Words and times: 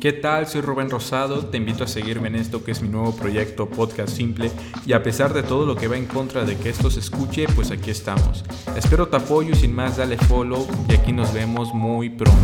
¿Qué 0.00 0.12
tal? 0.12 0.46
Soy 0.46 0.60
Rubén 0.60 0.90
Rosado, 0.90 1.46
te 1.46 1.56
invito 1.56 1.82
a 1.82 1.88
seguirme 1.88 2.28
en 2.28 2.36
esto 2.36 2.62
que 2.62 2.70
es 2.70 2.80
mi 2.82 2.88
nuevo 2.88 3.16
proyecto 3.16 3.68
Podcast 3.68 4.16
Simple 4.16 4.48
y 4.86 4.92
a 4.92 5.02
pesar 5.02 5.34
de 5.34 5.42
todo 5.42 5.66
lo 5.66 5.74
que 5.74 5.88
va 5.88 5.96
en 5.96 6.06
contra 6.06 6.44
de 6.44 6.56
que 6.56 6.68
esto 6.68 6.88
se 6.88 7.00
escuche, 7.00 7.46
pues 7.56 7.72
aquí 7.72 7.90
estamos. 7.90 8.44
Espero 8.76 9.08
tu 9.08 9.16
apoyo 9.16 9.50
y 9.50 9.56
sin 9.56 9.74
más 9.74 9.96
dale 9.96 10.16
follow 10.16 10.68
y 10.88 10.94
aquí 10.94 11.12
nos 11.12 11.34
vemos 11.34 11.74
muy 11.74 12.10
pronto. 12.10 12.38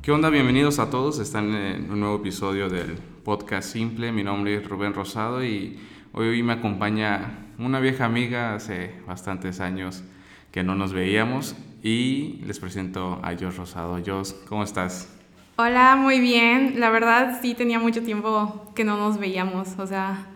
¿Qué 0.00 0.10
onda? 0.10 0.30
Bienvenidos 0.30 0.78
a 0.78 0.88
todos. 0.88 1.18
Están 1.18 1.54
en 1.54 1.90
un 1.90 2.00
nuevo 2.00 2.16
episodio 2.16 2.70
del 2.70 2.94
podcast 3.24 3.70
Simple. 3.70 4.10
Mi 4.10 4.24
nombre 4.24 4.54
es 4.54 4.66
Rubén 4.66 4.94
Rosado 4.94 5.44
y 5.44 5.78
hoy 6.14 6.42
me 6.42 6.52
acompaña 6.52 7.38
una 7.58 7.80
vieja 7.80 8.04
amiga 8.04 8.54
hace 8.54 8.94
bastantes 9.06 9.60
años 9.60 10.02
que 10.52 10.62
no 10.62 10.74
nos 10.74 10.92
veíamos 10.92 11.56
y 11.82 12.40
les 12.46 12.60
presento 12.60 13.20
a 13.22 13.34
Jos 13.36 13.56
Rosado. 13.56 13.98
Jos, 14.04 14.32
¿cómo 14.48 14.62
estás? 14.62 15.08
Hola, 15.56 15.96
muy 15.96 16.20
bien. 16.20 16.78
La 16.78 16.90
verdad 16.90 17.40
sí 17.42 17.54
tenía 17.54 17.78
mucho 17.78 18.02
tiempo 18.02 18.72
que 18.74 18.84
no 18.84 18.96
nos 18.96 19.18
veíamos, 19.18 19.78
o 19.78 19.86
sea, 19.86 20.26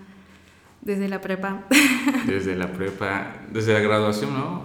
desde 0.80 1.08
la 1.08 1.20
prepa. 1.20 1.64
Desde 2.26 2.56
la 2.56 2.68
prepa, 2.68 3.34
desde 3.50 3.72
la 3.72 3.80
graduación, 3.80 4.34
¿no? 4.34 4.64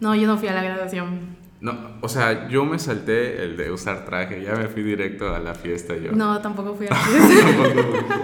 No, 0.00 0.14
yo 0.14 0.26
no 0.26 0.36
fui 0.38 0.48
a 0.48 0.54
la 0.54 0.62
graduación. 0.62 1.36
No, 1.60 1.76
o 2.00 2.08
sea, 2.08 2.48
yo 2.48 2.64
me 2.64 2.78
salté 2.78 3.42
el 3.42 3.56
de 3.56 3.70
usar 3.70 4.04
traje, 4.04 4.42
ya 4.42 4.54
me 4.54 4.68
fui 4.68 4.82
directo 4.82 5.34
a 5.34 5.38
la 5.38 5.54
fiesta 5.54 5.96
yo. 5.96 6.12
No, 6.12 6.40
tampoco 6.40 6.74
fui 6.74 6.86
a 6.86 6.90
la 6.90 6.96
fiesta. 7.00 8.16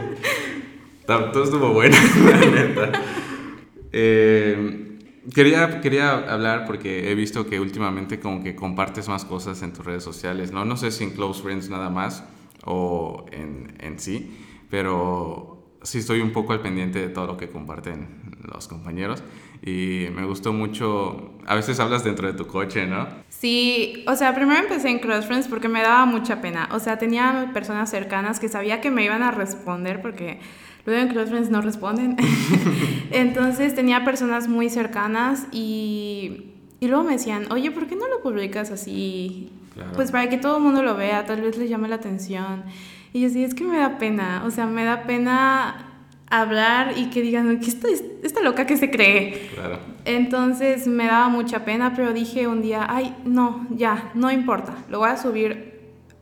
Todo 1.07 1.45
estuvo 1.45 1.73
bueno, 1.73 1.97
la 2.25 2.39
neta. 2.39 2.93
Eh, 3.93 4.99
quería, 5.33 5.81
quería 5.81 6.13
hablar 6.13 6.67
porque 6.67 7.11
he 7.11 7.15
visto 7.15 7.47
que 7.47 7.61
últimamente 7.61 8.19
como 8.19 8.43
que 8.43 8.57
compartes 8.57 9.09
más 9.09 9.25
cosas 9.25 9.63
en 9.63 9.73
tus 9.73 9.85
redes 9.85 10.03
sociales, 10.03 10.51
¿no? 10.51 10.65
No 10.65 10.77
sé 10.77 10.91
si 10.91 11.05
en 11.05 11.11
Close 11.11 11.43
Friends 11.43 11.71
nada 11.71 11.91
más 11.91 12.25
o 12.65 13.25
en, 13.31 13.77
en 13.79 14.01
sí, 14.01 14.37
pero 14.69 15.79
sí 15.83 15.99
estoy 15.99 16.21
un 16.21 16.33
poco 16.33 16.53
al 16.53 16.61
pendiente 16.61 16.99
de 16.99 17.09
todo 17.09 17.27
lo 17.27 17.37
que 17.37 17.49
comparten 17.49 18.09
los 18.53 18.67
compañeros 18.67 19.23
y 19.63 20.09
me 20.15 20.25
gustó 20.25 20.53
mucho, 20.53 21.39
a 21.47 21.55
veces 21.55 21.81
hablas 21.81 22.05
dentro 22.05 22.27
de 22.27 22.35
tu 22.35 22.47
coche, 22.47 22.87
¿no? 22.87 23.07
Sí, 23.29 24.05
o 24.07 24.17
sea, 24.17 24.35
primero 24.35 24.61
empecé 24.61 24.89
en 24.89 24.99
Cross 24.99 25.27
Friends 25.27 25.49
porque 25.49 25.69
me 25.69 25.83
daba 25.83 26.05
mucha 26.07 26.41
pena, 26.41 26.69
o 26.73 26.81
sea, 26.81 26.99
tenía 26.99 27.51
personas 27.55 27.91
cercanas 27.91 28.41
que 28.41 28.49
sabía 28.49 28.81
que 28.81 28.91
me 28.91 29.05
iban 29.05 29.23
a 29.23 29.31
responder 29.31 30.03
porque 30.03 30.41
Luego 30.87 31.03
en 31.03 31.09
Close 31.09 31.31
Friends 31.31 31.51
no 31.51 31.61
responden. 31.61 32.17
Entonces 33.11 33.75
tenía 33.75 34.05
personas 34.05 34.49
muy 34.49 34.71
cercanas 34.71 35.49
y, 35.53 36.53
y, 36.81 36.87
luego 36.87 37.05
me 37.05 37.13
decían, 37.13 37.51
oye, 37.51 37.73
¿por 37.73 37.87
qué 37.87 37.97
no 37.97 38.09
lo 38.09 38.23
publicas 38.23 38.71
así? 38.71 39.51
Pues 39.95 40.11
para 40.11 40.29
que 40.29 40.39
todo 40.39 40.57
el 40.57 40.63
mundo 40.63 40.83
lo 40.83 40.97
vea, 40.97 41.27
tal 41.27 41.43
vez 41.43 41.59
le 41.59 41.69
llame 41.69 41.89
la 41.89 41.97
atención. 41.97 42.63
Y 43.13 43.21
yo 43.21 43.29
sí, 43.29 43.45
es 43.45 43.55
que 43.55 43.65
me 43.65 43.77
da 43.77 43.99
pena, 43.99 44.43
o 44.47 44.51
sea, 44.51 44.67
me 44.67 44.85
da 44.85 45.03
pena 45.03 45.93
hablar 46.31 46.95
y 46.97 47.11
que 47.11 47.21
digan, 47.21 47.61
¿qué 47.61 47.69
está 47.69 47.89
esta 48.23 48.43
loca 48.43 48.67
que 48.67 48.77
se 48.77 48.91
cree? 48.91 49.51
Claro. 49.55 49.79
Entonces 50.05 50.87
me 50.87 51.07
daba 51.07 51.29
mucha 51.29 51.65
pena, 51.65 51.95
pero 51.95 52.13
dije 52.13 52.47
un 52.47 52.63
día, 52.63 52.87
ay, 52.89 53.15
no, 53.25 53.67
ya, 53.71 54.11
no 54.15 54.31
importa, 54.31 54.75
lo 54.89 55.01
voy 55.01 55.11
a 55.11 55.17
subir 55.17 55.81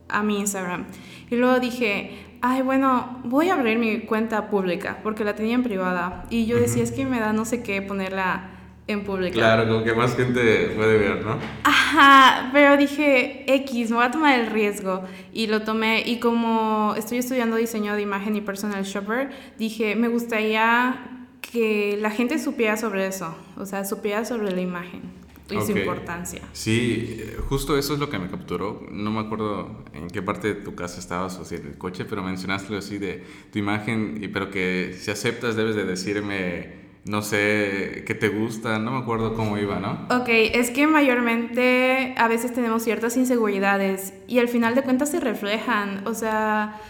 a 0.09 0.23
mi 0.23 0.41
Instagram. 0.41 0.87
Y 1.31 1.37
luego 1.37 1.61
dije, 1.61 2.34
ay, 2.47 2.61
bueno, 2.61 3.21
voy 3.25 3.49
a 3.49 3.55
abrir 3.55 3.79
mi 3.79 4.01
cuenta 4.01 4.51
pública, 4.51 4.99
porque 5.03 5.25
la 5.25 5.35
tenía 5.35 5.55
en 5.55 5.63
privada. 5.63 6.27
Y 6.29 6.45
yo 6.45 6.59
decía, 6.59 6.83
es 6.83 6.93
que 6.93 7.07
me 7.07 7.19
da 7.19 7.33
no 7.33 7.47
sé 7.47 7.63
qué 7.63 7.81
ponerla 7.81 8.51
en 8.87 9.03
pública. 9.03 9.33
Claro, 9.33 9.67
como 9.67 9.83
que 9.83 9.95
más 9.95 10.15
gente 10.15 10.69
puede 10.77 10.99
ver, 10.99 11.25
¿no? 11.25 11.39
Ajá, 11.65 12.51
pero 12.53 12.77
dije, 12.77 13.51
X, 13.51 13.89
me 13.89 13.97
voy 13.97 14.05
a 14.05 14.11
tomar 14.11 14.39
el 14.39 14.49
riesgo. 14.49 15.05
Y 15.33 15.47
lo 15.47 15.63
tomé, 15.63 16.03
y 16.05 16.19
como 16.21 16.95
estoy 16.99 17.17
estudiando 17.17 17.57
diseño 17.57 17.95
de 17.95 18.03
imagen 18.03 18.37
y 18.37 18.43
personal 18.43 18.85
shopper, 18.85 19.31
dije, 19.59 19.97
me 19.97 20.09
gustaría 20.09 20.99
que 21.41 21.97
la 21.99 22.11
gente 22.11 22.39
supiera 22.39 22.77
sobre 22.77 23.07
eso, 23.07 23.35
o 23.57 23.65
sea, 23.65 23.87
supiera 23.87 24.27
sobre 24.27 24.53
la 24.53 24.61
imagen 24.61 25.24
y 25.51 25.61
su 25.61 25.77
importancia. 25.77 26.41
Sí, 26.53 27.23
justo 27.49 27.77
eso 27.77 27.95
es 27.95 28.01
lo 28.01 28.09
que 28.09 28.19
me 28.19 28.29
capturó. 28.31 28.87
No 28.91 29.11
me 29.11 29.21
acuerdo 29.21 29.85
en 29.93 30.09
qué 30.09 30.23
parte 30.23 30.49
de 30.49 30.55
tu 30.55 30.75
casa 30.75 30.99
estabas 31.01 31.39
o 31.39 31.45
si 31.45 31.57
en 31.57 31.67
el 31.67 31.79
coche, 31.79 32.05
pero 32.05 32.23
mencionaste 32.23 32.77
así 32.77 32.99
de 32.99 33.23
tu 33.53 33.59
imagen, 33.59 34.19
y, 34.23 34.29
pero 34.29 34.51
que 34.51 34.97
si 34.99 35.11
aceptas 35.11 35.55
debes 35.57 35.77
de 35.77 35.85
decirme, 35.85 36.85
no 37.05 37.21
sé, 37.21 38.05
qué 38.07 38.15
te 38.15 38.29
gusta, 38.29 38.79
no 38.79 38.93
me 38.93 38.99
acuerdo 38.99 39.35
cómo 39.35 39.59
iba, 39.59 39.79
¿no? 39.81 40.07
Ok, 40.11 40.29
es 40.29 40.71
que 40.71 40.87
mayormente 40.87 42.15
a 42.17 42.29
veces 42.29 42.55
tenemos 42.55 42.83
ciertas 42.83 43.17
inseguridades 43.17 44.15
y 44.27 44.39
al 44.39 44.49
final 44.49 44.75
de 44.75 44.83
cuentas 44.83 45.11
se 45.11 45.21
reflejan, 45.21 46.07
o 46.07 46.15
sea... 46.15 46.81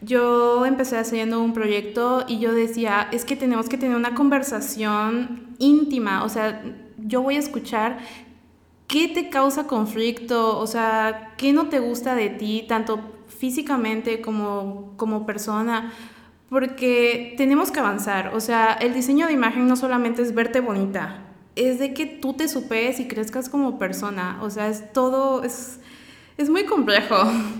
Yo 0.00 0.64
empecé 0.64 0.96
haciendo 0.96 1.40
un 1.42 1.52
proyecto 1.52 2.24
y 2.28 2.38
yo 2.38 2.54
decía, 2.54 3.08
es 3.10 3.24
que 3.24 3.34
tenemos 3.34 3.68
que 3.68 3.76
tener 3.76 3.96
una 3.96 4.14
conversación 4.14 5.56
íntima, 5.58 6.22
o 6.22 6.28
sea, 6.28 6.62
yo 7.08 7.22
voy 7.22 7.36
a 7.36 7.40
escuchar 7.40 7.98
qué 8.86 9.08
te 9.08 9.28
causa 9.28 9.66
conflicto, 9.66 10.58
o 10.58 10.66
sea, 10.66 11.34
qué 11.36 11.52
no 11.52 11.68
te 11.68 11.78
gusta 11.78 12.14
de 12.14 12.30
ti, 12.30 12.64
tanto 12.68 13.00
físicamente 13.26 14.20
como, 14.20 14.94
como 14.96 15.26
persona, 15.26 15.92
porque 16.48 17.34
tenemos 17.36 17.70
que 17.70 17.80
avanzar, 17.80 18.34
o 18.34 18.40
sea, 18.40 18.72
el 18.72 18.94
diseño 18.94 19.26
de 19.26 19.34
imagen 19.34 19.68
no 19.68 19.76
solamente 19.76 20.22
es 20.22 20.34
verte 20.34 20.60
bonita, 20.60 21.26
es 21.54 21.78
de 21.78 21.92
que 21.92 22.06
tú 22.06 22.34
te 22.34 22.48
supes 22.48 23.00
y 23.00 23.08
crezcas 23.08 23.48
como 23.48 23.78
persona, 23.78 24.38
o 24.42 24.48
sea, 24.48 24.68
es 24.68 24.92
todo, 24.92 25.44
es, 25.44 25.80
es 26.38 26.48
muy 26.48 26.64
complejo. 26.64 27.16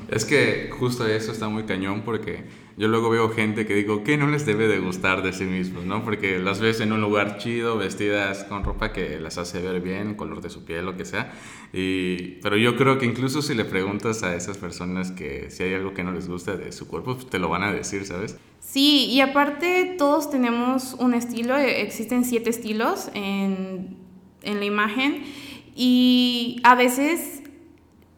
Es 0.08 0.24
que 0.24 0.70
justo 0.72 1.06
eso 1.06 1.32
está 1.32 1.48
muy 1.48 1.64
cañón 1.64 2.02
porque 2.02 2.44
yo 2.78 2.86
luego 2.86 3.10
veo 3.10 3.28
gente 3.30 3.66
que 3.66 3.74
digo 3.74 4.04
que 4.04 4.16
no 4.16 4.28
les 4.28 4.46
debe 4.46 4.68
de 4.68 4.78
gustar 4.78 5.22
de 5.22 5.32
sí 5.32 5.42
mismos, 5.42 5.84
¿no? 5.84 6.04
Porque 6.04 6.38
las 6.38 6.60
ves 6.60 6.80
en 6.80 6.92
un 6.92 7.00
lugar 7.00 7.38
chido, 7.38 7.76
vestidas 7.76 8.44
con 8.44 8.62
ropa 8.62 8.92
que 8.92 9.18
las 9.18 9.36
hace 9.36 9.60
ver 9.60 9.80
bien, 9.80 10.14
color 10.14 10.40
de 10.40 10.48
su 10.48 10.64
piel, 10.64 10.86
lo 10.86 10.96
que 10.96 11.04
sea. 11.04 11.32
Y, 11.72 12.36
pero 12.40 12.56
yo 12.56 12.76
creo 12.76 12.98
que 12.98 13.04
incluso 13.04 13.42
si 13.42 13.54
le 13.56 13.64
preguntas 13.64 14.22
a 14.22 14.36
esas 14.36 14.58
personas 14.58 15.10
que 15.10 15.50
si 15.50 15.64
hay 15.64 15.74
algo 15.74 15.92
que 15.92 16.04
no 16.04 16.12
les 16.12 16.28
gusta 16.28 16.56
de 16.56 16.70
su 16.70 16.86
cuerpo, 16.86 17.16
pues 17.16 17.26
te 17.28 17.40
lo 17.40 17.48
van 17.48 17.64
a 17.64 17.72
decir, 17.72 18.06
¿sabes? 18.06 18.38
Sí, 18.60 19.06
y 19.06 19.22
aparte 19.22 19.96
todos 19.98 20.30
tenemos 20.30 20.94
un 21.00 21.14
estilo, 21.14 21.56
existen 21.56 22.24
siete 22.24 22.50
estilos 22.50 23.10
en, 23.14 23.96
en 24.42 24.60
la 24.60 24.64
imagen 24.64 25.24
y 25.74 26.60
a 26.62 26.76
veces 26.76 27.42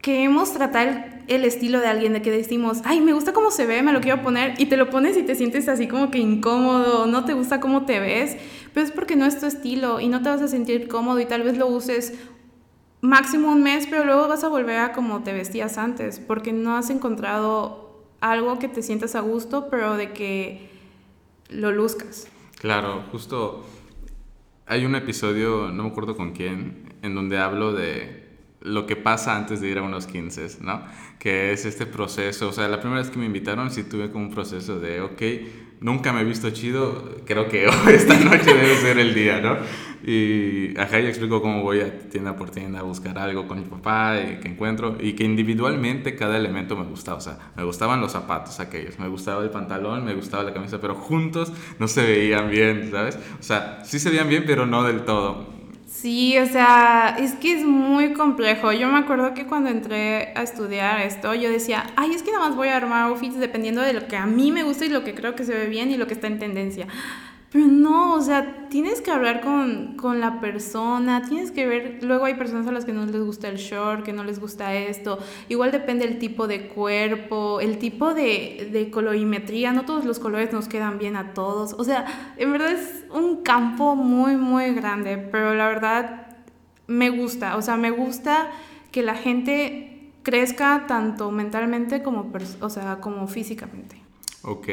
queremos 0.02 0.52
tratar 0.52 1.19
el 1.30 1.44
estilo 1.44 1.78
de 1.78 1.86
alguien 1.86 2.12
de 2.12 2.22
que 2.22 2.30
decimos, 2.32 2.78
ay, 2.84 3.00
me 3.00 3.12
gusta 3.12 3.32
cómo 3.32 3.52
se 3.52 3.64
ve, 3.64 3.82
me 3.82 3.92
lo 3.92 4.00
quiero 4.00 4.20
poner, 4.20 4.60
y 4.60 4.66
te 4.66 4.76
lo 4.76 4.90
pones 4.90 5.16
y 5.16 5.22
te 5.22 5.36
sientes 5.36 5.68
así 5.68 5.86
como 5.86 6.10
que 6.10 6.18
incómodo, 6.18 7.06
no 7.06 7.24
te 7.24 7.34
gusta 7.34 7.60
cómo 7.60 7.86
te 7.86 8.00
ves, 8.00 8.36
pero 8.74 8.84
es 8.84 8.92
porque 8.92 9.14
no 9.14 9.24
es 9.24 9.38
tu 9.38 9.46
estilo 9.46 10.00
y 10.00 10.08
no 10.08 10.22
te 10.22 10.28
vas 10.28 10.42
a 10.42 10.48
sentir 10.48 10.88
cómodo 10.88 11.20
y 11.20 11.26
tal 11.26 11.44
vez 11.44 11.56
lo 11.56 11.68
uses 11.68 12.14
máximo 13.00 13.52
un 13.52 13.62
mes, 13.62 13.86
pero 13.88 14.04
luego 14.04 14.26
vas 14.26 14.42
a 14.42 14.48
volver 14.48 14.78
a 14.78 14.92
como 14.92 15.22
te 15.22 15.32
vestías 15.32 15.78
antes, 15.78 16.18
porque 16.18 16.52
no 16.52 16.76
has 16.76 16.90
encontrado 16.90 18.02
algo 18.20 18.58
que 18.58 18.66
te 18.66 18.82
sientas 18.82 19.14
a 19.14 19.20
gusto, 19.20 19.68
pero 19.70 19.96
de 19.96 20.12
que 20.12 20.68
lo 21.48 21.70
luzcas. 21.70 22.26
Claro, 22.58 23.04
justo 23.12 23.64
hay 24.66 24.84
un 24.84 24.96
episodio, 24.96 25.70
no 25.70 25.84
me 25.84 25.90
acuerdo 25.90 26.16
con 26.16 26.32
quién, 26.32 26.92
en 27.02 27.14
donde 27.14 27.38
hablo 27.38 27.72
de 27.72 28.19
lo 28.60 28.86
que 28.86 28.96
pasa 28.96 29.36
antes 29.36 29.60
de 29.60 29.68
ir 29.68 29.78
a 29.78 29.82
unos 29.82 30.06
15, 30.06 30.58
¿no? 30.60 30.82
Que 31.18 31.52
es 31.52 31.64
este 31.64 31.86
proceso, 31.86 32.48
o 32.48 32.52
sea, 32.52 32.68
la 32.68 32.80
primera 32.80 33.00
vez 33.00 33.10
que 33.10 33.18
me 33.18 33.26
invitaron 33.26 33.70
sí 33.70 33.84
tuve 33.84 34.10
como 34.10 34.26
un 34.26 34.34
proceso 34.34 34.78
de, 34.78 35.00
ok, 35.00 35.22
nunca 35.80 36.12
me 36.12 36.20
he 36.20 36.24
visto 36.24 36.50
chido, 36.50 37.16
creo 37.24 37.48
que 37.48 37.66
esta 37.94 38.18
noche 38.18 38.54
debe 38.54 38.76
ser 38.76 38.98
el 38.98 39.14
día, 39.14 39.40
¿no? 39.40 39.56
Y 40.02 40.78
ajá, 40.78 40.98
y 41.00 41.06
explico 41.06 41.42
cómo 41.42 41.62
voy 41.62 41.80
a 41.80 42.08
tienda 42.08 42.34
por 42.36 42.50
tienda 42.50 42.80
a 42.80 42.82
buscar 42.82 43.18
algo 43.18 43.46
con 43.46 43.58
mi 43.58 43.66
papá 43.66 44.18
y 44.18 44.40
que 44.40 44.48
encuentro, 44.48 44.96
y 44.98 45.12
que 45.14 45.24
individualmente 45.24 46.16
cada 46.16 46.36
elemento 46.36 46.76
me 46.76 46.84
gustaba, 46.84 47.18
o 47.18 47.20
sea, 47.20 47.38
me 47.56 47.64
gustaban 47.64 48.00
los 48.00 48.12
zapatos 48.12 48.60
aquellos, 48.60 48.98
me 48.98 49.08
gustaba 49.08 49.42
el 49.42 49.50
pantalón, 49.50 50.04
me 50.04 50.14
gustaba 50.14 50.42
la 50.42 50.52
camisa, 50.52 50.80
pero 50.80 50.94
juntos 50.94 51.52
no 51.78 51.88
se 51.88 52.02
veían 52.02 52.50
bien, 52.50 52.90
¿sabes? 52.90 53.18
O 53.38 53.42
sea, 53.42 53.82
sí 53.84 53.98
se 53.98 54.10
veían 54.10 54.28
bien, 54.28 54.44
pero 54.46 54.66
no 54.66 54.84
del 54.84 55.02
todo. 55.04 55.59
Sí, 56.00 56.38
o 56.38 56.46
sea, 56.46 57.14
es 57.18 57.34
que 57.34 57.52
es 57.52 57.62
muy 57.62 58.14
complejo. 58.14 58.72
Yo 58.72 58.88
me 58.88 59.00
acuerdo 59.00 59.34
que 59.34 59.46
cuando 59.46 59.68
entré 59.68 60.32
a 60.34 60.42
estudiar 60.42 61.02
esto, 61.02 61.34
yo 61.34 61.50
decía, 61.50 61.92
ay, 61.94 62.12
es 62.14 62.22
que 62.22 62.32
nada 62.32 62.48
más 62.48 62.56
voy 62.56 62.68
a 62.68 62.78
armar 62.78 63.10
outfits 63.10 63.38
dependiendo 63.38 63.82
de 63.82 63.92
lo 63.92 64.08
que 64.08 64.16
a 64.16 64.24
mí 64.24 64.50
me 64.50 64.62
gusta 64.62 64.86
y 64.86 64.88
lo 64.88 65.04
que 65.04 65.14
creo 65.14 65.34
que 65.34 65.44
se 65.44 65.52
ve 65.52 65.66
bien 65.66 65.90
y 65.90 65.98
lo 65.98 66.06
que 66.06 66.14
está 66.14 66.26
en 66.26 66.38
tendencia. 66.38 66.86
Pero 67.52 67.66
no, 67.66 68.14
o 68.14 68.20
sea, 68.20 68.68
tienes 68.68 69.00
que 69.00 69.10
hablar 69.10 69.40
con, 69.40 69.96
con, 69.96 70.20
la 70.20 70.40
persona, 70.40 71.22
tienes 71.22 71.50
que 71.50 71.66
ver, 71.66 71.98
luego 72.00 72.26
hay 72.26 72.34
personas 72.34 72.68
a 72.68 72.72
las 72.72 72.84
que 72.84 72.92
no 72.92 73.04
les 73.06 73.20
gusta 73.20 73.48
el 73.48 73.56
short, 73.56 74.04
que 74.04 74.12
no 74.12 74.22
les 74.22 74.38
gusta 74.38 74.72
esto, 74.74 75.18
igual 75.48 75.72
depende 75.72 76.04
el 76.04 76.20
tipo 76.20 76.46
de 76.46 76.68
cuerpo, 76.68 77.60
el 77.60 77.78
tipo 77.78 78.14
de, 78.14 78.68
de 78.70 78.90
colorimetría, 78.90 79.72
no 79.72 79.84
todos 79.84 80.04
los 80.04 80.20
colores 80.20 80.52
nos 80.52 80.68
quedan 80.68 80.98
bien 81.00 81.16
a 81.16 81.34
todos, 81.34 81.72
o 81.72 81.82
sea, 81.82 82.34
en 82.36 82.52
verdad 82.52 82.70
es 82.70 83.04
un 83.12 83.42
campo 83.42 83.96
muy, 83.96 84.36
muy 84.36 84.72
grande, 84.72 85.18
pero 85.18 85.52
la 85.56 85.66
verdad 85.66 86.36
me 86.86 87.10
gusta, 87.10 87.56
o 87.56 87.62
sea, 87.62 87.76
me 87.76 87.90
gusta 87.90 88.48
que 88.92 89.02
la 89.02 89.16
gente 89.16 90.12
crezca 90.22 90.84
tanto 90.86 91.32
mentalmente 91.32 92.02
como, 92.02 92.32
o 92.60 92.70
sea, 92.70 93.00
como 93.00 93.26
físicamente. 93.26 93.96
Ok, 94.42 94.68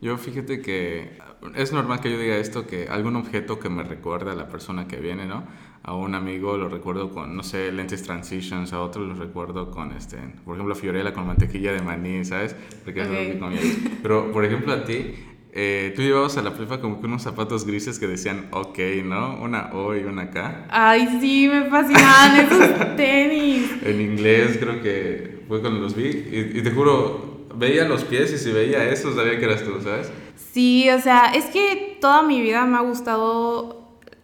yo 0.00 0.16
fíjate 0.16 0.60
que 0.60 1.18
es 1.54 1.72
normal 1.72 2.00
que 2.00 2.10
yo 2.10 2.18
diga 2.18 2.36
esto, 2.36 2.66
que 2.66 2.88
algún 2.88 3.16
objeto 3.16 3.58
que 3.58 3.68
me 3.68 3.82
recuerda 3.82 4.32
a 4.32 4.34
la 4.34 4.48
persona 4.48 4.88
que 4.88 4.96
viene, 4.96 5.26
¿no? 5.26 5.44
A 5.82 5.94
un 5.94 6.14
amigo 6.14 6.56
lo 6.56 6.68
recuerdo 6.68 7.10
con, 7.10 7.36
no 7.36 7.42
sé, 7.42 7.72
lentes 7.72 8.02
transitions, 8.02 8.72
a 8.72 8.80
otro 8.80 9.04
lo 9.04 9.14
recuerdo 9.14 9.70
con, 9.70 9.92
este, 9.92 10.18
por 10.44 10.54
ejemplo, 10.54 10.74
Fiorella 10.74 11.12
con 11.12 11.26
mantequilla 11.26 11.72
de 11.72 11.80
maní, 11.80 12.24
¿sabes? 12.24 12.54
Porque 12.84 13.02
es 13.02 13.08
lo 13.08 13.14
que 13.14 13.60
Pero, 14.02 14.32
por 14.32 14.44
ejemplo, 14.44 14.72
a 14.72 14.84
ti, 14.84 15.14
eh, 15.52 15.92
tú 15.96 16.02
llevabas 16.02 16.36
a 16.36 16.42
la 16.42 16.54
prepa 16.54 16.80
como 16.80 17.00
que 17.00 17.06
unos 17.06 17.22
zapatos 17.22 17.64
grises 17.64 17.98
que 17.98 18.06
decían 18.06 18.48
ok, 18.50 18.78
¿no? 19.04 19.40
Una 19.40 19.70
O 19.72 19.96
y 19.96 20.04
una 20.04 20.30
K. 20.30 20.66
Ay, 20.68 21.18
sí, 21.20 21.48
me 21.48 21.70
fascinaban 21.70 22.40
esos 22.40 22.96
tenis. 22.96 23.70
en 23.82 24.00
inglés 24.00 24.58
creo 24.60 24.82
que 24.82 25.44
fue 25.48 25.60
cuando 25.60 25.80
los 25.80 25.94
vi 25.96 26.04
y, 26.04 26.58
y 26.58 26.62
te 26.62 26.70
juro, 26.70 27.37
veía 27.58 27.84
los 27.84 28.04
pies 28.04 28.32
y 28.32 28.38
si 28.38 28.52
veía 28.52 28.88
eso 28.88 29.14
sabía 29.14 29.38
que 29.38 29.44
eras 29.44 29.62
tú, 29.62 29.80
¿sabes? 29.82 30.10
Sí, 30.52 30.88
o 30.90 31.00
sea, 31.00 31.32
es 31.34 31.46
que 31.46 31.98
toda 32.00 32.22
mi 32.22 32.40
vida 32.40 32.64
me 32.64 32.78
ha 32.78 32.80
gustado 32.80 33.78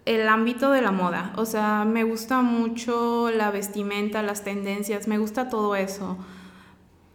el 0.06 0.28
ámbito 0.28 0.70
de 0.70 0.82
la 0.82 0.92
moda. 0.92 1.32
O 1.36 1.46
sea, 1.46 1.84
me 1.84 2.04
gusta 2.04 2.42
mucho 2.42 3.30
la 3.30 3.50
vestimenta, 3.50 4.22
las 4.22 4.44
tendencias, 4.44 5.08
me 5.08 5.18
gusta 5.18 5.48
todo 5.48 5.76
eso. 5.76 6.16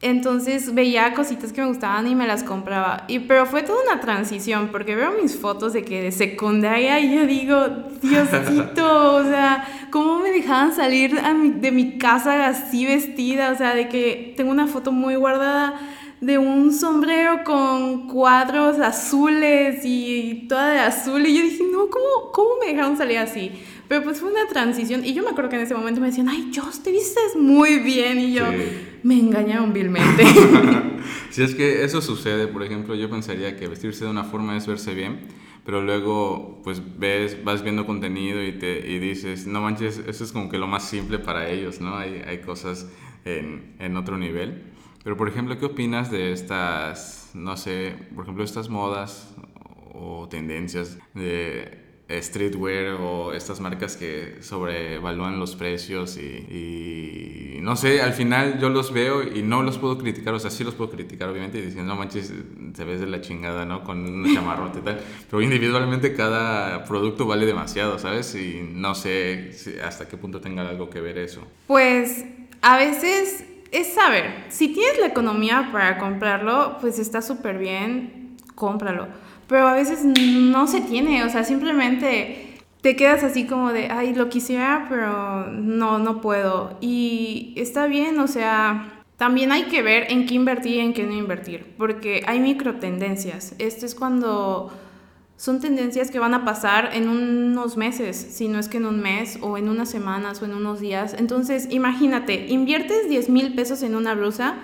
Entonces 0.01 0.73
veía 0.73 1.13
cositas 1.13 1.51
que 1.51 1.59
me 1.59 1.67
gustaban 1.67 2.07
y 2.07 2.15
me 2.15 2.25
las 2.25 2.43
compraba. 2.43 3.03
Y, 3.09 3.19
pero 3.19 3.45
fue 3.45 3.63
toda 3.63 3.83
una 3.83 3.99
transición, 3.99 4.69
porque 4.71 4.95
veo 4.95 5.11
mis 5.21 5.35
fotos 5.35 5.73
de 5.73 5.83
que 5.83 6.01
de 6.01 6.11
secundaria 6.13 6.99
y 7.01 7.13
yo 7.13 7.25
digo, 7.25 7.67
Diosito, 8.01 9.15
o 9.15 9.23
sea, 9.23 9.67
¿cómo 9.91 10.19
me 10.19 10.31
dejaban 10.31 10.73
salir 10.73 11.19
de 11.21 11.71
mi 11.71 11.97
casa 11.97 12.47
así 12.47 12.85
vestida? 12.85 13.51
O 13.51 13.57
sea, 13.57 13.75
de 13.75 13.89
que 13.89 14.33
tengo 14.37 14.51
una 14.51 14.67
foto 14.67 14.93
muy 14.93 15.15
guardada 15.15 15.77
de 16.21 16.37
un 16.37 16.73
sombrero 16.73 17.43
con 17.45 18.07
cuadros 18.07 18.79
azules 18.79 19.81
y 19.83 20.45
toda 20.49 20.71
de 20.71 20.79
azul. 20.79 21.25
Y 21.25 21.37
yo 21.37 21.43
dije, 21.43 21.63
no, 21.71 21.89
¿cómo, 21.89 22.31
cómo 22.33 22.49
me 22.61 22.73
dejaron 22.73 22.97
salir 22.97 23.19
así? 23.19 23.51
Pero 23.87 24.03
pues 24.03 24.19
fue 24.19 24.29
una 24.29 24.47
transición. 24.47 25.05
Y 25.05 25.13
yo 25.13 25.23
me 25.23 25.29
acuerdo 25.29 25.49
que 25.49 25.55
en 25.55 25.63
ese 25.63 25.73
momento 25.73 26.01
me 26.01 26.07
decían, 26.07 26.29
ay, 26.29 26.51
Joss, 26.53 26.83
te 26.83 26.91
vistes 26.91 27.35
muy 27.35 27.79
bien. 27.79 28.19
Y 28.19 28.33
yo, 28.33 28.43
me 29.03 29.17
engañaron 29.17 29.73
vilmente. 29.73 30.25
si 31.29 31.41
es 31.41 31.55
que 31.55 31.83
eso 31.83 32.01
sucede, 32.01 32.47
por 32.47 32.63
ejemplo, 32.63 32.95
yo 32.95 33.09
pensaría 33.09 33.55
que 33.55 33.67
vestirse 33.67 34.05
de 34.05 34.11
una 34.11 34.25
forma 34.25 34.57
es 34.57 34.67
verse 34.67 34.93
bien. 34.93 35.21
Pero 35.65 35.81
luego, 35.81 36.61
pues 36.63 36.81
ves, 36.99 37.43
vas 37.43 37.63
viendo 37.63 37.85
contenido 37.85 38.43
y, 38.43 38.53
te, 38.53 38.91
y 38.91 38.99
dices, 38.99 39.47
no 39.47 39.61
manches, 39.61 40.01
eso 40.07 40.23
es 40.23 40.31
como 40.31 40.49
que 40.49 40.57
lo 40.57 40.67
más 40.67 40.87
simple 40.87 41.19
para 41.19 41.49
ellos, 41.49 41.79
¿no? 41.79 41.95
Hay, 41.95 42.21
hay 42.27 42.39
cosas 42.39 42.87
en, 43.25 43.75
en 43.79 43.95
otro 43.97 44.17
nivel. 44.17 44.63
Pero, 45.03 45.15
por 45.17 45.29
ejemplo, 45.29 45.57
¿qué 45.57 45.65
opinas 45.65 46.11
de 46.11 46.31
estas, 46.31 47.31
no 47.33 47.55
sé, 47.57 47.95
por 48.13 48.25
ejemplo, 48.25 48.43
estas 48.43 48.69
modas 48.69 49.33
o 49.93 50.27
tendencias 50.29 50.97
de 51.13 51.89
streetwear 52.09 52.95
o 52.99 53.33
estas 53.33 53.59
marcas 53.59 53.95
que 53.95 54.37
sobrevalúan 54.41 55.39
los 55.39 55.55
precios 55.55 56.17
y, 56.17 57.59
no 57.61 57.75
sé, 57.75 58.01
al 58.01 58.13
final 58.13 58.59
yo 58.59 58.69
los 58.69 58.91
veo 58.91 59.21
y 59.21 59.43
no 59.43 59.61
los 59.61 59.77
puedo 59.77 59.97
criticar, 59.97 60.33
o 60.33 60.39
sea, 60.39 60.49
sí 60.49 60.63
los 60.63 60.73
puedo 60.73 60.89
criticar 60.89 61.29
obviamente 61.29 61.59
y 61.59 61.61
diciendo, 61.61 61.93
no 61.93 61.99
manches, 61.99 62.33
te 62.75 62.83
ves 62.83 62.99
de 62.99 63.05
la 63.05 63.21
chingada, 63.21 63.63
¿no? 63.65 63.83
Con 63.83 64.03
una 64.03 64.33
chamarrota 64.33 64.79
y 64.79 64.81
tal, 64.81 64.99
pero 65.29 65.41
individualmente 65.43 66.15
cada 66.15 66.83
producto 66.85 67.27
vale 67.27 67.45
demasiado, 67.45 67.99
¿sabes? 67.99 68.33
Y 68.33 68.67
no 68.73 68.95
sé 68.95 69.51
hasta 69.85 70.07
qué 70.07 70.17
punto 70.17 70.41
tenga 70.41 70.67
algo 70.67 70.89
que 70.89 71.01
ver 71.01 71.19
eso. 71.19 71.43
Pues 71.67 72.25
a 72.61 72.77
veces 72.77 73.45
es 73.71 73.93
saber, 73.93 74.45
si 74.49 74.69
tienes 74.69 74.99
la 74.99 75.07
economía 75.07 75.69
para 75.71 75.97
comprarlo, 75.97 76.77
pues 76.81 76.99
está 76.99 77.21
súper 77.21 77.57
bien, 77.57 78.37
cómpralo. 78.55 79.07
Pero 79.47 79.67
a 79.67 79.73
veces 79.73 80.05
no 80.05 80.67
se 80.67 80.81
tiene, 80.81 81.23
o 81.23 81.29
sea, 81.29 81.43
simplemente 81.43 82.49
te 82.81 82.95
quedas 82.95 83.23
así 83.23 83.45
como 83.45 83.73
de, 83.73 83.89
ay, 83.89 84.13
lo 84.13 84.29
quisiera, 84.29 84.85
pero 84.89 85.47
no, 85.47 85.99
no 85.99 86.21
puedo. 86.21 86.77
Y 86.81 87.53
está 87.57 87.87
bien, 87.87 88.19
o 88.19 88.27
sea, 88.27 89.03
también 89.17 89.51
hay 89.51 89.63
que 89.63 89.81
ver 89.81 90.11
en 90.11 90.25
qué 90.25 90.35
invertir 90.35 90.75
y 90.75 90.79
en 90.79 90.93
qué 90.93 91.03
no 91.03 91.13
invertir, 91.13 91.73
porque 91.77 92.23
hay 92.25 92.39
micro 92.39 92.75
tendencias. 92.75 93.53
Esto 93.59 93.85
es 93.85 93.95
cuando 93.95 94.71
son 95.39 95.61
tendencias 95.61 96.11
que 96.11 96.19
van 96.19 96.33
a 96.33 96.43
pasar 96.43 96.89
en 96.91 97.07
unos 97.07 97.77
meses, 97.77 98.17
si 98.17 98.49
no 98.49 98.59
es 98.59 98.67
que 98.67 98.75
en 98.75 98.85
un 98.85 98.99
mes 98.99 99.39
o 99.39 99.57
en 99.57 99.69
unas 99.69 99.89
semanas 99.89 100.41
o 100.41 100.45
en 100.45 100.53
unos 100.53 100.81
días. 100.81 101.15
Entonces, 101.17 101.69
imagínate, 101.71 102.47
inviertes 102.47 103.07
10 103.07 103.29
mil 103.29 103.55
pesos 103.55 103.81
en 103.81 103.95
una 103.95 104.15
blusa 104.15 104.57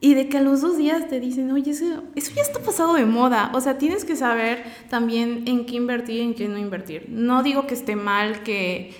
y 0.00 0.12
de 0.12 0.28
que 0.28 0.36
a 0.36 0.42
los 0.42 0.60
dos 0.60 0.76
días 0.76 1.08
te 1.08 1.18
dicen, 1.18 1.50
oye, 1.50 1.70
eso, 1.70 2.02
ya 2.14 2.42
está 2.42 2.58
pasado 2.58 2.92
de 2.92 3.06
moda. 3.06 3.50
O 3.54 3.62
sea, 3.62 3.78
tienes 3.78 4.04
que 4.04 4.14
saber 4.14 4.62
también 4.90 5.44
en 5.46 5.64
qué 5.64 5.76
invertir 5.76 6.16
y 6.16 6.20
en 6.20 6.34
qué 6.34 6.46
no 6.46 6.58
invertir. 6.58 7.06
No 7.08 7.42
digo 7.42 7.66
que 7.66 7.72
esté 7.72 7.96
mal 7.96 8.42
que, 8.42 8.92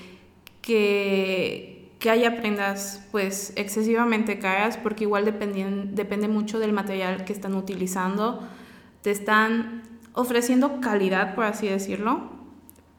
que, 0.63 1.91
que 1.99 2.09
haya 2.09 2.41
prendas 2.41 3.07
pues 3.13 3.53
excesivamente 3.57 4.39
caras, 4.39 4.79
porque 4.79 5.05
igual 5.05 5.27
depende 5.27 6.29
mucho 6.29 6.59
del 6.59 6.73
material 6.73 7.27
que 7.27 7.35
están 7.35 7.55
utilizando. 7.55 8.49
Te 9.03 9.11
están 9.11 9.92
ofreciendo 10.15 10.81
calidad, 10.81 11.35
por 11.35 11.45
así 11.45 11.69
decirlo, 11.69 12.31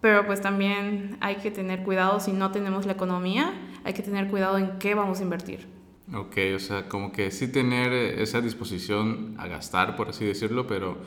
pero 0.01 0.25
pues 0.25 0.41
también 0.41 1.17
hay 1.21 1.37
que 1.37 1.51
tener 1.51 1.83
cuidado 1.83 2.19
si 2.19 2.33
no 2.33 2.51
tenemos 2.51 2.85
la 2.85 2.93
economía, 2.93 3.53
hay 3.83 3.93
que 3.93 4.01
tener 4.01 4.27
cuidado 4.27 4.57
en 4.57 4.77
qué 4.79 4.95
vamos 4.95 5.19
a 5.19 5.23
invertir. 5.23 5.67
Ok, 6.13 6.37
o 6.53 6.59
sea, 6.59 6.89
como 6.89 7.13
que 7.13 7.31
sí 7.31 7.47
tener 7.47 7.93
esa 7.93 8.41
disposición 8.41 9.35
a 9.37 9.47
gastar, 9.47 9.95
por 9.95 10.09
así 10.09 10.25
decirlo, 10.25 10.67
pero 10.67 10.97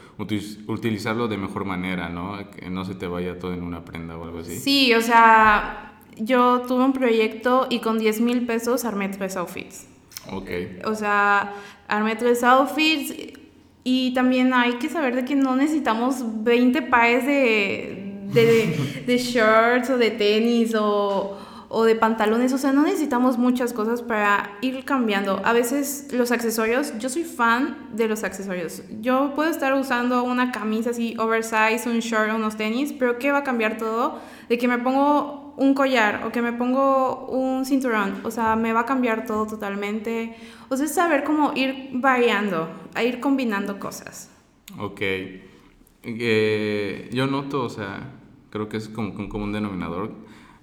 utilizarlo 0.66 1.28
de 1.28 1.36
mejor 1.36 1.66
manera, 1.66 2.08
¿no? 2.08 2.50
Que 2.50 2.70
no 2.70 2.84
se 2.86 2.94
te 2.94 3.06
vaya 3.06 3.38
todo 3.38 3.52
en 3.52 3.62
una 3.62 3.84
prenda 3.84 4.16
o 4.16 4.24
algo 4.24 4.38
así. 4.38 4.58
Sí, 4.58 4.94
o 4.94 5.02
sea, 5.02 6.00
yo 6.16 6.62
tuve 6.66 6.82
un 6.84 6.94
proyecto 6.94 7.66
y 7.68 7.80
con 7.80 7.98
10 7.98 8.22
mil 8.22 8.46
pesos 8.46 8.86
armé 8.86 9.10
tres 9.10 9.36
outfits. 9.36 9.86
Ok. 10.32 10.48
O 10.86 10.94
sea, 10.94 11.52
armé 11.86 12.16
tres 12.16 12.42
outfits 12.42 13.12
y 13.88 14.10
también 14.14 14.52
hay 14.52 14.78
que 14.78 14.88
saber 14.88 15.14
de 15.14 15.24
que 15.24 15.36
no 15.36 15.54
necesitamos 15.54 16.16
20 16.42 16.82
pares 16.82 17.24
de, 17.24 18.18
de, 18.32 19.04
de, 19.06 19.18
shorts 19.18 19.90
o 19.90 19.96
de 19.96 20.10
tenis 20.10 20.74
o, 20.74 21.38
o, 21.68 21.84
de 21.84 21.94
pantalones. 21.94 22.52
O 22.52 22.58
sea, 22.58 22.72
no 22.72 22.82
necesitamos 22.82 23.38
muchas 23.38 23.72
cosas 23.72 24.02
para 24.02 24.58
ir 24.61 24.84
cambiando. 24.84 25.40
A 25.44 25.52
veces 25.52 26.08
los 26.11 26.32
accesorios, 26.32 26.99
yo 26.99 27.08
soy 27.08 27.22
fan 27.22 27.76
de 27.92 28.08
los 28.08 28.25
accesorios. 28.25 28.82
Yo 29.02 29.34
puedo 29.37 29.50
estar 29.50 29.72
usando 29.75 30.25
una 30.25 30.50
camisa 30.50 30.90
así 30.90 31.14
oversize, 31.20 31.88
un 31.88 32.00
short, 32.00 32.34
unos 32.34 32.56
tenis, 32.56 32.92
pero 32.92 33.20
¿qué 33.20 33.30
va 33.30 33.38
a 33.38 33.44
cambiar 33.44 33.78
todo? 33.78 34.18
De 34.49 34.58
que 34.58 34.66
me 34.66 34.78
pongo 34.78 35.45
un 35.56 35.75
collar 35.75 36.25
o 36.26 36.32
que 36.32 36.42
me 36.42 36.52
pongo 36.52 37.26
un 37.26 37.64
cinturón, 37.64 38.20
o 38.25 38.30
sea, 38.30 38.56
me 38.56 38.72
va 38.72 38.80
a 38.80 38.86
cambiar 38.86 39.26
todo 39.26 39.46
totalmente. 39.46 40.36
O 40.68 40.76
sea, 40.76 40.86
es 40.86 40.94
saber 40.94 41.25
cómo 41.25 41.52
ir 41.54 41.90
variando, 41.92 42.68
a 42.94 43.02
ir 43.02 43.20
combinando 43.20 43.78
cosas. 43.78 44.30
Ok. 44.78 45.00
Eh, 46.02 47.10
yo 47.12 47.26
noto, 47.26 47.64
o 47.64 47.70
sea, 47.70 48.12
creo 48.50 48.68
que 48.68 48.76
es 48.76 48.88
como, 48.88 49.12
un 49.12 49.52
denominador. 49.52 50.12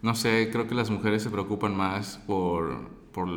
No 0.01 0.15
sé, 0.15 0.49
creo 0.51 0.67
que 0.67 0.75
las 0.75 0.89
mujeres 0.89 1.23
se 1.23 1.29
preocupan 1.29 1.75
más 1.75 2.17
por, 2.27 2.89
por, 3.11 3.27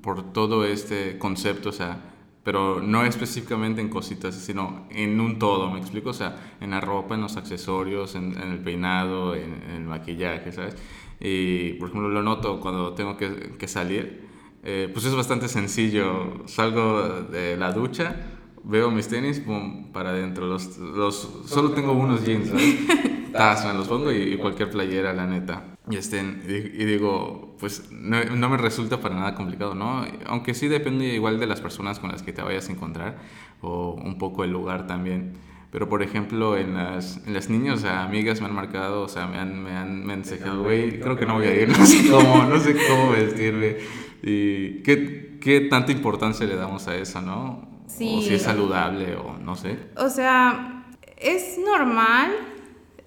por 0.00 0.32
todo 0.32 0.64
este 0.64 1.18
concepto, 1.18 1.70
o 1.70 1.72
sea, 1.72 2.12
pero 2.44 2.80
no 2.80 3.04
específicamente 3.04 3.80
en 3.80 3.88
cositas, 3.88 4.34
sino 4.34 4.86
en 4.90 5.20
un 5.20 5.38
todo, 5.38 5.70
¿me 5.70 5.78
explico? 5.78 6.10
O 6.10 6.14
sea, 6.14 6.54
en 6.60 6.70
la 6.70 6.80
ropa, 6.80 7.14
en 7.14 7.20
los 7.20 7.36
accesorios, 7.36 8.16
en, 8.16 8.36
el 8.36 8.58
peinado, 8.58 9.34
en, 9.34 9.62
el 9.70 9.84
maquillaje, 9.84 10.50
¿sabes? 10.50 10.76
Y, 11.24 11.74
por 11.74 11.88
ejemplo, 11.88 12.08
lo 12.08 12.22
noto 12.22 12.58
cuando 12.58 12.94
tengo 12.94 13.16
que, 13.16 13.52
que 13.56 13.68
salir, 13.68 14.26
eh, 14.64 14.90
pues 14.92 15.04
es 15.04 15.14
bastante 15.14 15.48
sencillo. 15.48 16.42
Salgo 16.46 17.22
de 17.30 17.56
la 17.56 17.72
ducha, 17.72 18.16
veo 18.64 18.90
mis 18.90 19.06
tenis, 19.06 19.38
pum, 19.38 19.92
para 19.92 20.10
adentro. 20.10 20.46
Los, 20.46 20.78
los, 20.78 21.44
solo 21.46 21.70
tengo 21.70 21.92
unos 21.92 22.24
jeans, 22.24 22.48
¿sabes? 22.48 23.64
me 23.66 23.74
los 23.74 23.86
pongo 23.86 24.10
y, 24.10 24.36
cualquier 24.36 24.70
playera, 24.70 25.12
la 25.12 25.26
neta. 25.28 25.76
Y, 25.88 25.96
estén, 25.96 26.42
y, 26.44 26.84
digo, 26.84 27.56
pues 27.60 27.90
no, 27.92 28.24
no, 28.24 28.48
me 28.48 28.56
resulta 28.56 29.00
para 29.00 29.14
nada 29.14 29.36
complicado, 29.36 29.76
¿no? 29.76 30.04
Aunque 30.26 30.54
sí 30.54 30.66
depende 30.66 31.06
igual 31.06 31.38
de 31.38 31.46
las 31.46 31.60
personas 31.60 32.00
con 32.00 32.10
las 32.10 32.24
que 32.24 32.32
te 32.32 32.42
vayas 32.42 32.68
a 32.68 32.72
encontrar 32.72 33.18
o 33.60 33.92
un 33.92 34.18
poco 34.18 34.42
el 34.42 34.50
lugar 34.50 34.88
también. 34.88 35.34
Pero, 35.72 35.88
por 35.88 36.02
ejemplo, 36.02 36.58
en 36.58 36.74
las, 36.74 37.16
en 37.26 37.32
las 37.32 37.48
niñas, 37.48 37.78
o 37.78 37.80
sea, 37.80 38.02
amigas 38.02 38.42
me 38.42 38.46
han 38.46 38.54
marcado, 38.54 39.00
o 39.00 39.08
sea, 39.08 39.26
me 39.26 39.38
han, 39.38 39.62
me 39.62 39.70
han 39.70 40.04
mensajado, 40.04 40.64
güey, 40.64 41.00
creo 41.00 41.16
que 41.16 41.24
no 41.24 41.36
voy 41.36 41.46
a 41.46 41.54
ir, 41.54 41.68
no 41.78 41.86
sé 41.86 42.10
cómo, 42.10 42.44
no 42.44 42.60
sé 42.60 42.76
cómo 42.86 43.12
vestirme. 43.12 43.78
¿Y 44.22 44.82
qué, 44.82 45.38
qué 45.40 45.62
tanta 45.62 45.90
importancia 45.90 46.46
le 46.46 46.56
damos 46.56 46.86
a 46.88 46.96
eso, 46.96 47.22
no? 47.22 47.66
Sí. 47.86 48.16
O 48.18 48.22
si 48.22 48.34
es 48.34 48.42
saludable 48.42 49.16
o 49.16 49.38
no 49.38 49.56
sé. 49.56 49.78
O 49.96 50.10
sea, 50.10 50.84
es 51.16 51.58
normal. 51.58 52.32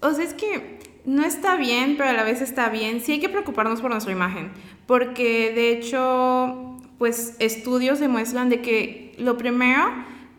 O 0.00 0.12
sea, 0.12 0.24
es 0.24 0.34
que 0.34 0.80
no 1.04 1.24
está 1.24 1.54
bien, 1.54 1.94
pero 1.96 2.10
a 2.10 2.14
la 2.14 2.24
vez 2.24 2.42
está 2.42 2.68
bien. 2.68 3.00
Sí 3.00 3.12
hay 3.12 3.20
que 3.20 3.28
preocuparnos 3.28 3.80
por 3.80 3.92
nuestra 3.92 4.12
imagen. 4.12 4.50
Porque 4.88 5.52
de 5.54 5.70
hecho, 5.70 6.76
pues 6.98 7.36
estudios 7.38 8.00
demuestran 8.00 8.48
de 8.48 8.60
que 8.60 9.14
lo 9.18 9.36
primero 9.38 9.84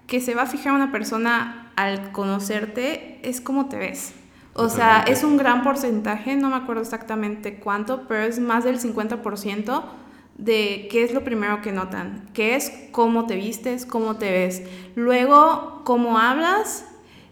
que 0.08 0.20
se 0.20 0.36
va 0.36 0.42
a 0.42 0.46
fijar 0.48 0.74
una 0.74 0.92
persona 0.92 1.67
al 1.78 2.12
conocerte 2.12 3.20
es 3.24 3.40
cómo 3.40 3.70
te 3.70 3.78
ves. 3.78 4.14
O 4.54 4.70
sea, 4.70 5.06
es 5.08 5.24
un 5.24 5.38
gran 5.38 5.64
porcentaje, 5.64 6.36
no 6.36 6.50
me 6.50 6.56
acuerdo 6.56 6.82
exactamente 6.82 7.60
cuánto, 7.60 8.08
pero 8.08 8.24
es 8.24 8.40
más 8.40 8.64
del 8.64 8.80
50% 8.80 9.84
de 10.40 10.88
qué 10.90 11.04
es 11.04 11.14
lo 11.14 11.24
primero 11.24 11.62
que 11.62 11.72
notan, 11.72 12.28
que 12.34 12.56
es 12.56 12.72
cómo 12.92 13.28
te 13.28 13.36
vistes, 13.36 13.86
cómo 13.86 14.16
te 14.16 14.32
ves. 14.32 14.64
Luego, 14.96 15.84
cómo 15.86 16.18
hablas 16.18 16.86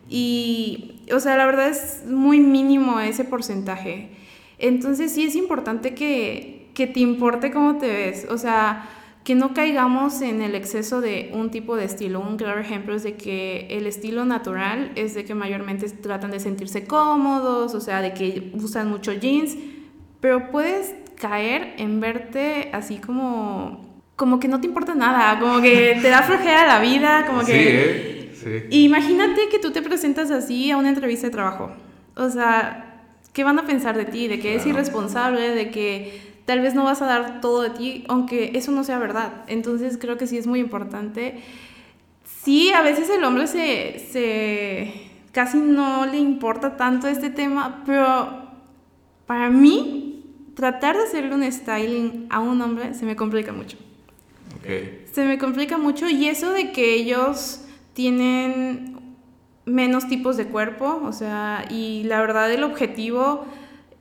y, 0.08 1.02
o 1.12 1.20
sea, 1.20 1.36
la 1.36 1.48
verdad 1.48 1.70
es 1.70 2.04
muy 2.06 2.40
mínimo 2.40 3.00
ese 3.00 3.24
porcentaje. 3.24 4.12
Entonces 4.60 5.12
sí 5.12 5.26
es 5.26 5.36
importante 5.36 5.96
que, 5.96 6.70
que 6.76 6.86
te 6.86 7.00
importe 7.00 7.50
cómo 7.50 7.80
te 7.80 7.88
ves. 7.88 8.28
O 8.30 8.38
sea, 8.38 8.88
que 9.26 9.34
no 9.34 9.56
caigamos 9.56 10.22
en 10.22 10.44
el 10.44 10.54
exceso 10.54 11.02
de 11.02 11.32
un 11.34 11.50
tipo 11.50 11.76
de 11.76 11.84
estilo. 11.86 12.20
Un 12.20 12.38
claro 12.38 12.62
ejemplo 12.62 12.94
es 12.94 13.02
de 13.02 13.16
que 13.16 13.66
el 13.72 13.88
estilo 13.88 14.24
natural 14.24 14.92
es 14.94 15.16
de 15.16 15.26
que 15.26 15.34
mayormente 15.34 15.90
tratan 15.90 16.30
de 16.30 16.40
sentirse 16.40 16.86
cómodos, 16.86 17.74
o 17.74 17.82
sea, 17.82 18.02
de 18.02 18.14
que 18.14 18.52
usan 18.54 18.88
mucho 18.88 19.12
jeans, 19.14 19.58
pero 20.22 20.52
puedes 20.52 20.94
caer 21.16 21.74
en 21.80 22.00
verte 22.00 22.70
así 22.72 22.98
como 22.98 23.84
como 24.16 24.40
que 24.40 24.48
no 24.48 24.62
te 24.62 24.68
importa 24.68 24.94
nada, 24.94 25.40
como 25.40 25.60
que 25.60 25.98
te 26.02 26.10
da 26.10 26.22
flojera 26.22 26.68
la 26.68 26.80
vida, 26.80 27.26
como 27.26 27.40
que 27.40 28.32
Sí, 28.34 28.48
¿eh? 28.48 28.68
Sí. 28.70 28.84
Imagínate 28.84 29.50
que 29.50 29.58
tú 29.58 29.72
te 29.72 29.82
presentas 29.82 30.30
así 30.30 30.70
a 30.70 30.78
una 30.78 30.90
entrevista 30.90 31.28
de 31.28 31.32
trabajo. 31.32 31.72
O 32.16 32.30
sea, 32.30 33.02
¿qué 33.34 33.44
van 33.44 33.58
a 33.58 33.66
pensar 33.66 33.98
de 33.98 34.06
ti? 34.06 34.28
De 34.28 34.40
que 34.40 34.56
es 34.56 34.66
irresponsable, 34.68 35.50
de 35.50 35.72
que 35.72 36.25
tal 36.46 36.62
vez 36.62 36.74
no 36.74 36.84
vas 36.84 37.02
a 37.02 37.06
dar 37.06 37.42
todo 37.42 37.62
de 37.64 37.70
ti, 37.72 38.04
aunque 38.08 38.52
eso 38.56 38.72
no 38.72 38.84
sea 38.84 39.00
verdad. 39.00 39.44
Entonces 39.48 39.98
creo 39.98 40.18
que 40.18 40.28
sí 40.28 40.38
es 40.38 40.48
muy 40.48 40.60
importante. 40.60 41.42
Sí, 42.44 42.72
a 42.72 42.82
veces 42.82 43.10
el 43.10 43.24
hombre 43.24 43.48
se, 43.48 44.00
se 44.12 44.94
casi 45.32 45.58
no 45.58 46.06
le 46.06 46.18
importa 46.18 46.78
tanto 46.78 47.08
este 47.08 47.30
tema, 47.30 47.84
pero 47.86 48.46
para 49.26 49.50
mí 49.50 50.24
tratar 50.56 50.96
de 50.96 51.04
hacerle 51.04 51.36
un 51.36 51.52
styling 51.52 52.28
a 52.30 52.40
un 52.40 52.62
hombre 52.62 52.94
se 52.94 53.06
me 53.06 53.16
complica 53.16 53.52
mucho. 53.52 53.78
Ok. 54.58 55.12
Se 55.12 55.26
me 55.26 55.38
complica 55.38 55.78
mucho 55.78 56.10
y 56.10 56.28
eso 56.28 56.52
de 56.52 56.72
que 56.72 56.94
ellos 56.94 57.62
tienen 57.94 58.96
menos 59.66 60.08
tipos 60.08 60.38
de 60.38 60.46
cuerpo, 60.46 61.02
o 61.04 61.12
sea, 61.12 61.66
y 61.70 62.04
la 62.04 62.20
verdad 62.22 62.52
el 62.52 62.64
objetivo 62.64 63.46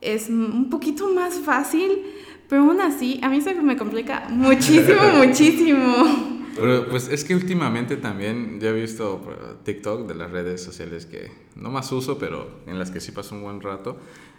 es 0.01 0.29
un 0.29 0.69
poquito 0.69 1.09
más 1.09 1.39
fácil, 1.39 2.03
pero 2.49 2.61
aún 2.63 2.81
así 2.81 3.19
a 3.23 3.29
mí 3.29 3.41
se 3.41 3.53
me 3.55 3.77
complica 3.77 4.27
muchísimo, 4.29 5.01
muchísimo. 5.17 6.41
Pero 6.55 6.87
pues 6.87 7.09
es 7.09 7.23
que 7.25 7.35
últimamente 7.35 7.97
también 7.97 8.59
ya 8.61 8.69
he 8.69 8.73
visto 8.73 9.21
por 9.21 9.63
TikTok 9.63 10.07
de 10.07 10.15
las 10.15 10.31
redes 10.31 10.63
sociales 10.63 11.05
que 11.05 11.29
no 11.55 11.69
más 11.69 11.91
uso, 11.91 12.17
pero 12.17 12.61
en 12.65 12.79
las 12.79 12.91
que 12.91 13.01
sí 13.01 13.11
paso 13.11 13.35
un 13.35 13.41
buen 13.43 13.61
rato. 13.61 13.97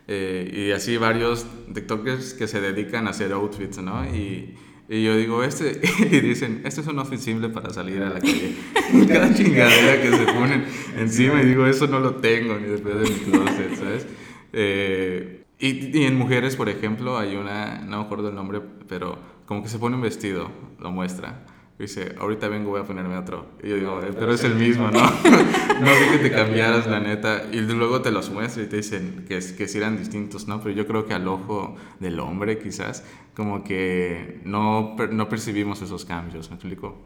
eh, 0.09 0.51
y 0.69 0.71
así 0.73 0.97
varios 0.97 1.47
TikTokers 1.75 2.35
que 2.35 2.47
se 2.49 2.61
dedican 2.61 3.07
a 3.07 3.11
hacer 3.11 3.33
outfits, 3.33 3.79
¿no? 3.79 4.05
Y, 4.07 4.55
y 4.89 5.03
yo 5.05 5.17
digo, 5.17 5.43
este, 5.43 5.81
y 6.11 6.21
dicen, 6.21 6.63
este 6.65 6.81
es 6.81 6.87
un 6.87 6.99
outfit 7.01 7.19
simple 7.19 7.49
para 7.51 7.71
salir 7.71 8.01
a 8.03 8.11
la 8.11 8.21
calle. 8.21 8.55
Cada 9.09 9.35
chingadera 9.35 10.01
que 10.01 10.11
se 10.17 10.25
ponen 10.33 10.65
encima 10.97 11.43
y 11.43 11.47
digo, 11.47 11.67
eso 11.67 11.87
no 11.89 11.99
lo 12.01 12.17
tengo 12.17 12.57
ni 12.59 12.69
después 12.69 12.95
de 12.97 13.11
mi 13.11 13.17
closet, 13.19 13.75
¿sabes? 13.75 14.07
Eh, 14.53 15.46
y, 15.59 15.97
y 15.99 16.05
en 16.05 16.17
mujeres, 16.17 16.57
por 16.57 16.69
ejemplo, 16.69 17.19
hay 17.19 17.37
una, 17.37 17.81
no 17.81 17.99
me 17.99 18.05
acuerdo 18.05 18.29
el 18.29 18.35
nombre, 18.35 18.61
pero 18.89 19.19
como 19.47 19.63
que 19.63 19.69
se 19.69 19.79
pone 19.79 19.97
un 19.97 20.03
vestido, 20.03 20.51
lo 20.79 20.91
muestra. 20.91 21.45
Y 21.79 21.83
dice, 21.83 22.15
ahorita 22.19 22.49
vengo, 22.49 22.71
voy 22.71 22.81
a 22.81 22.85
ponerme 22.85 23.19
otro. 23.19 23.47
Y 23.63 23.69
yo 23.69 23.77
digo, 23.77 24.01
"Eh, 24.03 24.11
pero 24.19 24.33
es 24.33 24.43
el 24.45 24.55
mismo, 24.55 24.91
¿no? 24.91 24.99
no 25.81 25.91
vi 25.91 26.11
que 26.13 26.19
te 26.23 26.31
cambiaras, 26.31 26.87
la 26.87 27.01
neta. 27.01 27.43
Y 27.53 27.61
luego 27.61 28.01
te 28.01 28.11
los 28.11 28.31
muestra 28.31 28.63
y 28.63 28.67
te 28.67 28.77
dicen 28.77 29.27
que, 29.29 29.35
que 29.57 29.69
sí 29.69 29.77
eran 29.79 29.99
distintos, 29.99 30.49
¿no? 30.49 30.61
Pero 30.63 30.75
yo 30.75 30.87
creo 30.87 31.05
que 31.07 31.13
al 31.13 31.29
ojo 31.29 31.77
del 32.01 32.19
hombre, 32.21 32.59
quizás, 32.59 33.05
como 33.35 33.63
que 33.63 34.41
no, 34.45 34.97
no 35.11 35.29
percibimos 35.29 35.83
esos 35.83 36.07
cambios, 36.07 36.49
¿me 36.49 36.57
explico? 36.57 36.97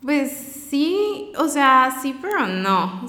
Pues 0.00 0.30
sí, 0.70 1.32
o 1.36 1.48
sea, 1.48 1.98
sí, 2.00 2.16
pero 2.22 2.46
no. 2.46 3.04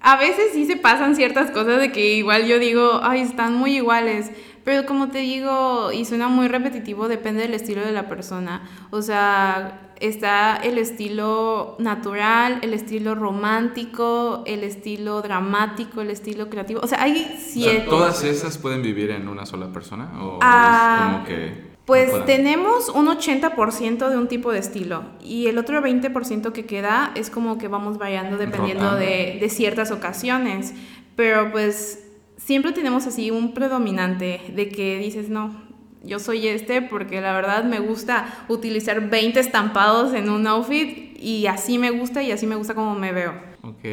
A 0.00 0.16
veces 0.16 0.52
sí 0.52 0.64
se 0.66 0.76
pasan 0.76 1.16
ciertas 1.16 1.50
cosas 1.50 1.80
de 1.80 1.90
que 1.92 2.14
igual 2.14 2.46
yo 2.46 2.58
digo, 2.58 3.00
ay, 3.02 3.20
están 3.20 3.54
muy 3.54 3.76
iguales. 3.76 4.30
Pero 4.64 4.86
como 4.86 5.08
te 5.08 5.18
digo, 5.18 5.92
y 5.92 6.04
suena 6.04 6.28
muy 6.28 6.46
repetitivo, 6.46 7.08
depende 7.08 7.42
del 7.42 7.54
estilo 7.54 7.80
de 7.80 7.92
la 7.92 8.06
persona. 8.08 8.68
O 8.90 9.00
sea, 9.02 9.92
está 9.98 10.56
el 10.56 10.76
estilo 10.78 11.74
natural, 11.78 12.58
el 12.62 12.74
estilo 12.74 13.14
romántico, 13.14 14.42
el 14.46 14.62
estilo 14.64 15.22
dramático, 15.22 16.02
el 16.02 16.10
estilo 16.10 16.50
creativo. 16.50 16.80
O 16.82 16.86
sea, 16.86 17.02
hay 17.02 17.36
siete. 17.38 17.86
¿Todas 17.88 18.22
esas 18.24 18.58
pueden 18.58 18.82
vivir 18.82 19.10
en 19.10 19.26
una 19.28 19.46
sola 19.46 19.72
persona? 19.72 20.10
¿O 20.22 20.38
Ah, 20.42 20.98
es 21.00 21.12
como 21.14 21.24
que.? 21.24 21.67
Pues 21.88 22.26
tenemos 22.26 22.90
un 22.90 23.06
80% 23.06 24.10
de 24.10 24.16
un 24.18 24.28
tipo 24.28 24.52
de 24.52 24.58
estilo 24.58 25.04
y 25.22 25.46
el 25.46 25.56
otro 25.56 25.80
20% 25.80 26.52
que 26.52 26.66
queda 26.66 27.12
es 27.14 27.30
como 27.30 27.56
que 27.56 27.66
vamos 27.66 27.96
variando 27.96 28.36
dependiendo 28.36 28.94
de, 28.94 29.38
de 29.40 29.48
ciertas 29.48 29.90
ocasiones. 29.90 30.74
Pero 31.16 31.50
pues 31.50 32.04
siempre 32.36 32.72
tenemos 32.72 33.06
así 33.06 33.30
un 33.30 33.54
predominante 33.54 34.42
de 34.54 34.68
que 34.68 34.98
dices, 34.98 35.30
no, 35.30 35.62
yo 36.04 36.18
soy 36.18 36.46
este 36.46 36.82
porque 36.82 37.22
la 37.22 37.32
verdad 37.32 37.64
me 37.64 37.80
gusta 37.80 38.44
utilizar 38.48 39.08
20 39.08 39.40
estampados 39.40 40.12
en 40.12 40.28
un 40.28 40.46
outfit 40.46 41.16
y 41.18 41.46
así 41.46 41.78
me 41.78 41.90
gusta 41.90 42.22
y 42.22 42.32
así 42.32 42.46
me 42.46 42.56
gusta 42.56 42.74
como 42.74 42.94
me 42.94 43.12
veo. 43.12 43.32
Ok, 43.62 43.84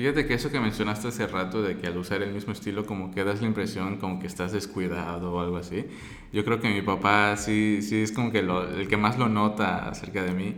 fíjate 0.00 0.26
que 0.26 0.34
eso 0.34 0.50
que 0.50 0.60
mencionaste 0.60 1.08
hace 1.08 1.26
rato 1.26 1.62
de 1.62 1.76
que 1.76 1.86
al 1.86 1.96
usar 1.98 2.22
el 2.22 2.32
mismo 2.32 2.52
estilo 2.52 2.84
como 2.86 3.10
que 3.12 3.24
das 3.24 3.40
la 3.40 3.46
impresión 3.46 3.96
como 3.98 4.18
que 4.20 4.26
estás 4.26 4.52
descuidado 4.52 5.32
o 5.32 5.40
algo 5.40 5.56
así. 5.56 5.86
Yo 6.32 6.44
creo 6.44 6.60
que 6.60 6.68
mi 6.68 6.82
papá 6.82 7.36
sí, 7.36 7.80
sí 7.82 7.96
es 8.02 8.12
como 8.12 8.30
que 8.32 8.42
lo- 8.42 8.68
el 8.68 8.88
que 8.88 8.96
más 8.96 9.18
lo 9.18 9.28
nota 9.28 9.88
acerca 9.88 10.22
de 10.22 10.32
mí, 10.32 10.54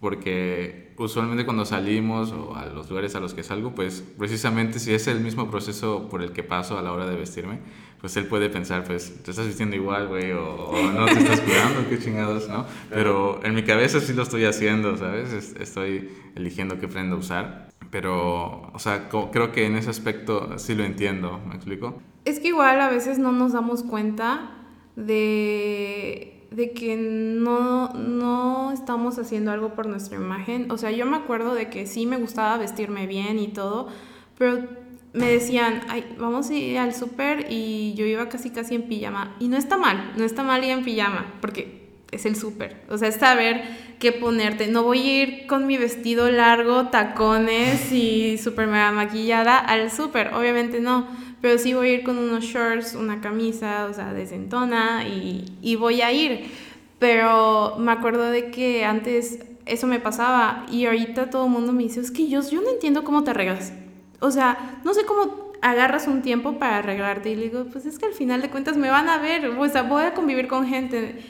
porque 0.00 0.92
usualmente 0.98 1.44
cuando 1.44 1.64
salimos 1.64 2.32
o 2.32 2.54
a 2.56 2.66
los 2.66 2.88
lugares 2.88 3.14
a 3.14 3.20
los 3.20 3.34
que 3.34 3.42
salgo, 3.42 3.74
pues 3.74 4.02
precisamente 4.18 4.78
si 4.78 4.92
es 4.94 5.06
el 5.06 5.20
mismo 5.20 5.50
proceso 5.50 6.08
por 6.08 6.22
el 6.22 6.32
que 6.32 6.42
paso 6.42 6.78
a 6.78 6.82
la 6.82 6.92
hora 6.92 7.06
de 7.06 7.16
vestirme, 7.16 7.58
pues 8.00 8.16
él 8.16 8.26
puede 8.26 8.50
pensar, 8.50 8.84
pues 8.84 9.22
te 9.22 9.30
estás 9.30 9.46
vistiendo 9.46 9.74
igual, 9.74 10.08
güey, 10.08 10.32
o, 10.32 10.44
o 10.54 10.90
no 10.92 11.06
te 11.06 11.18
estás 11.18 11.40
cuidando, 11.40 11.88
qué 11.88 11.98
chingados, 11.98 12.48
¿no? 12.48 12.66
Pero 12.90 13.40
en 13.42 13.54
mi 13.54 13.62
cabeza 13.64 14.00
sí 14.00 14.12
lo 14.12 14.22
estoy 14.22 14.44
haciendo, 14.44 14.96
¿sabes? 14.96 15.32
Es- 15.32 15.54
Estoy 15.58 16.10
eligiendo 16.34 16.78
qué 16.78 16.88
prenda 16.88 17.16
usar. 17.16 17.68
Pero, 17.90 18.70
o 18.72 18.78
sea, 18.78 19.08
creo 19.08 19.52
que 19.52 19.66
en 19.66 19.76
ese 19.76 19.90
aspecto 19.90 20.58
sí 20.58 20.74
lo 20.74 20.84
entiendo, 20.84 21.40
¿me 21.46 21.54
explico? 21.54 22.00
Es 22.24 22.40
que 22.40 22.48
igual 22.48 22.80
a 22.80 22.88
veces 22.88 23.18
no 23.18 23.32
nos 23.32 23.52
damos 23.52 23.82
cuenta 23.82 24.50
de, 24.96 26.46
de 26.50 26.72
que 26.72 26.96
no, 26.96 27.90
no 27.90 28.72
estamos 28.72 29.18
haciendo 29.18 29.52
algo 29.52 29.74
por 29.74 29.86
nuestra 29.86 30.16
imagen. 30.16 30.70
O 30.70 30.78
sea, 30.78 30.90
yo 30.90 31.06
me 31.06 31.16
acuerdo 31.16 31.54
de 31.54 31.70
que 31.70 31.86
sí 31.86 32.06
me 32.06 32.16
gustaba 32.16 32.58
vestirme 32.58 33.06
bien 33.06 33.38
y 33.38 33.48
todo, 33.48 33.88
pero 34.36 34.66
me 35.12 35.30
decían, 35.30 35.82
Ay, 35.88 36.16
vamos 36.18 36.50
a 36.50 36.54
ir 36.54 36.78
al 36.78 36.94
súper 36.94 37.46
y 37.50 37.94
yo 37.94 38.04
iba 38.04 38.28
casi 38.28 38.50
casi 38.50 38.74
en 38.74 38.88
pijama. 38.88 39.36
Y 39.40 39.48
no 39.48 39.56
está 39.56 39.76
mal, 39.76 40.12
no 40.16 40.24
está 40.24 40.42
mal 40.42 40.62
ir 40.64 40.70
en 40.70 40.84
pijama, 40.84 41.34
porque 41.40 41.75
es 42.10 42.26
el 42.26 42.36
súper. 42.36 42.82
O 42.88 42.98
sea, 42.98 43.08
es 43.08 43.16
saber 43.16 43.62
qué 43.98 44.12
ponerte. 44.12 44.66
No 44.68 44.82
voy 44.82 45.00
a 45.00 45.22
ir 45.22 45.46
con 45.46 45.66
mi 45.66 45.76
vestido 45.76 46.30
largo, 46.30 46.88
tacones 46.88 47.92
y 47.92 48.38
súper 48.38 48.66
mega 48.66 48.92
maquillada 48.92 49.58
al 49.58 49.90
súper, 49.90 50.34
obviamente 50.34 50.80
no. 50.80 51.06
Pero 51.40 51.58
sí 51.58 51.74
voy 51.74 51.88
a 51.88 51.94
ir 51.94 52.04
con 52.04 52.18
unos 52.18 52.44
shorts, 52.44 52.94
una 52.94 53.20
camisa, 53.20 53.86
o 53.90 53.94
sea, 53.94 54.12
decentona 54.12 55.06
y, 55.06 55.44
y 55.62 55.76
voy 55.76 56.02
a 56.02 56.12
ir. 56.12 56.50
Pero 56.98 57.76
me 57.78 57.92
acuerdo 57.92 58.30
de 58.30 58.50
que 58.50 58.84
antes 58.84 59.40
eso 59.66 59.86
me 59.86 60.00
pasaba 60.00 60.64
y 60.70 60.86
ahorita 60.86 61.28
todo 61.28 61.46
el 61.46 61.50
mundo 61.50 61.72
me 61.72 61.82
dice, 61.82 62.00
es 62.00 62.10
que 62.10 62.28
yo, 62.28 62.40
yo 62.48 62.62
no 62.62 62.70
entiendo 62.70 63.04
cómo 63.04 63.24
te 63.24 63.32
arreglas. 63.32 63.72
O 64.20 64.30
sea, 64.30 64.80
no 64.84 64.94
sé 64.94 65.04
cómo 65.04 65.52
agarras 65.60 66.06
un 66.06 66.22
tiempo 66.22 66.58
para 66.58 66.78
arreglarte 66.78 67.30
y 67.30 67.36
le 67.36 67.42
digo, 67.44 67.66
pues 67.70 67.84
es 67.86 67.98
que 67.98 68.06
al 68.06 68.12
final 68.12 68.40
de 68.40 68.50
cuentas 68.50 68.76
me 68.76 68.88
van 68.88 69.08
a 69.08 69.18
ver, 69.18 69.46
o 69.46 69.68
sea, 69.68 69.82
voy 69.82 70.04
a 70.04 70.14
convivir 70.14 70.48
con 70.48 70.66
gente. 70.66 71.22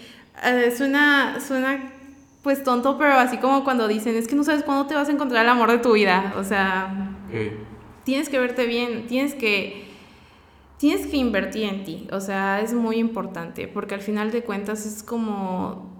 Eh, 0.44 0.72
suena, 0.76 1.38
suena 1.40 1.92
pues 2.42 2.62
tonto, 2.62 2.96
pero 2.98 3.14
así 3.14 3.38
como 3.38 3.64
cuando 3.64 3.88
dicen, 3.88 4.14
es 4.14 4.28
que 4.28 4.36
no 4.36 4.44
sabes 4.44 4.62
cuándo 4.62 4.86
te 4.86 4.94
vas 4.94 5.08
a 5.08 5.12
encontrar 5.12 5.44
el 5.44 5.50
amor 5.50 5.70
de 5.70 5.78
tu 5.78 5.94
vida. 5.94 6.34
O 6.36 6.44
sea, 6.44 7.10
tienes 8.04 8.28
que 8.28 8.38
verte 8.38 8.66
bien, 8.66 9.06
tienes 9.06 9.34
que 9.34 9.86
tienes 10.78 11.06
que 11.06 11.16
invertir 11.16 11.64
en 11.64 11.84
ti, 11.84 12.08
o 12.12 12.20
sea, 12.20 12.60
es 12.60 12.74
muy 12.74 12.96
importante, 12.96 13.66
porque 13.66 13.94
al 13.94 14.00
final 14.00 14.30
de 14.30 14.42
cuentas 14.42 14.84
es 14.86 15.02
como 15.02 15.90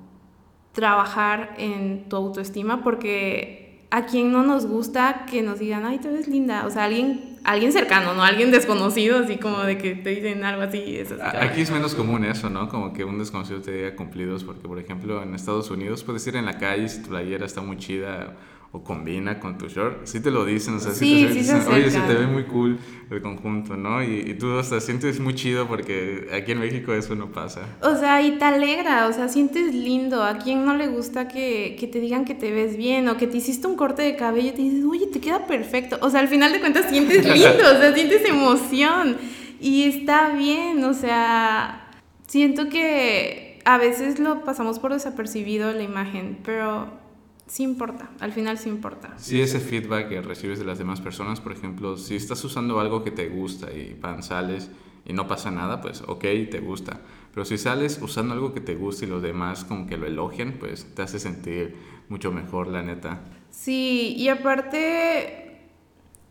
trabajar 0.73 1.55
en 1.59 2.09
tu 2.09 2.17
autoestima, 2.17 2.83
porque 2.83 3.87
a 3.91 4.05
quien 4.05 4.33
no 4.33 4.43
nos 4.43 4.67
gusta 4.67 5.25
que 5.31 5.43
nos 5.43 5.59
digan, 5.59 5.87
ay, 5.87 5.99
te 5.99 6.11
ves 6.11 6.29
linda, 6.29 6.67
o 6.67 6.71
sea, 6.71 6.85
alguien, 6.85 7.36
alguien 7.47 7.73
cercano, 7.73 8.13
no 8.13 8.23
alguien 8.23 8.51
desconocido, 8.51 9.19
así 9.19 9.39
como 9.39 9.63
de 9.63 9.79
que 9.79 9.95
te 9.95 10.11
dicen 10.11 10.45
algo 10.45 10.63
así. 10.63 10.99
Aquí 11.41 11.63
es 11.63 11.71
menos 11.71 11.95
común 11.95 12.25
eso, 12.25 12.51
¿no? 12.51 12.69
Como 12.69 12.93
que 12.93 13.05
un 13.05 13.19
desconocido 13.19 13.61
te 13.61 13.71
diga 13.71 13.97
cumplidos, 13.97 14.45
porque 14.45 14.67
por 14.67 14.79
ejemplo 14.79 15.23
en 15.23 15.35
Estados 15.35 15.71
Unidos 15.71 16.03
puedes 16.03 16.27
ir 16.27 16.37
en 16.37 16.45
la 16.45 16.59
calle 16.59 16.89
si 16.89 17.03
tu 17.03 17.09
playera 17.09 17.47
está 17.47 17.61
muy 17.61 17.77
chida 17.79 18.37
combina 18.85 19.41
con 19.41 19.59
tu 19.59 19.69
short, 19.69 20.07
sí 20.07 20.21
te 20.21 20.31
lo 20.31 20.45
dicen, 20.45 20.75
o 20.75 20.81
sea, 20.81 20.93
sí, 20.93 21.27
te 21.27 21.35
dicen, 21.35 21.63
oye, 21.69 21.91
se 21.91 22.01
te 22.01 22.15
ve 22.15 22.27
muy 22.27 22.45
cool 22.45 22.79
el 23.11 23.23
conjunto, 23.23 23.77
¿no? 23.77 24.03
Y, 24.03 24.35
tú 24.35 24.59
hasta 24.59 24.81
sientes 24.81 25.19
muy 25.21 25.35
chido 25.35 25.67
porque 25.67 26.29
aquí 26.33 26.53
en 26.53 26.59
México 26.59 26.93
eso 26.93 27.15
no 27.15 27.33
pasa. 27.33 27.63
O 27.83 27.97
sea, 27.97 28.23
y 28.23 28.33
te 28.39 28.45
alegra, 28.45 29.07
o 29.07 29.13
sea, 29.13 29.29
sientes 29.29 29.75
lindo. 29.75 30.23
¿A 30.23 30.39
quién 30.39 30.65
no 30.65 30.77
le 30.77 30.89
gusta 30.89 31.29
que, 31.29 31.77
que 31.79 31.87
te 31.87 32.01
digan 32.01 32.25
que 32.25 32.35
te 32.35 32.53
ves 32.53 32.77
bien 32.77 33.09
o 33.09 33.17
que 33.17 33.27
te 33.27 33.39
hiciste 33.39 33.67
un 33.67 33.77
corte 33.77 34.03
de 34.03 34.17
cabello 34.17 34.49
y 34.49 34.53
te 34.53 34.63
dices, 34.63 34.85
oye, 34.85 35.07
te 35.07 35.21
queda 35.21 35.47
perfecto? 35.47 35.99
O 36.03 36.11
sea, 36.11 36.21
al 36.21 36.29
final 36.29 36.53
de 36.53 36.61
cuentas 36.61 36.91
sientes 36.91 37.25
lindo, 37.33 37.65
o 37.65 37.79
sea, 37.79 37.95
sientes 37.95 38.25
emoción 38.29 39.17
y 39.61 39.85
está 39.85 40.31
bien, 40.31 40.85
o 40.85 40.93
sea, 40.93 41.89
siento 42.27 42.69
que 42.69 43.61
a 43.65 43.79
veces 43.79 44.19
lo 44.19 44.45
pasamos 44.45 44.79
por 44.79 44.93
desapercibido 44.93 45.73
la 45.73 45.83
imagen, 45.83 46.39
pero 46.45 47.06
sí 47.47 47.63
importa, 47.63 48.11
al 48.21 48.33
final 48.33 48.59
sí 48.59 48.69
importa. 48.69 49.15
Sí, 49.19 49.41
ese 49.41 49.61
feedback 49.61 50.09
que 50.09 50.21
recibes 50.21 50.59
de 50.59 50.65
las 50.65 50.79
demás 50.79 51.01
personas, 51.01 51.41
por 51.41 51.53
ejemplo, 51.53 51.97
si 51.97 52.17
estás 52.17 52.43
usando 52.45 52.81
algo 52.81 53.05
que 53.05 53.11
te 53.11 53.29
gusta 53.29 53.73
y 53.73 53.95
pan 53.95 54.23
sales 54.23 54.71
y 55.05 55.13
no 55.13 55.29
pasa 55.29 55.51
nada, 55.51 55.81
pues 55.81 56.03
ok, 56.07 56.23
te 56.51 56.61
gusta. 56.61 57.01
Pero 57.33 57.45
si 57.45 57.59
sales 57.59 58.01
usando 58.03 58.35
algo 58.35 58.55
que 58.55 58.61
te 58.61 58.75
gusta 58.75 59.05
y 59.05 59.09
los 59.09 59.23
demás 59.23 59.65
como 59.65 59.87
que 59.87 59.97
lo 59.97 60.07
elogian, 60.07 60.57
pues 60.59 60.95
te 60.95 61.03
hace 61.03 61.19
sentir 61.19 61.77
mucho 62.09 62.33
mejor, 62.33 62.69
la 62.69 62.83
neta. 62.83 63.21
Sí, 63.51 64.15
y 64.17 64.29
aparte 64.29 65.61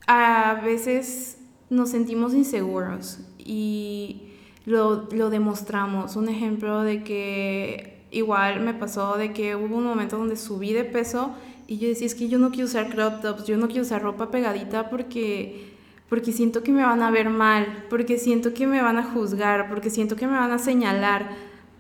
a 0.07 0.62
veces 0.63 1.38
nos 1.69 1.89
sentimos 1.89 2.34
inseguros 2.34 3.19
y 3.38 4.24
lo, 4.65 5.07
lo 5.12 5.29
demostramos. 5.29 6.15
Un 6.15 6.27
ejemplo 6.27 6.81
de 6.81 7.03
que 7.03 7.94
igual 8.12 8.62
me 8.62 8.74
pasó 8.74 9.17
de 9.17 9.33
que 9.33 9.55
hubo 9.55 9.77
un 9.77 9.83
momento 9.83 10.17
donde 10.17 10.35
subí 10.35 10.74
de 10.74 10.83
peso 10.83 11.35
y 11.67 11.77
yo 11.79 11.88
decía, 11.88 12.07
es 12.07 12.15
que 12.15 12.27
yo 12.27 12.38
no 12.38 12.51
quiero 12.51 12.65
usar 12.65 12.89
crop 12.89 13.21
tops, 13.21 13.45
yo 13.45 13.57
no 13.57 13.67
quiero 13.67 13.83
usar 13.83 14.01
ropa 14.01 14.29
pegadita 14.29 14.89
porque, 14.89 15.74
porque 16.09 16.31
siento 16.31 16.62
que 16.63 16.71
me 16.71 16.83
van 16.83 17.01
a 17.01 17.09
ver 17.09 17.29
mal, 17.29 17.85
porque 17.89 18.17
siento 18.17 18.53
que 18.53 18.67
me 18.67 18.81
van 18.81 18.97
a 18.97 19.03
juzgar, 19.03 19.67
porque 19.67 19.89
siento 19.89 20.15
que 20.15 20.27
me 20.27 20.38
van 20.38 20.51
a 20.51 20.59
señalar. 20.59 21.29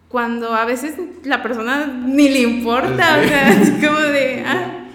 Cuando 0.07 0.53
a 0.53 0.65
veces 0.65 0.95
la 1.23 1.43
persona 1.43 1.87
ni 1.87 2.29
le 2.29 2.41
importa, 2.41 3.19
o 3.21 3.27
sea, 3.27 3.61
es 3.61 3.69
como 3.85 3.99
de... 3.99 4.43
Ah. 4.45 4.85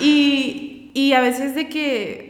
Y, 0.00 0.90
y 0.94 1.12
a 1.12 1.20
veces 1.20 1.54
de 1.54 1.68
que 1.68 2.26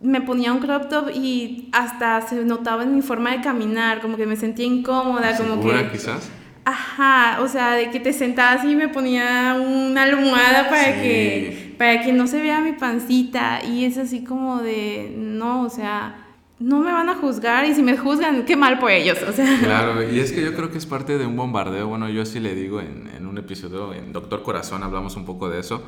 me 0.00 0.20
ponía 0.20 0.52
un 0.52 0.60
crop 0.60 0.88
top 0.88 1.10
y 1.12 1.68
hasta 1.72 2.20
se 2.20 2.44
notaba 2.44 2.84
en 2.84 2.94
mi 2.94 3.02
forma 3.02 3.32
de 3.32 3.40
caminar, 3.40 4.00
como 4.00 4.16
que 4.16 4.26
me 4.26 4.36
sentía 4.36 4.66
incómoda, 4.66 5.36
como 5.36 5.60
que... 5.60 5.88
quizás? 5.90 6.30
Ajá, 6.68 7.42
o 7.42 7.48
sea, 7.48 7.74
de 7.74 7.90
que 7.90 8.00
te 8.00 8.12
sentabas 8.12 8.64
y 8.64 8.74
me 8.74 8.88
ponía 8.88 9.56
una 9.56 10.02
almohada 10.02 10.68
para 10.68 11.00
que 11.00 11.76
para 11.78 12.02
que 12.02 12.12
no 12.12 12.26
se 12.26 12.42
vea 12.42 12.60
mi 12.60 12.72
pancita. 12.72 13.64
Y 13.64 13.84
es 13.84 13.96
así 13.98 14.24
como 14.24 14.60
de 14.62 15.14
no, 15.16 15.62
o 15.62 15.70
sea, 15.70 16.26
no 16.58 16.80
me 16.80 16.90
van 16.90 17.08
a 17.08 17.14
juzgar 17.14 17.66
y 17.66 17.74
si 17.74 17.84
me 17.84 17.96
juzgan, 17.96 18.44
qué 18.44 18.56
mal 18.56 18.80
por 18.80 18.90
ellos, 18.90 19.22
o 19.22 19.32
sea. 19.32 19.46
Claro, 19.60 20.12
y 20.12 20.18
es 20.18 20.32
que 20.32 20.42
yo 20.42 20.56
creo 20.56 20.72
que 20.72 20.78
es 20.78 20.86
parte 20.86 21.18
de 21.18 21.26
un 21.26 21.36
bombardeo, 21.36 21.86
bueno, 21.86 22.08
yo 22.08 22.22
así 22.22 22.40
le 22.40 22.56
digo 22.56 22.80
en, 22.80 23.10
en 23.16 23.28
un 23.28 23.38
episodio, 23.38 23.94
en 23.94 24.12
Doctor 24.12 24.42
Corazón 24.42 24.82
hablamos 24.82 25.14
un 25.14 25.24
poco 25.24 25.48
de 25.48 25.60
eso, 25.60 25.84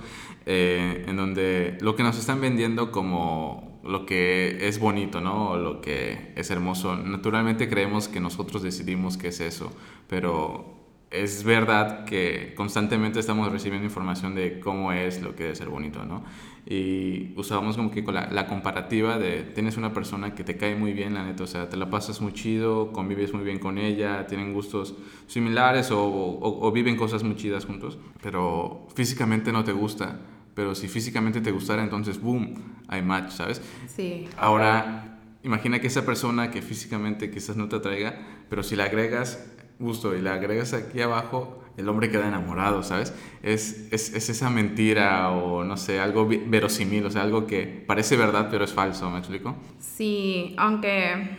eh, 0.47 1.07
en 1.09 1.17
donde 1.17 1.77
lo 1.81 1.97
que 1.97 2.05
nos 2.05 2.17
están 2.17 2.41
vendiendo 2.41 2.93
como 2.93 3.78
lo 3.85 4.07
que 4.07 4.69
es 4.69 4.79
bonito, 4.79 5.21
¿no? 5.21 5.51
O 5.51 5.57
lo 5.57 5.81
que 5.81 6.33
es 6.37 6.51
hermoso, 6.51 6.97
naturalmente 6.97 7.69
creemos 7.69 8.09
que 8.09 8.21
nosotros 8.21 8.63
decidimos 8.63 9.17
qué 9.17 9.29
es 9.29 9.41
eso, 9.41 9.73
pero 10.09 10.79
es 11.11 11.43
verdad 11.43 12.05
que 12.05 12.53
constantemente 12.55 13.19
estamos 13.19 13.51
recibiendo 13.51 13.87
información 13.87 14.35
de 14.35 14.61
cómo 14.61 14.93
es 14.93 15.23
lo 15.23 15.35
que 15.35 15.45
debe 15.45 15.57
ser 15.57 15.69
bonito, 15.69 16.05
¿no? 16.05 16.23
Y 16.67 17.33
usábamos 17.37 17.77
como 17.77 17.91
que 17.91 18.05
con 18.05 18.15
la, 18.15 18.47
comparativa 18.47 19.17
de 19.19 19.43
tienes 19.43 19.79
una 19.79 19.95
persona 19.95 20.35
que 20.35 20.45
te 20.45 20.59
cae 20.59 20.75
muy 20.75 20.93
bien, 20.93 21.15
la 21.15 21.25
neta, 21.25 21.45
o 21.45 21.47
sea, 21.47 21.71
te 21.71 21.79
la 21.79 21.89
pasas 21.89 22.21
muy 22.21 22.35
chido, 22.35 22.93
convives 22.93 23.33
muy 23.33 23.43
bien 23.43 23.59
con 23.59 23.79
ella, 23.79 24.27
tienen 24.27 24.53
gustos 24.53 24.95
similares 25.27 25.91
o, 25.91 25.99
o, 26.03 26.73
viven 26.73 26.97
cosas 26.97 27.23
muy 27.23 27.37
chidas 27.37 27.65
juntos, 27.65 27.99
pero 28.23 28.87
físicamente 28.95 29.51
no 29.51 29.65
te 29.65 29.73
gusta. 29.73 30.21
Pero 30.59 30.75
si 30.75 30.89
físicamente 30.89 31.41
te 31.41 31.53
gustara, 31.53 31.85
entonces, 31.85 32.21
boom, 32.21 32.53
hay 32.89 33.01
match, 33.01 33.31
¿sabes? 33.31 33.63
Sí. 33.87 34.27
Ahora, 34.37 35.21
imagina 35.45 35.79
que 35.79 35.87
esa 35.87 36.05
persona 36.05 36.51
que 36.51 36.63
físicamente 36.63 37.31
quizás 37.31 37.57
no 37.57 37.69
te 37.69 37.77
atraiga, 37.77 38.19
pero 38.51 38.65
si 38.65 38.75
la 38.75 38.87
agregas 38.87 39.53
gusto 39.79 40.17
y 40.17 40.21
le 40.21 40.31
agregas 40.31 40.73
aquí 40.73 41.01
abajo, 41.01 41.63
el 41.77 41.89
hombre 41.89 42.11
queda 42.11 42.27
enamorado, 42.27 42.83
¿sabes? 42.83 43.15
Es, 43.41 43.87
es, 43.93 44.13
es, 44.13 44.31
esa 44.31 44.51
mentira 44.51 45.31
o 45.31 45.63
no 45.63 45.77
sé, 45.77 46.01
algo 46.01 46.29
verosímil, 46.29 47.07
o 47.07 47.11
sea, 47.13 47.23
algo 47.23 47.47
que 47.47 47.85
parece 47.87 48.17
verdad 48.17 48.49
pero 48.51 48.65
es 48.65 48.73
falso, 48.73 49.09
¿me 49.11 49.21
explico? 49.21 49.55
Sí, 49.79 50.57
aunque 50.59 51.39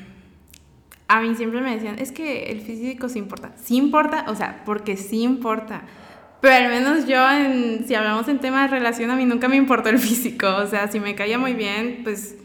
a 1.10 1.19
mí 1.19 1.36
siempre 1.36 1.60
me 1.60 1.75
decían, 1.75 1.99
es 1.99 2.13
que 2.13 2.51
el 2.53 2.62
físico 2.62 3.10
sí 3.10 3.19
importa. 3.19 3.51
Sí 3.58 3.75
importa, 3.75 4.27
o 4.29 4.36
sea, 4.36 4.63
porque 4.63 4.95
sí 4.95 5.23
importa. 5.23 5.84
Pero 6.41 6.65
al 6.65 6.69
menos 6.69 7.06
yo, 7.06 7.30
en, 7.30 7.86
si 7.88 7.95
hablamos 7.95 8.28
en 8.28 8.39
tema 8.39 8.62
de 8.63 8.67
relación, 8.69 9.12
a 9.12 9.15
mí 9.15 9.25
nunca 9.25 9.47
me 9.47 9.58
importó 9.58 9.89
el 9.89 9.99
físico. 9.99 10.47
O 10.56 10.67
sea, 10.67 10.89
si 10.89 10.99
me 10.99 11.15
caía 11.15 11.38
muy 11.38 11.54
bien, 11.54 12.02
pues 12.04 12.38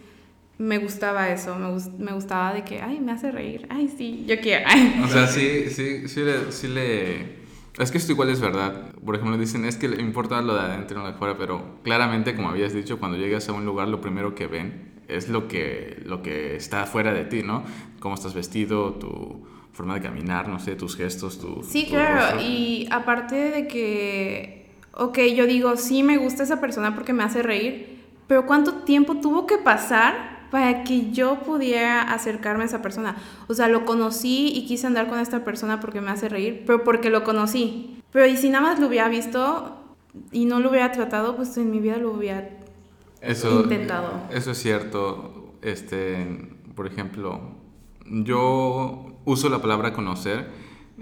me 0.59 0.79
gustaba 0.79 1.31
eso, 1.31 1.57
me, 1.57 1.69
me, 2.05 2.13
gustaba 2.13 2.55
de 2.55 2.65
que, 2.65 2.81
ay, 2.81 3.01
me 3.01 3.13
hace 3.13 3.33
reír, 3.33 3.67
ay, 3.71 3.93
sí, 3.97 4.25
yo 4.27 4.41
quiero. 4.41 4.67
O 5.05 5.09
sea, 5.09 5.27
sí, 5.27 5.65
sí, 5.71 6.09
sí 6.09 6.21
le, 6.21 6.53
sí 6.53 6.69
le... 6.69 7.45
Es 7.79 7.91
que 7.91 7.99
esto 7.99 8.13
igual 8.13 8.31
es 8.31 8.41
verdad. 8.41 8.93
Por 9.05 9.17
ejemplo, 9.17 9.37
dicen, 9.37 9.65
es 9.65 9.77
que 9.77 9.89
le 9.89 10.01
importa 10.01 10.41
lo 10.43 10.55
de 10.55 10.61
adentro, 10.61 10.97
no 10.97 11.03
lo 11.03 11.11
de 11.11 11.17
afuera, 11.17 11.37
pero 11.37 11.81
claramente, 11.83 12.37
como 12.37 12.49
habías 12.49 12.73
dicho, 12.73 13.01
cuando 13.01 13.19
llegas 13.19 13.49
a 13.49 13.53
un 13.53 13.65
lugar, 13.65 13.89
lo 13.89 14.01
primero 14.01 14.37
que 14.37 14.47
ven 14.47 14.93
es 15.09 15.29
lo 15.29 15.49
que, 15.49 16.01
lo 16.05 16.23
que 16.23 16.55
está 16.55 16.87
fuera 16.87 17.13
de 17.13 17.25
ti, 17.25 17.43
¿no? 17.43 17.65
Cómo 17.99 18.15
estás 18.15 18.33
vestido, 18.33 18.95
tu 18.95 19.45
forma 19.75 19.95
de 19.95 20.01
caminar, 20.01 20.49
no 20.49 20.59
sé, 20.59 20.77
tus 20.77 20.97
gestos, 20.97 21.39
tu... 21.39 21.63
Sí, 21.63 21.87
claro, 21.87 22.41
y 22.41 22.89
aparte 22.91 23.35
de 23.35 23.67
que, 23.67 24.71
ok, 24.93 25.19
yo 25.35 25.47
digo, 25.47 25.77
sí 25.77 26.03
me 26.03 26.17
gusta 26.17 26.45
esa 26.45 26.61
persona 26.61 26.95
porque 26.95 27.13
me 27.13 27.25
hace 27.25 27.43
reír, 27.43 28.03
pero 28.27 28.47
¿cuánto 28.47 28.85
tiempo 28.85 29.17
tuvo 29.17 29.47
que 29.47 29.59
pasar 29.59 30.35
para 30.55 30.85
que 30.85 31.11
yo 31.11 31.41
pudiera 31.41 32.03
acercarme 32.03 32.63
a 32.63 32.67
esa 32.67 32.81
persona. 32.81 33.17
O 33.49 33.55
sea, 33.55 33.67
lo 33.67 33.85
conocí 33.85 34.53
y 34.55 34.67
quise 34.67 34.87
andar 34.87 35.09
con 35.09 35.19
esta 35.19 35.45
persona 35.45 35.81
porque 35.81 36.01
me 36.01 36.13
hace 36.13 36.29
reír, 36.29 36.63
pero 36.65 36.85
porque 36.85 37.11
lo 37.11 37.25
conocí. 37.25 38.01
Pero 38.13 38.27
y 38.27 38.37
si 38.37 38.51
nada 38.51 38.63
más 38.63 38.79
lo 38.79 38.87
hubiera 38.87 39.09
visto 39.09 39.77
y 40.31 40.45
no 40.45 40.61
lo 40.61 40.71
hubiera 40.71 40.93
tratado, 40.93 41.35
pues 41.35 41.57
en 41.57 41.73
mi 41.73 41.81
vida 41.81 41.97
lo 41.97 42.13
hubiera 42.13 42.51
intentado. 43.21 44.29
Eso 44.31 44.53
es 44.53 44.59
cierto. 44.59 45.55
Este, 45.61 46.47
por 46.77 46.87
ejemplo, 46.87 47.41
yo 48.07 49.14
uso 49.25 49.49
la 49.49 49.61
palabra 49.61 49.93
conocer. 49.93 50.49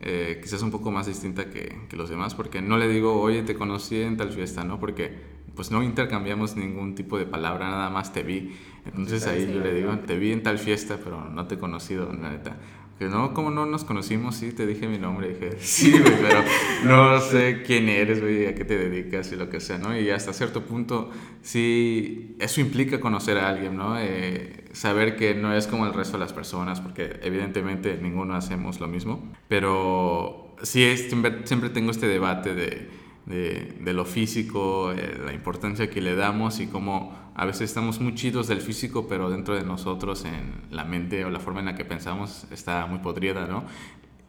Eh, 0.00 0.40
quizás 0.42 0.62
un 0.62 0.70
poco 0.70 0.90
más 0.90 1.06
distinta 1.06 1.50
que, 1.50 1.86
que, 1.88 1.96
los 1.96 2.08
demás, 2.08 2.34
porque 2.34 2.62
no 2.62 2.78
le 2.78 2.88
digo, 2.88 3.20
oye, 3.20 3.42
te 3.42 3.54
conocí 3.54 4.00
en 4.00 4.16
tal 4.16 4.30
fiesta, 4.30 4.64
¿no? 4.64 4.80
Porque 4.80 5.12
pues 5.54 5.70
no 5.70 5.82
intercambiamos 5.82 6.56
ningún 6.56 6.94
tipo 6.94 7.18
de 7.18 7.26
palabra, 7.26 7.68
nada 7.68 7.90
más 7.90 8.12
te 8.12 8.22
vi. 8.22 8.56
Entonces 8.86 9.26
ahí 9.26 9.52
yo 9.52 9.60
le 9.60 9.74
digo, 9.74 9.96
te 9.98 10.16
vi 10.16 10.32
en 10.32 10.42
tal 10.42 10.58
fiesta, 10.58 10.98
pero 11.02 11.28
no 11.28 11.46
te 11.46 11.56
he 11.56 11.58
conocido, 11.58 12.12
neta. 12.12 12.56
Que 12.98 13.06
no, 13.06 13.34
como 13.34 13.50
no 13.50 13.66
nos 13.66 13.84
conocimos, 13.84 14.36
sí, 14.36 14.52
te 14.52 14.66
dije 14.66 14.86
mi 14.86 14.98
nombre, 14.98 15.28
dije, 15.28 15.56
sí, 15.60 15.90
güey, 15.90 16.14
pero 16.20 16.44
no 16.84 17.20
sé 17.20 17.62
quién 17.66 17.88
eres, 17.88 18.20
güey, 18.20 18.46
a 18.46 18.54
qué 18.54 18.64
te 18.64 18.76
dedicas 18.78 19.32
y 19.32 19.36
lo 19.36 19.50
que 19.50 19.60
sea, 19.60 19.78
¿no? 19.78 19.98
Y 19.98 20.10
hasta 20.10 20.32
cierto 20.32 20.64
punto, 20.64 21.10
sí, 21.42 22.36
eso 22.38 22.60
implica 22.60 23.00
conocer 23.00 23.38
a 23.38 23.48
alguien, 23.48 23.76
¿no? 23.76 23.98
Eh, 23.98 24.64
saber 24.72 25.16
que 25.16 25.34
no 25.34 25.54
es 25.54 25.66
como 25.66 25.86
el 25.86 25.94
resto 25.94 26.18
de 26.18 26.24
las 26.24 26.32
personas, 26.32 26.80
porque 26.80 27.18
evidentemente 27.22 27.98
ninguno 28.00 28.34
hacemos 28.34 28.80
lo 28.80 28.88
mismo, 28.88 29.32
pero 29.48 30.54
sí, 30.62 30.84
es, 30.84 31.08
siempre 31.44 31.70
tengo 31.70 31.90
este 31.90 32.06
debate 32.06 32.54
de 32.54 33.02
de, 33.26 33.74
de 33.80 33.92
lo 33.92 34.04
físico, 34.04 34.92
eh, 34.92 35.20
la 35.24 35.32
importancia 35.32 35.88
que 35.88 36.00
le 36.00 36.14
damos 36.16 36.60
y 36.60 36.66
cómo 36.66 37.14
a 37.34 37.44
veces 37.46 37.62
estamos 37.62 38.00
muy 38.00 38.14
chidos 38.14 38.48
del 38.48 38.60
físico, 38.60 39.06
pero 39.08 39.30
dentro 39.30 39.54
de 39.54 39.64
nosotros, 39.64 40.24
en 40.24 40.62
la 40.70 40.84
mente 40.84 41.24
o 41.24 41.30
la 41.30 41.40
forma 41.40 41.60
en 41.60 41.66
la 41.66 41.74
que 41.74 41.84
pensamos, 41.84 42.46
está 42.50 42.86
muy 42.86 42.98
podrida, 42.98 43.46
¿no? 43.46 43.64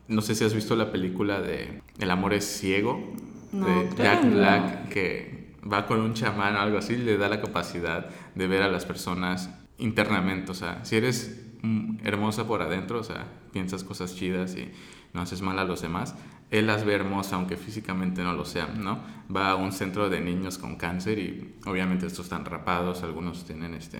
No 0.08 0.22
sé 0.22 0.36
si 0.36 0.44
has 0.44 0.54
visto 0.54 0.76
la 0.76 0.92
película 0.92 1.42
de 1.42 1.82
El 2.00 2.12
amor 2.12 2.34
es 2.34 2.46
ciego, 2.46 3.14
de 3.52 3.90
Jack 3.98 4.32
Black, 4.32 4.90
que 4.90 5.54
va 5.72 5.86
con 5.86 6.02
un 6.02 6.14
chamán 6.14 6.56
o 6.56 6.60
algo 6.60 6.78
así, 6.78 6.98
le 6.98 7.18
da 7.18 7.30
la 7.30 7.42
capacidad 7.42 8.10
de 8.36 8.48
ver 8.48 8.64
a 8.64 8.68
las 8.68 8.86
personas 8.86 9.50
internamente, 9.78 10.52
o 10.52 10.56
sea, 10.56 10.84
si 10.86 10.96
eres 10.96 11.43
hermosa 12.04 12.46
por 12.48 12.62
adentro, 12.62 13.00
o 13.00 13.04
sea, 13.04 13.26
piensas 13.52 13.84
cosas 13.84 14.16
chidas 14.16 14.56
y 14.56 14.70
no 15.14 15.22
haces 15.22 15.42
mal 15.42 15.60
a 15.60 15.64
los 15.64 15.82
demás, 15.82 16.16
él 16.52 16.68
las 16.68 16.86
ve 16.86 16.94
hermosa 16.94 17.36
aunque 17.36 17.58
físicamente 17.58 18.24
no 18.24 18.34
lo 18.34 18.46
sean, 18.46 18.84
¿no? 18.84 19.00
Va 19.34 19.52
a 19.52 19.56
un 19.56 19.72
centro 19.72 20.10
de 20.10 20.22
niños 20.22 20.58
con 20.58 20.76
cáncer 20.76 21.20
y 21.20 21.56
obviamente 21.66 22.06
estos 22.06 22.26
están 22.26 22.46
rapados, 22.46 23.04
algunos 23.04 23.46
tienen 23.46 23.74
este, 23.74 24.00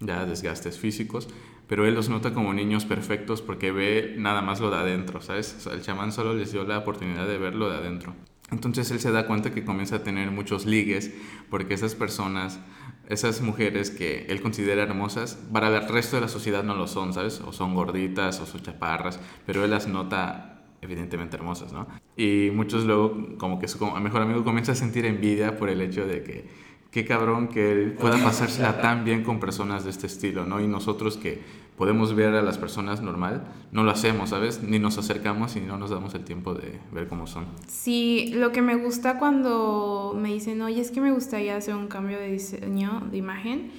ya 0.00 0.26
desgastes 0.26 0.78
físicos, 0.78 1.28
pero 1.68 1.86
él 1.86 1.94
los 1.94 2.08
nota 2.08 2.34
como 2.34 2.52
niños 2.52 2.84
perfectos 2.84 3.40
porque 3.40 3.72
ve 3.72 4.14
nada 4.18 4.42
más 4.42 4.60
lo 4.60 4.70
de 4.70 4.76
adentro, 4.76 5.20
¿sabes? 5.20 5.66
el 5.72 5.82
chamán 5.82 6.12
solo 6.12 6.34
les 6.34 6.52
dio 6.52 6.64
la 6.64 6.78
oportunidad 6.78 7.26
de 7.26 7.38
ver 7.38 7.54
lo 7.54 7.70
de 7.70 7.76
adentro. 7.76 8.14
Entonces 8.50 8.90
él 8.92 9.00
se 9.00 9.10
da 9.10 9.26
cuenta 9.26 9.52
que 9.52 9.64
comienza 9.64 9.96
a 9.96 10.02
tener 10.04 10.30
muchos 10.30 10.66
ligues 10.66 11.12
porque 11.50 11.74
esas 11.74 11.94
personas, 11.94 12.60
esas 13.08 13.40
mujeres 13.40 13.90
que 13.90 14.26
él 14.28 14.42
considera 14.42 14.82
hermosas, 14.82 15.38
para 15.52 15.68
el 15.68 15.88
resto 15.88 16.16
de 16.16 16.22
la 16.22 16.28
sociedad 16.28 16.64
no 16.64 16.74
lo 16.74 16.86
son, 16.86 17.12
¿sabes? 17.12 17.40
O 17.40 17.52
son 17.52 17.74
gorditas 17.74 18.40
o 18.40 18.46
son 18.46 18.62
chaparras, 18.62 19.20
pero 19.46 19.64
él 19.64 19.70
las 19.70 19.86
nota 19.86 20.62
evidentemente 20.82 21.36
hermosas, 21.36 21.72
¿no? 21.72 21.86
Y 22.16 22.50
muchos 22.52 22.84
luego, 22.84 23.36
como 23.38 23.58
que 23.58 23.68
su 23.68 23.84
mejor 24.00 24.22
amigo 24.22 24.44
comienza 24.44 24.72
a 24.72 24.74
sentir 24.74 25.04
envidia 25.04 25.56
por 25.56 25.68
el 25.68 25.80
hecho 25.80 26.06
de 26.06 26.22
que, 26.22 26.48
qué 26.90 27.04
cabrón 27.04 27.48
que 27.48 27.72
él 27.72 27.92
pueda 27.92 28.16
pasársela 28.24 28.80
tan 28.80 29.04
bien 29.04 29.22
con 29.22 29.40
personas 29.40 29.84
de 29.84 29.90
este 29.90 30.06
estilo, 30.06 30.44
¿no? 30.44 30.60
Y 30.60 30.66
nosotros 30.66 31.16
que 31.16 31.42
podemos 31.76 32.14
ver 32.14 32.34
a 32.34 32.42
las 32.42 32.58
personas 32.58 33.02
normal, 33.02 33.44
no 33.72 33.84
lo 33.84 33.90
hacemos, 33.90 34.30
¿sabes? 34.30 34.62
Ni 34.62 34.78
nos 34.78 34.98
acercamos 34.98 35.56
y 35.56 35.60
no 35.60 35.78
nos 35.78 35.90
damos 35.90 36.14
el 36.14 36.24
tiempo 36.24 36.54
de 36.54 36.80
ver 36.92 37.08
cómo 37.08 37.26
son. 37.26 37.46
Sí, 37.66 38.32
lo 38.34 38.52
que 38.52 38.62
me 38.62 38.76
gusta 38.76 39.18
cuando 39.18 40.16
me 40.16 40.32
dicen, 40.32 40.62
oye, 40.62 40.80
es 40.80 40.90
que 40.90 41.00
me 41.00 41.12
gustaría 41.12 41.56
hacer 41.56 41.74
un 41.74 41.88
cambio 41.88 42.18
de 42.18 42.32
diseño, 42.32 43.02
de 43.10 43.18
imagen, 43.18 43.70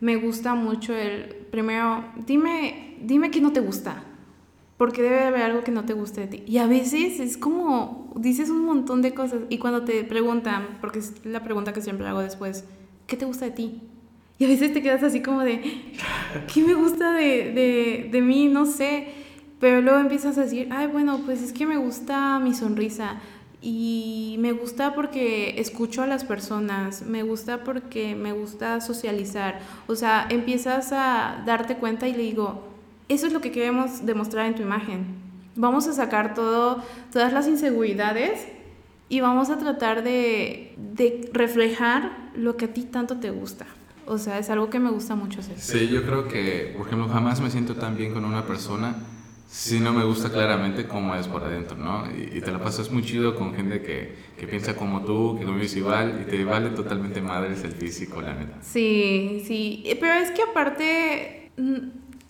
me 0.00 0.16
gusta 0.16 0.54
mucho 0.54 0.94
el, 0.94 1.34
primero, 1.50 2.04
dime, 2.26 2.96
dime 3.02 3.30
qué 3.30 3.40
no 3.40 3.52
te 3.52 3.60
gusta 3.60 4.04
porque 4.80 5.02
debe 5.02 5.24
haber 5.24 5.42
algo 5.42 5.62
que 5.62 5.72
no 5.72 5.84
te 5.84 5.92
guste 5.92 6.22
de 6.22 6.26
ti. 6.26 6.42
Y 6.46 6.56
a 6.56 6.66
veces 6.66 7.20
es 7.20 7.36
como, 7.36 8.14
dices 8.16 8.48
un 8.48 8.64
montón 8.64 9.02
de 9.02 9.12
cosas 9.12 9.40
y 9.50 9.58
cuando 9.58 9.84
te 9.84 10.04
preguntan, 10.04 10.78
porque 10.80 11.00
es 11.00 11.22
la 11.22 11.42
pregunta 11.42 11.74
que 11.74 11.82
siempre 11.82 12.06
hago 12.06 12.20
después, 12.20 12.64
¿qué 13.06 13.18
te 13.18 13.26
gusta 13.26 13.44
de 13.44 13.50
ti? 13.50 13.82
Y 14.40 14.46
a 14.46 14.48
veces 14.48 14.72
te 14.72 14.80
quedas 14.80 15.02
así 15.02 15.20
como 15.20 15.42
de, 15.42 15.60
¿qué 16.52 16.62
me 16.62 16.72
gusta 16.72 17.12
de, 17.12 17.52
de, 17.52 18.08
de 18.10 18.22
mí? 18.22 18.48
No 18.48 18.64
sé. 18.64 19.08
Pero 19.60 19.82
luego 19.82 19.98
empiezas 19.98 20.38
a 20.38 20.44
decir, 20.44 20.68
ay, 20.70 20.86
bueno, 20.86 21.20
pues 21.26 21.42
es 21.42 21.52
que 21.52 21.66
me 21.66 21.76
gusta 21.76 22.38
mi 22.38 22.54
sonrisa. 22.54 23.20
Y 23.60 24.36
me 24.38 24.52
gusta 24.52 24.94
porque 24.94 25.60
escucho 25.60 26.02
a 26.02 26.06
las 26.06 26.24
personas, 26.24 27.02
me 27.02 27.22
gusta 27.22 27.64
porque 27.64 28.14
me 28.14 28.32
gusta 28.32 28.80
socializar. 28.80 29.60
O 29.86 29.94
sea, 29.94 30.26
empiezas 30.30 30.90
a 30.92 31.42
darte 31.44 31.76
cuenta 31.76 32.08
y 32.08 32.14
le 32.14 32.22
digo, 32.22 32.62
eso 33.10 33.26
es 33.26 33.34
lo 33.34 33.42
que 33.42 33.52
queremos 33.52 34.06
demostrar 34.06 34.46
en 34.46 34.54
tu 34.54 34.62
imagen. 34.62 35.04
Vamos 35.54 35.86
a 35.86 35.92
sacar 35.92 36.32
todo, 36.32 36.82
todas 37.12 37.34
las 37.34 37.46
inseguridades 37.46 38.48
y 39.10 39.20
vamos 39.20 39.50
a 39.50 39.58
tratar 39.58 40.02
de, 40.02 40.72
de 40.78 41.28
reflejar 41.34 42.30
lo 42.34 42.56
que 42.56 42.64
a 42.64 42.72
ti 42.72 42.84
tanto 42.84 43.18
te 43.18 43.30
gusta. 43.30 43.66
O 44.10 44.18
sea, 44.18 44.40
es 44.40 44.50
algo 44.50 44.68
que 44.70 44.80
me 44.80 44.90
gusta 44.90 45.14
mucho 45.14 45.38
hacer. 45.38 45.56
Sí, 45.60 45.86
yo 45.86 46.02
creo 46.02 46.26
que, 46.26 46.74
por 46.76 46.88
ejemplo, 46.88 47.08
jamás 47.08 47.40
me 47.40 47.48
siento 47.48 47.76
tan 47.76 47.96
bien 47.96 48.12
con 48.12 48.24
una 48.24 48.44
persona 48.44 48.96
si 49.48 49.78
no 49.78 49.92
me 49.92 50.02
gusta 50.02 50.30
claramente 50.30 50.88
cómo 50.88 51.14
es 51.14 51.28
por 51.28 51.44
adentro, 51.44 51.76
¿no? 51.76 52.04
Y, 52.10 52.40
te 52.40 52.50
la 52.50 52.58
pasas 52.58 52.90
muy 52.90 53.04
chido 53.04 53.36
con 53.36 53.54
gente 53.54 53.82
que, 53.82 54.16
que 54.36 54.48
piensa 54.48 54.74
como 54.74 55.04
tú, 55.04 55.36
que 55.38 55.44
no 55.44 55.56
es 55.60 55.76
igual 55.76 56.20
y 56.22 56.28
te 56.28 56.44
vale 56.44 56.70
totalmente 56.70 57.22
madres 57.22 57.62
el 57.62 57.70
físico, 57.70 58.20
la 58.20 58.34
neta. 58.34 58.58
Sí, 58.62 59.44
sí, 59.46 59.84
pero 60.00 60.14
es 60.14 60.32
que 60.32 60.42
aparte 60.42 61.52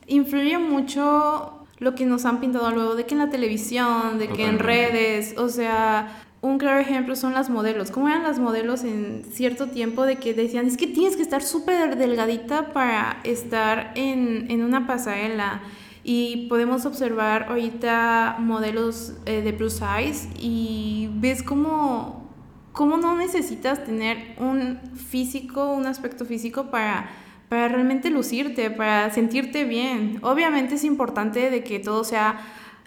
influye 0.06 0.58
mucho 0.58 1.64
lo 1.78 1.94
que 1.94 2.04
nos 2.04 2.26
han 2.26 2.40
pintado 2.40 2.70
luego, 2.72 2.94
de 2.94 3.06
que 3.06 3.14
en 3.14 3.20
la 3.20 3.30
televisión, 3.30 4.18
de 4.18 4.28
que 4.28 4.44
en 4.44 4.58
redes, 4.58 5.34
o 5.38 5.48
sea, 5.48 6.24
un 6.42 6.58
claro 6.58 6.80
ejemplo 6.80 7.16
son 7.16 7.34
las 7.34 7.50
modelos. 7.50 7.90
¿Cómo 7.90 8.08
eran 8.08 8.22
las 8.22 8.38
modelos 8.38 8.84
en 8.84 9.24
cierto 9.30 9.68
tiempo 9.68 10.04
de 10.04 10.16
que 10.16 10.32
decían, 10.32 10.66
es 10.66 10.76
que 10.76 10.86
tienes 10.86 11.16
que 11.16 11.22
estar 11.22 11.42
súper 11.42 11.96
delgadita 11.96 12.72
para 12.72 13.20
estar 13.24 13.92
en, 13.94 14.50
en, 14.50 14.62
una 14.62 14.86
pasarela? 14.86 15.60
Y 16.02 16.48
podemos 16.48 16.86
observar 16.86 17.44
ahorita 17.50 18.36
modelos 18.38 19.14
eh, 19.26 19.42
de 19.42 19.52
plus 19.52 19.74
size 19.74 20.28
y 20.38 21.10
ves 21.14 21.42
cómo, 21.42 22.30
cómo 22.72 22.96
no 22.96 23.16
necesitas 23.16 23.84
tener 23.84 24.34
un 24.38 24.78
físico, 24.94 25.72
un 25.72 25.86
aspecto 25.86 26.24
físico 26.24 26.70
para 26.70 27.10
para 27.50 27.66
realmente 27.66 28.10
lucirte, 28.10 28.70
para 28.70 29.10
sentirte 29.10 29.64
bien. 29.64 30.20
Obviamente 30.22 30.76
es 30.76 30.84
importante 30.84 31.50
de 31.50 31.64
que 31.64 31.80
todo 31.80 32.04
sea 32.04 32.38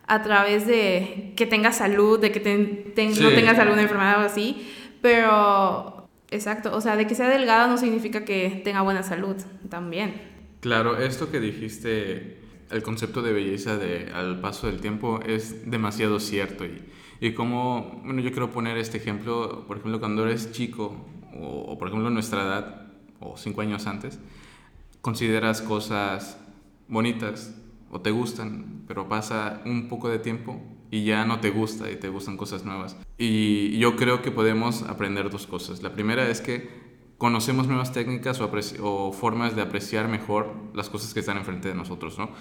a 0.07 0.21
través 0.21 0.67
de 0.67 1.33
que 1.35 1.45
tengas 1.45 1.77
salud, 1.77 2.19
de 2.19 2.31
que 2.31 2.39
no 2.39 3.29
tengas 3.29 3.59
alguna 3.59 3.81
enfermedad 3.81 4.21
o 4.21 4.25
así, 4.25 4.67
pero 5.01 6.09
exacto, 6.29 6.75
o 6.75 6.81
sea, 6.81 6.95
de 6.95 7.07
que 7.07 7.15
sea 7.15 7.29
delgada 7.29 7.67
no 7.67 7.77
significa 7.77 8.25
que 8.25 8.61
tenga 8.63 8.81
buena 8.81 9.03
salud 9.03 9.35
también. 9.69 10.13
Claro, 10.59 10.97
esto 10.97 11.29
que 11.31 11.39
dijiste, 11.39 12.39
el 12.69 12.83
concepto 12.83 13.21
de 13.21 13.33
belleza 13.33 13.77
de, 13.77 14.11
al 14.13 14.39
paso 14.41 14.67
del 14.67 14.79
tiempo 14.81 15.19
es 15.25 15.69
demasiado 15.69 16.19
cierto 16.19 16.65
y, 16.65 16.81
y 17.19 17.33
como, 17.33 18.01
bueno, 18.03 18.21
yo 18.21 18.31
quiero 18.31 18.51
poner 18.51 18.77
este 18.77 18.97
ejemplo, 18.97 19.65
por 19.67 19.77
ejemplo, 19.77 19.99
cuando 19.99 20.25
eres 20.25 20.51
chico 20.51 21.05
o, 21.39 21.47
o 21.47 21.77
por 21.77 21.87
ejemplo 21.87 22.09
nuestra 22.09 22.43
edad 22.43 22.87
o 23.19 23.37
cinco 23.37 23.61
años 23.61 23.87
antes, 23.87 24.19
consideras 25.01 25.61
cosas 25.61 26.37
bonitas 26.87 27.53
o 27.93 28.01
te 28.01 28.11
gustan, 28.11 28.83
pero 28.87 29.07
pasa 29.07 29.61
un 29.65 29.87
poco 29.87 30.09
de 30.09 30.19
tiempo 30.19 30.59
y 30.89 31.05
ya 31.05 31.25
no 31.25 31.39
te 31.39 31.51
gusta 31.51 31.89
y 31.91 31.95
te 31.95 32.09
gustan 32.09 32.37
cosas 32.37 32.65
nuevas. 32.65 32.97
Y 33.17 33.77
yo 33.77 33.95
creo 33.95 34.21
que 34.21 34.31
podemos 34.31 34.81
aprender 34.83 35.29
dos 35.29 35.47
cosas. 35.47 35.83
La 35.83 35.93
primera 35.93 36.27
es 36.27 36.41
que 36.41 36.92
conocemos 37.23 37.67
nuevas 37.67 37.93
técnicas 37.93 38.41
o, 38.41 38.51
o, 38.81 39.13
formas 39.13 39.55
de 39.55 39.61
apreciar 39.61 40.09
mejor 40.09 40.53
las 40.73 40.89
cosas 40.89 41.13
que 41.13 41.21
están 41.21 41.37
enfrente 41.37 41.69
de 41.69 41.73
nosotros, 41.73 42.19
¿no? 42.19 42.31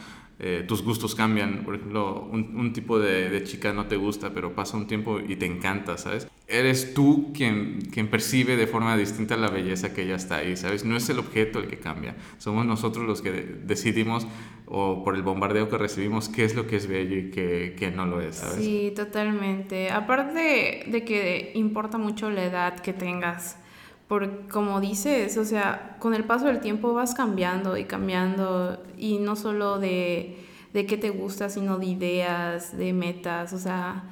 Eh, 0.40 0.64
tus 0.66 0.82
gustos 0.82 1.14
cambian, 1.14 1.62
por 1.64 1.76
ejemplo, 1.76 2.28
un, 2.32 2.56
un 2.56 2.72
tipo 2.72 2.98
de, 2.98 3.30
de, 3.30 3.44
chica 3.44 3.72
no 3.72 3.86
te 3.86 3.96
gusta, 3.96 4.34
pero 4.34 4.56
pasa 4.56 4.76
un 4.76 4.88
tiempo 4.88 5.20
y 5.20 5.36
te 5.36 5.46
encanta, 5.46 5.96
¿sabes? 5.98 6.26
Eres 6.48 6.94
tú 6.94 7.32
quien, 7.32 7.82
quien 7.92 8.08
percibe 8.08 8.56
de 8.56 8.66
forma 8.66 8.96
distinta 8.96 9.36
la 9.36 9.50
belleza 9.50 9.94
que 9.94 10.04
ya 10.04 10.16
está 10.16 10.38
ahí, 10.38 10.56
¿sabes? 10.56 10.84
No 10.84 10.96
es 10.96 11.08
el 11.08 11.20
objeto 11.20 11.60
el 11.60 11.68
que 11.68 11.78
cambia, 11.78 12.16
somos 12.38 12.66
nosotros 12.66 13.06
los 13.06 13.22
que 13.22 13.30
decidimos 13.30 14.26
o 14.66 15.04
por 15.04 15.14
el 15.14 15.22
bombardeo 15.22 15.68
que 15.68 15.78
recibimos 15.78 16.28
qué 16.28 16.44
es 16.44 16.56
lo 16.56 16.66
que 16.66 16.74
es 16.74 16.88
bello 16.88 17.16
y 17.16 17.30
qué, 17.30 17.76
qué 17.78 17.92
no 17.92 18.04
lo 18.06 18.20
es, 18.20 18.34
¿sabes? 18.36 18.64
Sí, 18.64 18.92
totalmente. 18.96 19.92
Aparte 19.92 20.82
de, 20.88 21.04
que 21.04 21.52
importa 21.54 21.98
mucho 21.98 22.30
la 22.30 22.44
edad 22.44 22.80
que 22.80 22.92
tengas, 22.92 23.58
porque 24.12 24.46
como 24.50 24.78
dices, 24.78 25.38
o 25.38 25.44
sea, 25.46 25.96
con 25.98 26.12
el 26.12 26.24
paso 26.24 26.44
del 26.44 26.60
tiempo 26.60 26.92
vas 26.92 27.14
cambiando 27.14 27.78
y 27.78 27.84
cambiando 27.84 28.78
y 28.98 29.16
no 29.16 29.36
solo 29.36 29.78
de, 29.78 30.36
de 30.74 30.84
qué 30.84 30.98
te 30.98 31.08
gusta, 31.08 31.48
sino 31.48 31.78
de 31.78 31.86
ideas, 31.86 32.76
de 32.76 32.92
metas, 32.92 33.54
o 33.54 33.58
sea, 33.58 34.04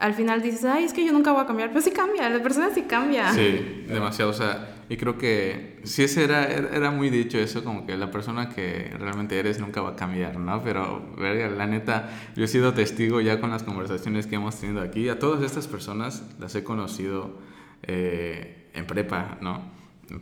al 0.00 0.14
final 0.14 0.42
dices, 0.42 0.64
ay, 0.64 0.82
es 0.82 0.92
que 0.92 1.06
yo 1.06 1.12
nunca 1.12 1.30
voy 1.30 1.42
a 1.42 1.46
cambiar, 1.46 1.68
pero 1.68 1.80
sí 1.80 1.92
cambia, 1.92 2.28
la 2.28 2.42
persona 2.42 2.70
sí 2.74 2.82
cambia. 2.88 3.32
Sí, 3.34 3.84
demasiado, 3.86 4.32
o 4.32 4.34
sea, 4.34 4.82
y 4.88 4.96
creo 4.96 5.16
que 5.16 5.78
sí 5.84 6.02
ese 6.02 6.24
era, 6.24 6.44
era 6.52 6.90
muy 6.90 7.08
dicho 7.08 7.38
eso, 7.38 7.62
como 7.62 7.86
que 7.86 7.96
la 7.96 8.10
persona 8.10 8.48
que 8.48 8.92
realmente 8.98 9.38
eres 9.38 9.60
nunca 9.60 9.80
va 9.80 9.90
a 9.90 9.94
cambiar, 9.94 10.40
¿no? 10.40 10.60
Pero, 10.64 11.14
verga, 11.16 11.48
la 11.50 11.68
neta, 11.68 12.10
yo 12.34 12.42
he 12.42 12.48
sido 12.48 12.74
testigo 12.74 13.20
ya 13.20 13.40
con 13.40 13.50
las 13.50 13.62
conversaciones 13.62 14.26
que 14.26 14.34
hemos 14.34 14.56
tenido 14.56 14.82
aquí, 14.82 15.08
a 15.08 15.20
todas 15.20 15.40
estas 15.44 15.68
personas 15.68 16.24
las 16.40 16.52
he 16.56 16.64
conocido 16.64 17.38
eh, 17.84 18.65
en 18.76 18.86
prepa, 18.86 19.38
¿no? 19.40 19.62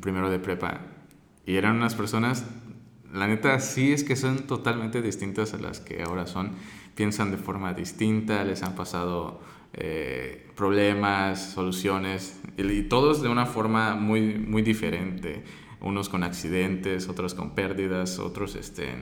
Primero 0.01 0.31
de 0.31 0.38
prepa. 0.38 0.81
Y 1.45 1.57
eran 1.57 1.77
unas 1.77 1.95
personas, 1.95 2.47
la 3.12 3.27
neta, 3.27 3.61
sí 3.61 3.93
es 3.93 4.03
que 4.03 4.17
son 4.17 4.47
totalmente 4.47 5.03
distintas 5.03 5.53
a 5.53 5.59
las 5.59 5.81
que 5.81 6.03
ahora 6.03 6.27
son. 6.27 6.53
Piensan 6.95 7.31
de 7.31 7.37
forma 7.37 7.75
distinta, 7.75 8.45
les 8.45 8.62
han 8.62 8.75
pasado 8.75 9.40
eh, 9.75 10.47
problemas, 10.57 11.53
soluciones, 11.53 12.40
y, 12.57 12.83
todos 12.85 13.23
de 13.23 13.29
una 13.29 13.47
forma 13.47 13.95
muy, 13.95 14.38
muy 14.38 14.62
diferente. 14.62 15.43
Unos 15.81 16.09
con 16.09 16.23
accidentes, 16.23 17.09
otros 17.09 17.35
con 17.35 17.55
pérdidas, 17.55 18.19
otros 18.19 18.55
este, 18.55 18.95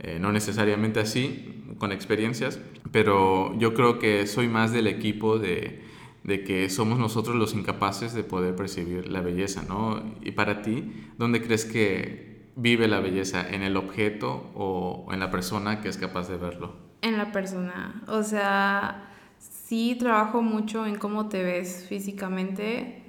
eh, 0.00 0.18
no 0.20 0.32
necesariamente 0.32 0.98
así, 0.98 1.62
con 1.78 1.92
experiencias, 1.92 2.58
pero 2.90 3.56
yo 3.58 3.74
creo 3.74 3.98
que 3.98 4.26
soy 4.26 4.48
más 4.48 4.72
del 4.72 4.88
equipo 4.88 5.38
de 5.38 5.85
de 6.26 6.42
que 6.42 6.68
somos 6.68 6.98
nosotros 6.98 7.36
los 7.36 7.54
incapaces 7.54 8.12
de 8.12 8.24
poder 8.24 8.56
percibir 8.56 9.08
la 9.08 9.20
belleza, 9.20 9.62
¿no? 9.68 10.02
Y 10.22 10.32
para 10.32 10.60
ti, 10.60 10.92
¿dónde 11.18 11.40
crees 11.40 11.64
que 11.64 12.50
vive 12.56 12.88
la 12.88 12.98
belleza? 12.98 13.48
¿En 13.48 13.62
el 13.62 13.76
objeto 13.76 14.50
o 14.56 15.06
en 15.12 15.20
la 15.20 15.30
persona 15.30 15.80
que 15.80 15.88
es 15.88 15.98
capaz 15.98 16.28
de 16.28 16.36
verlo? 16.36 16.74
En 17.00 17.16
la 17.16 17.30
persona. 17.30 18.02
O 18.08 18.24
sea, 18.24 19.08
sí 19.38 19.94
trabajo 20.00 20.42
mucho 20.42 20.84
en 20.84 20.96
cómo 20.96 21.28
te 21.28 21.44
ves 21.44 21.86
físicamente, 21.88 23.04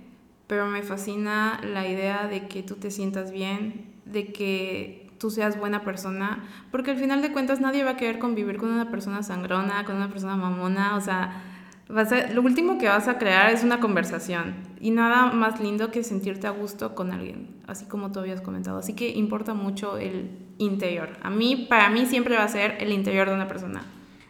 pero 0.46 0.68
me 0.68 0.84
fascina 0.84 1.60
la 1.64 1.88
idea 1.88 2.28
de 2.28 2.48
que 2.48 2.62
tú 2.62 2.76
te 2.76 2.92
sientas 2.92 3.32
bien, 3.32 3.96
de 4.06 4.32
que 4.32 5.10
tú 5.18 5.32
seas 5.32 5.60
buena 5.60 5.84
persona, 5.84 6.48
porque 6.70 6.92
al 6.92 6.98
final 6.98 7.24
de 7.24 7.32
cuentas 7.32 7.62
nadie 7.62 7.84
va 7.84 7.92
a 7.92 7.98
querer 7.98 8.20
convivir 8.20 8.58
con 8.58 8.70
una 8.70 8.92
persona 8.92 9.24
sangrona, 9.24 9.86
con 9.86 9.96
una 9.96 10.08
persona 10.08 10.36
mamona, 10.36 10.96
o 10.96 11.02
sea, 11.02 11.57
vas 11.90 12.12
a, 12.12 12.32
lo 12.32 12.42
último 12.42 12.78
que 12.78 12.88
vas 12.88 13.08
a 13.08 13.18
crear 13.18 13.52
es 13.52 13.64
una 13.64 13.80
conversación 13.80 14.56
y 14.80 14.92
nada 14.92 15.32
más 15.32 15.60
lindo 15.60 15.92
que 15.92 16.04
sentirte 16.04 16.48
a 16.48 16.52
gusto 16.52 16.96
con 16.96 17.12
alguien, 17.12 17.56
así 17.68 17.86
como 17.86 18.12
tú 18.12 18.20
habías 18.20 18.42
comentado. 18.42 18.80
Así 18.80 18.94
que 18.94 19.10
importa 19.10 19.54
mucho 19.54 19.98
el 19.98 20.30
interior. 20.58 21.10
A 21.22 21.30
mí, 21.30 21.68
para 21.70 21.90
mí 21.90 22.06
siempre 22.06 22.36
va 22.36 22.44
a 22.44 22.48
ser 22.48 22.78
el 22.80 22.92
interior 22.92 23.28
de 23.30 23.36
una 23.36 23.48
persona. 23.48 23.84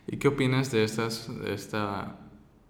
¿Y 0.07 0.17
qué 0.17 0.29
opinas 0.29 0.71
de 0.71 0.83
estas, 0.83 1.29
de 1.41 1.53
esta, 1.53 2.17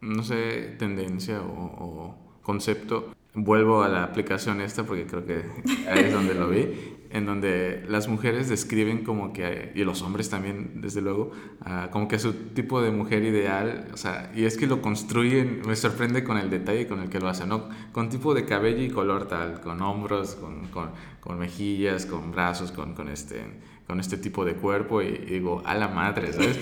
no 0.01 0.23
sé, 0.23 0.75
tendencia 0.77 1.41
o, 1.41 1.63
o 1.63 2.41
concepto 2.41 3.13
vuelvo 3.37 3.83
a 3.83 3.87
la 3.87 4.03
aplicación 4.03 4.61
esta 4.61 4.83
porque 4.83 5.05
creo 5.05 5.25
que 5.25 5.43
ahí 5.89 6.05
es 6.05 6.13
donde 6.13 6.33
lo 6.33 6.49
vi, 6.49 6.96
en 7.11 7.25
donde 7.25 7.83
las 7.87 8.07
mujeres 8.07 8.49
describen 8.49 9.03
como 9.03 9.33
que, 9.33 9.71
y 9.75 9.83
los 9.83 10.01
hombres 10.01 10.29
también, 10.29 10.81
desde 10.81 11.01
luego, 11.01 11.31
uh, 11.61 11.89
como 11.91 12.07
que 12.07 12.19
su 12.19 12.33
tipo 12.33 12.81
de 12.81 12.91
mujer 12.91 13.23
ideal, 13.23 13.87
o 13.93 13.97
sea, 13.97 14.31
y 14.35 14.45
es 14.45 14.57
que 14.57 14.67
lo 14.67 14.81
construyen, 14.81 15.61
me 15.65 15.75
sorprende 15.75 16.23
con 16.23 16.37
el 16.37 16.49
detalle 16.49 16.87
con 16.87 16.99
el 17.01 17.09
que 17.09 17.19
lo 17.19 17.29
hacen, 17.29 17.49
¿no? 17.49 17.69
Con 17.91 18.09
tipo 18.09 18.33
de 18.33 18.45
cabello 18.45 18.83
y 18.83 18.89
color 18.89 19.27
tal, 19.27 19.61
con 19.61 19.81
hombros, 19.81 20.35
con, 20.35 20.67
con, 20.67 20.91
con 21.19 21.39
mejillas, 21.39 22.05
con 22.05 22.31
brazos, 22.31 22.71
con, 22.71 22.93
con 22.93 23.09
este 23.09 23.45
con 23.87 24.01
este 24.01 24.17
tipo 24.17 24.43
de 24.43 24.53
cuerpo 24.53 25.01
y, 25.01 25.11
digo, 25.11 25.63
a 25.65 25.73
la 25.73 25.87
madre, 25.87 26.33
¿sabes? 26.33 26.59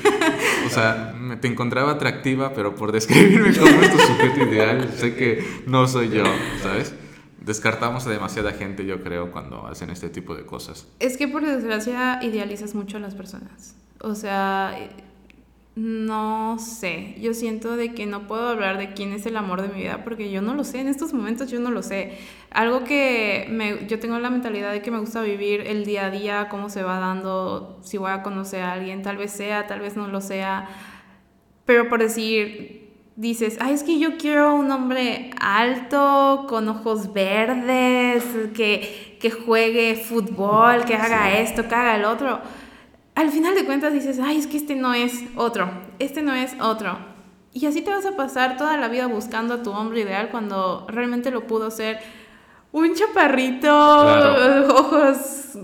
O 0.67 0.69
sea, 0.69 1.15
me, 1.19 1.37
te 1.37 1.47
encontraba 1.47 1.93
atractiva, 1.93 2.53
pero 2.53 2.75
por 2.75 2.91
describirme 2.91 3.51
como 3.57 3.81
es 3.81 3.91
tu 3.91 3.97
sujeto 3.97 4.43
ideal, 4.43 4.93
sé 4.95 5.15
que 5.15 5.43
no 5.65 5.87
soy 5.87 6.09
yo, 6.09 6.23
¿sabes? 6.61 6.93
Descartamos 7.45 8.07
a 8.07 8.09
demasiada 8.09 8.53
gente, 8.53 8.85
yo 8.85 9.03
creo, 9.03 9.31
cuando 9.31 9.67
hacen 9.67 9.91
este 9.91 10.09
tipo 10.09 10.33
de 10.35 10.45
cosas. 10.45 10.87
Es 10.99 11.15
que 11.15 11.27
por 11.27 11.45
desgracia 11.45 12.19
idealizas 12.23 12.73
mucho 12.73 12.97
a 12.97 12.99
las 12.99 13.13
personas. 13.13 13.75
O 14.01 14.15
sea, 14.15 14.75
no 15.75 16.57
sé, 16.57 17.15
yo 17.19 17.33
siento 17.33 17.75
de 17.75 17.93
que 17.93 18.07
no 18.07 18.27
puedo 18.27 18.47
hablar 18.47 18.79
de 18.79 18.93
quién 18.93 19.13
es 19.13 19.25
el 19.25 19.37
amor 19.37 19.61
de 19.61 19.67
mi 19.67 19.81
vida 19.81 20.03
porque 20.03 20.31
yo 20.31 20.41
no 20.41 20.55
lo 20.55 20.63
sé, 20.63 20.79
en 20.79 20.87
estos 20.87 21.13
momentos 21.13 21.51
yo 21.51 21.59
no 21.59 21.69
lo 21.69 21.83
sé. 21.83 22.17
Algo 22.49 22.83
que 22.83 23.45
me, 23.51 23.85
yo 23.85 23.99
tengo 23.99 24.17
la 24.17 24.29
mentalidad 24.29 24.71
de 24.71 24.81
que 24.81 24.89
me 24.89 24.99
gusta 24.99 25.21
vivir 25.21 25.61
el 25.67 25.85
día 25.85 26.05
a 26.05 26.11
día, 26.11 26.47
cómo 26.49 26.69
se 26.69 26.81
va 26.81 26.99
dando, 26.99 27.79
si 27.83 27.97
voy 27.97 28.11
a 28.11 28.23
conocer 28.23 28.63
a 28.63 28.71
alguien, 28.71 29.03
tal 29.03 29.17
vez 29.17 29.31
sea, 29.31 29.67
tal 29.67 29.81
vez 29.81 29.95
no 29.95 30.07
lo 30.07 30.21
sea, 30.21 30.67
pero 31.65 31.89
por 31.89 31.99
decir, 31.99 32.84
dices, 33.15 33.57
ay, 33.59 33.73
es 33.73 33.83
que 33.83 33.99
yo 33.99 34.17
quiero 34.17 34.55
un 34.55 34.71
hombre 34.71 35.31
alto, 35.39 36.45
con 36.47 36.67
ojos 36.69 37.13
verdes, 37.13 38.23
que, 38.53 39.17
que 39.19 39.31
juegue 39.31 39.95
fútbol, 39.95 40.85
que 40.85 40.95
haga 40.95 41.39
esto, 41.39 41.67
que 41.67 41.75
haga 41.75 41.95
el 41.95 42.05
otro 42.05 42.41
al 43.15 43.31
final 43.31 43.55
de 43.55 43.65
cuentas 43.65 43.93
dices, 43.93 44.19
ay, 44.21 44.37
es 44.37 44.47
que 44.47 44.57
este 44.57 44.75
no 44.75 44.93
es 44.93 45.23
otro, 45.35 45.71
este 45.99 46.21
no 46.21 46.33
es 46.33 46.53
otro. 46.59 46.97
Y 47.53 47.65
así 47.65 47.81
te 47.81 47.89
vas 47.89 48.05
a 48.05 48.17
pasar 48.17 48.57
toda 48.57 48.75
la 48.75 48.89
vida 48.89 49.07
buscando 49.07 49.55
a 49.55 49.63
tu 49.63 49.71
hombre 49.71 50.01
ideal 50.01 50.29
cuando 50.29 50.85
realmente 50.89 51.31
lo 51.31 51.47
pudo 51.47 51.71
ser 51.71 51.99
un 52.73 52.93
chaparrito, 52.93 53.69
ojos 54.75 55.57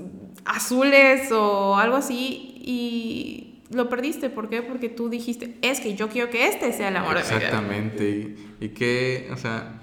azules 0.46 1.30
o 1.34 1.76
algo 1.76 1.98
así. 1.98 2.56
Y 2.64 3.51
lo 3.72 3.90
perdiste. 3.90 4.30
¿Por 4.30 4.50
qué? 4.50 4.62
Porque 4.62 4.90
tú 4.90 5.10
dijiste, 5.10 5.58
es 5.62 5.80
que 5.80 5.96
yo 5.96 6.10
quiero 6.10 6.30
que 6.30 6.48
este 6.48 6.74
sea 6.74 6.90
el 6.90 6.98
amor 6.98 7.16
de 7.16 7.24
mi 7.24 7.28
vida. 7.28 7.38
Exactamente. 7.38 8.10
Y, 8.10 8.66
y 8.66 8.70
que, 8.70 9.30
o 9.32 9.38
sea, 9.38 9.82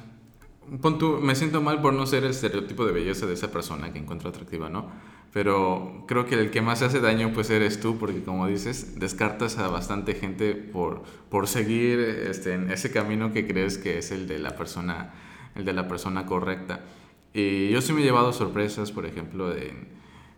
pon 0.80 0.98
tú, 0.98 1.18
me 1.20 1.34
siento 1.34 1.60
mal 1.60 1.80
por 1.80 1.92
no 1.92 2.06
ser 2.06 2.24
el 2.24 2.30
estereotipo 2.30 2.84
de 2.86 2.92
belleza 2.92 3.26
de 3.26 3.34
esa 3.34 3.50
persona 3.50 3.92
que 3.92 3.98
encuentro 3.98 4.28
atractiva, 4.28 4.68
¿no? 4.68 4.90
Pero 5.32 6.04
creo 6.06 6.26
que 6.26 6.34
el 6.36 6.50
que 6.50 6.62
más 6.62 6.82
hace 6.82 7.00
daño 7.00 7.32
pues 7.34 7.50
eres 7.50 7.80
tú, 7.80 7.98
porque 7.98 8.22
como 8.22 8.46
dices, 8.46 8.98
descartas 8.98 9.58
a 9.58 9.68
bastante 9.68 10.14
gente 10.14 10.54
por, 10.54 11.02
por 11.28 11.48
seguir 11.48 11.98
este, 11.98 12.54
en 12.54 12.70
ese 12.70 12.90
camino 12.90 13.32
que 13.32 13.46
crees 13.46 13.78
que 13.78 13.98
es 13.98 14.10
el 14.10 14.26
de 14.26 14.38
la 14.38 14.56
persona, 14.56 15.12
el 15.54 15.64
de 15.64 15.74
la 15.74 15.86
persona 15.86 16.24
correcta. 16.24 16.80
Y 17.34 17.68
yo 17.68 17.82
sí 17.82 17.92
me 17.92 18.00
he 18.00 18.04
llevado 18.04 18.32
sorpresas, 18.32 18.90
por 18.90 19.04
ejemplo, 19.04 19.50
de, 19.50 19.74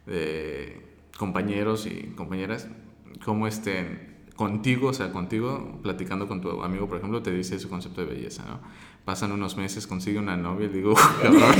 de 0.06 0.82
compañeros 1.16 1.86
y 1.86 2.12
compañeras, 2.16 2.66
como 3.24 3.46
estén 3.46 4.10
contigo, 4.36 4.88
o 4.88 4.92
sea, 4.92 5.12
contigo, 5.12 5.80
platicando 5.82 6.26
con 6.26 6.40
tu 6.40 6.62
amigo, 6.62 6.88
por 6.88 6.98
ejemplo, 6.98 7.22
te 7.22 7.30
dice 7.30 7.58
su 7.58 7.68
concepto 7.68 8.00
de 8.00 8.14
belleza, 8.14 8.44
¿no? 8.46 8.60
pasan 9.04 9.32
unos 9.32 9.56
meses, 9.56 9.86
consigue 9.86 10.18
una 10.18 10.36
novia 10.36 10.66
y 10.66 10.68
digo, 10.68 10.94
cabrón. 11.22 11.54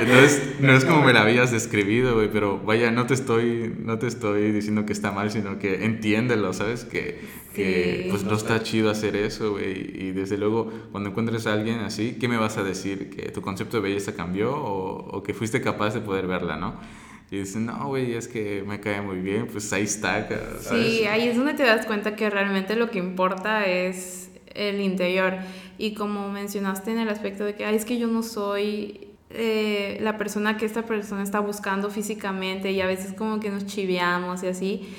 Entonces, 0.00 0.56
no 0.60 0.72
es 0.72 0.84
como 0.84 1.02
me 1.02 1.12
la 1.12 1.22
habías 1.22 1.50
describido, 1.50 2.14
güey, 2.14 2.30
pero 2.30 2.58
vaya, 2.58 2.90
no 2.90 3.06
te 3.06 3.14
estoy, 3.14 3.74
no 3.78 3.98
te 3.98 4.06
estoy 4.06 4.52
diciendo 4.52 4.86
que 4.86 4.92
está 4.92 5.10
mal, 5.10 5.30
sino 5.30 5.58
que 5.58 5.84
entiéndelo, 5.84 6.52
¿sabes? 6.52 6.84
Que, 6.84 7.20
que 7.54 8.06
pues 8.10 8.24
no 8.24 8.34
está 8.34 8.62
chido 8.62 8.90
hacer 8.90 9.16
eso, 9.16 9.52
güey. 9.52 9.90
Y 9.94 10.12
desde 10.12 10.38
luego, 10.38 10.70
cuando 10.92 11.10
encuentres 11.10 11.46
a 11.46 11.54
alguien 11.54 11.80
así, 11.80 12.16
¿qué 12.20 12.28
me 12.28 12.36
vas 12.36 12.56
a 12.56 12.62
decir? 12.62 13.10
¿Que 13.10 13.30
tu 13.30 13.42
concepto 13.42 13.78
de 13.78 13.82
belleza 13.82 14.14
cambió 14.14 14.54
o, 14.54 15.16
o 15.16 15.22
que 15.22 15.34
fuiste 15.34 15.60
capaz 15.60 15.94
de 15.94 16.00
poder 16.00 16.26
verla, 16.26 16.56
no? 16.56 16.76
Y 17.30 17.38
dicen, 17.38 17.66
no, 17.66 17.86
güey, 17.86 18.14
es 18.14 18.26
que 18.26 18.64
me 18.66 18.80
cae 18.80 19.00
muy 19.00 19.20
bien, 19.20 19.46
pues 19.46 19.72
ahí 19.72 19.84
está. 19.84 20.26
¿sabes? 20.60 20.66
Sí, 20.66 21.04
ahí 21.04 21.28
es 21.28 21.36
donde 21.36 21.54
te 21.54 21.62
das 21.62 21.86
cuenta 21.86 22.16
que 22.16 22.28
realmente 22.28 22.74
lo 22.74 22.90
que 22.90 22.98
importa 22.98 23.66
es 23.66 24.30
el 24.54 24.80
interior. 24.80 25.34
Y 25.78 25.94
como 25.94 26.30
mencionaste 26.30 26.90
en 26.90 26.98
el 26.98 27.08
aspecto 27.08 27.44
de 27.44 27.54
que, 27.54 27.64
Ay, 27.64 27.76
es 27.76 27.84
que 27.84 27.98
yo 27.98 28.08
no 28.08 28.24
soy 28.24 29.10
eh, 29.30 29.98
la 30.00 30.18
persona 30.18 30.56
que 30.56 30.66
esta 30.66 30.82
persona 30.82 31.22
está 31.22 31.38
buscando 31.38 31.88
físicamente 31.88 32.72
y 32.72 32.80
a 32.80 32.86
veces 32.86 33.12
como 33.12 33.38
que 33.38 33.50
nos 33.50 33.64
chiveamos 33.64 34.42
y 34.42 34.48
así. 34.48 34.94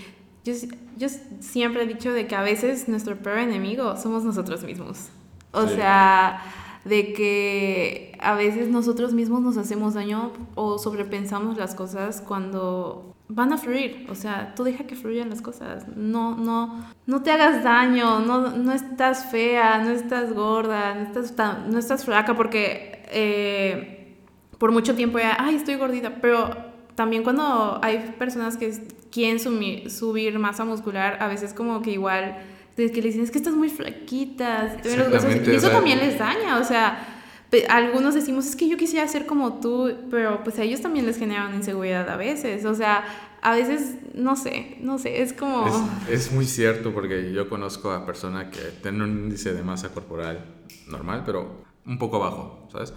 Yo, 0.46 0.54
yo 0.98 1.10
siempre 1.42 1.84
he 1.84 1.86
dicho 1.86 2.14
de 2.14 2.28
que 2.28 2.36
a 2.36 2.42
veces 2.42 2.88
nuestro 2.88 3.18
peor 3.18 3.40
enemigo 3.40 3.98
somos 3.98 4.24
nosotros 4.24 4.64
mismos. 4.64 5.10
O 5.52 5.68
sea, 5.68 6.42
de 6.86 7.14
que 7.14 8.18
a 8.20 8.36
veces 8.36 8.70
nosotros 8.70 9.14
mismos 9.14 9.42
nos 9.42 9.58
hacemos 9.58 9.94
daño 9.94 10.32
o 10.56 10.78
sobrepensamos 10.78 11.58
las 11.58 11.76
cosas 11.76 12.22
cuando 12.22 13.16
van 13.34 13.54
a 13.54 13.58
fluir, 13.58 14.08
o 14.10 14.16
sea, 14.16 14.54
tú 14.56 14.64
deja 14.64 14.86
que 14.86 14.96
fluyan 14.96 15.30
las 15.30 15.42
cosas, 15.42 15.88
no, 15.96 16.36
no, 16.36 16.86
no 17.06 17.22
te 17.22 17.32
hagas 17.32 17.64
daño, 17.64 18.20
no, 18.20 18.52
no 18.52 18.74
estás 18.74 19.32
fea, 19.32 19.80
no 19.80 19.92
estás 19.92 20.34
gorda, 20.34 20.96
no 20.96 21.22
estás, 21.22 21.68
no 21.68 21.80
estás 21.80 22.04
flaca, 22.04 22.36
porque 22.36 23.04
eh, 23.10 24.18
por 24.58 24.74
mucho 24.74 24.96
tiempo 24.96 25.18
ya, 25.18 25.38
ay, 25.40 25.56
estoy 25.56 25.76
gordita, 25.76 26.16
pero 26.22 26.50
también 26.96 27.24
cuando 27.24 27.80
hay 27.82 28.14
personas 28.20 28.58
que 28.58 28.72
quieren 29.12 29.40
subir, 29.40 30.38
masa 30.38 30.66
muscular, 30.66 31.18
a 31.22 31.28
veces 31.28 31.54
como 31.54 31.82
que 31.82 31.92
igual, 31.92 32.38
que 32.76 33.02
le 33.02 33.08
dicen, 33.08 33.22
es 33.22 33.32
que 33.32 33.38
estás 33.38 33.54
muy 33.54 33.70
flaquita, 33.70 34.78
y 34.84 35.50
eso 35.52 35.70
también 35.70 36.00
les 36.00 36.18
daña, 36.18 36.60
o 36.60 36.64
sea, 36.64 37.22
algunos 37.70 38.16
decimos, 38.16 38.48
es 38.48 38.56
que 38.56 38.70
yo 38.70 38.78
quisiera 38.78 39.08
ser 39.08 39.26
como 39.26 39.60
tú, 39.60 39.92
pero 40.10 40.42
pues 40.44 40.58
a 40.60 40.64
ellos 40.64 40.82
también 40.82 41.06
les 41.06 41.18
genera 41.18 41.48
una 41.48 41.58
inseguridad 41.58 42.10
a 42.10 42.16
veces. 42.16 42.64
O 42.66 42.74
sea, 42.74 43.04
a 43.42 43.54
veces, 43.54 43.96
no 44.14 44.36
sé, 44.36 44.78
no 44.80 44.98
sé, 44.98 45.22
es 45.22 45.34
como... 45.34 45.66
Es, 46.10 46.32
muy 46.32 46.46
cierto 46.46 46.94
porque 46.94 47.34
yo 47.34 47.50
conozco 47.50 47.92
a 47.92 48.06
personas 48.06 48.56
que 48.56 48.62
tienen 48.82 49.02
un 49.02 49.10
índice 49.24 49.54
de 49.54 49.64
masa 49.64 49.90
corporal 49.90 50.46
normal, 50.88 51.24
pero 51.26 51.64
un 51.86 51.98
poco 51.98 52.20
bajo, 52.20 52.70
¿sabes? 52.72 52.94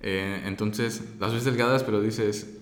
Eh, 0.00 0.42
entonces, 0.46 1.02
las 1.20 1.34
ves 1.34 1.44
delgadas, 1.44 1.82
pero 1.84 2.00
dices, 2.00 2.56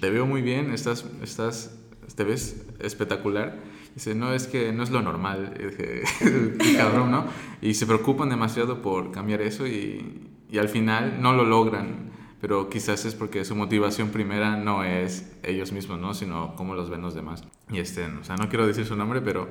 te 0.00 0.10
veo 0.10 0.26
muy 0.26 0.42
bien, 0.42 0.72
estás, 0.72 1.04
estás, 1.22 1.78
te 2.16 2.24
ves 2.24 2.64
espectacular. 2.80 3.56
Dice, 3.98 4.14
no, 4.14 4.32
es 4.32 4.46
que 4.46 4.72
no 4.72 4.84
es 4.84 4.90
lo 4.90 5.02
normal, 5.02 5.54
cabrón, 6.76 7.10
¿no? 7.10 7.26
Y 7.60 7.74
se 7.74 7.84
preocupan 7.84 8.28
demasiado 8.28 8.80
por 8.80 9.10
cambiar 9.10 9.42
eso 9.42 9.66
y, 9.66 10.30
y 10.48 10.58
al 10.58 10.68
final 10.68 11.20
no 11.20 11.32
lo 11.32 11.44
logran, 11.44 12.12
pero 12.40 12.70
quizás 12.70 13.04
es 13.06 13.16
porque 13.16 13.44
su 13.44 13.56
motivación 13.56 14.10
primera 14.10 14.56
no 14.56 14.84
es 14.84 15.32
ellos 15.42 15.72
mismos, 15.72 15.98
¿no? 15.98 16.14
Sino 16.14 16.54
cómo 16.54 16.76
los 16.76 16.90
ven 16.90 17.02
los 17.02 17.16
demás. 17.16 17.42
Y 17.72 17.80
este, 17.80 18.04
o 18.04 18.22
sea, 18.22 18.36
no 18.36 18.48
quiero 18.48 18.68
decir 18.68 18.86
su 18.86 18.94
nombre, 18.94 19.20
pero 19.20 19.48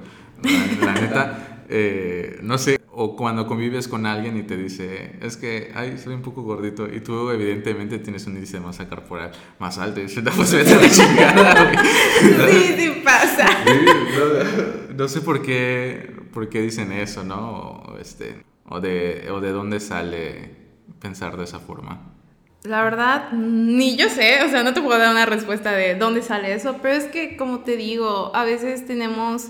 la, 0.80 0.94
neta, 0.94 1.66
eh, 1.70 2.40
no 2.42 2.58
sé, 2.58 2.77
o 3.00 3.16
cuando 3.16 3.46
convives 3.46 3.88
con 3.88 4.08
alguien 4.08 4.38
y 4.38 4.42
te 4.42 4.58
dice, 4.58 5.18
es 5.22 5.38
que, 5.38 5.72
ay, 5.76 6.00
soy 6.00 6.16
un 6.16 6.24
poco 6.24 6.42
gordito, 6.42 6.88
y 6.92 7.00
tú 7.00 7.30
evidentemente 7.30 8.00
tienes 8.00 8.26
un 8.26 8.34
índice 8.34 8.58
de 8.58 8.64
masa 8.66 8.90
corporal 8.90 9.32
más 9.60 9.78
alto, 9.78 10.00
y 10.00 10.04
dices, 10.04 10.24
pues 10.36 10.52
vete 10.52 10.74
a 10.74 10.82
la 10.82 10.90
chingada, 10.90 11.84
Sí, 12.50 12.74
sí 12.76 13.02
pasa. 13.04 13.46
no, 14.90 14.96
no, 14.96 15.08
sé 15.08 15.22
por 15.22 15.44
qué, 15.44 16.12
por 16.34 16.50
qué 16.50 16.60
dicen 16.64 16.92
eso, 16.92 17.24
¿no? 17.24 17.52
O, 17.52 17.98
este, 18.00 18.44
o, 18.68 18.80
de, 18.80 19.30
o 19.30 19.42
de 19.42 19.52
dónde 19.52 19.80
sale 19.80 20.56
pensar 21.00 21.38
de 21.38 21.44
esa 21.44 21.60
forma? 21.60 22.16
La 22.64 22.84
verdad, 22.84 23.32
ni 23.32 23.96
yo 23.96 24.10
sé, 24.10 24.42
o 24.42 24.50
sea, 24.50 24.64
no 24.64 24.74
te 24.74 24.82
puedo 24.82 24.98
dar 24.98 25.12
una 25.12 25.28
respuesta 25.28 25.72
de 25.72 25.94
dónde 25.94 26.24
sale 26.24 26.52
eso, 26.52 26.78
pero 26.82 26.96
es 26.96 27.04
que, 27.04 27.38
como 27.38 27.60
te 27.60 27.78
digo, 27.78 28.32
a 28.34 28.44
veces 28.44 28.88
tenemos 28.88 29.50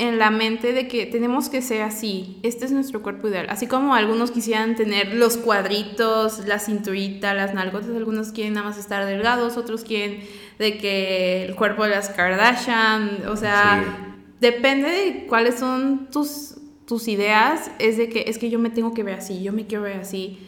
en 0.00 0.18
la 0.18 0.30
mente 0.30 0.72
de 0.72 0.88
que 0.88 1.04
tenemos 1.04 1.50
que 1.50 1.60
ser 1.60 1.82
así, 1.82 2.38
este 2.42 2.64
es 2.64 2.72
nuestro 2.72 3.02
cuerpo 3.02 3.28
ideal, 3.28 3.46
así 3.50 3.66
como 3.66 3.94
algunos 3.94 4.30
quisieran 4.30 4.74
tener 4.74 5.14
los 5.14 5.36
cuadritos, 5.36 6.46
la 6.46 6.58
cinturita, 6.58 7.34
las 7.34 7.52
nalgotas, 7.52 7.90
algunos 7.90 8.32
quieren 8.32 8.54
nada 8.54 8.66
más 8.66 8.78
estar 8.78 9.04
delgados, 9.04 9.58
otros 9.58 9.84
quieren 9.84 10.20
de 10.58 10.78
que 10.78 11.44
el 11.44 11.54
cuerpo 11.54 11.84
de 11.84 11.90
las 11.90 12.08
Kardashian, 12.08 13.24
o 13.28 13.36
sea, 13.36 14.16
depende 14.40 14.88
de 14.88 15.26
cuáles 15.26 15.58
son 15.58 16.08
tus, 16.10 16.54
tus 16.86 17.06
ideas, 17.06 17.70
es 17.78 17.98
de 17.98 18.08
que 18.08 18.24
es 18.26 18.38
que 18.38 18.48
yo 18.48 18.58
me 18.58 18.70
tengo 18.70 18.94
que 18.94 19.02
ver 19.02 19.16
así, 19.16 19.42
yo 19.42 19.52
me 19.52 19.66
quiero 19.66 19.84
ver 19.84 19.98
así. 19.98 20.38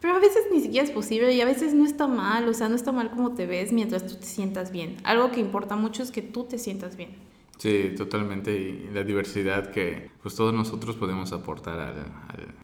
Pero 0.00 0.14
a 0.14 0.20
veces 0.20 0.44
ni 0.52 0.60
siquiera 0.60 0.84
es 0.84 0.92
posible 0.92 1.34
y 1.34 1.40
a 1.40 1.44
veces 1.44 1.74
no 1.74 1.84
está 1.84 2.06
mal, 2.06 2.48
o 2.48 2.54
sea, 2.54 2.68
no 2.68 2.76
está 2.76 2.92
mal 2.92 3.10
como 3.10 3.32
te 3.32 3.46
ves 3.46 3.72
mientras 3.72 4.06
tú 4.06 4.14
te 4.14 4.26
sientas 4.26 4.70
bien. 4.70 4.96
Algo 5.02 5.32
que 5.32 5.40
importa 5.40 5.74
mucho 5.74 6.04
es 6.04 6.12
que 6.12 6.22
tú 6.22 6.44
te 6.44 6.58
sientas 6.58 6.96
bien. 6.96 7.26
Sí, 7.58 7.94
totalmente. 7.96 8.56
Y 8.56 8.90
la 8.92 9.02
diversidad 9.02 9.70
que 9.70 10.10
pues 10.22 10.34
todos 10.34 10.52
nosotros 10.52 10.96
podemos 10.96 11.32
aportar 11.32 11.80
al, 11.80 11.94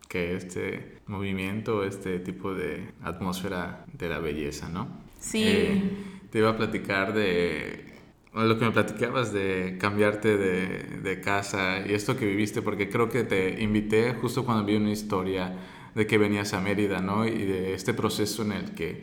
que 0.08 0.36
este 0.36 0.98
movimiento, 1.06 1.84
este 1.84 2.18
tipo 2.18 2.54
de 2.54 2.92
atmósfera 3.02 3.86
de 3.92 4.08
la 4.08 4.18
belleza, 4.18 4.68
¿no? 4.68 4.88
Sí. 5.18 5.42
Eh, 5.44 5.82
te 6.30 6.38
iba 6.38 6.50
a 6.50 6.56
platicar 6.56 7.14
de 7.14 7.86
lo 8.34 8.58
que 8.58 8.64
me 8.64 8.70
platicabas 8.70 9.32
de 9.32 9.76
cambiarte 9.78 10.36
de, 10.36 11.00
de, 11.02 11.20
casa 11.20 11.86
y 11.86 11.92
esto 11.92 12.16
que 12.16 12.24
viviste, 12.24 12.62
porque 12.62 12.88
creo 12.88 13.10
que 13.10 13.24
te 13.24 13.62
invité 13.62 14.14
justo 14.14 14.44
cuando 14.44 14.64
vi 14.64 14.76
una 14.76 14.90
historia 14.90 15.54
de 15.94 16.06
que 16.06 16.16
venías 16.16 16.54
a 16.54 16.60
Mérida, 16.60 17.00
¿no? 17.00 17.26
Y 17.26 17.44
de 17.44 17.74
este 17.74 17.92
proceso 17.92 18.42
en 18.42 18.52
el 18.52 18.74
que 18.74 19.02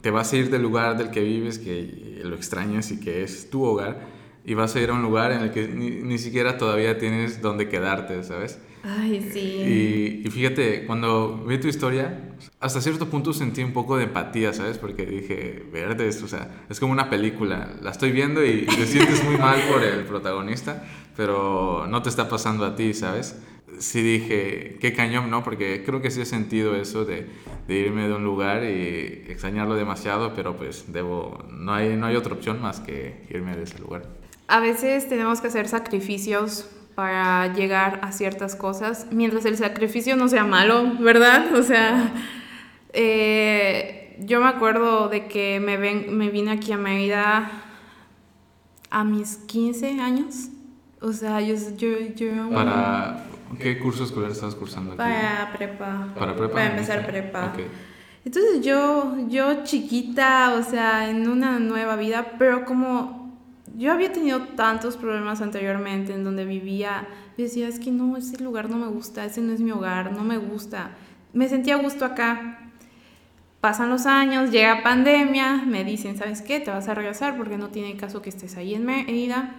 te 0.00 0.10
vas 0.10 0.32
a 0.32 0.36
ir 0.36 0.50
del 0.50 0.62
lugar 0.62 0.96
del 0.96 1.10
que 1.10 1.20
vives, 1.20 1.58
que 1.58 2.20
lo 2.24 2.34
extrañas 2.34 2.90
y 2.90 3.00
que 3.00 3.22
es 3.22 3.50
tu 3.50 3.62
hogar 3.62 4.15
y 4.46 4.54
vas 4.54 4.76
a 4.76 4.80
ir 4.80 4.90
a 4.90 4.92
un 4.92 5.02
lugar 5.02 5.32
en 5.32 5.40
el 5.42 5.50
que 5.50 5.66
ni, 5.66 6.18
siquiera 6.18 6.56
todavía 6.56 6.96
tienes 6.98 7.42
dónde 7.42 7.68
quedarte, 7.68 8.22
¿sabes? 8.22 8.60
Ay, 8.84 9.28
sí. 9.32 9.40
Y, 9.40 10.22
y, 10.24 10.30
fíjate, 10.30 10.86
cuando 10.86 11.44
vi 11.44 11.58
tu 11.58 11.66
historia, 11.66 12.36
hasta 12.60 12.80
cierto 12.80 13.10
punto 13.10 13.32
sentí 13.32 13.64
un 13.64 13.72
poco 13.72 13.96
de 13.96 14.04
empatía, 14.04 14.52
¿sabes? 14.52 14.78
Porque 14.78 15.04
dije, 15.04 15.64
verdes, 15.72 16.22
o 16.22 16.28
sea, 16.28 16.64
es 16.70 16.78
como 16.78 16.92
una 16.92 17.10
película. 17.10 17.74
La 17.82 17.90
estoy 17.90 18.12
viendo 18.12 18.44
y 18.44 18.66
te 18.66 18.86
sientes 18.86 19.24
muy 19.24 19.36
mal 19.36 19.60
por 19.68 19.82
el 19.82 20.04
protagonista, 20.04 20.84
pero 21.16 21.88
no 21.88 22.02
te 22.02 22.08
está 22.08 22.28
pasando 22.28 22.64
a 22.64 22.76
ti, 22.76 22.94
¿sabes? 22.94 23.42
Sí 23.80 24.00
dije, 24.00 24.78
qué 24.80 24.92
cañón, 24.92 25.28
¿no? 25.28 25.42
Porque 25.42 25.82
creo 25.84 26.00
que 26.00 26.12
sí 26.12 26.20
he 26.20 26.24
sentido 26.24 26.76
eso 26.76 27.04
de, 27.04 27.26
de 27.66 27.74
irme 27.74 28.06
de 28.06 28.14
un 28.14 28.22
lugar 28.22 28.62
y 28.62 29.24
extrañarlo 29.28 29.74
demasiado, 29.74 30.34
pero 30.34 30.56
pues 30.56 30.92
debo, 30.92 31.44
no 31.50 31.74
hay, 31.74 31.96
no 31.96 32.06
hay 32.06 32.14
otra 32.14 32.34
opción 32.34 32.62
más 32.62 32.78
que 32.78 33.26
irme 33.28 33.56
de 33.56 33.64
ese 33.64 33.80
lugar 33.80 34.04
a 34.48 34.60
veces 34.60 35.08
tenemos 35.08 35.40
que 35.40 35.48
hacer 35.48 35.68
sacrificios 35.68 36.68
para 36.94 37.52
llegar 37.52 38.00
a 38.02 38.10
ciertas 38.10 38.56
cosas, 38.56 39.06
mientras 39.10 39.44
el 39.44 39.56
sacrificio 39.56 40.16
no 40.16 40.28
sea 40.28 40.44
malo, 40.44 40.94
¿verdad? 40.98 41.54
O 41.54 41.62
sea, 41.62 42.12
eh, 42.92 44.16
yo 44.20 44.40
me 44.40 44.48
acuerdo 44.48 45.08
de 45.08 45.26
que 45.26 45.60
me, 45.60 45.76
ven, 45.76 46.16
me 46.16 46.30
vine 46.30 46.52
aquí 46.52 46.72
a 46.72 46.78
Mérida 46.78 47.50
a 48.90 49.04
mis 49.04 49.36
15 49.36 50.00
años. 50.00 50.48
O 51.02 51.12
sea, 51.12 51.40
yo... 51.42 51.54
yo, 51.76 51.98
yo 52.14 52.50
¿Para 52.50 53.26
qué 53.58 53.78
curso 53.78 54.04
escolar 54.04 54.30
estás 54.30 54.54
cursando 54.54 54.92
aquí? 54.92 54.98
Para 54.98 55.52
prepa. 55.52 56.08
¿Para 56.18 56.34
prepa? 56.34 56.54
Para 56.54 56.70
empezar 56.70 57.06
prepa. 57.06 57.52
Entonces 58.24 58.64
yo, 58.64 59.16
yo 59.28 59.64
chiquita, 59.64 60.54
o 60.58 60.62
sea, 60.62 61.10
en 61.10 61.28
una 61.28 61.58
nueva 61.58 61.96
vida, 61.96 62.32
pero 62.38 62.64
como 62.64 63.25
yo 63.76 63.92
había 63.92 64.12
tenido 64.12 64.40
tantos 64.56 64.96
problemas 64.96 65.42
anteriormente 65.42 66.14
en 66.14 66.24
donde 66.24 66.44
vivía. 66.44 67.06
Decía, 67.36 67.68
es 67.68 67.78
que 67.78 67.90
no, 67.90 68.16
ese 68.16 68.42
lugar 68.42 68.70
no 68.70 68.78
me 68.78 68.86
gusta, 68.86 69.24
ese 69.24 69.42
no 69.42 69.52
es 69.52 69.60
mi 69.60 69.70
hogar, 69.70 70.12
no 70.12 70.24
me 70.24 70.38
gusta. 70.38 70.92
Me 71.34 71.48
sentía 71.48 71.76
gusto 71.76 72.06
acá. 72.06 72.70
Pasan 73.60 73.90
los 73.90 74.06
años, 74.06 74.50
llega 74.50 74.82
pandemia, 74.82 75.62
me 75.66 75.84
dicen, 75.84 76.16
¿sabes 76.16 76.40
qué? 76.40 76.60
Te 76.60 76.70
vas 76.70 76.88
a 76.88 76.94
regresar 76.94 77.36
porque 77.36 77.58
no 77.58 77.68
tiene 77.68 77.96
caso 77.96 78.22
que 78.22 78.30
estés 78.30 78.56
ahí 78.56 78.74
en 78.74 78.86
Mérida. 78.86 79.54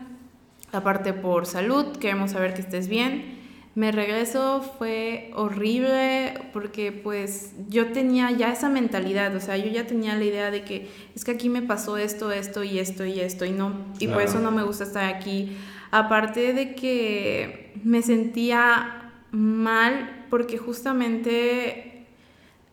Aparte 0.72 1.14
por 1.14 1.46
salud, 1.46 1.98
queremos 1.98 2.32
saber 2.32 2.54
que 2.54 2.62
estés 2.62 2.88
bien. 2.88 3.37
Me 3.78 3.92
regreso, 3.92 4.64
fue 4.80 5.30
horrible 5.36 6.34
porque 6.52 6.92
pues 6.92 7.52
yo 7.70 7.92
tenía 7.92 8.32
ya 8.32 8.52
esa 8.52 8.70
mentalidad, 8.70 9.36
o 9.36 9.40
sea, 9.40 9.56
yo 9.56 9.70
ya 9.70 9.86
tenía 9.86 10.16
la 10.16 10.24
idea 10.24 10.50
de 10.50 10.64
que 10.64 10.90
es 11.16 11.24
que 11.24 11.30
aquí 11.30 11.48
me 11.48 11.62
pasó 11.62 11.96
esto, 11.96 12.32
esto 12.32 12.64
y 12.64 12.80
esto 12.80 13.06
y 13.06 13.20
esto 13.20 13.46
y 13.46 13.52
no, 13.52 13.86
y 14.00 14.08
por 14.08 14.24
eso 14.24 14.40
no 14.40 14.50
me 14.50 14.64
gusta 14.64 14.84
estar 14.84 15.14
aquí. 15.14 15.56
Aparte 15.92 16.54
de 16.54 16.74
que 16.74 17.72
me 17.84 18.02
sentía 18.02 19.12
mal 19.30 20.26
porque 20.32 20.58
justamente 20.58 22.08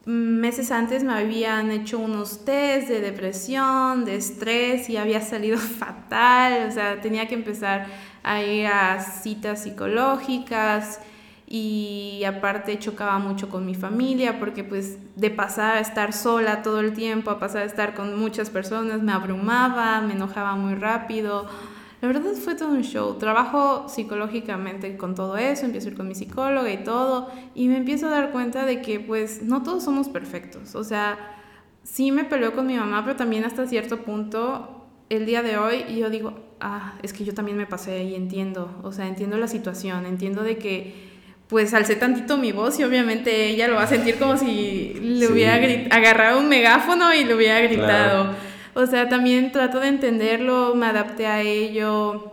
meses 0.07 0.71
antes 0.71 1.05
me 1.05 1.13
habían 1.13 1.71
hecho 1.71 1.99
unos 1.99 2.47
test 2.47 2.89
de 2.89 3.03
depresión, 3.03 4.07
de 4.07 4.17
estrés 4.17 4.89
y 4.89 4.97
había 4.97 5.21
salido 5.21 5.59
fatal, 5.81 6.67
o 6.67 6.73
sea, 6.73 7.03
tenía 7.03 7.29
que 7.29 7.35
empezar 7.35 8.14
a 8.25 8.43
ir 8.43 8.67
a 8.67 8.99
citas 9.01 9.63
psicológicas 9.63 11.01
y 11.47 12.23
aparte 12.27 12.79
chocaba 12.79 13.19
mucho 13.19 13.51
con 13.51 13.67
mi 13.67 13.75
familia 13.75 14.41
porque 14.41 14.65
pues 14.65 14.99
de 15.15 15.31
pasar 15.31 15.77
a 15.77 15.81
estar 15.81 16.15
sola 16.15 16.63
todo 16.63 16.81
el 16.81 16.95
tiempo 16.95 17.31
a 17.31 17.39
pasar 17.39 17.63
a 17.63 17.67
estar 17.67 17.95
con 17.95 18.19
muchas 18.19 18.49
personas 18.49 19.03
me 19.03 19.13
abrumaba, 19.13 20.01
me 20.01 20.15
enojaba 20.15 20.57
muy 20.57 20.75
rápido. 20.75 21.47
La 22.01 22.09
verdad 22.09 22.33
fue 22.33 22.55
todo 22.55 22.69
un 22.69 22.83
show. 22.83 23.15
Trabajo 23.15 23.89
psicológicamente 23.89 24.97
con 24.97 25.15
todo 25.15 25.37
eso, 25.39 25.65
empiezo 25.65 25.89
a 25.89 25.91
ir 25.93 25.97
con 25.97 26.09
mi 26.09 26.15
psicóloga 26.15 26.71
y 26.71 26.83
todo 26.85 27.31
y 27.55 27.69
me 27.69 27.77
empiezo 27.77 28.09
a 28.09 28.11
dar 28.11 28.31
cuenta 28.31 28.65
de 28.67 28.83
que 28.83 29.01
pues 29.01 29.43
no 29.43 29.63
todos 29.63 29.85
somos 29.85 30.09
perfectos. 30.09 30.75
O 30.75 30.85
sea, 30.85 31.19
sí 31.83 32.11
me 32.11 32.25
peleó 32.25 32.55
con 32.55 32.67
mi 32.67 32.77
mamá, 32.77 33.05
pero 33.05 33.17
también 33.17 33.45
hasta 33.45 33.67
cierto 33.67 33.99
punto 34.03 34.84
el 35.11 35.27
día 35.27 35.43
de 35.43 35.57
hoy 35.57 35.85
yo 35.97 36.11
digo, 36.11 36.35
ah, 36.61 36.95
es 37.03 37.13
que 37.13 37.25
yo 37.25 37.35
también 37.35 37.57
me 37.57 37.67
pasé 37.67 38.05
y 38.05 38.15
entiendo, 38.15 38.81
o 38.83 38.93
sea, 38.93 39.07
entiendo 39.07 39.37
la 39.37 39.49
situación, 39.49 40.07
entiendo 40.07 40.43
de 40.43 40.57
que 40.57 41.15
pues 41.49 41.75
alcé 41.75 41.95
tantito 41.97 42.39
mi 42.39 42.53
voz 42.53 42.81
y 42.81 42.85
obviamente 42.85 43.49
ella 43.49 43.69
lo 43.69 43.75
va 43.75 43.83
a 43.83 43.87
sentir 43.87 44.17
como 44.19 44.37
si 44.37 44.95
le 45.01 45.29
hubiera 45.29 45.55
agarrado 45.95 46.41
un 46.41 46.49
megáfono 46.49 47.15
y 47.15 47.25
le 47.25 47.35
hubiera 47.35 47.61
gritado. 47.61 48.35
O 48.75 48.87
sea, 48.87 49.09
también 49.09 49.53
trato 49.53 49.79
de 49.79 49.89
entenderlo, 49.89 50.75
me 50.75 50.87
adapté 50.87 51.27
a 51.27 51.43
ello 51.43 52.33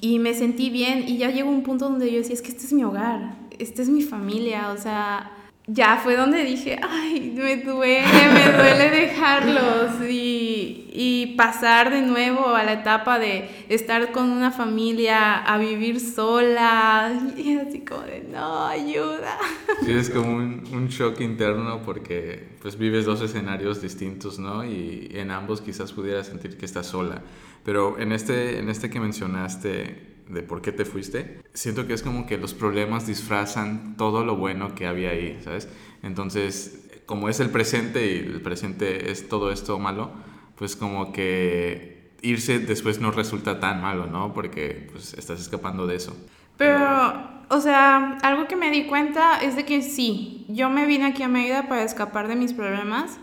y 0.00 0.18
me 0.20 0.32
sentí 0.32 0.70
bien 0.70 1.04
y 1.06 1.18
ya 1.18 1.30
llegó 1.30 1.50
un 1.50 1.62
punto 1.62 1.88
donde 1.88 2.10
yo 2.10 2.18
decía, 2.18 2.34
es 2.34 2.42
que 2.42 2.48
este 2.48 2.64
es 2.64 2.72
mi 2.72 2.84
hogar, 2.84 3.36
esta 3.58 3.82
es 3.82 3.88
mi 3.88 4.02
familia, 4.02 4.70
o 4.70 4.78
sea, 4.78 5.32
ya 5.68 6.00
fue 6.02 6.16
donde 6.16 6.44
dije, 6.44 6.78
ay, 6.80 7.32
me 7.34 7.56
duele, 7.56 8.04
me 8.32 8.52
duele 8.52 8.90
dejarlos 8.90 10.00
y, 10.08 10.88
y, 10.92 11.34
pasar 11.36 11.90
de 11.90 12.02
nuevo 12.02 12.54
a 12.54 12.62
la 12.62 12.74
etapa 12.74 13.18
de 13.18 13.48
estar 13.68 14.12
con 14.12 14.30
una 14.30 14.52
familia, 14.52 15.42
a 15.42 15.58
vivir 15.58 15.98
sola, 15.98 17.12
y 17.36 17.56
así 17.56 17.80
como 17.80 18.02
de, 18.02 18.28
no, 18.30 18.66
ayuda. 18.66 19.38
Sí, 19.84 19.92
es 19.92 20.08
como 20.08 20.36
un, 20.36 20.62
un 20.72 20.86
shock 20.86 21.20
interno 21.20 21.82
porque 21.84 22.48
pues 22.62 22.78
vives 22.78 23.04
dos 23.04 23.20
escenarios 23.20 23.82
distintos, 23.82 24.38
¿no? 24.38 24.64
Y 24.64 25.08
en 25.14 25.32
ambos 25.32 25.60
quizás 25.60 25.92
pudieras 25.92 26.28
sentir 26.28 26.56
que 26.56 26.64
estás 26.64 26.86
sola, 26.86 27.22
pero 27.64 27.98
en 27.98 28.12
este, 28.12 28.60
en 28.60 28.68
este 28.68 28.88
que 28.88 29.00
mencionaste, 29.00 30.15
de 30.28 30.42
por 30.42 30.62
qué 30.62 30.72
te 30.72 30.84
fuiste, 30.84 31.40
siento 31.52 31.86
que 31.86 31.94
es 31.94 32.02
como 32.02 32.26
que 32.26 32.38
los 32.38 32.54
problemas 32.54 33.06
disfrazan 33.06 33.96
todo 33.96 34.24
lo 34.24 34.36
bueno 34.36 34.74
que 34.74 34.86
había 34.86 35.10
ahí, 35.10 35.38
¿sabes? 35.42 35.68
Entonces, 36.02 36.88
como 37.06 37.28
es 37.28 37.40
el 37.40 37.50
presente 37.50 38.06
y 38.06 38.18
el 38.18 38.40
presente 38.40 39.10
es 39.10 39.28
todo 39.28 39.52
esto 39.52 39.78
malo, 39.78 40.10
pues 40.56 40.74
como 40.74 41.12
que 41.12 42.12
irse 42.22 42.58
después 42.58 43.00
no 43.00 43.10
resulta 43.10 43.60
tan 43.60 43.80
malo, 43.80 44.06
¿no? 44.06 44.32
Porque 44.32 44.88
pues 44.90 45.14
estás 45.14 45.40
escapando 45.40 45.86
de 45.86 45.96
eso. 45.96 46.16
Pero, 46.56 47.28
o 47.48 47.60
sea, 47.60 48.18
algo 48.22 48.48
que 48.48 48.56
me 48.56 48.70
di 48.70 48.86
cuenta 48.86 49.38
es 49.38 49.56
de 49.56 49.64
que 49.64 49.82
sí, 49.82 50.46
yo 50.48 50.70
me 50.70 50.86
vine 50.86 51.06
aquí 51.06 51.22
a 51.22 51.28
Mérida 51.28 51.68
para 51.68 51.84
escapar 51.84 52.28
de 52.28 52.36
mis 52.36 52.52
problemas, 52.52 53.18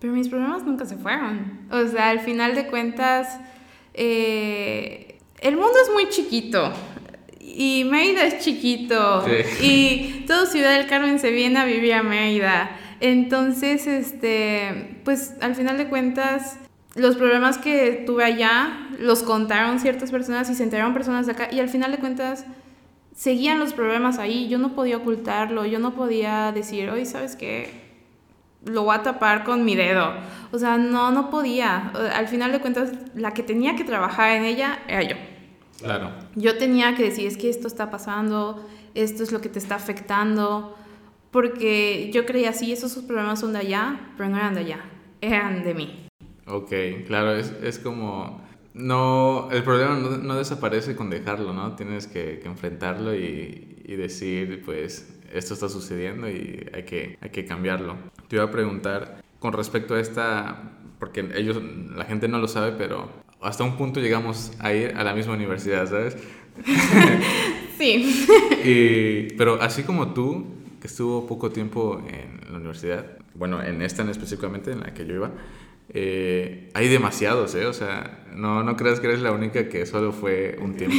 pero 0.00 0.12
mis 0.12 0.28
problemas 0.28 0.64
nunca 0.64 0.86
se 0.86 0.96
fueron. 0.96 1.66
O 1.70 1.86
sea, 1.86 2.10
al 2.10 2.20
final 2.20 2.54
de 2.54 2.66
cuentas, 2.66 3.38
eh, 3.94 5.05
el 5.46 5.56
mundo 5.56 5.74
es 5.82 5.92
muy 5.92 6.08
chiquito. 6.08 6.72
Y 7.40 7.84
Mérida 7.84 8.24
es 8.24 8.40
chiquito. 8.40 9.24
Y 9.62 10.24
todo 10.26 10.46
Ciudad 10.46 10.76
del 10.76 10.86
Carmen 10.86 11.18
se 11.18 11.30
viene 11.30 11.58
a 11.58 11.64
vivir 11.64 11.94
a 11.94 12.02
Mérida. 12.02 12.70
Entonces, 13.00 13.86
este, 13.86 15.00
pues 15.04 15.34
al 15.40 15.54
final 15.54 15.78
de 15.78 15.88
cuentas, 15.88 16.58
los 16.94 17.16
problemas 17.16 17.58
que 17.58 18.02
tuve 18.06 18.24
allá 18.24 18.88
los 18.98 19.22
contaron 19.22 19.78
ciertas 19.80 20.10
personas 20.10 20.50
y 20.50 20.54
se 20.54 20.64
enteraron 20.64 20.92
personas 20.94 21.26
de 21.26 21.32
acá. 21.32 21.48
Y 21.52 21.60
al 21.60 21.68
final 21.68 21.92
de 21.92 21.98
cuentas, 21.98 22.44
seguían 23.14 23.60
los 23.60 23.72
problemas 23.72 24.18
ahí. 24.18 24.48
Yo 24.48 24.58
no 24.58 24.74
podía 24.74 24.96
ocultarlo. 24.96 25.64
Yo 25.64 25.78
no 25.78 25.94
podía 25.94 26.52
decir, 26.52 26.90
oye, 26.90 27.06
¿sabes 27.06 27.36
qué? 27.36 27.86
Lo 28.64 28.82
voy 28.82 28.96
a 28.96 29.02
tapar 29.02 29.44
con 29.44 29.64
mi 29.64 29.76
dedo. 29.76 30.12
O 30.50 30.58
sea, 30.58 30.76
no, 30.76 31.12
no 31.12 31.30
podía. 31.30 31.92
Al 32.14 32.26
final 32.26 32.50
de 32.50 32.60
cuentas, 32.60 32.90
la 33.14 33.32
que 33.32 33.42
tenía 33.42 33.76
que 33.76 33.84
trabajar 33.84 34.32
en 34.32 34.44
ella 34.44 34.80
era 34.88 35.02
yo. 35.02 35.16
Claro. 35.80 36.10
Yo 36.34 36.56
tenía 36.58 36.94
que 36.94 37.04
decir, 37.04 37.26
es 37.26 37.36
que 37.36 37.50
esto 37.50 37.68
está 37.68 37.90
pasando, 37.90 38.66
esto 38.94 39.22
es 39.22 39.32
lo 39.32 39.40
que 39.40 39.48
te 39.48 39.58
está 39.58 39.74
afectando, 39.74 40.76
porque 41.30 42.10
yo 42.12 42.24
creía, 42.24 42.52
sí, 42.52 42.72
esos 42.72 42.94
problemas 42.96 43.40
son 43.40 43.52
de 43.52 43.58
allá, 43.58 44.12
pero 44.16 44.30
no 44.30 44.36
eran 44.36 44.54
de 44.54 44.60
allá, 44.60 44.84
eran 45.20 45.64
de 45.64 45.74
mí. 45.74 46.08
Ok, 46.46 46.72
claro, 47.06 47.34
es, 47.34 47.52
es 47.62 47.78
como... 47.78 48.44
No, 48.72 49.48
el 49.52 49.62
problema 49.62 49.96
no, 49.96 50.18
no, 50.18 50.36
desaparece 50.36 50.96
con 50.96 51.08
dejarlo, 51.08 51.54
¿no? 51.54 51.76
Tienes 51.76 52.06
que, 52.06 52.40
que 52.40 52.46
enfrentarlo 52.46 53.14
y, 53.14 53.82
y, 53.84 53.96
decir, 53.96 54.62
pues, 54.66 55.14
esto 55.32 55.54
está 55.54 55.70
sucediendo 55.70 56.28
y 56.28 56.68
hay 56.74 56.82
que, 56.82 57.16
hay 57.22 57.30
que 57.30 57.46
cambiarlo. 57.46 57.96
Te 58.28 58.36
iba 58.36 58.44
a 58.44 58.50
preguntar 58.50 59.22
con 59.38 59.54
respecto 59.54 59.94
a 59.94 60.00
esta, 60.00 60.72
porque 60.98 61.26
ellos, 61.34 61.58
la 61.94 62.04
gente 62.04 62.28
no 62.28 62.38
lo 62.38 62.48
sabe, 62.48 62.72
pero 62.72 63.08
hasta 63.40 63.64
un 63.64 63.76
punto 63.76 64.00
llegamos 64.00 64.52
a 64.58 64.72
ir 64.72 64.94
a 64.96 65.04
la 65.04 65.14
misma 65.14 65.34
universidad, 65.34 65.88
¿sabes? 65.88 66.16
sí. 67.78 68.26
y, 68.64 69.34
pero 69.34 69.60
así 69.60 69.82
como 69.82 70.14
tú, 70.14 70.46
que 70.80 70.86
estuvo 70.86 71.26
poco 71.26 71.50
tiempo 71.50 72.02
en 72.08 72.50
la 72.50 72.58
universidad, 72.58 73.18
bueno, 73.34 73.62
en 73.62 73.82
esta 73.82 74.02
en 74.02 74.08
específicamente, 74.08 74.72
en 74.72 74.80
la 74.80 74.94
que 74.94 75.06
yo 75.06 75.14
iba, 75.14 75.30
eh, 75.90 76.70
hay 76.74 76.88
demasiados, 76.88 77.54
¿eh? 77.54 77.66
O 77.66 77.72
sea, 77.72 78.24
no, 78.34 78.64
no 78.64 78.76
creas 78.76 78.98
que 78.98 79.06
eres 79.06 79.20
la 79.20 79.30
única 79.32 79.68
que 79.68 79.86
solo 79.86 80.12
fue 80.12 80.58
un 80.60 80.74
tiempo. 80.74 80.96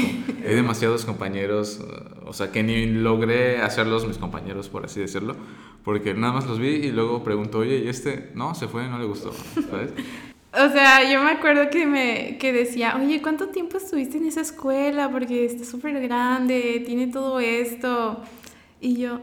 hay 0.48 0.56
demasiados 0.56 1.06
compañeros, 1.06 1.82
o 2.26 2.34
sea, 2.34 2.52
que 2.52 2.64
ni 2.64 2.86
logré 2.86 3.62
hacerlos 3.62 4.08
mis 4.08 4.18
compañeros, 4.18 4.70
por 4.70 4.86
así 4.86 5.00
decirlo, 5.00 5.36
porque 5.84 6.14
nada 6.14 6.34
más 6.34 6.48
los 6.48 6.60
vi 6.60 6.70
y 6.70 6.92
luego 6.92 7.24
pregunto, 7.24 7.60
oye, 7.60 7.80
¿y 7.80 7.90
este? 7.90 8.32
No, 8.34 8.56
se 8.56 8.68
fue, 8.68 8.88
no 8.88 8.98
le 8.98 9.06
gustó, 9.06 9.34
¿sabes? 9.70 9.92
O 10.66 10.72
sea, 10.72 11.10
yo 11.10 11.22
me 11.24 11.32
acuerdo 11.32 11.70
que 11.70 11.86
me 11.86 12.38
que 12.38 12.52
decía, 12.52 12.98
oye, 13.02 13.22
¿cuánto 13.22 13.48
tiempo 13.50 13.78
estuviste 13.78 14.18
en 14.18 14.26
esa 14.26 14.42
escuela? 14.42 15.10
Porque 15.10 15.46
está 15.46 15.66
súper 15.66 16.00
grande, 16.02 16.84
tiene 16.86 17.08
todo 17.08 17.40
esto. 17.40 18.22
Y 18.80 18.98
yo, 18.98 19.20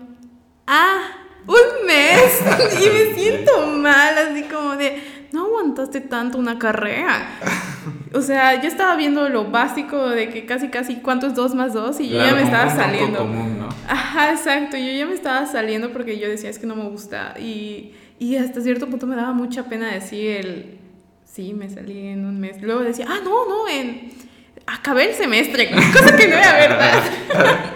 ah, 0.67 1.01
un 1.47 1.87
mes. 1.87 2.43
y 2.83 2.91
me 2.91 3.15
siento 3.15 3.67
mal, 3.67 4.17
así 4.19 4.43
como 4.45 4.77
de, 4.77 5.03
no 5.33 5.47
aguantaste 5.47 6.01
tanto 6.01 6.39
una 6.39 6.59
carrera. 6.59 7.27
O 8.13 8.21
sea, 8.21 8.61
yo 8.61 8.69
estaba 8.69 8.97
viendo 8.97 9.29
lo 9.29 9.51
básico 9.51 10.09
de 10.09 10.31
que 10.31 10.47
casi, 10.47 10.69
casi, 10.69 10.97
¿cuánto 10.97 11.27
es 11.27 11.35
2 11.35 11.55
más 11.55 11.75
2? 11.75 12.01
Y 12.01 12.09
yo 12.11 12.17
Claro, 12.17 12.31
ya 12.31 12.37
me 12.37 12.43
estaba 12.43 12.71
saliendo. 12.75 13.19
común, 13.19 13.59
¿no? 13.59 13.69
Ajá, 13.89 14.31
exacto. 14.33 14.77
Yo 14.77 14.91
ya 14.93 15.07
me 15.07 15.15
estaba 15.15 15.45
saliendo 15.47 15.91
porque 15.91 16.19
yo 16.19 16.29
decía, 16.29 16.49
es 16.49 16.59
que 16.59 16.67
no 16.67 16.77
me 16.77 16.89
gusta. 16.89 17.35
Y, 17.39 17.93
y 18.19 18.37
hasta 18.37 18.61
cierto 18.61 18.87
punto 18.87 19.07
me 19.07 19.17
daba 19.17 19.33
mucha 19.33 19.65
pena 19.65 19.93
decir 19.93 20.31
el, 20.31 20.79
sí, 21.35 21.53
me 21.53 21.69
salí 21.69 22.07
en 22.07 22.25
un 22.25 22.39
mes. 22.39 22.63
Luego 22.63 22.83
decía, 22.83 23.07
ah, 23.09 23.19
no, 23.25 23.49
no, 23.49 23.69
en... 23.69 24.13
Acabé 24.67 25.11
el 25.11 25.15
semestre, 25.15 25.71
cosa 25.93 26.17
que 26.17 26.29
no 26.29 26.37
era 26.37 26.53
verdad. 26.53 27.03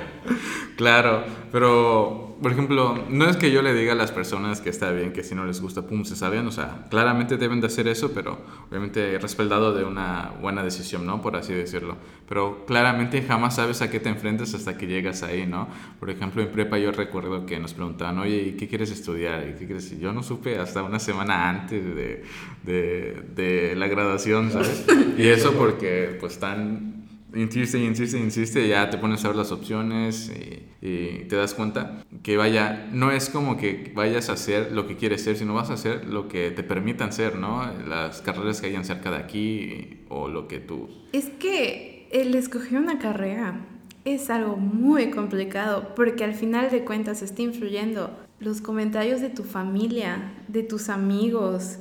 Claro, 0.77 1.25
pero 1.51 2.28
por 2.41 2.53
ejemplo, 2.53 3.05
no 3.09 3.29
es 3.29 3.37
que 3.37 3.51
yo 3.51 3.63
le 3.63 3.75
diga 3.75 3.93
a 3.93 3.97
las 3.97 4.13
personas 4.13 4.61
que 4.61 4.71
está 4.71 4.91
bien, 4.93 5.13
que 5.13 5.25
si 5.25 5.35
no 5.35 5.45
les 5.45 5.61
gusta, 5.61 5.83
pum, 5.83 6.05
se 6.05 6.17
saben, 6.17 6.47
o 6.47 6.53
sea, 6.53 6.87
claramente 6.91 7.37
deben 7.37 7.61
de 7.61 7.67
hacer 7.67 7.89
eso, 7.89 8.13
pero 8.13 8.39
obviamente 8.69 9.19
respaldado 9.19 9.75
de 9.75 9.85
una 9.85 10.33
buena 10.41 10.63
decisión, 10.63 11.07
¿no? 11.07 11.21
Por 11.21 11.37
así 11.37 11.53
decirlo. 11.53 11.97
Pero 12.29 12.65
claramente 12.67 13.23
jamás 13.23 13.57
sabes 13.57 13.83
a 13.83 13.91
qué 13.91 14.01
te 14.01 14.09
enfrentas 14.09 14.55
hasta 14.55 14.77
que 14.77 14.87
llegas 14.87 15.23
ahí, 15.23 15.47
¿no? 15.47 15.69
Por 15.99 16.11
ejemplo, 16.11 16.43
en 16.43 16.49
prepa 16.49 16.79
yo 16.79 16.93
recuerdo 16.93 17.47
que 17.47 17.59
nos 17.59 17.75
preguntaban, 17.75 18.19
oye, 18.19 18.43
¿y 18.43 18.53
qué 18.53 18.69
quieres 18.69 18.91
estudiar? 18.91 19.49
¿Y 19.49 19.59
qué 19.59 19.67
quieres? 19.67 19.91
Y 19.93 19.99
yo 19.99 20.13
no 20.13 20.23
supe 20.23 20.59
hasta 20.59 20.83
una 20.83 20.99
semana 20.99 21.49
antes 21.49 21.85
de, 21.85 22.25
de, 22.65 23.23
de 23.35 23.77
la 23.77 23.89
graduación, 23.89 24.51
¿sabes? 24.53 24.87
Y 25.19 25.27
eso 25.27 25.53
porque 25.55 26.17
pues 26.21 26.39
tan 26.39 27.08
insiste, 27.35 27.79
insiste, 27.79 28.19
insiste, 28.19 28.69
ya 28.69 28.91
te 28.91 28.99
pones 28.99 29.25
a 29.25 29.29
ver 29.29 29.37
las 29.37 29.53
opciones 29.53 30.31
y, 30.31 30.87
y, 30.87 31.25
te 31.25 31.37
das 31.37 31.55
cuenta 31.55 32.05
que 32.23 32.37
vaya, 32.37 32.89
no 32.93 33.11
es 33.11 33.29
como 33.29 33.57
que 33.57 33.93
vayas 33.95 34.29
a 34.29 34.33
hacer 34.33 34.73
lo 34.73 34.87
que 34.87 34.97
quieres 34.97 35.23
ser, 35.23 35.37
sino 35.37 35.55
vas 35.55 35.71
a 35.71 35.75
hacer 35.75 36.07
lo 36.07 36.29
que 36.29 36.51
te 36.51 36.63
permitan 36.63 37.13
ser, 37.13 37.37
¿no? 37.37 37.71
Las 37.87 38.23
carreras 38.23 38.61
que 38.61 38.69
hayan 38.69 38.85
cerca 38.85 39.11
de 39.11 39.17
aquí 39.17 40.05
o 40.09 40.29
lo 40.29 40.49
que 40.49 40.59
tú... 40.59 40.89
Es 41.13 41.27
que 41.39 42.09
el 42.11 42.35
escoger 42.35 42.79
una 42.79 42.99
carrera 42.99 43.67
es 44.05 44.31
algo 44.31 44.57
muy 44.57 45.11
complicado 45.11 45.95
porque 45.95 46.25
al 46.25 46.35
final 46.35 46.71
de 46.71 46.85
cuentas 46.85 47.23
está 47.23 47.43
influyendo 47.43 48.11
los 48.41 48.61
comentarios 48.61 49.21
de 49.21 49.31
tu 49.31 49.43
familia, 49.43 50.33
de 50.47 50.63
tus 50.63 50.89
amigos, 50.89 51.79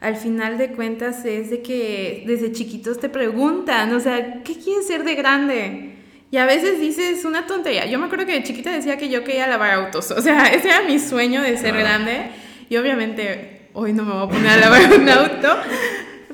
al 0.00 0.16
final 0.16 0.58
de 0.58 0.72
cuentas 0.72 1.24
es 1.24 1.50
de 1.50 1.60
que 1.60 2.24
desde 2.26 2.52
chiquitos 2.52 3.00
te 3.00 3.08
preguntan, 3.08 3.92
o 3.94 4.00
sea, 4.00 4.42
¿qué 4.44 4.54
quieres 4.54 4.86
ser 4.86 5.04
de 5.04 5.14
grande? 5.14 5.94
Y 6.30 6.36
a 6.36 6.46
veces 6.46 6.78
dices 6.78 7.24
una 7.24 7.46
tontería. 7.46 7.86
Yo 7.86 7.98
me 7.98 8.06
acuerdo 8.06 8.26
que 8.26 8.32
de 8.32 8.42
chiquita 8.42 8.70
decía 8.70 8.96
que 8.98 9.08
yo 9.08 9.24
quería 9.24 9.46
lavar 9.46 9.72
autos, 9.72 10.10
o 10.16 10.20
sea, 10.20 10.46
ese 10.48 10.68
era 10.68 10.82
mi 10.82 10.98
sueño 10.98 11.42
de 11.42 11.56
ser 11.56 11.76
grande. 11.76 12.30
Y 12.68 12.76
obviamente 12.76 13.68
hoy 13.72 13.92
no 13.92 14.04
me 14.04 14.12
voy 14.12 14.24
a 14.24 14.28
poner 14.28 14.50
a 14.50 14.56
lavar 14.56 14.92
un 14.92 15.08
auto, 15.08 15.56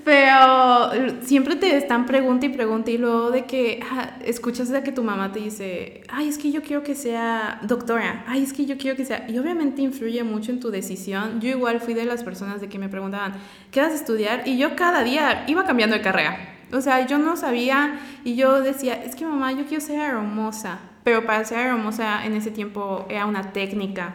pero 0.04 0.90
siempre 1.22 1.56
te 1.56 1.76
están 1.76 2.04
pregunta 2.04 2.44
y 2.44 2.50
pregunta 2.50 2.90
y 2.90 2.98
luego 2.98 3.30
de 3.30 3.46
que 3.46 3.80
ah, 3.90 4.18
escuchas 4.24 4.68
de 4.68 4.82
que 4.82 4.92
tu 4.92 5.02
mamá 5.02 5.32
te 5.32 5.40
dice, 5.40 6.02
ay, 6.08 6.28
es 6.28 6.36
que 6.36 6.52
yo 6.52 6.62
quiero 6.62 6.82
que 6.82 6.94
sea 6.94 7.58
doctora, 7.62 8.22
ay, 8.26 8.42
es 8.42 8.52
que 8.52 8.66
yo 8.66 8.76
quiero 8.76 8.96
que 8.96 9.04
sea... 9.06 9.24
Y 9.28 9.38
obviamente 9.38 9.80
influye 9.80 10.22
mucho 10.22 10.52
en 10.52 10.60
tu 10.60 10.70
decisión. 10.70 11.40
Yo 11.40 11.48
igual 11.48 11.80
fui 11.80 11.94
de 11.94 12.04
las 12.04 12.22
personas 12.22 12.60
de 12.60 12.68
que 12.68 12.78
me 12.78 12.90
preguntaban, 12.90 13.34
¿qué 13.70 13.80
vas 13.80 13.92
a 13.92 13.96
estudiar? 13.96 14.46
Y 14.46 14.58
yo 14.58 14.76
cada 14.76 15.02
día 15.02 15.44
iba 15.48 15.64
cambiando 15.64 15.96
de 15.96 16.02
carrera. 16.02 16.36
O 16.72 16.80
sea, 16.80 17.06
yo 17.06 17.18
no 17.18 17.36
sabía 17.36 17.98
y 18.24 18.34
yo 18.34 18.60
decía, 18.60 18.94
es 18.94 19.14
que 19.14 19.24
mamá, 19.24 19.52
yo 19.52 19.64
quiero 19.64 19.82
ser 19.82 20.00
hermosa. 20.00 20.80
Pero 21.02 21.24
para 21.24 21.44
ser 21.44 21.60
hermosa 21.60 22.24
en 22.26 22.34
ese 22.34 22.50
tiempo 22.50 23.06
era 23.08 23.26
una 23.26 23.52
técnica. 23.52 24.14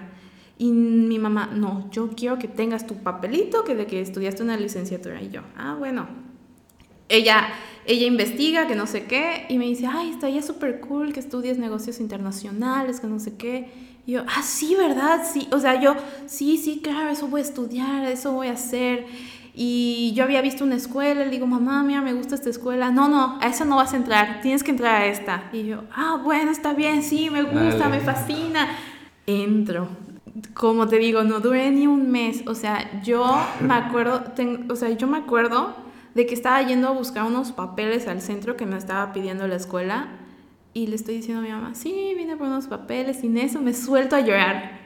Y 0.59 0.73
mi 0.73 1.19
mamá, 1.19 1.49
no, 1.53 1.89
yo 1.89 2.09
quiero 2.09 2.37
que 2.37 2.49
tengas 2.49 2.85
tu 2.85 2.95
papelito 2.95 3.63
que 3.63 3.75
de 3.75 3.87
que 3.87 4.01
estudiaste 4.01 4.43
una 4.43 4.57
licenciatura. 4.57 5.21
Y 5.21 5.29
yo, 5.29 5.41
ah, 5.57 5.77
bueno. 5.79 6.05
Ella, 7.07 7.47
ella 7.85 8.05
investiga 8.05 8.67
que 8.67 8.75
no 8.75 8.85
sé 8.85 9.05
qué 9.05 9.45
y 9.47 9.57
me 9.57 9.65
dice, 9.65 9.87
ay, 9.87 10.09
estaría 10.09 10.41
súper 10.43 10.81
cool 10.81 11.13
que 11.13 11.21
estudies 11.21 11.57
negocios 11.57 12.01
internacionales, 12.01 12.99
que 12.99 13.07
no 13.07 13.19
sé 13.19 13.37
qué. 13.37 13.71
Y 14.05 14.11
yo, 14.11 14.25
ah, 14.27 14.43
sí, 14.43 14.75
¿verdad? 14.75 15.21
Sí. 15.31 15.47
O 15.53 15.59
sea, 15.61 15.79
yo, 15.81 15.95
sí, 16.25 16.57
sí, 16.57 16.81
claro, 16.83 17.09
eso 17.09 17.27
voy 17.27 17.39
a 17.39 17.45
estudiar, 17.45 18.05
eso 18.05 18.33
voy 18.33 18.47
a 18.47 18.53
hacer. 18.53 19.05
Y 19.55 20.11
yo 20.13 20.25
había 20.25 20.41
visto 20.41 20.65
una 20.65 20.75
escuela, 20.75 21.23
le 21.23 21.31
digo, 21.31 21.47
mamá, 21.47 21.83
mira, 21.83 22.01
me 22.01 22.13
gusta 22.13 22.35
esta 22.35 22.49
escuela. 22.49 22.91
No, 22.91 23.07
no, 23.07 23.39
a 23.39 23.47
esa 23.47 23.63
no 23.63 23.77
vas 23.77 23.93
a 23.93 23.95
entrar, 23.95 24.41
tienes 24.41 24.61
que 24.61 24.71
entrar 24.71 25.01
a 25.01 25.05
esta. 25.05 25.49
Y 25.53 25.63
yo, 25.63 25.85
ah, 25.95 26.19
bueno, 26.21 26.51
está 26.51 26.73
bien, 26.73 27.01
sí, 27.01 27.29
me 27.29 27.43
gusta, 27.43 27.77
Dale. 27.77 27.97
me 27.97 28.01
fascina. 28.01 28.67
Entro. 29.25 30.08
Como 30.53 30.87
te 30.87 30.97
digo, 30.97 31.23
no 31.23 31.39
duré 31.39 31.71
ni 31.71 31.87
un 31.87 32.11
mes. 32.11 32.43
O 32.47 32.55
sea, 32.55 33.01
yo 33.01 33.25
me 33.61 33.73
acuerdo, 33.73 34.23
o 34.69 34.75
sea, 34.75 34.89
yo 34.91 35.07
me 35.07 35.17
acuerdo 35.17 35.75
de 36.15 36.25
que 36.25 36.33
estaba 36.33 36.61
yendo 36.63 36.87
a 36.87 36.91
buscar 36.91 37.25
unos 37.25 37.51
papeles 37.51 38.07
al 38.07 38.21
centro 38.21 38.57
que 38.57 38.65
me 38.65 38.77
estaba 38.77 39.13
pidiendo 39.13 39.47
la 39.47 39.55
escuela. 39.55 40.09
Y 40.73 40.87
le 40.87 40.95
estoy 40.95 41.15
diciendo 41.15 41.41
a 41.41 41.43
mi 41.43 41.51
mamá, 41.51 41.75
sí, 41.75 42.13
vine 42.15 42.37
por 42.37 42.47
unos 42.47 42.67
papeles. 42.67 43.23
Y 43.23 43.27
en 43.27 43.37
eso 43.37 43.61
me 43.61 43.73
suelto 43.73 44.15
a 44.15 44.21
llorar 44.21 44.79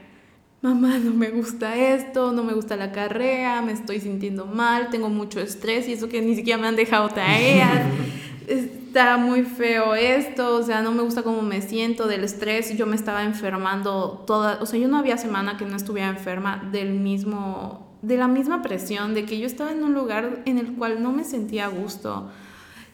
mamá, 0.64 0.98
no 0.98 1.12
me 1.12 1.30
gusta 1.30 1.76
esto, 1.76 2.32
no 2.32 2.42
me 2.42 2.54
gusta 2.54 2.78
la 2.78 2.94
carrera, 2.94 3.62
me 3.62 3.74
estoy 3.74 4.00
sintiendo 4.00 4.46
mal, 4.46 4.90
tengo 4.90 5.10
mucho 5.10 5.42
estrés 5.42 5.90
y 5.90 5.94
eso 5.94 6.08
que 6.08 6.22
ni 6.22 6.36
siquiera 6.36 6.58
me 6.58 6.68
han 6.68 6.78
dejado 6.78 7.10
tareas. 7.10 7.82
Está 8.48 9.18
muy 9.18 9.44
feo 9.44 9.96
esto, 9.96 10.56
o 10.56 10.64
sea, 10.64 10.82
no 10.82 10.92
me 10.92 11.02
gusta 11.02 11.24
cómo 11.24 11.42
me 11.42 11.62
siento 11.62 12.08
del 12.08 12.24
estrés. 12.24 12.76
Yo 12.78 12.86
me 12.86 12.96
estaba 12.96 13.24
enfermando 13.24 14.24
toda, 14.28 14.60
o 14.62 14.66
sea, 14.66 14.80
yo 14.80 14.88
no 14.88 14.98
había 14.98 15.18
semana 15.18 15.58
que 15.58 15.66
no 15.66 15.76
estuviera 15.76 16.10
enferma 16.10 16.70
del 16.72 16.94
mismo, 16.94 17.88
de 18.02 18.18
la 18.18 18.28
misma 18.28 18.62
presión, 18.62 19.14
de 19.14 19.26
que 19.26 19.40
yo 19.40 19.46
estaba 19.46 19.72
en 19.72 19.84
un 19.84 19.94
lugar 19.94 20.42
en 20.46 20.58
el 20.58 20.74
cual 20.74 21.02
no 21.02 21.12
me 21.12 21.24
sentía 21.24 21.66
a 21.66 21.70
gusto. 21.70 22.30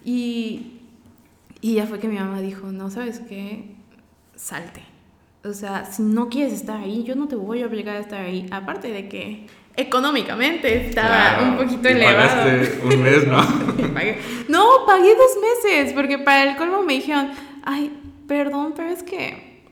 Y, 0.05 0.79
y 1.61 1.75
ya 1.75 1.87
fue 1.87 1.99
que 1.99 2.07
mi 2.07 2.15
mamá 2.15 2.41
dijo, 2.41 2.71
no, 2.71 2.89
¿sabes 2.89 3.19
qué? 3.19 3.75
Salte. 4.35 4.83
O 5.43 5.53
sea, 5.53 5.85
si 5.85 6.01
no 6.01 6.29
quieres 6.29 6.53
estar 6.53 6.81
ahí, 6.81 7.03
yo 7.03 7.15
no 7.15 7.27
te 7.27 7.35
voy 7.35 7.61
a 7.63 7.67
obligar 7.67 7.95
a 7.95 7.99
estar 7.99 8.21
ahí. 8.21 8.45
Aparte 8.51 8.91
de 8.91 9.07
que 9.07 9.47
económicamente 9.81 10.87
estaba 10.87 11.07
Claro, 11.37 11.43
un 11.45 11.57
poquito 11.57 11.87
elevado. 11.89 12.17
pagaste 12.17 12.79
un 12.83 13.01
mes, 13.03 13.27
¿no? 13.27 13.37
Pagué- 13.93 14.17
No, 14.47 14.85
pagué 14.85 15.15
dos 15.15 15.37
meses, 15.63 15.93
porque 15.93 16.17
para 16.17 16.49
el 16.51 16.57
colmo 16.57 16.81
me 16.83 16.93
dijeron, 16.93 17.29
ay, 17.63 17.91
perdón, 18.27 18.73
pero 18.75 18.89
es 18.89 19.03
que 19.03 19.63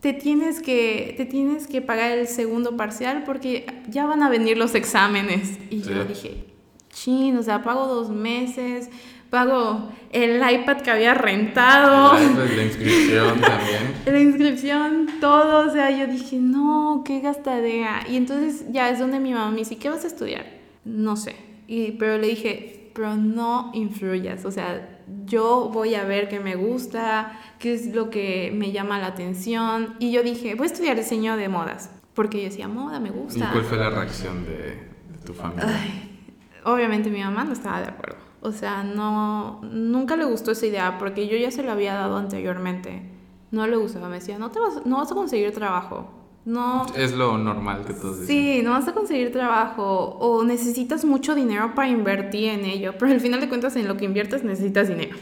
te 0.00 0.12
tienes 0.12 0.60
que, 0.62 1.14
te 1.16 1.24
tienes 1.24 1.66
que 1.66 1.80
pagar 1.82 2.12
el 2.12 2.28
segundo 2.28 2.76
parcial 2.76 3.24
porque 3.24 3.66
ya 3.88 4.06
van 4.06 4.22
a 4.22 4.28
venir 4.28 4.56
los 4.56 4.74
exámenes. 4.74 5.58
Y 5.70 5.80
yo 5.82 6.04
dije, 6.04 6.44
chin, 6.92 7.36
o 7.36 7.42
sea, 7.42 7.62
pago 7.62 7.86
dos 7.86 8.10
meses, 8.10 8.88
pago 9.36 9.90
el 10.12 10.36
iPad 10.36 10.78
que 10.78 10.90
había 10.90 11.12
rentado. 11.12 12.14
La 12.14 12.62
inscripción 12.62 13.38
también. 13.42 13.94
La 14.06 14.18
inscripción, 14.18 15.06
todo, 15.20 15.68
o 15.68 15.70
sea, 15.70 15.90
yo 15.90 16.06
dije, 16.06 16.38
no, 16.38 17.02
qué 17.04 17.20
gastadera. 17.20 18.00
Y 18.08 18.16
entonces 18.16 18.64
ya 18.70 18.88
es 18.88 18.98
donde 18.98 19.20
mi 19.20 19.34
mamá 19.34 19.50
me 19.50 19.58
dice, 19.58 19.76
¿qué 19.76 19.90
vas 19.90 20.04
a 20.04 20.06
estudiar? 20.06 20.46
No 20.86 21.16
sé. 21.16 21.36
Y, 21.66 21.92
pero 21.92 22.16
le 22.16 22.28
dije, 22.28 22.90
pero 22.94 23.14
no 23.14 23.72
influyas, 23.74 24.46
o 24.46 24.50
sea, 24.50 25.02
yo 25.26 25.68
voy 25.70 25.94
a 25.96 26.04
ver 26.04 26.30
qué 26.30 26.40
me 26.40 26.56
gusta, 26.56 27.38
qué 27.58 27.74
es 27.74 27.94
lo 27.94 28.08
que 28.08 28.50
me 28.54 28.72
llama 28.72 28.98
la 28.98 29.08
atención. 29.08 29.96
Y 29.98 30.12
yo 30.12 30.22
dije, 30.22 30.54
voy 30.54 30.66
a 30.66 30.70
estudiar 30.70 30.96
diseño 30.96 31.36
de 31.36 31.50
modas, 31.50 31.90
porque 32.14 32.38
yo 32.38 32.44
decía, 32.44 32.68
moda 32.68 33.00
me 33.00 33.10
gusta. 33.10 33.50
¿Y 33.50 33.52
cuál 33.52 33.64
fue 33.64 33.76
la 33.76 33.90
reacción 33.90 34.46
de, 34.46 34.56
de 34.56 35.26
tu 35.26 35.34
familia? 35.34 35.66
Ay, 35.68 36.22
obviamente 36.64 37.10
mi 37.10 37.20
mamá 37.20 37.44
no 37.44 37.52
estaba 37.52 37.82
de 37.82 37.88
acuerdo. 37.88 38.25
O 38.40 38.52
sea, 38.52 38.82
no, 38.84 39.60
nunca 39.62 40.16
le 40.16 40.24
gustó 40.24 40.52
esa 40.52 40.66
idea 40.66 40.98
porque 40.98 41.26
yo 41.26 41.36
ya 41.36 41.50
se 41.50 41.62
lo 41.62 41.72
había 41.72 41.94
dado 41.94 42.16
anteriormente. 42.16 43.02
No 43.50 43.66
le 43.66 43.76
gustaba, 43.76 44.08
me 44.08 44.16
decía, 44.16 44.38
no, 44.38 44.50
te 44.50 44.58
vas, 44.58 44.84
no 44.84 44.98
vas 44.98 45.10
a 45.10 45.14
conseguir 45.14 45.52
trabajo. 45.52 46.10
No. 46.44 46.86
Es 46.94 47.12
lo 47.12 47.38
normal 47.38 47.84
que 47.84 47.92
todos 47.92 48.20
dicen. 48.20 48.36
Sí, 48.36 48.62
no 48.62 48.70
vas 48.70 48.86
a 48.86 48.94
conseguir 48.94 49.32
trabajo 49.32 50.16
o 50.20 50.44
necesitas 50.44 51.04
mucho 51.04 51.34
dinero 51.34 51.74
para 51.74 51.88
invertir 51.88 52.50
en 52.50 52.64
ello, 52.64 52.94
pero 52.98 53.10
al 53.10 53.20
final 53.20 53.40
de 53.40 53.48
cuentas 53.48 53.74
en 53.74 53.88
lo 53.88 53.96
que 53.96 54.04
inviertes 54.04 54.44
necesitas 54.44 54.86
dinero. 54.86 55.16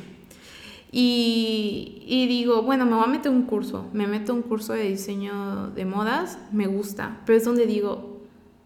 Y, 0.92 2.04
y, 2.06 2.28
digo, 2.28 2.62
bueno, 2.62 2.84
me 2.84 2.94
voy 2.94 3.04
a 3.04 3.08
meter 3.08 3.32
un 3.32 3.42
curso, 3.42 3.88
me 3.92 4.06
meto 4.06 4.32
un 4.32 4.42
curso 4.42 4.74
de 4.74 4.82
diseño 4.82 5.70
de 5.70 5.84
modas, 5.84 6.38
me 6.52 6.68
gusta, 6.68 7.20
pero 7.26 7.36
es 7.36 7.44
donde 7.44 7.66
digo, 7.66 8.13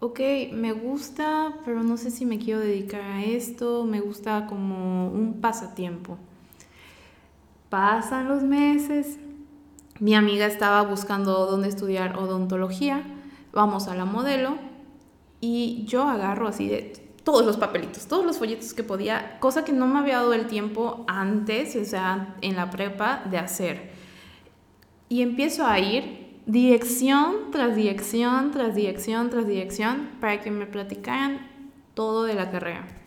ok, 0.01 0.21
me 0.53 0.73
gusta, 0.73 1.55
pero 1.65 1.83
no 1.83 1.97
sé 1.97 2.11
si 2.11 2.25
me 2.25 2.39
quiero 2.39 2.61
dedicar 2.61 3.01
a 3.01 3.25
esto, 3.25 3.85
me 3.85 4.01
gusta 4.01 4.47
como 4.47 5.09
un 5.11 5.41
pasatiempo. 5.41 6.17
Pasan 7.69 8.29
los 8.29 8.43
meses, 8.43 9.19
mi 9.99 10.15
amiga 10.15 10.47
estaba 10.47 10.83
buscando 10.83 11.47
dónde 11.47 11.69
estudiar 11.69 12.19
odontología, 12.19 13.03
vamos 13.53 13.89
a 13.89 13.95
la 13.95 14.05
modelo 14.05 14.57
y 15.41 15.85
yo 15.87 16.05
agarro 16.05 16.49
así 16.49 16.69
de 16.69 17.09
todos 17.25 17.45
los 17.45 17.59
papelitos, 17.59 18.07
todos 18.07 18.25
los 18.25 18.39
folletos 18.39 18.73
que 18.73 18.83
podía, 18.83 19.39
cosa 19.41 19.65
que 19.65 19.73
no 19.73 19.87
me 19.87 19.99
había 19.99 20.17
dado 20.17 20.33
el 20.33 20.47
tiempo 20.47 21.05
antes, 21.09 21.77
o 21.77 21.85
sea, 21.85 22.37
en 22.41 22.57
la 22.57 22.71
prepa, 22.71 23.23
de 23.29 23.39
hacer. 23.39 23.91
Y 25.11 25.21
empiezo 25.21 25.67
a 25.67 25.79
ir 25.79 26.28
dirección 26.49 27.53
tras 27.53 27.77
dirección, 27.77 28.51
tras 28.51 28.75
dirección, 28.75 29.31
tras 29.31 29.47
dirección, 29.47 30.09
para 30.21 30.41
que 30.41 30.51
me 30.51 30.67
platicaran 30.67 31.49
todo 31.95 32.25
de 32.25 32.35
la 32.35 32.51
carrera 32.51 32.99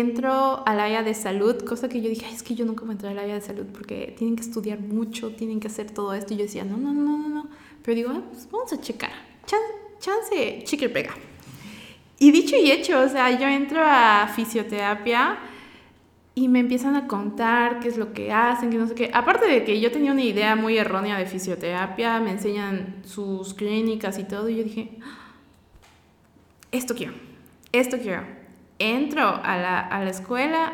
entro 0.00 0.66
al 0.66 0.80
área 0.80 1.02
de 1.02 1.14
salud, 1.14 1.62
cosa 1.64 1.88
que 1.88 2.00
yo 2.00 2.08
dije, 2.08 2.26
es 2.32 2.42
que 2.42 2.54
yo 2.54 2.64
nunca 2.64 2.82
voy 2.82 2.90
a 2.90 2.92
entrar 2.92 3.12
al 3.12 3.18
área 3.18 3.34
de 3.34 3.40
salud 3.40 3.66
porque 3.72 4.14
tienen 4.16 4.36
que 4.36 4.42
estudiar 4.42 4.80
mucho, 4.80 5.30
tienen 5.34 5.60
que 5.60 5.68
hacer 5.68 5.90
todo 5.90 6.14
esto. 6.14 6.34
Y 6.34 6.38
yo 6.38 6.42
decía, 6.44 6.64
no, 6.64 6.76
no, 6.76 6.92
no, 6.92 7.02
no, 7.02 7.28
no. 7.28 7.48
Pero 7.82 7.94
digo, 7.94 8.10
ah, 8.12 8.22
pues 8.30 8.48
vamos 8.50 8.72
a 8.72 8.80
checar. 8.80 9.12
chance, 10.00 10.62
chicle 10.64 10.88
pega. 10.88 11.14
Y 12.18 12.30
dicho 12.30 12.56
y 12.56 12.70
hecho, 12.70 13.00
o 13.00 13.08
sea, 13.08 13.38
yo 13.38 13.46
entro 13.46 13.80
a 13.82 14.30
fisioterapia 14.34 15.38
y 16.34 16.48
me 16.48 16.60
empiezan 16.60 16.96
a 16.96 17.06
contar 17.06 17.80
qué 17.80 17.88
es 17.88 17.96
lo 17.96 18.12
que 18.12 18.32
hacen, 18.32 18.70
que 18.70 18.78
no 18.78 18.86
sé 18.86 18.94
qué. 18.94 19.10
Aparte 19.14 19.46
de 19.46 19.64
que 19.64 19.80
yo 19.80 19.92
tenía 19.92 20.12
una 20.12 20.24
idea 20.24 20.56
muy 20.56 20.76
errónea 20.78 21.18
de 21.18 21.26
fisioterapia, 21.26 22.18
me 22.20 22.32
enseñan 22.32 22.96
sus 23.04 23.54
clínicas 23.54 24.18
y 24.18 24.24
todo, 24.24 24.48
y 24.48 24.56
yo 24.56 24.64
dije, 24.64 24.98
ah, 25.02 25.34
esto 26.72 26.94
quiero, 26.94 27.14
esto 27.72 27.98
quiero 27.98 28.44
entro 28.78 29.40
a 29.42 29.56
la, 29.56 29.80
a 29.80 30.02
la 30.02 30.10
escuela 30.10 30.72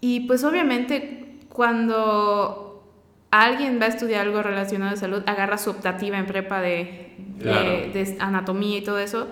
y 0.00 0.20
pues 0.20 0.44
obviamente 0.44 1.38
cuando 1.48 2.82
alguien 3.30 3.78
va 3.80 3.86
a 3.86 3.88
estudiar 3.88 4.26
algo 4.26 4.42
relacionado 4.42 4.94
a 4.94 4.96
salud, 4.96 5.22
agarra 5.26 5.58
su 5.58 5.70
optativa 5.70 6.18
en 6.18 6.26
prepa 6.26 6.60
de, 6.60 7.14
de, 7.38 8.16
anatomía 8.18 8.78
y 8.78 8.82
todo 8.82 8.98
eso, 8.98 9.28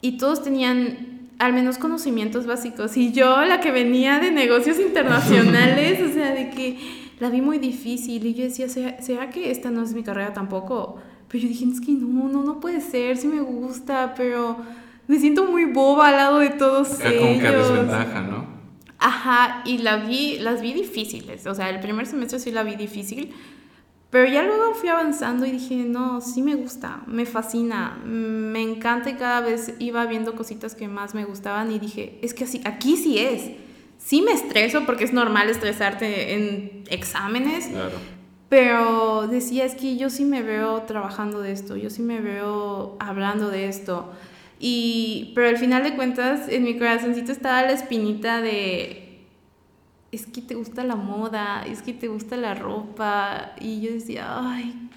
y 0.00 0.18
todos 0.18 0.42
tenían 0.42 1.17
al 1.38 1.52
menos 1.52 1.78
conocimientos 1.78 2.46
básicos. 2.46 2.96
Y 2.96 3.12
yo, 3.12 3.44
la 3.44 3.60
que 3.60 3.70
venía 3.70 4.18
de 4.18 4.30
negocios 4.30 4.78
internacionales, 4.78 6.00
o 6.10 6.12
sea, 6.12 6.32
de 6.32 6.50
que 6.50 6.78
la 7.20 7.30
vi 7.30 7.40
muy 7.40 7.58
difícil, 7.58 8.26
y 8.26 8.34
yo 8.34 8.44
decía, 8.44 8.68
¿será, 8.68 9.00
¿será 9.00 9.30
que 9.30 9.50
esta 9.50 9.70
no 9.70 9.82
es 9.82 9.94
mi 9.94 10.02
carrera 10.02 10.32
tampoco? 10.32 10.96
Pero 11.28 11.42
yo 11.42 11.48
dije, 11.48 11.66
es 11.66 11.80
que 11.80 11.92
no, 11.92 12.28
no, 12.28 12.42
no 12.42 12.60
puede 12.60 12.80
ser, 12.80 13.16
sí 13.16 13.28
me 13.28 13.40
gusta, 13.40 14.14
pero 14.16 14.56
me 15.06 15.18
siento 15.18 15.44
muy 15.44 15.66
boba 15.66 16.08
al 16.08 16.16
lado 16.16 16.38
de 16.38 16.50
todos 16.50 17.00
Era 17.00 17.18
como 17.18 17.40
que 17.40 17.50
desventaja, 17.50 18.22
¿no? 18.22 18.46
Ajá, 18.98 19.62
y 19.64 19.78
la 19.78 19.96
vi, 19.96 20.38
las 20.38 20.60
vi 20.60 20.72
difíciles, 20.72 21.46
o 21.46 21.54
sea, 21.54 21.70
el 21.70 21.80
primer 21.80 22.06
semestre 22.06 22.40
sí 22.40 22.50
la 22.50 22.64
vi 22.64 22.74
difícil, 22.74 23.32
pero 24.10 24.26
ya 24.26 24.42
luego 24.42 24.74
fui 24.74 24.88
avanzando 24.88 25.44
y 25.44 25.50
dije, 25.50 25.74
no, 25.84 26.22
sí 26.22 26.40
me 26.40 26.54
gusta, 26.54 27.02
me 27.06 27.26
fascina, 27.26 27.98
me 28.04 28.62
encanta 28.62 29.10
y 29.10 29.14
cada 29.14 29.42
vez 29.42 29.74
iba 29.78 30.06
viendo 30.06 30.34
cositas 30.34 30.74
que 30.74 30.88
más 30.88 31.14
me 31.14 31.26
gustaban 31.26 31.70
y 31.70 31.78
dije, 31.78 32.18
es 32.22 32.32
que 32.32 32.44
así, 32.44 32.62
aquí 32.64 32.96
sí 32.96 33.18
es. 33.18 33.50
Sí 33.98 34.22
me 34.22 34.32
estreso 34.32 34.86
porque 34.86 35.04
es 35.04 35.12
normal 35.12 35.50
estresarte 35.50 36.34
en 36.34 36.84
exámenes, 36.88 37.66
claro. 37.66 37.96
pero 38.48 39.26
decía, 39.26 39.66
es 39.66 39.74
que 39.74 39.98
yo 39.98 40.08
sí 40.08 40.24
me 40.24 40.42
veo 40.42 40.82
trabajando 40.82 41.42
de 41.42 41.52
esto, 41.52 41.76
yo 41.76 41.90
sí 41.90 42.00
me 42.00 42.20
veo 42.20 42.96
hablando 43.00 43.50
de 43.50 43.68
esto. 43.68 44.10
Y, 44.60 45.32
pero 45.34 45.48
al 45.48 45.58
final 45.58 45.82
de 45.82 45.94
cuentas, 45.94 46.48
en 46.48 46.64
mi 46.64 46.78
corazoncito 46.78 47.30
estaba 47.30 47.62
la 47.62 47.72
espinita 47.72 48.40
de, 48.40 48.97
es 50.12 50.26
que 50.26 50.40
te 50.40 50.54
gusta 50.54 50.84
la 50.84 50.96
moda, 50.96 51.62
es 51.66 51.82
que 51.82 51.92
te 51.92 52.08
gusta 52.08 52.36
la 52.36 52.54
ropa. 52.54 53.52
Y 53.60 53.80
yo 53.80 53.92
decía, 53.92 54.38
ay, 54.38 54.88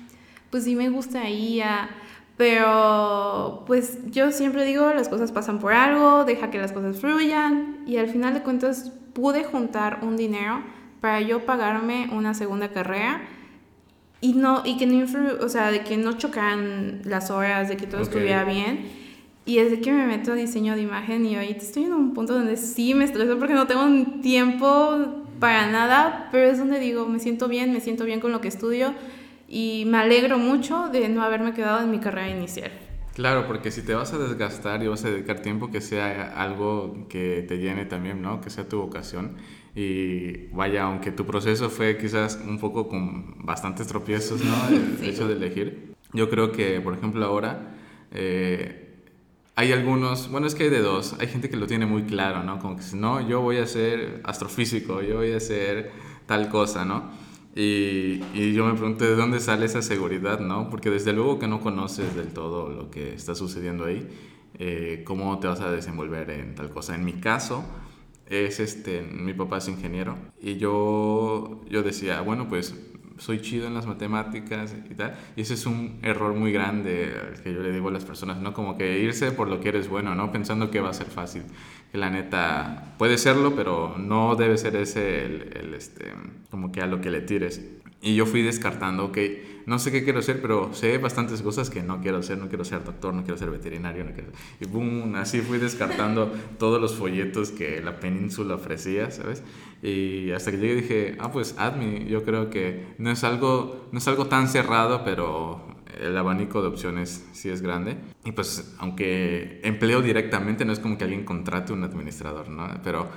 pues 0.49 0.63
sí 0.63 0.75
me 0.75 0.89
gustaría. 0.89 1.89
Pero 2.37 3.63
pues 3.67 3.99
yo 4.11 4.31
siempre 4.31 4.65
digo, 4.65 4.93
las 4.93 5.09
cosas 5.09 5.31
pasan 5.31 5.59
por 5.59 5.73
algo, 5.73 6.25
deja 6.25 6.49
que 6.49 6.57
las 6.57 6.71
cosas 6.71 6.99
fluyan. 6.99 7.83
Y 7.85 7.97
al 7.97 8.07
final 8.07 8.33
de 8.33 8.41
cuentas 8.41 8.91
pude 9.13 9.43
juntar 9.43 9.99
un 10.01 10.17
dinero 10.17 10.63
para 11.01 11.21
yo 11.21 11.45
pagarme 11.45 12.09
una 12.11 12.33
segunda 12.33 12.69
carrera 12.69 13.21
y 14.21 14.33
no 14.33 14.61
y 14.63 14.77
que 14.77 14.85
no 14.85 15.05
o 15.43 15.49
sea, 15.49 15.71
de 15.71 15.83
que 15.83 15.97
no 15.97 16.13
chocaran 16.13 17.01
las 17.05 17.31
horas, 17.31 17.69
de 17.69 17.77
que 17.77 17.87
todo 17.87 18.01
estuviera 18.01 18.43
bien 18.43 19.00
y 19.45 19.57
es 19.57 19.71
de 19.71 19.81
que 19.81 19.91
me 19.91 20.05
meto 20.05 20.33
a 20.33 20.35
diseño 20.35 20.75
de 20.75 20.81
imagen 20.81 21.25
y 21.25 21.35
ahorita 21.35 21.61
estoy 21.61 21.83
en 21.83 21.93
un 21.93 22.13
punto 22.13 22.33
donde 22.33 22.57
sí 22.57 22.93
me 22.93 23.05
estreso 23.05 23.39
porque 23.39 23.53
no 23.53 23.67
tengo 23.67 23.83
un 23.83 24.21
tiempo 24.21 25.25
para 25.39 25.71
nada, 25.71 26.29
pero 26.31 26.47
es 26.47 26.59
donde 26.59 26.79
digo, 26.79 27.07
me 27.07 27.19
siento 27.19 27.47
bien, 27.47 27.73
me 27.73 27.81
siento 27.81 28.05
bien 28.05 28.19
con 28.19 28.31
lo 28.31 28.39
que 28.41 28.47
estudio 28.47 28.93
y 29.47 29.83
me 29.87 29.97
alegro 29.97 30.37
mucho 30.37 30.89
de 30.89 31.09
no 31.09 31.23
haberme 31.23 31.53
quedado 31.53 31.83
en 31.83 31.89
mi 31.89 31.99
carrera 31.99 32.29
inicial. 32.29 32.71
Claro, 33.15 33.45
porque 33.47 33.71
si 33.71 33.81
te 33.81 33.93
vas 33.93 34.13
a 34.13 34.19
desgastar 34.19 34.81
y 34.83 34.87
vas 34.87 35.03
a 35.03 35.09
dedicar 35.09 35.41
tiempo, 35.41 35.69
que 35.69 35.81
sea 35.81 36.31
algo 36.41 37.07
que 37.09 37.43
te 37.45 37.57
llene 37.57 37.85
también, 37.85 38.21
¿no? 38.21 38.39
Que 38.39 38.49
sea 38.49 38.69
tu 38.69 38.79
vocación. 38.79 39.35
Y 39.75 40.47
vaya, 40.53 40.83
aunque 40.83 41.11
tu 41.11 41.25
proceso 41.25 41.69
fue 41.69 41.97
quizás 41.97 42.39
un 42.47 42.57
poco 42.59 42.87
con 42.87 43.43
bastantes 43.45 43.87
tropiezos, 43.87 44.41
¿no? 44.45 44.55
El 44.69 45.03
hecho 45.09 45.27
de 45.27 45.33
elegir. 45.33 45.93
Yo 46.13 46.29
creo 46.29 46.51
que, 46.51 46.79
por 46.79 46.93
ejemplo, 46.93 47.25
ahora... 47.25 47.75
Eh, 48.13 48.90
hay 49.55 49.71
algunos, 49.71 50.29
bueno, 50.31 50.47
es 50.47 50.55
que 50.55 50.63
hay 50.63 50.69
de 50.69 50.81
dos. 50.81 51.15
Hay 51.19 51.27
gente 51.27 51.49
que 51.49 51.57
lo 51.57 51.67
tiene 51.67 51.85
muy 51.85 52.03
claro, 52.03 52.43
¿no? 52.43 52.59
Como 52.59 52.77
que 52.77 52.83
no, 52.95 53.27
yo 53.27 53.41
voy 53.41 53.57
a 53.57 53.67
ser 53.67 54.21
astrofísico, 54.23 55.01
yo 55.01 55.17
voy 55.17 55.33
a 55.33 55.39
ser 55.39 55.91
tal 56.25 56.49
cosa, 56.49 56.85
¿no? 56.85 57.11
Y, 57.53 58.23
y, 58.33 58.53
yo 58.53 58.65
me 58.65 58.73
pregunto 58.75 59.03
de 59.03 59.15
dónde 59.15 59.41
sale 59.41 59.65
esa 59.65 59.81
seguridad, 59.81 60.39
¿no? 60.39 60.69
Porque 60.69 60.89
desde 60.89 61.11
luego 61.11 61.37
que 61.37 61.47
no 61.47 61.59
conoces 61.59 62.15
del 62.15 62.27
todo 62.29 62.69
lo 62.69 62.89
que 62.89 63.13
está 63.13 63.35
sucediendo 63.35 63.85
ahí, 63.85 64.07
eh, 64.57 65.03
cómo 65.05 65.37
te 65.39 65.47
vas 65.47 65.59
a 65.59 65.71
desenvolver 65.71 66.29
en 66.29 66.55
tal 66.55 66.69
cosa. 66.69 66.95
En 66.95 67.03
mi 67.03 67.13
caso, 67.13 67.65
es 68.27 68.59
este, 68.61 69.01
mi 69.01 69.33
papá 69.33 69.57
es 69.57 69.67
ingeniero 69.67 70.17
y 70.41 70.55
yo, 70.57 71.61
yo 71.69 71.83
decía, 71.83 72.21
bueno, 72.21 72.47
pues 72.47 72.75
soy 73.21 73.39
chido 73.39 73.67
en 73.67 73.75
las 73.75 73.85
matemáticas 73.85 74.75
y 74.89 74.95
tal. 74.95 75.15
Y 75.35 75.41
ese 75.41 75.53
es 75.53 75.67
un 75.67 75.99
error 76.01 76.33
muy 76.33 76.51
grande 76.51 77.13
que 77.43 77.53
yo 77.53 77.61
le 77.61 77.71
digo 77.71 77.89
a 77.89 77.91
las 77.91 78.03
personas, 78.03 78.37
¿no? 78.41 78.51
Como 78.51 78.79
que 78.79 78.97
irse 78.97 79.31
por 79.31 79.47
lo 79.47 79.59
que 79.59 79.69
eres 79.69 79.87
bueno, 79.87 80.15
¿no? 80.15 80.31
Pensando 80.31 80.71
que 80.71 80.81
va 80.81 80.89
a 80.89 80.93
ser 80.93 81.05
fácil. 81.05 81.43
Que 81.91 81.99
la 81.99 82.09
neta 82.09 82.95
puede 82.97 83.19
serlo, 83.19 83.55
pero 83.55 83.95
no 83.99 84.35
debe 84.35 84.57
ser 84.57 84.75
ese 84.75 85.23
el, 85.23 85.55
el 85.55 85.73
este, 85.75 86.11
como 86.49 86.71
que 86.71 86.81
a 86.81 86.87
lo 86.87 86.99
que 86.99 87.11
le 87.11 87.21
tires. 87.21 87.61
Y 88.01 88.15
yo 88.15 88.25
fui 88.25 88.41
descartando, 88.41 89.05
ok, 89.05 89.17
no 89.67 89.77
sé 89.77 89.91
qué 89.91 90.03
quiero 90.03 90.23
ser, 90.23 90.41
pero 90.41 90.73
sé 90.73 90.97
bastantes 90.97 91.43
cosas 91.43 91.69
que 91.69 91.83
no 91.83 92.01
quiero 92.01 92.23
ser. 92.23 92.39
No 92.39 92.49
quiero 92.49 92.65
ser 92.65 92.83
doctor, 92.83 93.13
no 93.13 93.21
quiero 93.21 93.37
ser 93.37 93.51
veterinario, 93.51 94.03
no 94.03 94.13
quiero... 94.13 94.31
Y 94.59 94.65
boom, 94.65 95.13
así 95.15 95.41
fui 95.41 95.59
descartando 95.59 96.33
todos 96.57 96.81
los 96.81 96.95
folletos 96.95 97.51
que 97.51 97.81
la 97.81 97.99
península 97.99 98.55
ofrecía, 98.55 99.11
¿sabes? 99.11 99.43
Y 99.81 100.31
hasta 100.31 100.51
que 100.51 100.57
llegué 100.57 100.75
dije, 100.75 101.17
ah, 101.19 101.31
pues 101.31 101.55
admi, 101.57 102.05
yo 102.05 102.23
creo 102.23 102.49
que 102.49 102.93
no 102.97 103.09
es 103.09 103.23
algo, 103.23 103.87
no 103.91 103.97
es 103.97 104.07
algo 104.07 104.27
tan 104.27 104.47
cerrado, 104.47 105.03
pero 105.03 105.71
el 105.99 106.17
abanico 106.17 106.61
de 106.61 106.67
opciones 106.67 107.27
sí 107.33 107.49
es 107.49 107.61
grande. 107.61 107.97
Y 108.23 108.31
pues, 108.31 108.75
aunque 108.79 109.59
empleo 109.63 110.01
directamente, 110.01 110.65
no 110.65 110.73
es 110.73 110.79
como 110.79 110.97
que 110.97 111.03
alguien 111.03 111.25
contrate 111.25 111.73
un 111.73 111.83
administrador, 111.83 112.49
¿no? 112.49 112.67
Pero 112.83 113.09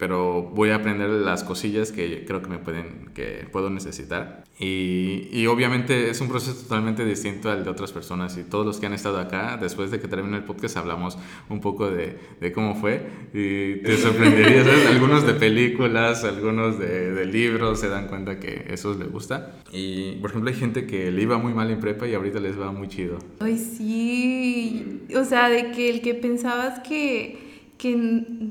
pero 0.00 0.44
voy 0.54 0.70
a 0.70 0.76
aprender 0.76 1.10
las 1.10 1.44
cosillas 1.44 1.92
que 1.92 2.24
creo 2.24 2.40
que 2.40 2.48
me 2.48 2.56
pueden, 2.56 3.10
que 3.12 3.46
puedo 3.52 3.68
necesitar. 3.68 4.44
Y, 4.58 5.28
y, 5.30 5.46
obviamente 5.46 6.08
es 6.08 6.22
un 6.22 6.28
proceso 6.28 6.54
totalmente 6.62 7.04
distinto 7.04 7.50
al 7.50 7.64
de 7.64 7.70
otras 7.70 7.92
personas 7.92 8.36
y 8.38 8.44
todos 8.44 8.64
los 8.64 8.78
que 8.78 8.86
han 8.86 8.94
estado 8.94 9.18
acá, 9.18 9.58
después 9.60 9.90
de 9.90 10.00
que 10.00 10.08
termine 10.08 10.38
el 10.38 10.44
podcast 10.44 10.78
hablamos 10.78 11.18
un 11.50 11.60
poco 11.60 11.90
de, 11.90 12.18
de 12.40 12.52
cómo 12.52 12.76
fue 12.76 13.06
y 13.34 13.82
te 13.82 13.96
sorprenderías, 13.98 14.66
Algunos 14.90 15.26
de 15.26 15.34
películas, 15.34 16.24
algunos 16.24 16.78
de, 16.78 17.12
de, 17.12 17.26
libros 17.26 17.80
se 17.80 17.88
dan 17.88 18.08
cuenta 18.08 18.40
que 18.40 18.68
eso 18.70 18.94
les 18.98 19.10
gusta. 19.12 19.56
Y 19.70 20.12
por 20.12 20.30
ejemplo 20.30 20.48
hay 20.48 20.56
gente 20.56 20.86
que 20.86 21.10
le 21.10 21.20
iba 21.20 21.36
muy 21.36 21.52
mal 21.52 21.70
en 21.70 21.78
prepa 21.78 22.08
y 22.08 22.14
ahorita 22.14 22.40
les 22.40 22.58
va 22.58 22.72
muy 22.72 22.88
chido. 22.88 23.18
Ay, 23.38 23.58
sí. 23.58 25.02
O 25.14 25.24
sea, 25.24 25.50
de 25.50 25.72
que 25.72 25.90
el 25.90 26.00
que 26.00 26.14
pensabas 26.14 26.80
que... 26.80 27.38
que 27.76 28.50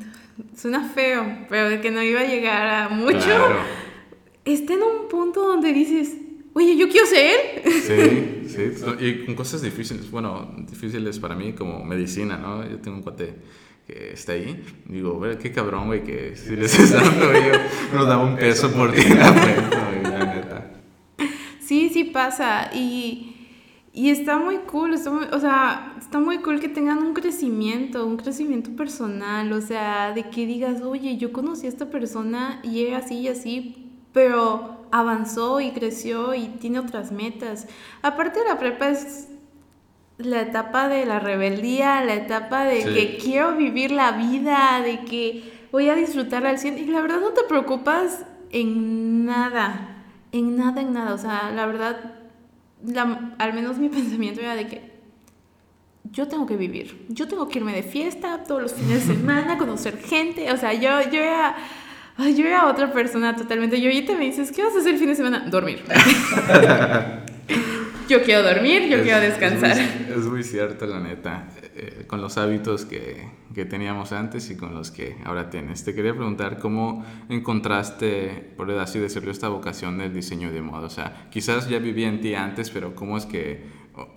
suena 0.60 0.90
feo, 0.90 1.46
pero 1.48 1.70
de 1.70 1.80
que 1.80 1.90
no 1.90 2.04
iba 2.04 2.20
a 2.20 2.26
llegar 2.26 2.68
a 2.68 2.90
mucho, 2.90 3.30
está 4.44 4.74
en 4.74 4.84
un 4.84 5.08
punto 5.08 5.46
donde 5.46 5.72
dices, 5.72 6.18
oye, 6.54 6.76
yo 6.76 6.90
quiero 6.90 7.08
ser 7.08 7.62
él. 7.64 8.44
Sí, 8.46 8.74
sí, 8.76 8.86
y 9.00 9.26
con 9.26 9.36
cosas 9.36 9.62
difíciles, 9.62 10.12
bueno, 10.12 10.54
difíciles 10.70 11.18
para 11.20 11.36
mí 11.36 11.54
como 11.54 11.84
medicina, 11.86 12.38
¿no? 12.38 12.70
Yo 12.70 12.78
tengo 12.80 12.98
un 12.98 13.04
cuate 13.04 13.36
que 13.88 14.12
está 14.14 14.34
ahí, 14.34 14.62
digo, 14.86 15.22
qué 15.42 15.52
cabrón, 15.52 15.88
güey, 15.88 16.04
que 16.04 16.36
si 16.36 16.56
les 16.58 16.78
está 16.78 17.02
dando 17.04 17.32
yo 17.34 17.54
nos 17.94 18.08
daba 18.08 18.24
un 18.24 18.36
peso 18.36 18.72
por 18.72 18.92
ti. 18.92 19.02
Sí, 21.62 21.92
sí 21.94 22.06
pasa, 22.06 22.72
y... 22.74 23.39
Y 23.92 24.12
está 24.12 24.38
muy 24.38 24.58
cool, 24.60 24.94
está 24.94 25.10
muy, 25.10 25.26
o 25.32 25.40
sea, 25.40 25.96
está 25.98 26.20
muy 26.20 26.40
cool 26.40 26.60
que 26.60 26.70
tengan 26.70 27.00
un 27.00 27.14
crecimiento, 27.14 28.06
un 28.06 28.18
crecimiento 28.18 28.70
personal, 28.76 29.52
o 29.52 29.62
sea, 29.62 30.14
de 30.14 30.30
que 30.30 30.46
digas, 30.46 30.82
oye, 30.82 31.18
yo 31.18 31.34
conocí 31.34 31.66
a 31.66 31.70
esta 31.70 31.90
persona 31.90 32.60
y 32.64 32.86
era 32.86 33.00
así 33.00 33.16
y 33.16 33.28
así, 33.30 33.92
pero 34.14 34.86
avanzó 34.92 35.60
y 35.60 35.72
creció 35.72 36.36
y 36.36 36.48
tiene 36.60 36.80
otras 36.80 37.12
metas. 37.12 37.68
Aparte 38.02 38.40
de 38.40 38.46
la 38.46 38.60
prepa 38.60 38.90
es 38.90 39.28
la 40.18 40.42
etapa 40.42 40.88
de 40.88 41.06
la 41.06 41.20
rebeldía, 41.20 42.04
la 42.04 42.16
etapa 42.16 42.66
de 42.66 42.84
que 42.84 43.18
quiero 43.18 43.56
vivir 43.56 43.92
la 43.92 44.12
vida, 44.12 44.82
de 44.84 45.06
que 45.06 45.68
voy 45.72 45.90
a 45.90 45.96
disfrutarla 45.96 46.50
al 46.50 46.60
100 46.60 46.78
y 46.78 46.86
la 46.86 47.02
verdad 47.02 47.22
no 47.22 47.30
te 47.30 47.44
preocupas 47.44 48.26
en 48.52 49.26
nada, 49.26 50.04
en 50.32 50.58
nada, 50.58 50.82
en 50.82 50.94
nada, 50.94 51.14
o 51.14 51.18
sea, 51.18 51.52
la 51.56 51.66
verdad 51.66 52.19
al 53.38 53.54
menos 53.54 53.78
mi 53.78 53.90
pensamiento 53.90 54.42
era 54.42 54.56
de 54.56 54.68
que 54.68 55.00
yo 56.12 56.28
tengo 56.28 56.46
que 56.46 56.58
vivir, 56.58 57.06
yo 57.10 57.28
tengo 57.28 57.48
que 57.48 57.60
irme 57.60 57.74
de 57.74 57.84
fiesta 57.84 58.44
todos 58.44 58.62
los 58.62 58.74
fines 58.74 59.08
de 59.08 59.16
semana, 59.16 59.58
conocer 59.58 59.98
gente, 59.98 60.52
o 60.52 60.58
sea, 60.58 60.74
yo, 60.74 61.10
yo 61.12 61.20
era... 61.20 61.56
yo 62.18 62.46
era 62.46 62.68
otra 62.68 62.92
persona 62.92 63.36
totalmente. 63.36 63.80
Yo 63.80 63.90
ahorita 63.90 64.18
me 64.18 64.26
dices, 64.26 64.52
¿qué 64.52 64.64
vas 64.64 64.76
a 64.76 64.80
hacer 64.80 64.94
el 64.94 65.00
fin 65.00 65.10
de 65.10 65.16
semana? 65.16 65.46
Dormir. 65.50 65.84
yo 68.10 68.24
quiero 68.24 68.44
dormir, 68.44 68.90
yo 68.90 69.04
quiero 69.04 69.20
descansar. 69.20 69.78
Es 69.78 70.26
muy, 70.26 70.44
cierto, 70.44 70.86
la 70.86 71.00
neta. 71.00 71.48
Eh, 71.82 72.04
con 72.08 72.20
los 72.20 72.38
hábitos 72.38 72.84
que, 72.84 73.30
que, 73.56 73.64
teníamos 73.64 74.12
antes 74.12 74.50
y 74.52 74.58
con 74.58 74.74
los 74.76 74.92
que 74.92 75.16
ahora 75.24 75.50
tienes. 75.50 75.86
Te 75.86 75.96
quería 75.96 76.14
preguntar 76.14 76.60
cómo 76.60 77.06
encontraste, 77.30 78.54
por 78.58 78.70
así 78.72 79.00
decirlo, 79.00 79.32
esta 79.32 79.48
vocación 79.48 79.98
del 79.98 80.14
diseño 80.14 80.52
de 80.52 80.62
moda. 80.62 80.88
O 80.88 80.90
sea, 80.90 81.30
quizás 81.32 81.70
ya 81.70 81.80
vivía 81.80 82.10
en 82.10 82.20
ti 82.20 82.34
antes, 82.34 82.70
pero 82.70 82.96
¿cómo 82.96 83.18
es 83.18 83.26
que, 83.26 83.64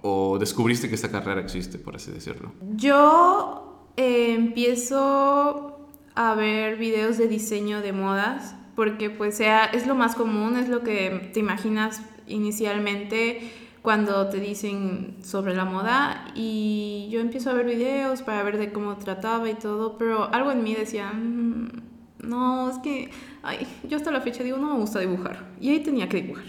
o, 0.02 0.38
descubriste 0.40 0.88
que 0.88 0.96
esta 0.96 1.12
carrera 1.12 1.40
existe, 1.40 1.78
por 1.78 1.94
así 1.94 2.10
decirlo? 2.10 2.50
Yo 2.74 3.92
eh, 3.96 4.34
empiezo 4.34 5.88
a 6.16 6.34
ver 6.34 6.78
videos 6.78 7.16
de 7.16 7.28
diseño 7.28 7.80
de 7.80 7.92
modas 7.92 8.56
porque 8.74 9.08
pues 9.08 9.36
sea, 9.36 9.66
es 9.66 9.86
lo 9.86 9.94
más 9.94 10.16
común, 10.16 10.56
es 10.56 10.68
lo 10.68 10.82
que 10.82 11.30
te 11.32 11.38
imaginas 11.38 12.02
inicialmente 12.26 13.52
cuando 13.82 14.28
te 14.28 14.38
dicen 14.38 15.16
sobre 15.22 15.54
la 15.54 15.64
moda 15.64 16.26
y 16.36 17.08
yo 17.10 17.20
empiezo 17.20 17.50
a 17.50 17.54
ver 17.54 17.66
videos 17.66 18.22
para 18.22 18.42
ver 18.44 18.56
de 18.56 18.72
cómo 18.72 18.96
trataba 18.96 19.50
y 19.50 19.54
todo, 19.54 19.98
pero 19.98 20.32
algo 20.32 20.52
en 20.52 20.62
mí 20.62 20.74
decía, 20.74 21.12
mm, 21.12 21.82
no, 22.22 22.70
es 22.70 22.78
que, 22.78 23.10
ay, 23.42 23.66
yo 23.88 23.96
hasta 23.96 24.12
la 24.12 24.20
fecha 24.20 24.44
digo, 24.44 24.56
no 24.56 24.74
me 24.74 24.78
gusta 24.78 25.00
dibujar 25.00 25.50
y 25.60 25.70
ahí 25.70 25.80
tenía 25.80 26.08
que 26.08 26.22
dibujar. 26.22 26.44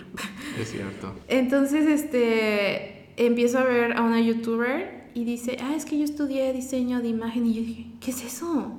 Es 0.60 0.70
cierto. 0.70 1.16
Entonces, 1.28 1.88
este, 1.88 3.10
empiezo 3.18 3.58
a 3.58 3.64
ver 3.64 3.98
a 3.98 4.04
una 4.04 4.22
youtuber 4.22 5.10
y 5.16 5.26
dice, 5.26 5.58
ah, 5.60 5.74
es 5.76 5.86
que 5.86 5.98
yo 5.98 6.06
estudié 6.06 6.54
diseño 6.54 7.02
de 7.02 7.08
imagen 7.08 7.48
y 7.48 7.56
yo 7.56 7.62
dije, 7.62 7.88
¿qué 8.00 8.12
es 8.12 8.24
eso? 8.24 8.74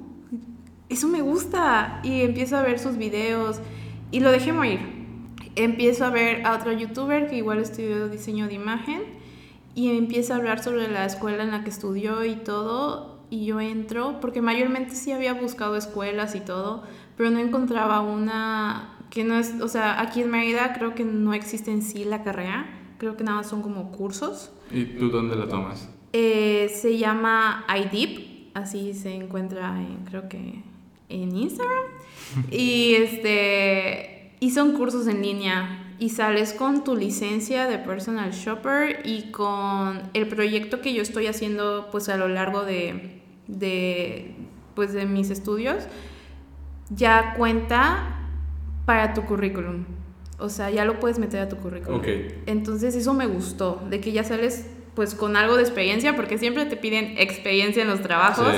Eso 0.88 1.08
me 1.08 1.22
gusta. 1.22 2.00
Y 2.04 2.22
empiezo 2.22 2.56
a 2.56 2.62
ver 2.62 2.78
sus 2.78 2.96
videos 2.96 3.60
y 4.12 4.20
lo 4.20 4.30
dejé 4.30 4.52
morir 4.52 5.03
empiezo 5.56 6.04
a 6.04 6.10
ver 6.10 6.44
a 6.46 6.56
otro 6.56 6.72
youtuber 6.72 7.28
que 7.28 7.36
igual 7.36 7.58
estudió 7.58 8.08
diseño 8.08 8.46
de 8.48 8.54
imagen 8.54 9.02
y 9.74 9.96
empieza 9.96 10.34
a 10.34 10.36
hablar 10.36 10.62
sobre 10.62 10.88
la 10.88 11.04
escuela 11.04 11.42
en 11.42 11.50
la 11.50 11.64
que 11.64 11.70
estudió 11.70 12.24
y 12.24 12.36
todo 12.36 13.14
y 13.30 13.46
yo 13.46 13.60
entro 13.60 14.20
porque 14.20 14.40
mayormente 14.40 14.94
sí 14.94 15.12
había 15.12 15.34
buscado 15.34 15.76
escuelas 15.76 16.34
y 16.34 16.40
todo 16.40 16.84
pero 17.16 17.30
no 17.30 17.38
encontraba 17.38 18.00
una 18.00 18.98
que 19.10 19.24
no 19.24 19.38
es 19.38 19.60
o 19.60 19.68
sea 19.68 20.00
aquí 20.00 20.22
en 20.22 20.30
Mérida 20.30 20.72
creo 20.72 20.94
que 20.94 21.04
no 21.04 21.34
existe 21.34 21.70
en 21.70 21.82
sí 21.82 22.04
la 22.04 22.22
carrera 22.22 22.66
creo 22.98 23.16
que 23.16 23.24
nada 23.24 23.38
más 23.38 23.48
son 23.48 23.62
como 23.62 23.90
cursos 23.92 24.50
¿y 24.70 24.84
tú 24.84 25.10
dónde 25.10 25.36
la 25.36 25.48
tomas? 25.48 25.88
Eh, 26.12 26.70
se 26.74 26.96
llama 26.98 27.64
iDeep 27.68 28.50
así 28.54 28.94
se 28.94 29.14
encuentra 29.14 29.80
en 29.80 30.04
creo 30.04 30.28
que 30.28 30.62
en 31.08 31.36
Instagram 31.36 31.84
y 32.50 32.94
este 32.94 34.13
y 34.44 34.50
son 34.50 34.72
cursos 34.72 35.06
en 35.06 35.22
línea 35.22 35.94
y 35.98 36.10
sales 36.10 36.52
con 36.52 36.84
tu 36.84 36.94
licencia 36.94 37.66
de 37.66 37.78
personal 37.78 38.30
shopper 38.30 39.00
y 39.02 39.30
con 39.30 40.02
el 40.12 40.28
proyecto 40.28 40.82
que 40.82 40.92
yo 40.92 41.00
estoy 41.00 41.28
haciendo 41.28 41.88
pues 41.90 42.10
a 42.10 42.18
lo 42.18 42.28
largo 42.28 42.62
de, 42.62 43.22
de, 43.46 44.34
pues, 44.74 44.92
de 44.92 45.06
mis 45.06 45.30
estudios, 45.30 45.84
ya 46.90 47.32
cuenta 47.38 48.18
para 48.84 49.14
tu 49.14 49.24
currículum. 49.24 49.86
O 50.38 50.50
sea, 50.50 50.68
ya 50.68 50.84
lo 50.84 51.00
puedes 51.00 51.18
meter 51.18 51.40
a 51.40 51.48
tu 51.48 51.56
currículum. 51.56 52.02
Entonces 52.44 52.94
eso 52.96 53.14
me 53.14 53.26
gustó, 53.26 53.82
de 53.88 54.00
que 54.00 54.12
ya 54.12 54.24
sales 54.24 54.66
pues 54.94 55.14
con 55.14 55.38
algo 55.38 55.56
de 55.56 55.62
experiencia, 55.62 56.14
porque 56.16 56.36
siempre 56.36 56.66
te 56.66 56.76
piden 56.76 57.16
experiencia 57.16 57.82
en 57.82 57.88
los 57.88 58.02
trabajos. 58.02 58.52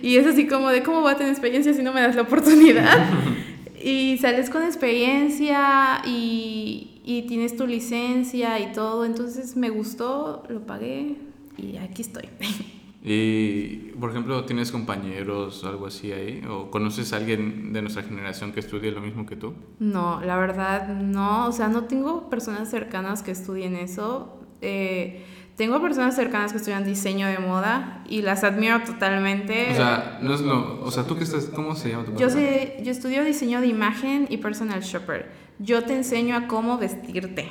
Y 0.00 0.18
es 0.18 0.26
así 0.28 0.46
como 0.46 0.70
de 0.70 0.84
cómo 0.84 1.00
voy 1.00 1.10
a 1.10 1.16
tener 1.16 1.32
experiencia 1.32 1.74
si 1.74 1.82
no 1.82 1.92
me 1.92 2.00
das 2.00 2.14
la 2.14 2.22
oportunidad. 2.22 3.08
Y 3.82 4.18
sales 4.18 4.48
con 4.48 4.62
experiencia 4.62 6.02
y, 6.06 7.00
y, 7.04 7.22
tienes 7.22 7.56
tu 7.56 7.66
licencia 7.66 8.60
y 8.60 8.72
todo. 8.72 9.04
Entonces 9.04 9.56
me 9.56 9.70
gustó, 9.70 10.44
lo 10.48 10.64
pagué 10.66 11.16
y 11.58 11.76
aquí 11.76 12.02
estoy. 12.02 12.28
Y, 13.04 13.90
por 13.98 14.10
ejemplo, 14.10 14.44
¿tienes 14.44 14.70
compañeros 14.70 15.64
o 15.64 15.68
algo 15.68 15.86
así 15.86 16.12
ahí? 16.12 16.44
¿O 16.48 16.70
conoces 16.70 17.12
a 17.12 17.16
alguien 17.16 17.72
de 17.72 17.82
nuestra 17.82 18.04
generación 18.04 18.52
que 18.52 18.60
estudie 18.60 18.92
lo 18.92 19.00
mismo 19.00 19.26
que 19.26 19.34
tú? 19.34 19.54
No, 19.80 20.20
la 20.20 20.36
verdad 20.36 20.86
no. 21.00 21.48
O 21.48 21.52
sea, 21.52 21.66
no 21.66 21.84
tengo 21.84 22.30
personas 22.30 22.70
cercanas 22.70 23.24
que 23.24 23.32
estudien 23.32 23.74
eso. 23.74 24.38
Eh, 24.60 25.24
tengo 25.56 25.80
personas 25.82 26.16
cercanas 26.16 26.52
que 26.52 26.58
estudian 26.58 26.84
diseño 26.84 27.26
de 27.26 27.38
moda 27.38 28.02
y 28.08 28.22
las 28.22 28.42
admiro 28.42 28.80
totalmente. 28.82 29.72
O 29.72 29.74
sea, 29.74 30.18
no 30.22 30.34
es 30.34 30.40
lo, 30.40 30.82
o 30.82 30.90
sea, 30.90 31.04
tú 31.04 31.16
qué 31.16 31.24
estás, 31.24 31.46
¿cómo 31.46 31.74
se 31.74 31.90
llama 31.90 32.04
tu 32.04 32.16
Yo 32.16 32.30
sé, 32.30 32.80
yo 32.82 32.90
estudio 32.90 33.22
diseño 33.24 33.60
de 33.60 33.66
imagen 33.66 34.26
y 34.30 34.38
personal 34.38 34.80
shopper. 34.80 35.30
Yo 35.58 35.84
te 35.84 35.94
enseño 35.94 36.36
a 36.36 36.46
cómo 36.48 36.78
vestirte. 36.78 37.50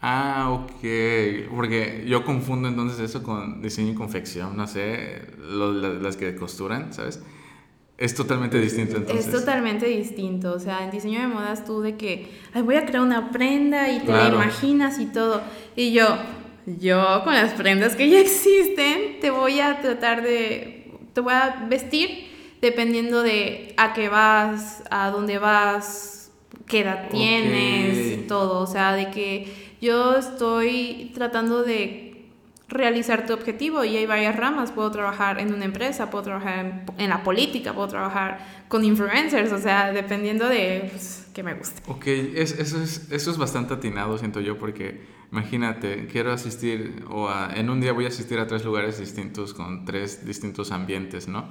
Ah, 0.00 0.50
ok. 0.50 1.50
Porque 1.54 2.04
yo 2.06 2.24
confundo 2.24 2.68
entonces 2.68 2.98
eso 3.00 3.22
con 3.22 3.62
diseño 3.62 3.92
y 3.92 3.94
confección, 3.94 4.56
no 4.56 4.66
sé, 4.66 5.22
las 5.38 6.16
que 6.16 6.34
costuran, 6.36 6.92
¿sabes? 6.92 7.22
Es 7.96 8.14
totalmente 8.14 8.58
distinto 8.58 8.96
entonces. 8.96 9.26
Es 9.26 9.32
totalmente 9.32 9.86
distinto. 9.86 10.52
O 10.52 10.58
sea, 10.58 10.84
en 10.84 10.90
diseño 10.90 11.20
de 11.20 11.28
modas 11.28 11.64
tú 11.64 11.80
de 11.80 11.96
que 11.96 12.28
Ay, 12.52 12.62
voy 12.62 12.74
a 12.74 12.84
crear 12.84 13.02
una 13.02 13.30
prenda 13.30 13.90
y 13.92 14.00
te 14.00 14.12
la 14.12 14.28
imaginas 14.28 14.98
y 14.98 15.06
todo. 15.06 15.40
Y 15.76 15.92
yo, 15.92 16.06
yo 16.66 17.22
con 17.24 17.34
las 17.34 17.52
prendas 17.52 17.94
que 17.96 18.08
ya 18.08 18.20
existen 18.20 19.20
te 19.20 19.30
voy 19.30 19.60
a 19.60 19.80
tratar 19.80 20.22
de, 20.22 20.92
te 21.12 21.20
voy 21.20 21.34
a 21.34 21.66
vestir 21.68 22.32
dependiendo 22.60 23.22
de 23.22 23.74
a 23.76 23.92
qué 23.92 24.08
vas, 24.08 24.82
a 24.90 25.10
dónde 25.10 25.38
vas, 25.38 26.30
qué 26.66 26.80
edad 26.80 27.08
tienes, 27.10 28.26
todo. 28.26 28.60
O 28.60 28.66
sea, 28.66 28.94
de 28.94 29.10
que 29.10 29.52
yo 29.80 30.16
estoy 30.16 31.12
tratando 31.14 31.62
de 31.62 32.04
realizar 32.68 33.26
tu 33.26 33.34
objetivo 33.34 33.84
y 33.84 33.96
hay 33.96 34.06
varias 34.06 34.34
ramas. 34.34 34.72
Puedo 34.72 34.90
trabajar 34.90 35.38
en 35.40 35.52
una 35.52 35.66
empresa, 35.66 36.10
puedo 36.10 36.24
trabajar 36.24 36.86
en, 36.96 37.10
la 37.10 37.22
política, 37.22 37.74
puedo 37.74 37.88
trabajar 37.88 38.38
con 38.68 38.82
influencers, 38.82 39.52
o 39.52 39.58
sea, 39.58 39.92
dependiendo 39.92 40.48
de 40.48 40.88
pues, 40.90 41.26
que 41.34 41.42
me 41.42 41.54
guste. 41.54 41.82
Ok, 41.86 42.06
eso, 42.06 42.82
es, 42.82 43.08
eso 43.10 43.30
es 43.30 43.36
bastante 43.36 43.74
atinado, 43.74 44.16
siento 44.16 44.40
yo, 44.40 44.58
porque 44.58 45.02
Imagínate, 45.34 46.06
quiero 46.06 46.32
asistir 46.32 47.04
o 47.10 47.28
en 47.54 47.68
un 47.68 47.80
día 47.80 47.92
voy 47.92 48.04
a 48.04 48.08
asistir 48.08 48.38
a 48.38 48.46
tres 48.46 48.64
lugares 48.64 49.00
distintos 49.00 49.52
con 49.52 49.84
tres 49.84 50.24
distintos 50.24 50.70
ambientes, 50.70 51.26
¿no? 51.26 51.48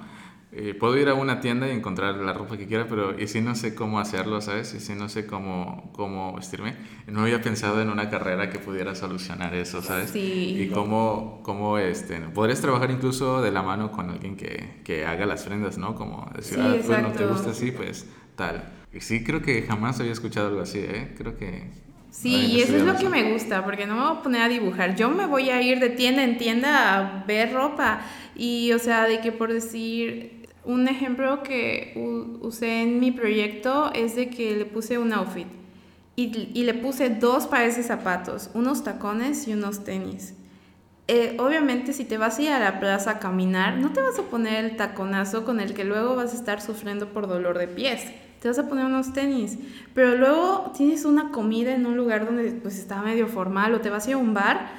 eh, 0.56 0.76
puedo 0.76 0.98
ir 0.98 1.10
a 1.10 1.16
una 1.16 1.40
tienda 1.40 1.68
y 1.68 1.72
encontrar 1.72 2.16
la 2.16 2.32
ropa 2.32 2.58
que 2.58 2.68
quiera, 2.68 2.86
pero 2.88 3.20
y 3.20 3.28
si 3.28 3.42
no 3.42 3.56
sé 3.56 3.74
cómo 3.74 4.00
hacerlo, 4.00 4.40
¿sabes? 4.40 4.74
Y 4.76 4.80
si 4.80 4.94
no 4.94 5.10
sé 5.10 5.26
cómo, 5.26 5.92
cómo 5.94 6.36
vestirme. 6.36 6.76
No 7.08 7.22
había 7.22 7.42
pensado 7.42 7.82
en 7.82 7.90
una 7.90 8.10
carrera 8.10 8.50
que 8.52 8.60
pudiera 8.60 8.94
solucionar 8.94 9.56
eso, 9.56 9.82
¿sabes? 9.82 10.12
Sí. 10.12 10.56
Y 10.60 10.70
cómo, 10.70 11.42
cómo 11.44 11.80
este, 11.80 12.20
podrías 12.20 12.62
trabajar 12.62 12.92
incluso 12.92 13.42
de 13.42 13.52
la 13.52 13.64
mano 13.64 13.92
con 13.92 14.12
alguien 14.12 14.38
que, 14.38 14.82
que 14.84 15.06
haga 15.06 15.26
las 15.26 15.44
prendas, 15.44 15.80
¿no? 15.80 15.96
Como 15.96 16.30
decir, 16.36 16.60
Sí, 16.60 16.64
ah, 16.64 16.76
bueno, 16.86 17.08
te 17.08 17.24
exacto. 17.24 17.34
gusta 17.34 17.50
así, 17.52 17.72
pues 17.72 18.06
tal. 18.36 18.64
Y 18.94 19.02
sí, 19.02 19.24
creo 19.24 19.42
que 19.42 19.64
jamás 19.64 20.00
había 20.00 20.12
escuchado 20.12 20.50
algo 20.50 20.62
así, 20.62 20.80
¿eh? 20.80 21.16
Creo 21.18 21.36
que... 21.36 21.72
Sí, 22.14 22.36
y 22.36 22.62
eso 22.62 22.76
es 22.78 22.84
lo 22.84 22.96
que 22.96 23.10
me 23.10 23.34
gusta, 23.34 23.66
porque 23.66 23.88
no 23.88 23.96
me 23.96 24.02
voy 24.02 24.18
a 24.18 24.22
poner 24.22 24.42
a 24.44 24.48
dibujar. 24.48 24.96
Yo 24.96 25.10
me 25.10 25.26
voy 25.26 25.50
a 25.50 25.64
ir 25.64 25.80
de 25.80 25.90
tienda 25.90 26.24
en 26.24 26.38
tienda 26.38 26.96
a 26.96 27.24
ver 27.26 27.52
ropa. 27.52 28.02
Y, 28.36 28.72
o 28.72 28.80
sea, 28.80 29.06
de 29.06 29.20
que 29.20 29.32
por 29.32 29.52
decir, 29.52 30.48
un 30.64 30.88
ejemplo 30.88 31.42
que 31.42 32.38
usé 32.42 32.84
en 32.84 33.00
mi 33.00 33.12
proyecto 33.12 33.92
es 33.94 34.16
de 34.16 34.30
que 34.30 34.56
le 34.56 34.66
puse 34.66 35.00
un 35.00 35.12
outfit. 35.12 35.48
Y, 36.16 36.52
y 36.54 36.64
le 36.64 36.76
puse 36.76 37.10
dos 37.10 37.48
pares 37.48 37.78
de 37.78 37.84
zapatos, 37.84 38.52
unos 38.54 38.84
tacones 38.84 39.48
y 39.48 39.54
unos 39.54 39.84
tenis. 39.84 40.36
Eh, 41.08 41.36
obviamente 41.40 41.92
si 41.94 42.06
te 42.06 42.20
vas 42.20 42.38
a 42.38 42.42
ir 42.44 42.50
a 42.52 42.60
la 42.60 42.80
plaza 42.80 43.12
a 43.12 43.20
caminar, 43.20 43.78
no 43.78 43.92
te 43.92 44.02
vas 44.02 44.20
a 44.20 44.22
poner 44.22 44.64
el 44.64 44.78
taconazo 44.78 45.44
con 45.46 45.60
el 45.60 45.74
que 45.74 45.84
luego 45.84 46.16
vas 46.16 46.32
a 46.34 46.36
estar 46.36 46.62
sufriendo 46.62 47.10
por 47.10 47.28
dolor 47.28 47.58
de 47.58 47.68
pies. 47.68 48.06
Te 48.44 48.50
vas 48.50 48.60
a 48.60 48.68
poner 48.68 48.84
unos 48.84 49.14
tenis. 49.14 49.58
Pero 49.94 50.18
luego 50.18 50.74
tienes 50.76 51.06
una 51.06 51.32
comida 51.32 51.74
en 51.74 51.86
un 51.86 51.96
lugar 51.96 52.26
donde 52.26 52.52
pues 52.52 52.78
está 52.78 53.02
medio 53.02 53.28
formal 53.28 53.74
o 53.74 53.80
te 53.80 53.90
vas 53.90 54.06
a 54.06 54.10
ir 54.10 54.16
a 54.16 54.18
un 54.18 54.34
bar, 54.34 54.70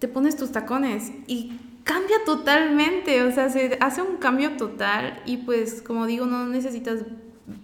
te 0.00 0.08
pones 0.08 0.34
tus 0.36 0.50
tacones 0.50 1.12
y 1.28 1.52
cambia 1.84 2.16
totalmente. 2.26 3.22
O 3.22 3.30
sea, 3.30 3.50
se 3.50 3.78
hace 3.80 4.02
un 4.02 4.16
cambio 4.16 4.56
total 4.56 5.22
y 5.26 5.36
pues 5.36 5.80
como 5.80 6.06
digo, 6.06 6.26
no 6.26 6.48
necesitas 6.48 7.04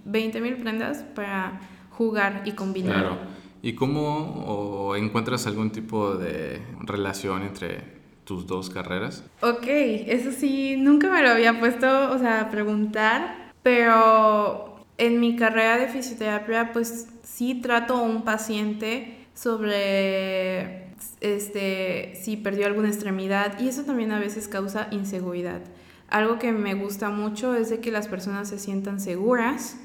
20 0.05 0.41
mil 0.41 0.55
prendas 0.59 1.03
para 1.03 1.61
jugar 1.91 2.43
y 2.45 2.53
combinar. 2.53 3.01
Claro. 3.01 3.19
¿Y 3.61 3.75
cómo 3.75 4.45
o 4.47 4.95
encuentras 4.95 5.49
algún 5.49 5.73
tipo 5.73 6.15
de 6.15 6.63
relación 6.79 7.43
entre 7.43 7.83
tus 8.23 8.47
dos 8.47 8.71
carreras? 8.71 9.25
Ok, 9.41 9.67
eso 9.67 10.31
sí, 10.31 10.77
nunca 10.77 11.11
me 11.11 11.23
lo 11.23 11.31
había 11.31 11.59
puesto, 11.59 12.13
o 12.13 12.19
sea, 12.21 12.43
a 12.43 12.51
preguntar, 12.51 13.53
pero 13.65 14.74
en 14.99 15.21
mi 15.21 15.37
carrera 15.37 15.79
de 15.79 15.89
fisioterapia, 15.89 16.73
pues 16.73 17.09
sí 17.23 17.57
trato 17.57 17.97
a 17.97 18.03
un 18.03 18.23
paciente 18.23 19.27
sobre 19.35 20.85
este, 21.21 22.15
si 22.21 22.37
perdió 22.37 22.67
alguna 22.67 22.89
extremidad 22.89 23.59
y 23.59 23.69
eso 23.69 23.83
también 23.85 24.13
a 24.13 24.19
veces 24.19 24.49
causa 24.49 24.89
inseguridad. 24.91 25.61
Algo 26.09 26.39
que 26.39 26.53
me 26.53 26.75
gusta 26.75 27.11
mucho 27.11 27.55
es 27.55 27.71
de 27.71 27.81
que 27.81 27.91
las 27.91 28.09
personas 28.09 28.49
se 28.49 28.59
sientan 28.59 29.01
seguras, 29.01 29.77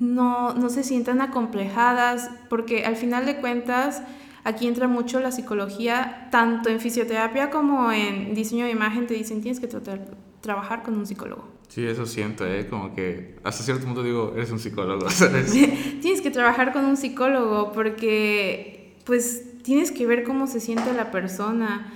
no, 0.00 0.54
no 0.54 0.68
se 0.68 0.82
sientan 0.82 1.20
acomplejadas, 1.20 2.30
porque 2.48 2.84
al 2.84 2.96
final 2.96 3.24
de 3.24 3.36
cuentas 3.36 4.02
aquí 4.42 4.66
entra 4.66 4.88
mucho 4.88 5.20
la 5.20 5.30
psicología, 5.30 6.28
tanto 6.32 6.70
en 6.70 6.80
fisioterapia 6.80 7.50
como 7.50 7.92
en 7.92 8.34
diseño 8.34 8.64
de 8.64 8.72
imagen 8.72 9.06
te 9.06 9.14
dicen 9.14 9.42
tienes 9.42 9.60
que 9.60 9.68
tratar, 9.68 10.06
trabajar 10.40 10.82
con 10.82 10.96
un 10.96 11.06
psicólogo. 11.06 11.55
Sí, 11.76 11.86
eso 11.86 12.06
siento, 12.06 12.46
¿eh? 12.46 12.66
Como 12.70 12.94
que 12.94 13.34
hasta 13.44 13.62
cierto 13.62 13.84
punto 13.84 14.02
digo, 14.02 14.32
eres 14.34 14.50
un 14.50 14.58
psicólogo, 14.58 15.10
¿sabes? 15.10 15.52
tienes 16.00 16.22
que 16.22 16.30
trabajar 16.30 16.72
con 16.72 16.86
un 16.86 16.96
psicólogo 16.96 17.72
porque 17.72 18.94
pues 19.04 19.62
tienes 19.62 19.92
que 19.92 20.06
ver 20.06 20.24
cómo 20.24 20.46
se 20.46 20.60
siente 20.60 20.94
la 20.94 21.10
persona. 21.10 21.92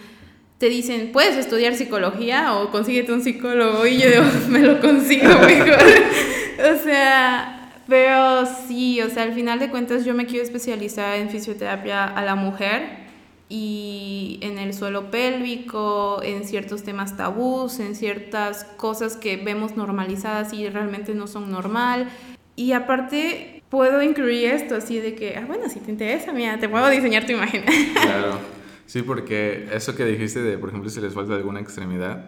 Te 0.59 0.68
dicen, 0.68 1.12
puedes 1.12 1.35
estudiar 1.39 1.74
psicología 1.76 2.57
o 2.57 2.70
consíguete 2.70 3.11
un 3.14 3.22
psicólogo 3.22 3.87
y 3.87 3.99
yo 3.99 4.11
digo, 4.11 4.24
me 4.51 4.59
lo 4.59 4.83
consigo 4.83 5.31
mejor. 5.47 5.70
o 6.74 6.85
sea, 6.85 7.72
pero 7.89 8.45
sí, 8.68 9.01
o 9.01 9.09
sea, 9.09 9.22
al 9.22 9.33
final 9.33 9.61
de 9.61 9.70
cuentas 9.70 10.05
yo 10.05 10.12
me 10.12 10.26
quiero 10.26 10.45
especializar 10.45 11.16
en 11.16 11.31
fisioterapia 11.31 12.05
a 12.05 12.22
la 12.22 12.35
mujer 12.35 13.09
y 13.51 14.38
en 14.42 14.59
el 14.59 14.72
suelo 14.72 15.11
pélvico, 15.11 16.22
en 16.22 16.44
ciertos 16.44 16.84
temas 16.84 17.16
tabús, 17.16 17.80
en 17.80 17.96
ciertas 17.96 18.62
cosas 18.76 19.16
que 19.16 19.36
vemos 19.36 19.76
normalizadas 19.76 20.53
y 20.53 20.68
realmente 20.68 21.14
no 21.14 21.26
son 21.26 21.51
normal. 21.51 22.09
Y 22.55 22.72
aparte 22.72 23.64
puedo 23.68 24.03
incluir 24.03 24.51
esto 24.51 24.76
así 24.76 25.01
de 25.01 25.16
que, 25.16 25.36
ah, 25.36 25.44
bueno, 25.48 25.68
si 25.68 25.80
te 25.80 25.90
interesa, 25.90 26.32
mira, 26.32 26.61
te 26.61 26.68
puedo 26.68 26.88
diseñar 26.88 27.26
tu 27.26 27.32
imagen. 27.32 27.64
Claro. 27.92 28.38
Sí, 28.86 29.03
porque 29.03 29.68
eso 29.72 29.96
que 29.96 30.05
dijiste 30.05 30.40
de, 30.42 30.57
por 30.57 30.68
ejemplo, 30.68 30.88
si 30.88 31.01
les 31.01 31.12
falta 31.12 31.34
alguna 31.34 31.61
extremidad, 31.61 32.26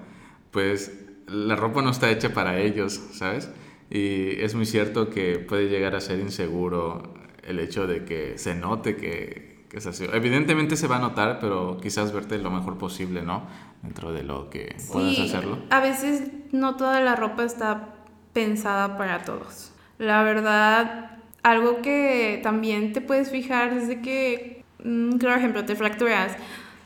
pues 0.51 0.93
la 1.29 1.55
ropa 1.55 1.83
no 1.83 1.91
está 1.91 2.11
hecha 2.11 2.35
para 2.35 2.61
ellos, 2.61 3.01
¿sabes? 3.12 3.49
Y 3.91 4.41
es 4.41 4.55
muy 4.55 4.66
cierto 4.66 5.09
que 5.09 5.39
puede 5.39 5.68
llegar 5.68 5.95
a 5.95 6.01
ser 6.01 6.18
inseguro 6.18 7.14
el 7.45 7.61
hecho 7.61 7.87
de 7.87 8.05
que 8.05 8.39
se 8.39 8.55
note 8.55 8.97
que, 8.97 9.52
que 9.73 9.79
es 9.79 9.87
así. 9.87 10.05
Evidentemente 10.12 10.77
se 10.77 10.87
va 10.87 10.97
a 10.97 10.99
notar, 10.99 11.39
pero 11.41 11.79
quizás 11.81 12.12
verte 12.12 12.37
lo 12.37 12.51
mejor 12.51 12.77
posible, 12.77 13.23
¿no? 13.23 13.45
Dentro 13.81 14.12
de 14.12 14.23
lo 14.23 14.51
que 14.51 14.77
puedas 14.93 15.14
Sí, 15.14 15.23
hacerlo. 15.23 15.61
A 15.70 15.81
veces 15.81 16.25
no 16.53 16.77
toda 16.77 17.01
la 17.01 17.16
ropa 17.16 17.43
está 17.43 17.95
pensada 18.35 18.99
para 18.99 19.25
todos. 19.25 19.73
La 19.97 20.23
verdad, 20.25 21.12
algo 21.43 21.81
que 21.81 22.39
también 22.43 22.93
te 22.93 23.01
puedes 23.01 23.31
fijar 23.31 23.73
es 23.73 23.89
de 23.89 24.03
que, 24.03 24.62
mm, 24.85 25.12
claro 25.16 25.39
ejemplo, 25.39 25.64
te 25.64 25.75
fracturas. 25.75 26.37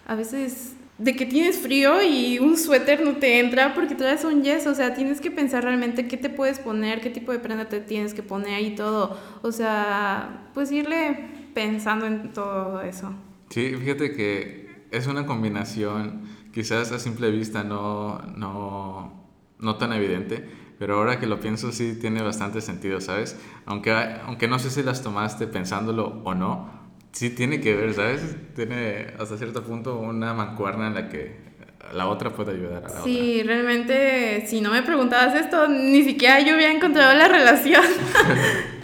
A 0.06 0.14
veces 0.14 0.76
de 0.98 1.16
que 1.16 1.26
tienes 1.26 1.58
frío 1.58 2.00
y 2.04 2.38
un 2.38 2.56
suéter 2.56 3.04
no 3.04 3.14
te 3.16 3.40
entra 3.40 3.74
porque 3.74 3.96
traes 3.96 4.24
un 4.24 4.44
yeso, 4.44 4.70
o 4.70 4.74
sea, 4.76 4.94
tienes 4.94 5.20
que 5.20 5.32
pensar 5.32 5.64
realmente 5.64 6.06
qué 6.06 6.16
te 6.16 6.30
puedes 6.30 6.60
poner, 6.60 7.00
qué 7.00 7.10
tipo 7.10 7.32
de 7.32 7.40
prenda 7.40 7.68
te 7.68 7.80
tienes 7.80 8.14
que 8.14 8.22
poner 8.22 8.60
y 8.62 8.76
todo. 8.76 9.18
O 9.42 9.50
sea, 9.50 10.44
pues 10.54 10.70
irle 10.70 11.45
pensando 11.56 12.04
en 12.04 12.34
todo 12.34 12.82
eso. 12.82 13.14
Sí, 13.48 13.74
fíjate 13.74 14.12
que 14.12 14.84
es 14.90 15.06
una 15.06 15.24
combinación, 15.24 16.28
quizás 16.52 16.92
a 16.92 16.98
simple 16.98 17.30
vista 17.30 17.64
no, 17.64 18.20
no, 18.36 19.24
no 19.58 19.76
tan 19.76 19.94
evidente, 19.94 20.46
pero 20.78 20.96
ahora 20.96 21.18
que 21.18 21.26
lo 21.26 21.40
pienso 21.40 21.72
sí 21.72 21.96
tiene 21.98 22.20
bastante 22.20 22.60
sentido, 22.60 23.00
¿sabes? 23.00 23.40
Aunque, 23.64 23.90
aunque 23.90 24.48
no 24.48 24.58
sé 24.58 24.68
si 24.68 24.82
las 24.82 25.02
tomaste 25.02 25.46
pensándolo 25.46 26.20
o 26.24 26.34
no, 26.34 26.68
sí 27.12 27.30
tiene 27.30 27.62
que 27.62 27.74
ver, 27.74 27.94
¿sabes? 27.94 28.36
Tiene 28.54 29.14
hasta 29.18 29.38
cierto 29.38 29.64
punto 29.64 29.96
una 29.96 30.34
mancuerna 30.34 30.88
en 30.88 30.94
la 30.94 31.08
que 31.08 31.40
la 31.94 32.06
otra 32.08 32.34
puede 32.34 32.52
ayudar 32.52 32.84
a 32.84 32.88
la 32.96 33.02
Sí, 33.02 33.42
realmente, 33.42 34.44
si 34.46 34.60
no 34.60 34.70
me 34.70 34.82
preguntabas 34.82 35.34
esto, 35.34 35.68
ni 35.68 36.02
siquiera 36.02 36.38
yo 36.40 36.54
hubiera 36.54 36.74
encontrado 36.74 37.14
la 37.14 37.28
relación. 37.28 37.82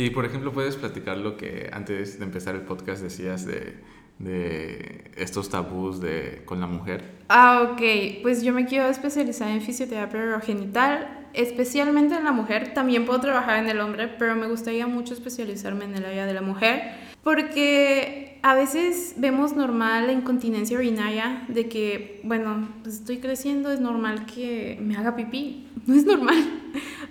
Y 0.00 0.08
por 0.08 0.24
ejemplo, 0.24 0.50
puedes 0.50 0.76
platicar 0.76 1.18
lo 1.18 1.36
que 1.36 1.68
antes 1.74 2.18
de 2.18 2.24
empezar 2.24 2.54
el 2.54 2.62
podcast 2.62 3.02
decías 3.02 3.44
de, 3.44 3.74
de 4.18 5.10
estos 5.14 5.50
tabús 5.50 6.00
de, 6.00 6.40
con 6.46 6.58
la 6.58 6.66
mujer. 6.66 7.04
Ah, 7.28 7.68
ok. 7.70 8.22
Pues 8.22 8.42
yo 8.42 8.54
me 8.54 8.64
quiero 8.64 8.86
especializar 8.86 9.50
en 9.50 9.60
fisioterapia 9.60 10.22
urogenital, 10.22 11.26
especialmente 11.34 12.14
en 12.14 12.24
la 12.24 12.32
mujer. 12.32 12.72
También 12.72 13.04
puedo 13.04 13.20
trabajar 13.20 13.62
en 13.62 13.68
el 13.68 13.78
hombre, 13.78 14.08
pero 14.08 14.34
me 14.36 14.48
gustaría 14.48 14.86
mucho 14.86 15.12
especializarme 15.12 15.84
en 15.84 15.94
el 15.96 16.06
área 16.06 16.24
de 16.24 16.32
la 16.32 16.40
mujer. 16.40 16.80
Porque 17.22 18.38
a 18.42 18.54
veces 18.54 19.16
vemos 19.18 19.54
normal 19.54 20.06
la 20.06 20.14
incontinencia 20.14 20.78
urinaria 20.78 21.44
de 21.48 21.68
que, 21.68 22.22
bueno, 22.24 22.70
pues 22.82 22.94
estoy 22.94 23.18
creciendo, 23.18 23.70
es 23.70 23.80
normal 23.80 24.24
que 24.24 24.78
me 24.80 24.96
haga 24.96 25.14
pipí. 25.14 25.68
No 25.86 25.94
es 25.94 26.04
normal. 26.04 26.44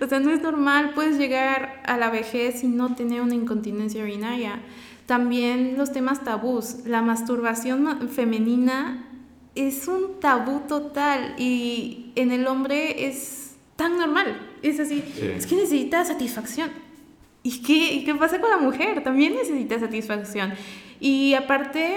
O 0.00 0.06
sea, 0.06 0.20
no 0.20 0.30
es 0.30 0.40
normal. 0.42 0.92
Puedes 0.94 1.18
llegar 1.18 1.82
a 1.86 1.96
la 1.98 2.10
vejez 2.10 2.62
y 2.64 2.68
no 2.68 2.94
tener 2.94 3.20
una 3.20 3.34
incontinencia 3.34 4.02
urinaria. 4.02 4.60
También 5.06 5.76
los 5.76 5.92
temas 5.92 6.22
tabús. 6.24 6.86
La 6.86 7.02
masturbación 7.02 7.82
ma- 7.82 8.00
femenina 8.08 9.06
es 9.54 9.88
un 9.88 10.20
tabú 10.20 10.60
total 10.68 11.34
y 11.38 12.12
en 12.14 12.30
el 12.32 12.46
hombre 12.46 13.08
es 13.08 13.56
tan 13.76 13.98
normal. 13.98 14.40
Es 14.62 14.78
así, 14.80 15.02
Sí. 15.14 15.26
es 15.36 15.46
que 15.46 15.56
necesita 15.56 16.04
satisfacción. 16.04 16.70
¿Y 17.42 17.62
qué, 17.62 17.94
¿Y 17.94 18.04
qué 18.04 18.14
pasa 18.14 18.40
con 18.40 18.50
la 18.50 18.58
mujer? 18.58 19.02
También 19.02 19.34
necesita 19.34 19.78
satisfacción. 19.80 20.52
Y 21.00 21.34
aparte, 21.34 21.96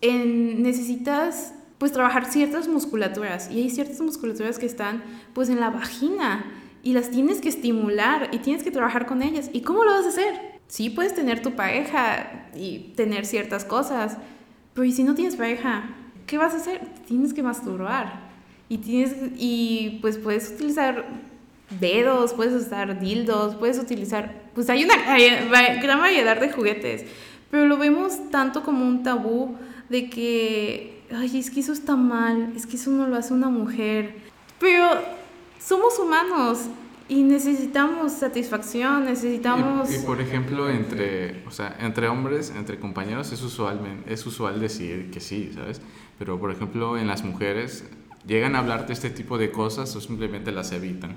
en- 0.00 0.62
necesitas 0.62 1.54
pues 1.78 1.92
trabajar 1.92 2.30
ciertas 2.30 2.68
musculaturas 2.68 3.50
y 3.50 3.62
hay 3.62 3.70
ciertas 3.70 4.00
musculaturas 4.00 4.58
que 4.58 4.66
están 4.66 5.02
pues 5.32 5.48
en 5.48 5.60
la 5.60 5.70
vagina 5.70 6.44
y 6.82 6.92
las 6.92 7.10
tienes 7.10 7.40
que 7.40 7.48
estimular 7.48 8.28
y 8.32 8.38
tienes 8.38 8.62
que 8.62 8.70
trabajar 8.70 9.06
con 9.06 9.22
ellas. 9.22 9.50
¿Y 9.52 9.62
cómo 9.62 9.84
lo 9.84 9.90
vas 9.90 10.04
a 10.04 10.08
hacer? 10.08 10.34
Sí 10.68 10.90
puedes 10.90 11.14
tener 11.14 11.42
tu 11.42 11.52
pareja 11.52 12.48
y 12.54 12.92
tener 12.96 13.26
ciertas 13.26 13.64
cosas, 13.64 14.18
pero 14.72 14.84
¿y 14.84 14.92
si 14.92 15.04
no 15.04 15.14
tienes 15.14 15.36
pareja? 15.36 15.90
¿Qué 16.26 16.38
vas 16.38 16.54
a 16.54 16.58
hacer? 16.58 16.80
Tienes 17.06 17.34
que 17.34 17.42
masturbar. 17.42 18.24
Y, 18.68 18.78
tienes, 18.78 19.14
y 19.36 19.98
pues 20.00 20.16
puedes 20.16 20.50
utilizar 20.50 21.06
dedos, 21.80 22.32
puedes 22.34 22.54
usar 22.54 22.98
dildos, 22.98 23.54
puedes 23.56 23.78
utilizar... 23.78 24.42
Pues 24.54 24.70
hay 24.70 24.84
una 24.84 24.96
gran 25.82 26.00
variedad 26.00 26.40
de 26.40 26.50
juguetes, 26.50 27.04
pero 27.50 27.66
lo 27.66 27.76
vemos 27.76 28.30
tanto 28.30 28.62
como 28.62 28.86
un 28.86 29.02
tabú 29.02 29.56
de 29.88 30.08
que, 30.08 30.93
ay, 31.16 31.38
es 31.38 31.50
que 31.50 31.60
eso 31.60 31.72
está 31.72 31.96
mal, 31.96 32.52
es 32.56 32.66
que 32.66 32.76
eso 32.76 32.90
no 32.90 33.06
lo 33.06 33.16
hace 33.16 33.32
una 33.32 33.48
mujer. 33.48 34.14
Pero 34.58 34.88
somos 35.60 35.98
humanos 35.98 36.66
y 37.08 37.22
necesitamos 37.22 38.12
satisfacción, 38.12 39.04
necesitamos... 39.04 39.92
Y, 39.94 40.04
por 40.04 40.20
ejemplo, 40.20 40.70
entre, 40.70 41.44
o 41.46 41.50
sea, 41.50 41.76
entre 41.80 42.08
hombres, 42.08 42.52
entre 42.56 42.78
compañeros, 42.78 43.32
es 43.32 43.42
usual, 43.42 43.80
es 44.06 44.24
usual 44.26 44.60
decir 44.60 45.10
que 45.10 45.20
sí, 45.20 45.50
¿sabes? 45.54 45.82
Pero, 46.18 46.38
por 46.38 46.50
ejemplo, 46.50 46.96
en 46.96 47.06
las 47.06 47.24
mujeres, 47.24 47.84
¿llegan 48.26 48.56
a 48.56 48.60
hablarte 48.60 48.92
este 48.92 49.10
tipo 49.10 49.36
de 49.36 49.50
cosas 49.50 49.94
o 49.96 50.00
simplemente 50.00 50.52
las 50.52 50.72
evitan? 50.72 51.16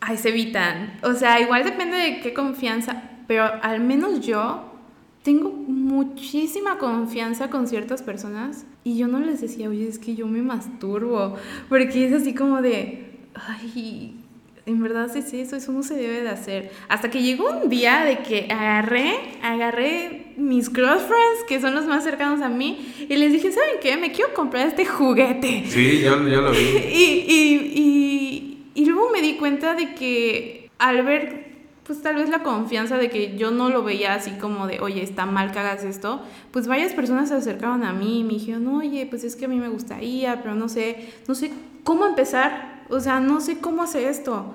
Ay, 0.00 0.16
se 0.16 0.28
evitan. 0.28 0.98
O 1.02 1.14
sea, 1.14 1.40
igual 1.40 1.64
depende 1.64 1.96
de 1.96 2.20
qué 2.20 2.34
confianza, 2.34 3.02
pero 3.26 3.44
al 3.62 3.80
menos 3.80 4.20
yo 4.20 4.77
tengo 5.22 5.50
muchísima 5.50 6.78
confianza 6.78 7.50
con 7.50 7.66
ciertas 7.66 8.02
personas 8.02 8.64
y 8.84 8.96
yo 8.96 9.08
no 9.08 9.18
les 9.20 9.40
decía, 9.40 9.68
oye, 9.68 9.88
es 9.88 9.98
que 9.98 10.14
yo 10.14 10.26
me 10.26 10.42
masturbo, 10.42 11.36
porque 11.68 12.06
es 12.06 12.12
así 12.12 12.34
como 12.34 12.62
de, 12.62 13.06
ay, 13.34 14.14
en 14.68 14.82
verdad 14.82 15.14
es 15.16 15.32
eso, 15.32 15.56
eso 15.56 15.72
no 15.72 15.82
se 15.82 15.94
debe 15.94 16.20
de 16.20 16.28
hacer. 16.28 16.70
Hasta 16.88 17.10
que 17.10 17.22
llegó 17.22 17.50
un 17.50 17.68
día 17.68 18.04
de 18.04 18.18
que 18.18 18.48
agarré, 18.50 19.14
agarré 19.42 20.34
mis 20.36 20.68
close 20.68 21.04
friends, 21.06 21.44
que 21.48 21.60
son 21.60 21.74
los 21.74 21.86
más 21.86 22.04
cercanos 22.04 22.42
a 22.42 22.48
mí, 22.48 22.78
y 23.08 23.16
les 23.16 23.32
dije, 23.32 23.50
¿saben 23.50 23.76
qué? 23.80 23.96
Me 23.96 24.12
quiero 24.12 24.34
comprar 24.34 24.68
este 24.68 24.84
juguete. 24.84 25.64
Sí, 25.68 26.00
yo, 26.00 26.28
yo 26.28 26.42
lo 26.42 26.50
vi. 26.50 26.58
y, 26.92 27.24
y, 27.28 27.72
y, 27.74 28.58
y 28.74 28.84
luego 28.86 29.10
me 29.10 29.22
di 29.22 29.34
cuenta 29.34 29.74
de 29.74 29.94
que 29.94 30.70
al 30.78 31.02
ver 31.02 31.47
pues 31.88 32.02
tal 32.02 32.16
vez 32.16 32.28
la 32.28 32.42
confianza 32.42 32.98
de 32.98 33.08
que 33.08 33.38
yo 33.38 33.50
no 33.50 33.70
lo 33.70 33.82
veía 33.82 34.12
así 34.12 34.32
como 34.32 34.66
de, 34.66 34.78
oye, 34.80 35.02
está 35.02 35.24
mal 35.24 35.52
que 35.52 35.58
hagas 35.58 35.84
esto, 35.84 36.20
pues 36.50 36.68
varias 36.68 36.92
personas 36.92 37.30
se 37.30 37.34
acercaron 37.34 37.82
a 37.82 37.94
mí 37.94 38.20
y 38.20 38.24
me 38.24 38.34
dijeron, 38.34 38.68
oye, 38.68 39.06
pues 39.06 39.24
es 39.24 39.36
que 39.36 39.46
a 39.46 39.48
mí 39.48 39.56
me 39.56 39.70
gustaría, 39.70 40.42
pero 40.42 40.54
no 40.54 40.68
sé, 40.68 41.08
no 41.26 41.34
sé 41.34 41.50
cómo 41.84 42.04
empezar, 42.04 42.84
o 42.90 43.00
sea, 43.00 43.20
no 43.20 43.40
sé 43.40 43.60
cómo 43.60 43.82
hacer 43.82 44.04
esto. 44.04 44.52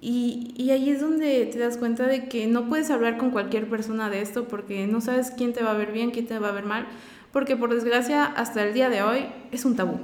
Y, 0.00 0.54
y 0.56 0.70
ahí 0.70 0.90
es 0.90 1.00
donde 1.00 1.46
te 1.46 1.58
das 1.58 1.78
cuenta 1.78 2.06
de 2.06 2.28
que 2.28 2.46
no 2.46 2.68
puedes 2.68 2.90
hablar 2.92 3.18
con 3.18 3.32
cualquier 3.32 3.68
persona 3.68 4.08
de 4.08 4.22
esto 4.22 4.46
porque 4.46 4.86
no 4.86 5.00
sabes 5.00 5.32
quién 5.32 5.52
te 5.52 5.64
va 5.64 5.72
a 5.72 5.74
ver 5.74 5.90
bien, 5.90 6.12
quién 6.12 6.28
te 6.28 6.38
va 6.38 6.50
a 6.50 6.52
ver 6.52 6.64
mal, 6.64 6.86
porque 7.32 7.56
por 7.56 7.74
desgracia 7.74 8.24
hasta 8.24 8.62
el 8.62 8.72
día 8.72 8.88
de 8.88 9.02
hoy 9.02 9.26
es 9.50 9.64
un 9.64 9.74
tabú. 9.74 9.98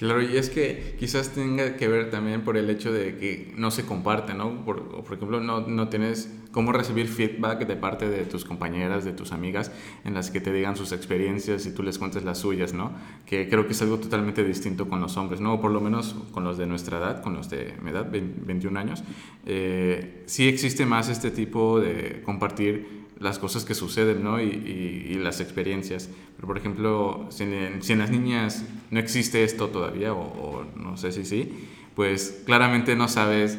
Claro, 0.00 0.22
y 0.22 0.34
es 0.38 0.48
que 0.48 0.96
quizás 0.98 1.28
tenga 1.34 1.76
que 1.76 1.86
ver 1.86 2.10
también 2.10 2.40
por 2.40 2.56
el 2.56 2.70
hecho 2.70 2.90
de 2.90 3.18
que 3.18 3.52
no 3.58 3.70
se 3.70 3.84
comparte, 3.84 4.32
¿no? 4.32 4.64
Por, 4.64 5.04
ejemplo, 5.12 5.40
no, 5.40 5.60
no 5.60 5.88
tienes 5.90 6.32
cómo 6.52 6.72
recibir 6.72 7.06
feedback 7.06 7.66
de 7.66 7.76
parte 7.76 8.08
de 8.08 8.24
tus 8.24 8.46
compañeras, 8.46 9.04
de 9.04 9.12
tus 9.12 9.30
amigas, 9.32 9.70
en 10.06 10.14
las 10.14 10.30
que 10.30 10.40
te 10.40 10.54
digan 10.54 10.74
sus 10.74 10.92
experiencias 10.92 11.66
y 11.66 11.74
tú 11.74 11.82
les 11.82 11.98
cuentes 11.98 12.24
las 12.24 12.38
suyas, 12.38 12.72
¿no? 12.72 12.92
Que 13.26 13.50
creo 13.50 13.66
que 13.66 13.72
es 13.72 13.82
algo 13.82 13.98
totalmente 13.98 14.42
distinto 14.42 14.88
con 14.88 15.02
los 15.02 15.18
hombres, 15.18 15.42
¿no? 15.42 15.52
O 15.52 15.60
por 15.60 15.70
lo 15.70 15.82
menos 15.82 16.16
con 16.32 16.44
los 16.44 16.56
de 16.56 16.64
nuestra 16.64 16.96
edad, 16.96 17.22
con 17.22 17.34
los 17.34 17.50
de 17.50 17.74
mi 17.82 17.90
edad, 17.90 18.10
21 18.10 18.80
años. 18.80 19.04
Eh, 19.44 20.22
sí 20.24 20.48
existe 20.48 20.86
más 20.86 21.10
este 21.10 21.30
tipo 21.30 21.78
de 21.78 22.22
compartir 22.24 22.99
las 23.20 23.38
cosas 23.38 23.64
que 23.64 23.74
suceden, 23.74 24.24
¿no? 24.24 24.40
Y, 24.40 24.46
y, 24.46 25.14
las 25.14 25.40
experiencias. 25.40 26.08
Pero, 26.36 26.48
por 26.48 26.56
ejemplo, 26.56 27.26
si 27.28 27.44
en, 27.44 27.82
si 27.82 27.92
en, 27.92 27.98
las 27.98 28.10
niñas 28.10 28.64
no 28.90 28.98
existe 28.98 29.44
esto 29.44 29.68
todavía, 29.68 30.14
o, 30.14 30.22
o, 30.22 30.64
no 30.74 30.96
sé 30.96 31.12
si 31.12 31.24
sí, 31.24 31.68
pues 31.94 32.42
claramente 32.46 32.96
no 32.96 33.08
sabes 33.08 33.58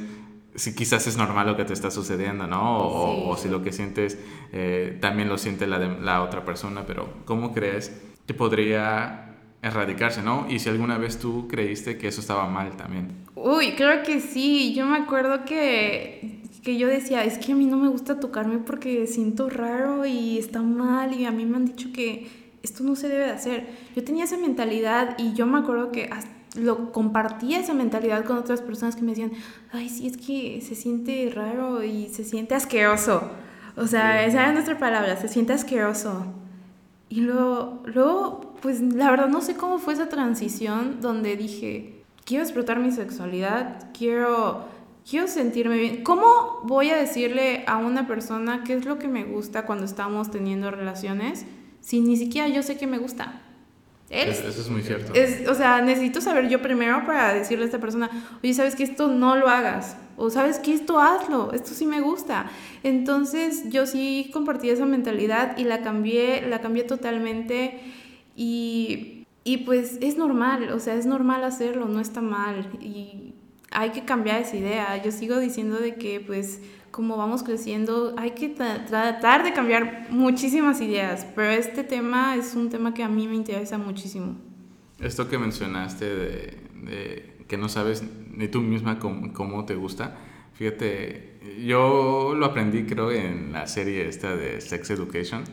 si 0.55 0.75
quizás 0.75 1.07
es 1.07 1.15
normal 1.15 1.47
lo 1.47 1.55
que 1.55 1.63
te 1.63 1.73
está 1.73 1.91
sucediendo, 1.91 2.47
¿no? 2.47 2.79
O, 2.79 3.15
sí. 3.15 3.23
o 3.27 3.37
si 3.37 3.49
lo 3.49 3.63
que 3.63 3.71
sientes 3.71 4.17
eh, 4.51 4.97
también 4.99 5.29
lo 5.29 5.37
siente 5.37 5.67
la, 5.67 5.79
de, 5.79 5.99
la 6.01 6.23
otra 6.23 6.43
persona, 6.43 6.83
pero 6.85 7.07
¿cómo 7.25 7.53
crees 7.53 8.01
que 8.27 8.33
podría 8.33 9.37
erradicarse, 9.61 10.23
¿no? 10.23 10.47
Y 10.49 10.59
si 10.59 10.69
alguna 10.69 10.97
vez 10.97 11.19
tú 11.19 11.47
creíste 11.47 11.97
que 11.97 12.07
eso 12.07 12.19
estaba 12.19 12.47
mal 12.47 12.75
también. 12.75 13.25
Uy, 13.35 13.73
creo 13.75 14.03
que 14.03 14.19
sí. 14.19 14.73
Yo 14.73 14.85
me 14.87 14.97
acuerdo 14.97 15.45
que 15.45 16.41
que 16.63 16.77
yo 16.77 16.87
decía, 16.87 17.23
es 17.23 17.37
que 17.37 17.53
a 17.53 17.55
mí 17.55 17.65
no 17.65 17.77
me 17.77 17.89
gusta 17.89 18.19
tocarme 18.19 18.59
porque 18.59 19.07
siento 19.07 19.49
raro 19.49 20.05
y 20.05 20.37
está 20.37 20.61
mal 20.61 21.13
y 21.13 21.25
a 21.25 21.31
mí 21.31 21.45
me 21.45 21.57
han 21.57 21.65
dicho 21.65 21.89
que 21.93 22.27
esto 22.63 22.83
no 22.83 22.95
se 22.95 23.09
debe 23.09 23.25
de 23.25 23.31
hacer. 23.31 23.67
Yo 23.95 24.03
tenía 24.03 24.25
esa 24.25 24.37
mentalidad 24.37 25.17
y 25.17 25.33
yo 25.33 25.47
me 25.47 25.57
acuerdo 25.57 25.91
que 25.91 26.09
lo 26.55 26.91
compartía 26.91 27.59
esa 27.59 27.73
mentalidad 27.73 28.25
con 28.25 28.37
otras 28.37 28.61
personas 28.61 28.95
que 28.95 29.01
me 29.01 29.11
decían, 29.11 29.31
ay, 29.71 29.89
sí, 29.89 30.05
es 30.07 30.17
que 30.17 30.61
se 30.61 30.75
siente 30.75 31.31
raro 31.33 31.83
y 31.83 32.09
se 32.09 32.23
siente 32.23 32.53
asqueroso. 32.53 33.31
O 33.75 33.87
sea, 33.87 34.25
esa 34.25 34.43
era 34.43 34.51
nuestra 34.51 34.77
palabra, 34.77 35.15
se 35.17 35.29
siente 35.29 35.53
asqueroso. 35.53 36.25
Y 37.09 37.21
luego, 37.21 37.81
luego, 37.85 38.53
pues 38.61 38.81
la 38.81 39.09
verdad 39.09 39.27
no 39.29 39.41
sé 39.41 39.55
cómo 39.55 39.79
fue 39.79 39.93
esa 39.93 40.09
transición 40.09 41.01
donde 41.01 41.35
dije, 41.35 42.03
quiero 42.25 42.43
explotar 42.43 42.79
mi 42.79 42.91
sexualidad, 42.91 43.89
quiero 43.97 44.65
quiero 45.09 45.27
sentirme 45.27 45.77
bien. 45.77 46.03
¿Cómo 46.03 46.61
voy 46.63 46.89
a 46.89 46.97
decirle 46.97 47.63
a 47.67 47.77
una 47.77 48.07
persona 48.07 48.63
qué 48.63 48.73
es 48.73 48.85
lo 48.85 48.99
que 48.99 49.07
me 49.07 49.23
gusta 49.23 49.65
cuando 49.65 49.85
estamos 49.85 50.31
teniendo 50.31 50.71
relaciones 50.71 51.45
si 51.79 52.01
ni 52.01 52.17
siquiera 52.17 52.47
yo 52.47 52.63
sé 52.63 52.77
que 52.77 52.87
me 52.87 52.97
gusta? 52.97 53.41
Eso 54.11 54.49
es 54.49 54.69
muy 54.69 54.81
cierto. 54.81 55.13
Es, 55.13 55.47
o 55.47 55.55
sea, 55.55 55.81
necesito 55.81 56.19
saber 56.19 56.49
yo 56.49 56.61
primero 56.61 57.05
para 57.05 57.33
decirle 57.33 57.63
a 57.63 57.67
esta 57.67 57.79
persona, 57.79 58.09
oye, 58.43 58.53
¿sabes 58.53 58.75
que 58.75 58.83
esto 58.83 59.07
no 59.07 59.37
lo 59.37 59.47
hagas? 59.47 59.95
O 60.17 60.29
¿sabes 60.29 60.59
que 60.59 60.73
esto 60.73 60.99
hazlo? 60.99 61.53
Esto 61.53 61.73
sí 61.73 61.85
me 61.85 62.01
gusta. 62.01 62.51
Entonces 62.83 63.69
yo 63.69 63.87
sí 63.87 64.29
compartí 64.33 64.69
esa 64.69 64.85
mentalidad 64.85 65.57
y 65.57 65.63
la 65.63 65.81
cambié, 65.81 66.45
la 66.47 66.59
cambié 66.59 66.83
totalmente 66.83 67.79
y, 68.35 69.25
y 69.45 69.57
pues 69.59 69.97
es 70.01 70.17
normal, 70.17 70.71
o 70.73 70.79
sea, 70.79 70.95
es 70.95 71.05
normal 71.05 71.45
hacerlo, 71.45 71.85
no 71.85 72.01
está 72.01 72.19
mal. 72.19 72.69
Y 72.81 73.30
hay 73.71 73.91
que 73.91 74.03
cambiar 74.03 74.41
esa 74.41 74.57
idea. 74.57 75.01
Yo 75.01 75.11
sigo 75.11 75.39
diciendo 75.39 75.79
de 75.79 75.95
que 75.95 76.19
pues 76.19 76.61
como 76.91 77.15
vamos 77.15 77.41
creciendo 77.41 78.13
hay 78.17 78.31
que 78.31 78.49
tratar 78.49 79.43
de 79.43 79.53
cambiar 79.53 80.07
muchísimas 80.09 80.81
ideas, 80.81 81.25
pero 81.35 81.49
este 81.49 81.83
tema 81.83 82.35
es 82.35 82.53
un 82.53 82.69
tema 82.69 82.93
que 82.93 83.01
a 83.01 83.07
mí 83.07 83.27
me 83.27 83.35
interesa 83.35 83.77
muchísimo. 83.77 84.35
Esto 84.99 85.27
que 85.29 85.37
mencionaste 85.37 86.05
de, 86.05 86.57
de 86.83 87.33
que 87.47 87.57
no 87.57 87.69
sabes 87.69 88.03
ni 88.33 88.47
tú 88.49 88.61
misma 88.61 88.99
cómo, 88.99 89.33
cómo, 89.33 89.65
te 89.65 89.75
gusta, 89.75 90.17
fíjate, 90.53 91.39
yo 91.65 92.35
lo 92.35 92.45
aprendí 92.45 92.83
creo 92.83 93.11
en 93.11 93.53
la 93.53 93.67
serie 93.67 94.07
esta 94.07 94.35
de 94.35 94.61
Sex 94.61 94.91
Education 94.91 95.43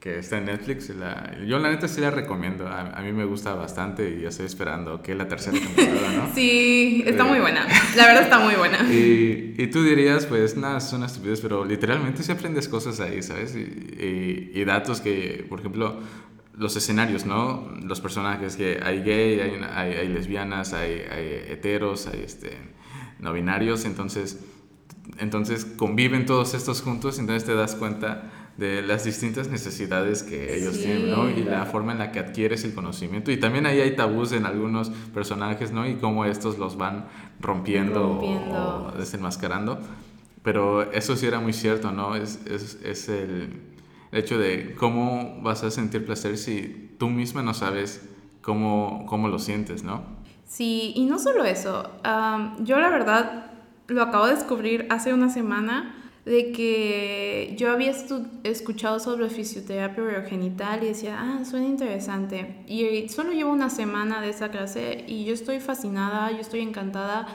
que 0.00 0.18
está 0.18 0.38
en 0.38 0.46
Netflix. 0.46 0.88
La, 0.88 1.36
yo 1.46 1.58
la 1.58 1.70
neta 1.70 1.86
sí 1.86 2.00
la 2.00 2.10
recomiendo. 2.10 2.66
A, 2.66 2.90
a, 2.90 3.02
mí 3.02 3.12
me 3.12 3.26
gusta 3.26 3.54
bastante 3.54 4.08
y 4.08 4.22
ya 4.22 4.30
estoy 4.30 4.46
esperando 4.46 5.02
que 5.02 5.14
la 5.14 5.28
tercera 5.28 5.58
temporada, 5.58 6.12
¿no? 6.16 6.30
sí, 6.34 7.04
está 7.06 7.24
muy 7.24 7.38
buena. 7.38 7.66
La 7.96 8.06
verdad 8.06 8.22
está 8.22 8.38
muy 8.38 8.54
buena. 8.54 8.90
Y, 8.90 9.54
y 9.58 9.66
tú 9.66 9.84
dirías, 9.84 10.24
pues 10.24 10.56
nada, 10.56 10.78
es 10.78 10.90
una 10.94 11.04
estupidez, 11.04 11.42
pero 11.42 11.66
literalmente 11.66 12.22
sí 12.22 12.32
aprendes 12.32 12.66
cosas 12.66 12.98
ahí, 13.00 13.22
¿sabes? 13.22 13.54
Y, 13.54 13.58
y, 13.60 14.60
y, 14.60 14.64
datos 14.64 15.02
que, 15.02 15.44
por 15.50 15.60
ejemplo, 15.60 16.00
los 16.56 16.74
escenarios, 16.76 17.26
¿no? 17.26 17.70
Los 17.82 18.00
personajes 18.00 18.56
que 18.56 18.80
hay 18.82 19.02
gay, 19.02 19.40
hay, 19.40 19.60
hay, 19.70 19.92
hay 19.92 20.08
lesbianas, 20.08 20.72
hay, 20.72 21.02
hay, 21.10 21.52
heteros, 21.52 22.06
hay 22.06 22.22
este, 22.24 22.56
no 23.18 23.34
binarios, 23.34 23.84
entonces, 23.84 24.40
entonces 25.18 25.66
conviven 25.66 26.24
todos 26.24 26.54
estos 26.54 26.80
juntos, 26.80 27.18
entonces 27.18 27.44
te 27.44 27.54
das 27.54 27.74
cuenta 27.74 28.39
de 28.56 28.82
las 28.82 29.04
distintas 29.04 29.48
necesidades 29.48 30.22
que 30.22 30.56
ellos 30.56 30.76
sí. 30.76 30.82
tienen, 30.82 31.10
¿no? 31.10 31.30
Y 31.30 31.44
la 31.44 31.64
forma 31.66 31.92
en 31.92 31.98
la 31.98 32.12
que 32.12 32.18
adquieres 32.18 32.64
el 32.64 32.74
conocimiento. 32.74 33.30
Y 33.30 33.38
también 33.38 33.66
ahí 33.66 33.80
hay 33.80 33.96
tabús 33.96 34.32
en 34.32 34.44
algunos 34.44 34.90
personajes, 35.14 35.72
¿no? 35.72 35.88
Y 35.88 35.96
cómo 35.96 36.24
estos 36.24 36.58
los 36.58 36.76
van 36.76 37.06
rompiendo, 37.40 38.00
rompiendo. 38.00 38.92
o 38.94 38.98
desenmascarando. 38.98 39.78
Pero 40.42 40.90
eso 40.92 41.16
sí 41.16 41.26
era 41.26 41.40
muy 41.40 41.52
cierto, 41.52 41.92
¿no? 41.92 42.16
Es, 42.16 42.40
es, 42.46 42.78
es 42.82 43.08
el 43.08 43.60
hecho 44.12 44.38
de 44.38 44.74
cómo 44.78 45.40
vas 45.42 45.62
a 45.62 45.70
sentir 45.70 46.04
placer 46.04 46.36
si 46.36 46.94
tú 46.98 47.08
misma 47.08 47.42
no 47.42 47.54
sabes 47.54 48.02
cómo, 48.42 49.06
cómo 49.06 49.28
lo 49.28 49.38
sientes, 49.38 49.84
¿no? 49.84 50.02
Sí, 50.46 50.92
y 50.96 51.04
no 51.04 51.18
solo 51.18 51.44
eso. 51.44 51.90
Um, 52.04 52.64
yo 52.64 52.78
la 52.80 52.90
verdad 52.90 53.52
lo 53.86 54.02
acabo 54.02 54.26
de 54.26 54.34
descubrir 54.34 54.86
hace 54.90 55.14
una 55.14 55.28
semana 55.28 55.94
de 56.24 56.52
que 56.52 57.54
yo 57.56 57.70
había 57.70 57.92
escuchado 58.44 59.00
sobre 59.00 59.30
fisioterapia 59.30 60.02
urogenital 60.02 60.82
y 60.82 60.88
decía, 60.88 61.16
ah, 61.18 61.44
suena 61.44 61.66
interesante. 61.66 62.56
Y 62.66 63.08
solo 63.08 63.32
llevo 63.32 63.50
una 63.50 63.70
semana 63.70 64.20
de 64.20 64.30
esa 64.30 64.50
clase 64.50 65.04
y 65.06 65.24
yo 65.24 65.32
estoy 65.32 65.60
fascinada, 65.60 66.30
yo 66.30 66.38
estoy 66.38 66.60
encantada. 66.60 67.26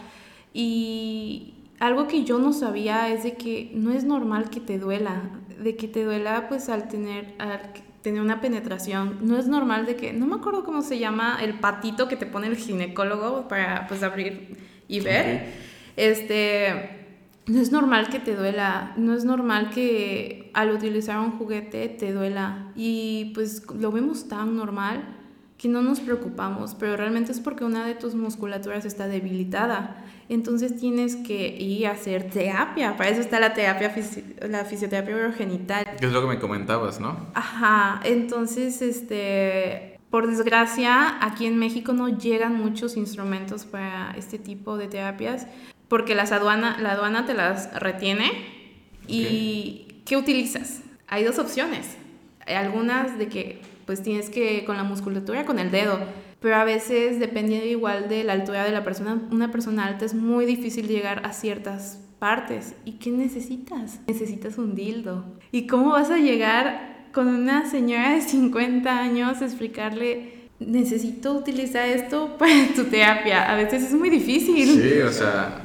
Y 0.54 1.56
algo 1.80 2.08
que 2.08 2.24
yo 2.24 2.38
no 2.38 2.54
sabía 2.54 3.10
es 3.10 3.24
de 3.24 3.34
que 3.34 3.72
no 3.74 3.92
es 3.92 4.04
normal 4.04 4.50
que 4.50 4.60
te 4.60 4.78
duela, 4.78 5.32
de 5.60 5.76
que 5.76 5.88
te 5.88 6.04
duela 6.04 6.48
pues 6.48 6.70
al 6.70 6.88
tener, 6.88 7.34
al 7.40 7.74
tener 8.04 8.22
una 8.22 8.40
penetración. 8.40 9.18
No 9.22 9.38
es 9.38 9.48
normal 9.48 9.88
de 9.88 9.96
que, 9.96 10.14
no 10.14 10.28
me 10.28 10.36
acuerdo 10.36 10.64
cómo 10.64 10.84
se 10.84 11.00
llama 11.00 11.40
el 11.42 11.56
patito 11.56 12.08
que 12.08 12.18
te 12.18 12.28
pone 12.28 12.48
el 12.48 12.56
ginecólogo 12.56 13.48
para 13.48 13.88
pues 13.88 14.04
abrir 14.04 14.58
y 14.88 15.00
ver. 15.00 15.26
Okay. 15.26 15.54
Este 15.98 17.05
no 17.48 17.62
es 17.62 17.72
normal 17.72 18.10
que 18.10 18.20
te 18.20 18.36
duela, 18.36 18.94
no 18.98 19.14
es 19.14 19.24
normal 19.24 19.70
que 19.70 20.50
al 20.54 20.72
utilizar 20.72 21.20
un 21.20 21.38
juguete 21.38 21.90
te 21.90 22.12
duela. 22.12 22.72
Y 22.76 23.32
pues 23.36 23.64
lo 23.72 23.92
vemos 23.92 24.28
tan 24.28 24.56
normal 24.56 25.04
que 25.58 25.68
no 25.70 25.82
nos 25.82 26.00
preocupamos, 26.00 26.76
pero 26.76 26.98
realmente 26.98 27.32
es 27.32 27.40
porque 27.40 27.64
una 27.64 27.86
de 27.86 27.96
tus 27.96 28.16
musculaturas 28.16 28.84
está 28.86 29.08
debilitada. 29.08 30.04
Entonces 30.28 30.76
tienes 30.76 31.16
que 31.16 31.56
ir 31.56 31.86
a 31.86 31.92
hacer 31.92 32.30
terapia. 32.32 32.98
Para 32.98 33.12
eso 33.12 33.22
está 33.22 33.40
la 33.40 33.54
terapia, 33.54 33.94
la 34.50 34.66
fisioterapia 34.66 35.16
urogenital. 35.16 35.86
Que 36.00 36.08
es 36.08 36.12
lo 36.12 36.22
que 36.22 36.28
me 36.28 36.40
comentabas, 36.40 37.00
¿no? 37.00 37.28
Ajá. 37.36 38.02
Entonces, 38.04 38.82
este, 38.82 40.00
por 40.10 40.28
desgracia, 40.28 41.24
aquí 41.24 41.46
en 41.46 41.60
México 41.60 41.94
no 41.94 42.10
llegan 42.10 42.56
muchos 42.56 42.98
instrumentos 42.98 43.66
para 43.66 44.14
este 44.18 44.40
tipo 44.40 44.78
de 44.78 44.88
terapias 44.88 45.46
porque 45.96 46.14
las 46.14 46.34
aduana, 46.34 46.78
la 46.82 46.92
aduana 46.92 47.26
te 47.26 47.34
las 47.34 47.74
retiene. 47.80 48.30
¿Y 49.08 50.02
qué 50.04 50.18
utilizas? 50.18 50.82
Hay 51.08 51.24
dos 51.24 51.40
opciones. 51.40 51.96
Hay 52.46 52.56
algunas 52.56 53.18
de 53.18 53.30
que 53.30 53.62
pues 53.86 54.04
tienes 54.04 54.30
que 54.30 54.66
con 54.66 54.76
la 54.76 54.84
musculatura, 54.84 55.46
con 55.46 55.58
el 55.58 55.72
dedo. 55.72 55.98
Pero 56.42 56.58
a 56.58 56.66
veces, 56.66 57.18
dependiendo 57.18 57.66
igual 57.66 58.10
de 58.10 58.26
la 58.26 58.34
altura 58.34 58.66
de 58.66 58.74
la 58.74 58.84
persona, 58.84 59.22
una 59.32 59.54
persona 59.54 59.86
alta 59.86 60.04
es 60.04 60.14
muy 60.14 60.46
difícil 60.46 60.90
llegar 60.90 61.26
a 61.26 61.32
ciertas 61.32 62.02
partes. 62.20 62.76
¿Y 62.84 62.98
qué 62.98 63.12
necesitas? 63.12 64.02
Necesitas 64.06 64.58
un 64.58 64.76
dildo. 64.76 65.24
¿Y 65.54 65.66
cómo 65.66 65.92
vas 65.92 66.10
a 66.12 66.18
llegar 66.18 67.06
con 67.14 67.30
una 67.30 67.70
señora 67.70 68.16
de 68.16 68.22
50 68.22 69.00
años 69.00 69.42
a 69.42 69.46
explicarle, 69.46 70.50
necesito 70.60 71.32
utilizar 71.32 71.88
esto 71.88 72.36
para 72.38 72.68
tu 72.76 72.84
terapia? 72.84 73.50
A 73.50 73.56
veces 73.56 73.84
es 73.84 73.94
muy 73.94 74.10
difícil. 74.10 74.82
Sí, 74.82 75.00
o 75.00 75.12
sea, 75.14 75.62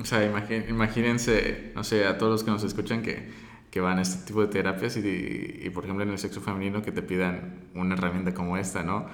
o 0.00 0.04
sea 0.04 0.24
imagínense, 0.68 1.72
no 1.74 1.84
sé, 1.84 2.06
a 2.06 2.18
todos 2.18 2.32
los 2.32 2.44
que 2.44 2.50
nos 2.50 2.64
escuchan 2.64 3.02
que 3.02 3.50
que 3.70 3.80
van 3.80 3.98
a 3.98 4.02
este 4.02 4.26
tipo 4.26 4.40
de 4.40 4.48
terapias 4.48 4.96
y, 4.96 5.60
y, 5.62 5.70
por 5.70 5.84
ejemplo 5.84 6.04
en 6.04 6.10
el 6.10 6.18
sexo 6.18 6.40
femenino 6.40 6.82
que 6.82 6.92
te 6.92 7.02
pidan 7.02 7.68
una 7.74 7.94
herramienta 7.94 8.34
como 8.34 8.56
esta, 8.56 8.82
¿no? 8.82 9.06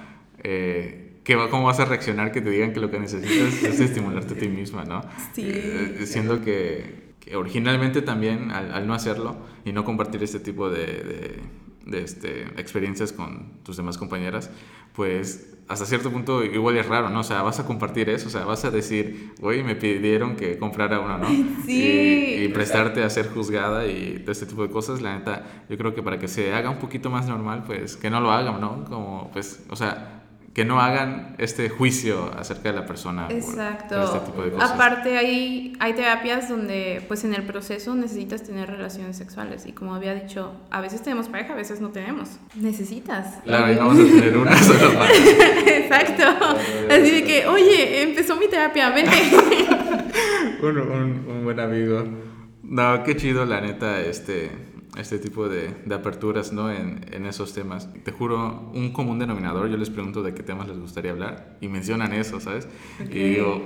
Eh, 0.43 1.03
¿Cómo 1.51 1.65
vas 1.65 1.79
a 1.79 1.85
reaccionar 1.85 2.31
que 2.31 2.41
te 2.41 2.49
digan 2.49 2.71
que 2.71 2.79
lo 2.79 2.89
que 2.89 2.99
necesitas 2.99 3.63
es 3.63 3.79
estimularte 3.79 4.33
a 4.33 4.37
ti 4.37 4.47
misma, 4.47 4.85
¿no? 4.85 5.01
Sí. 5.33 5.43
Eh, 5.45 6.03
siendo 6.05 6.41
que, 6.41 7.07
originalmente 7.35 8.01
también 8.01 8.51
al, 8.51 8.87
no 8.87 8.93
hacerlo 8.93 9.35
y 9.65 9.73
no 9.73 9.83
compartir 9.83 10.23
este 10.23 10.39
tipo 10.39 10.69
de, 10.69 10.85
de, 10.85 11.39
de 11.85 12.01
este, 12.01 12.43
experiencias 12.57 13.11
con 13.11 13.59
tus 13.63 13.75
demás 13.75 13.97
compañeras, 13.97 14.49
pues 14.93 15.56
hasta 15.67 15.85
cierto 15.85 16.11
punto 16.11 16.43
igual 16.43 16.77
es 16.77 16.85
raro, 16.87 17.09
¿no? 17.09 17.19
O 17.19 17.23
sea, 17.23 17.41
vas 17.41 17.59
a 17.59 17.65
compartir 17.65 18.09
eso, 18.09 18.27
o 18.27 18.31
sea, 18.31 18.45
vas 18.45 18.63
a 18.63 18.71
decir, 18.71 19.33
oye, 19.41 19.63
me 19.63 19.75
pidieron 19.75 20.35
que 20.35 20.57
comprara 20.57 20.99
uno, 20.99 21.17
¿no? 21.17 21.27
Sí. 21.65 22.45
Y, 22.45 22.47
prestarte 22.49 23.03
a 23.03 23.09
ser 23.09 23.27
juzgada 23.29 23.85
y 23.85 24.19
todo 24.19 24.31
este 24.31 24.45
tipo 24.45 24.63
de 24.63 24.69
cosas, 24.69 25.01
la 25.01 25.17
neta, 25.17 25.65
yo 25.69 25.77
creo 25.77 25.93
que 25.93 26.01
para 26.01 26.17
que 26.17 26.27
se 26.27 26.53
haga 26.53 26.69
un 26.69 26.77
poquito 26.77 27.09
más 27.09 27.27
normal, 27.27 27.63
pues 27.67 27.97
que 27.97 28.09
no 28.09 28.21
lo 28.21 28.31
hagan, 28.31 28.61
¿no? 28.61 28.85
Como, 28.85 29.29
pues, 29.33 29.65
o 29.69 29.75
sea, 29.75 30.26
que 30.57 30.65
no 30.65 30.81
hagan 30.81 31.35
este 31.37 31.69
juicio 31.69 32.31
acerca 32.35 32.71
de 32.71 32.79
la 32.79 32.87
persona. 32.87 33.27
Exacto. 33.29 34.03
este 34.03 34.19
tipo 34.21 34.41
de 34.41 34.49
cosas. 34.53 34.71
Aparte 34.71 35.15
hay, 35.15 35.73
hay 35.79 35.93
terapias 35.93 36.49
donde 36.49 37.05
pues 37.07 37.23
en 37.25 37.35
el 37.35 37.43
proceso 37.43 37.93
necesitas 37.93 38.41
tener 38.41 38.67
relaciones 38.67 39.17
sexuales 39.17 39.67
y 39.67 39.73
como 39.73 39.93
había 39.93 40.15
dicho, 40.15 40.53
a 40.71 40.81
veces 40.81 41.03
tenemos 41.03 41.29
pareja, 41.29 41.53
a 41.53 41.55
veces 41.55 41.79
no 41.79 41.89
tenemos. 41.89 42.39
Necesitas. 42.55 43.35
Claro, 43.43 43.71
y 43.71 43.75
no 43.75 43.81
vamos 43.85 43.99
a 43.99 44.03
tener 44.05 44.35
una 44.35 44.57
sola 44.63 45.07
Exacto. 45.67 46.23
Así 46.89 47.11
de 47.11 47.23
que, 47.23 47.45
oye, 47.45 48.01
empezó 48.01 48.35
mi 48.35 48.47
terapia, 48.47 48.89
vente. 48.89 49.15
un, 50.63 50.77
un, 50.79 51.25
un 51.29 51.43
buen 51.43 51.59
amigo. 51.59 52.03
No, 52.63 53.03
qué 53.03 53.15
chido, 53.15 53.45
la 53.45 53.61
neta, 53.61 54.01
este 54.01 54.76
este 54.97 55.19
tipo 55.19 55.47
de, 55.47 55.73
de 55.85 55.95
aperturas 55.95 56.51
¿no? 56.51 56.71
en, 56.71 57.05
en, 57.11 57.25
esos 57.25 57.53
temas. 57.53 57.89
Te 58.03 58.11
juro, 58.11 58.71
un 58.73 58.91
común 58.91 59.19
denominador, 59.19 59.69
yo 59.69 59.77
les 59.77 59.89
pregunto 59.89 60.23
de 60.23 60.33
qué 60.33 60.43
temas 60.43 60.67
les 60.67 60.79
gustaría 60.79 61.11
hablar 61.11 61.57
y 61.61 61.67
mencionan 61.67 62.13
eso, 62.13 62.39
¿sabes? 62.39 62.67
Y 62.99 63.19
digo, 63.19 63.61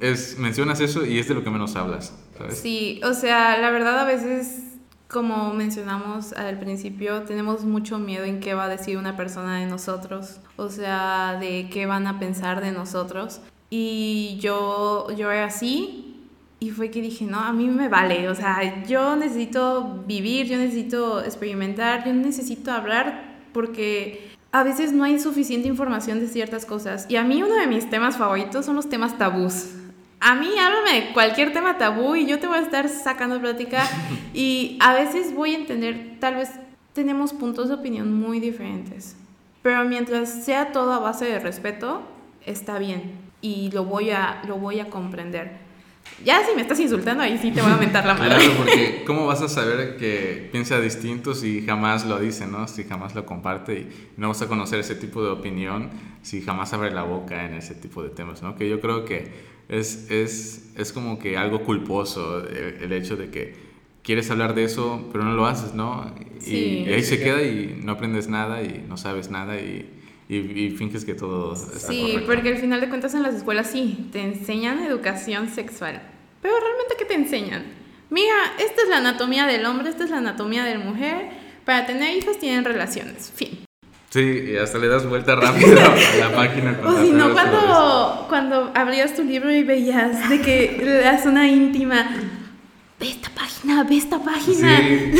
es, 0.00 0.38
mencionas 0.38 0.80
eso 0.80 1.04
y 1.04 1.18
es 1.18 1.28
de 1.28 1.34
lo 1.34 1.44
que 1.44 1.50
menos 1.50 1.76
hablas, 1.76 2.14
¿sabes? 2.38 2.58
Sí, 2.58 3.00
o 3.04 3.14
sea, 3.14 3.58
la 3.58 3.70
verdad 3.70 3.98
a 3.98 4.04
veces, 4.04 4.78
como 5.08 5.52
mencionamos 5.52 6.32
al 6.32 6.58
principio, 6.58 7.22
tenemos 7.22 7.64
mucho 7.64 7.98
miedo 7.98 8.24
en 8.24 8.40
qué 8.40 8.54
va 8.54 8.64
a 8.64 8.68
decir 8.68 8.96
una 8.96 9.16
persona 9.16 9.58
de 9.58 9.66
nosotros, 9.66 10.40
o 10.56 10.68
sea, 10.68 11.36
de 11.40 11.68
qué 11.70 11.86
van 11.86 12.06
a 12.06 12.18
pensar 12.18 12.62
de 12.62 12.72
nosotros. 12.72 13.40
Y 13.70 14.38
yo, 14.40 15.08
yo 15.16 15.30
era 15.30 15.46
así, 15.46 16.13
y 16.60 16.70
fue 16.70 16.90
que 16.90 17.00
dije, 17.00 17.24
no, 17.24 17.38
a 17.38 17.52
mí 17.52 17.68
me 17.68 17.88
vale, 17.88 18.28
o 18.28 18.34
sea, 18.34 18.84
yo 18.86 19.16
necesito 19.16 20.02
vivir, 20.06 20.46
yo 20.46 20.56
necesito 20.56 21.22
experimentar, 21.22 22.06
yo 22.06 22.12
necesito 22.12 22.72
hablar 22.72 23.34
porque 23.52 24.30
a 24.50 24.62
veces 24.62 24.92
no 24.92 25.04
hay 25.04 25.18
suficiente 25.18 25.68
información 25.68 26.20
de 26.20 26.28
ciertas 26.28 26.64
cosas. 26.64 27.06
Y 27.08 27.16
a 27.16 27.24
mí 27.24 27.42
uno 27.42 27.56
de 27.56 27.66
mis 27.66 27.90
temas 27.90 28.16
favoritos 28.16 28.64
son 28.64 28.76
los 28.76 28.88
temas 28.88 29.18
tabús. 29.18 29.74
A 30.20 30.36
mí 30.36 30.48
háblame 30.58 31.00
de 31.00 31.12
cualquier 31.12 31.52
tema 31.52 31.76
tabú 31.76 32.16
y 32.16 32.24
yo 32.24 32.38
te 32.38 32.46
voy 32.46 32.58
a 32.58 32.62
estar 32.62 32.88
sacando 32.88 33.40
plática 33.40 33.82
y 34.32 34.78
a 34.80 34.94
veces 34.94 35.34
voy 35.34 35.54
a 35.54 35.58
entender, 35.58 36.18
tal 36.20 36.36
vez 36.36 36.50
tenemos 36.92 37.32
puntos 37.32 37.68
de 37.68 37.74
opinión 37.74 38.14
muy 38.14 38.40
diferentes, 38.40 39.16
pero 39.60 39.84
mientras 39.84 40.44
sea 40.44 40.72
todo 40.72 40.92
a 40.92 41.00
base 41.00 41.24
de 41.24 41.40
respeto, 41.40 42.02
está 42.46 42.78
bien 42.78 43.18
y 43.42 43.70
lo 43.72 43.84
voy 43.84 44.10
a, 44.10 44.40
lo 44.46 44.56
voy 44.56 44.80
a 44.80 44.88
comprender. 44.88 45.63
Ya 46.24 46.42
si 46.46 46.54
me 46.54 46.62
estás 46.62 46.80
insultando, 46.80 47.22
ahí 47.22 47.38
sí 47.38 47.50
te 47.50 47.60
voy 47.60 47.72
a 47.72 47.76
mentar 47.76 48.06
la 48.06 48.14
madre. 48.14 48.36
Claro, 48.36 48.52
porque 48.56 49.02
¿cómo 49.06 49.26
vas 49.26 49.42
a 49.42 49.48
saber 49.48 49.96
que 49.96 50.48
piensa 50.52 50.80
distinto 50.80 51.34
si 51.34 51.62
jamás 51.66 52.06
lo 52.06 52.18
dice, 52.18 52.46
¿no? 52.46 52.68
Si 52.68 52.84
jamás 52.84 53.14
lo 53.14 53.26
comparte 53.26 53.80
y 53.80 53.88
no 54.16 54.28
vas 54.28 54.40
a 54.40 54.48
conocer 54.48 54.80
ese 54.80 54.94
tipo 54.94 55.22
de 55.22 55.30
opinión 55.30 55.90
si 56.22 56.40
jamás 56.40 56.72
abre 56.72 56.90
la 56.92 57.02
boca 57.02 57.44
en 57.44 57.54
ese 57.54 57.74
tipo 57.74 58.02
de 58.02 58.10
temas, 58.10 58.42
¿no? 58.42 58.56
Que 58.56 58.68
yo 58.68 58.80
creo 58.80 59.04
que 59.04 59.30
es, 59.68 60.10
es, 60.10 60.72
es 60.76 60.92
como 60.92 61.18
que 61.18 61.36
algo 61.36 61.62
culposo 61.64 62.46
el, 62.46 62.92
hecho 62.92 63.16
de 63.16 63.30
que 63.30 63.54
quieres 64.02 64.30
hablar 64.30 64.54
de 64.54 64.64
eso, 64.64 65.08
pero 65.12 65.24
no 65.24 65.34
lo 65.34 65.46
haces, 65.46 65.74
¿no? 65.74 66.14
y 66.46 66.86
ahí 66.90 67.02
se 67.02 67.18
queda 67.18 67.42
y 67.42 67.80
no 67.82 67.92
aprendes 67.92 68.28
nada 68.28 68.62
y 68.62 68.84
no 68.86 68.96
sabes 68.98 69.30
nada 69.30 69.56
y 69.56 69.90
y, 70.28 70.36
y, 70.36 70.70
finges 70.70 71.04
que 71.04 71.14
todo 71.14 71.52
está 71.54 71.78
Sí, 71.78 72.18
porque 72.26 72.48
al 72.48 72.56
final 72.56 72.80
de 72.80 72.88
cuentas 72.88 73.14
en 73.14 73.22
las 73.22 73.34
escuelas 73.34 73.70
sí, 73.70 74.08
te 74.12 74.22
enseñan 74.22 74.82
educación 74.82 75.48
sexual. 75.48 76.02
Pero 76.40 76.54
realmente, 76.58 76.94
¿qué 76.98 77.04
te 77.04 77.14
enseñan? 77.14 77.64
Mira, 78.10 78.34
esta 78.58 78.82
es 78.82 78.88
la 78.88 78.98
anatomía 78.98 79.46
del 79.46 79.64
hombre, 79.66 79.88
esta 79.90 80.04
es 80.04 80.10
la 80.10 80.18
anatomía 80.18 80.64
de 80.64 80.78
la 80.78 80.84
mujer. 80.84 81.30
Para 81.64 81.86
tener 81.86 82.16
hijos 82.16 82.38
tienen 82.38 82.64
relaciones. 82.64 83.32
Fin. 83.34 83.64
Sí, 84.10 84.52
y 84.52 84.56
hasta 84.56 84.78
le 84.78 84.86
das 84.86 85.06
vuelta 85.06 85.34
rápido 85.34 85.76
a 85.80 86.16
la 86.20 86.36
página. 86.36 86.78
O 86.84 87.02
si 87.02 87.10
no, 87.10 87.32
cuando, 87.32 88.26
cuando 88.28 88.72
abrías 88.74 89.14
tu 89.16 89.24
libro 89.24 89.50
y 89.50 89.64
veías 89.64 90.28
de 90.28 90.40
que 90.40 91.00
la 91.02 91.20
zona 91.20 91.48
íntima 91.48 92.10
ve 93.04 93.10
esta 93.10 93.30
página, 93.34 93.84
ve 93.84 93.96
esta 93.98 94.18
página. 94.22 94.78
Sí. 94.78 95.12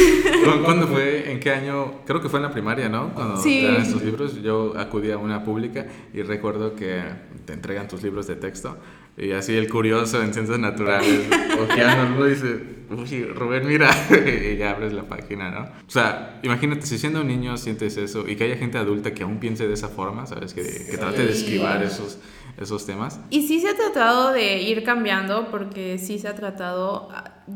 ¿Cuándo 0.64 0.89
fue? 0.89 1.30
¿En 1.30 1.39
qué 1.39 1.51
año? 1.51 2.01
Creo 2.07 2.22
que 2.22 2.30
fue 2.30 2.39
en 2.39 2.45
la 2.45 2.51
primaria, 2.51 2.89
¿no? 2.89 3.12
Cuando 3.12 3.37
sí. 3.37 3.61
te 3.61 3.72
dan 3.72 3.82
estos 3.82 4.03
libros, 4.03 4.43
yo 4.43 4.72
acudí 4.78 5.11
a 5.11 5.18
una 5.18 5.45
pública 5.45 5.87
y 6.14 6.22
recuerdo 6.22 6.74
que 6.74 7.03
te 7.45 7.53
entregan 7.53 7.87
tus 7.87 8.03
libros 8.03 8.26
de 8.26 8.37
texto 8.37 8.78
y 9.16 9.32
así 9.32 9.55
el 9.55 9.68
curioso 9.68 10.22
en 10.22 10.32
ciencias 10.32 10.59
naturales, 10.59 11.26
ojeándolo, 11.62 12.24
dice, 12.24 12.59
uy, 12.91 13.24
Rubén, 13.26 13.66
mira, 13.66 13.91
y 14.11 14.57
ya 14.57 14.70
abres 14.70 14.93
la 14.93 15.05
página, 15.05 15.51
¿no? 15.51 15.61
O 15.87 15.91
sea, 15.91 16.41
imagínate, 16.43 16.87
si 16.87 16.99
siendo 16.99 17.20
un 17.20 17.28
niño 17.28 17.57
sientes 17.59 17.97
eso 17.99 18.26
y 18.26 18.35
que 18.35 18.45
haya 18.45 18.57
gente 18.57 18.78
adulta 18.78 19.12
que 19.12 19.22
aún 19.22 19.39
piense 19.39 19.68
de 19.68 19.74
esa 19.74 19.89
forma, 19.89 20.26
¿sabes? 20.26 20.55
Que, 20.55 20.62
que 20.62 20.97
trate 20.97 21.24
de 21.26 21.32
esquivar 21.32 21.82
esos, 21.82 22.18
esos 22.59 22.86
temas. 22.86 23.20
Y 23.30 23.46
sí 23.46 23.61
se 23.61 23.68
ha 23.68 23.74
tratado 23.74 24.32
de 24.32 24.62
ir 24.62 24.84
cambiando, 24.84 25.50
porque 25.50 25.98
sí 25.98 26.18
se 26.18 26.28
ha 26.28 26.34
tratado, 26.34 27.09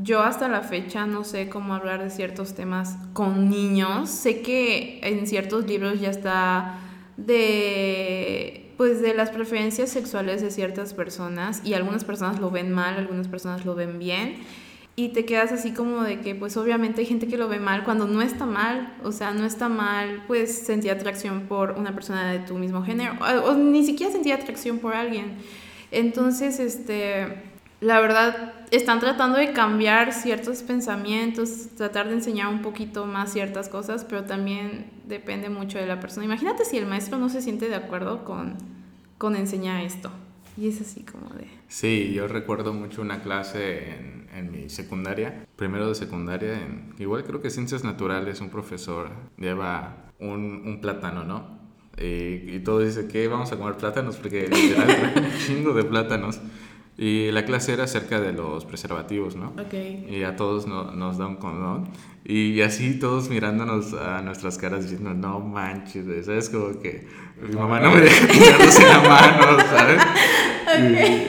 yo 0.03 0.21
hasta 0.21 0.49
la 0.49 0.63
fecha 0.63 1.07
no 1.07 1.25
sé 1.25 1.49
cómo 1.49 1.75
hablar 1.75 2.03
de 2.03 2.11
ciertos 2.11 2.55
temas 2.55 2.97
con 3.13 3.49
niños, 3.49 4.11
sé 4.11 4.43
que 4.43 5.01
en 5.03 5.27
ciertos 5.27 5.67
libros 5.67 6.01
ya 6.01 6.11
está 6.11 6.81
de 7.17 8.65
pues 8.77 9.03
de 9.03 9.13
las 9.13 9.31
preferencias 9.31 9.91
sexuales 9.91 10.41
de 10.41 10.53
ciertas 10.53 10.95
personas 10.95 11.63
y 11.65 11.75
algunas 11.75 12.05
personas 12.05 12.39
lo 12.39 12.53
ven 12.53 12.73
mal, 12.73 12.95
algunas 12.95 13.27
personas 13.27 13.65
lo 13.65 13.75
ven 13.75 13.99
bien 13.99 14.37
y 14.99 15.11
te 15.11 15.25
quedas 15.25 15.53
así 15.53 15.71
como 15.71 16.03
de 16.03 16.19
que 16.19 16.35
pues 16.35 16.57
obviamente 16.57 17.03
hay 17.03 17.07
gente 17.07 17.29
que 17.29 17.37
lo 17.37 17.47
ve 17.47 17.61
mal 17.61 17.85
cuando 17.85 18.09
no 18.09 18.21
está 18.21 18.47
mal, 18.47 18.97
o 19.05 19.13
sea, 19.13 19.33
no 19.33 19.45
está 19.45 19.69
mal 19.69 20.25
pues 20.27 20.59
sentir 20.59 20.91
atracción 20.91 21.43
por 21.43 21.77
una 21.79 21.95
persona 21.95 22.33
de 22.33 22.41
tu 22.41 22.59
mismo 22.59 22.83
género 22.83 23.15
o, 23.45 23.55
ni 23.55 23.85
siquiera 23.85 24.11
sentir 24.11 24.33
atracción 24.33 24.81
por 24.81 24.97
alguien. 24.97 25.37
Entonces, 25.93 26.59
este 26.59 27.45
la 27.81 28.01
verdad, 28.01 28.55
están 28.73 28.99
tratando 28.99 29.39
de 29.39 29.53
cambiar 29.53 30.13
ciertos 30.13 30.65
pensamientos, 30.65 31.69
tratar 31.77 32.09
de 32.09 32.15
enseñar 32.15 32.49
un 32.49 32.61
poquito 32.61 33.07
más 33.07 33.33
ciertas 33.33 33.69
cosas, 33.69 34.05
pero 34.05 34.25
también 34.25 34.91
depende 35.07 35.49
mucho 35.49 35.79
de 35.79 35.87
la 35.87 36.01
persona. 36.01 36.27
Imagínate 36.27 36.65
si 36.65 36.77
el 36.77 36.87
maestro 36.87 37.19
no 37.19 37.29
se 37.29 37.41
siente 37.41 37.69
de 37.69 37.77
acuerdo 37.77 38.25
con, 38.25 38.57
con 39.17 39.37
enseñar 39.37 39.81
esto. 39.85 40.11
Y 40.59 40.67
es 40.67 40.81
así 40.81 41.05
como 41.05 41.33
de... 41.35 41.47
Sí, 41.69 42.13
yo 42.13 42.27
recuerdo 42.27 42.73
mucho 42.73 43.01
una 43.01 43.23
clase 43.23 43.93
en, 43.93 44.29
en 44.35 44.51
mi 44.51 44.69
secundaria, 44.69 45.47
primero 45.55 45.89
de 45.89 45.95
secundaria, 45.95 46.61
en, 46.61 46.95
igual 46.99 47.23
creo 47.23 47.41
que 47.41 47.49
ciencias 47.49 47.85
naturales, 47.85 48.41
un 48.41 48.51
profesor 48.51 49.11
lleva 49.37 50.11
un, 50.19 50.65
un 50.67 50.81
plátano, 50.81 51.23
¿no? 51.23 51.59
Y, 51.97 52.57
y 52.57 52.61
todo 52.65 52.81
dice 52.81 53.07
que 53.07 53.29
vamos 53.29 53.53
a 53.53 53.57
comer 53.57 53.77
plátanos 53.77 54.17
porque 54.17 54.49
literal 54.49 55.13
un 55.33 55.39
chingo 55.39 55.75
de 55.75 55.85
plátanos. 55.85 56.41
Y 57.01 57.31
la 57.31 57.45
clase 57.45 57.73
era 57.75 57.85
acerca 57.85 58.21
de 58.21 58.33
los 58.33 58.65
preservativos, 58.65 59.37
¿no? 59.37 59.51
Ok. 59.51 59.73
Y 60.11 60.25
a 60.25 60.35
todos 60.35 60.67
no- 60.67 60.91
nos 60.91 61.17
da 61.17 61.29
un 61.29 61.37
condón. 61.37 61.89
Y 62.25 62.61
así 62.63 62.99
todos 62.99 63.31
mirándonos 63.31 63.95
a 63.95 64.21
nuestras 64.23 64.59
caras 64.59 64.83
diciendo, 64.83 65.15
no 65.15 65.39
manches, 65.39 66.07
güey", 66.07 66.25
¿sabes? 66.25 66.51
Como 66.51 66.79
que 66.81 67.07
mi 67.41 67.55
mamá 67.55 67.79
no 67.81 67.93
me 67.93 68.01
deja 68.01 68.27
tirarlos 68.27 68.81
en 68.81 68.89
la 68.89 69.01
mano, 69.01 69.59
¿sabes? 69.71 70.03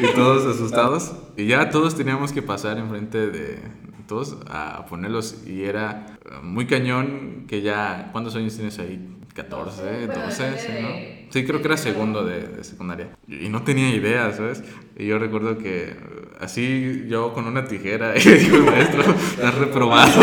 Y, 0.01 0.05
y 0.05 0.13
todos 0.15 0.55
asustados. 0.55 1.13
Y 1.37 1.45
ya 1.45 1.69
todos 1.69 1.95
teníamos 1.95 2.33
que 2.33 2.41
pasar 2.41 2.77
enfrente 2.79 3.27
de 3.29 3.59
todos 4.07 4.37
a 4.49 4.85
ponerlos. 4.87 5.43
Y 5.47 5.63
era 5.65 6.17
muy 6.41 6.65
cañón 6.65 7.45
que 7.47 7.61
ya... 7.61 8.09
¿Cuántos 8.11 8.35
años 8.35 8.55
tienes 8.55 8.79
ahí? 8.79 9.07
14, 9.35 10.07
12, 10.07 10.57
sí, 10.57 10.67
¿no? 10.81 10.89
Sí, 11.29 11.45
creo 11.45 11.61
que 11.61 11.67
era 11.67 11.77
segundo 11.77 12.23
de, 12.23 12.41
de 12.47 12.63
secundaria. 12.63 13.09
Y 13.27 13.49
no 13.49 13.63
tenía 13.63 13.89
idea, 13.89 14.31
¿sabes? 14.33 14.63
Y 14.97 15.05
yo 15.05 15.19
recuerdo 15.19 15.57
que 15.57 15.95
así 16.39 17.05
yo 17.07 17.33
con 17.33 17.45
una 17.45 17.65
tijera 17.65 18.13
y 18.17 18.21
digo, 18.21 18.59
maestro, 18.59 19.01
estás 19.01 19.55
reprobado. 19.55 20.21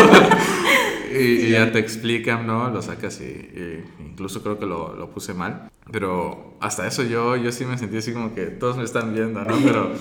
y, 1.13 1.17
y 1.23 1.49
ya 1.51 1.71
te 1.71 1.79
explican, 1.79 2.45
¿no? 2.45 2.69
Lo 2.69 2.81
sacas 2.81 3.21
y, 3.21 3.25
y 3.25 3.83
incluso 3.99 4.43
creo 4.43 4.59
que 4.59 4.65
lo, 4.65 4.95
lo 4.95 5.09
puse 5.11 5.33
mal. 5.33 5.69
Pero 5.91 6.57
hasta 6.59 6.85
eso 6.85 7.03
yo, 7.03 7.37
yo 7.37 7.51
sí 7.51 7.65
me 7.65 7.77
sentí 7.77 7.97
así 7.97 8.11
como 8.11 8.35
que 8.35 8.47
todos 8.47 8.77
me 8.77 8.83
están 8.83 9.13
viendo, 9.13 9.43
¿no? 9.43 9.57
Pero 9.63 9.91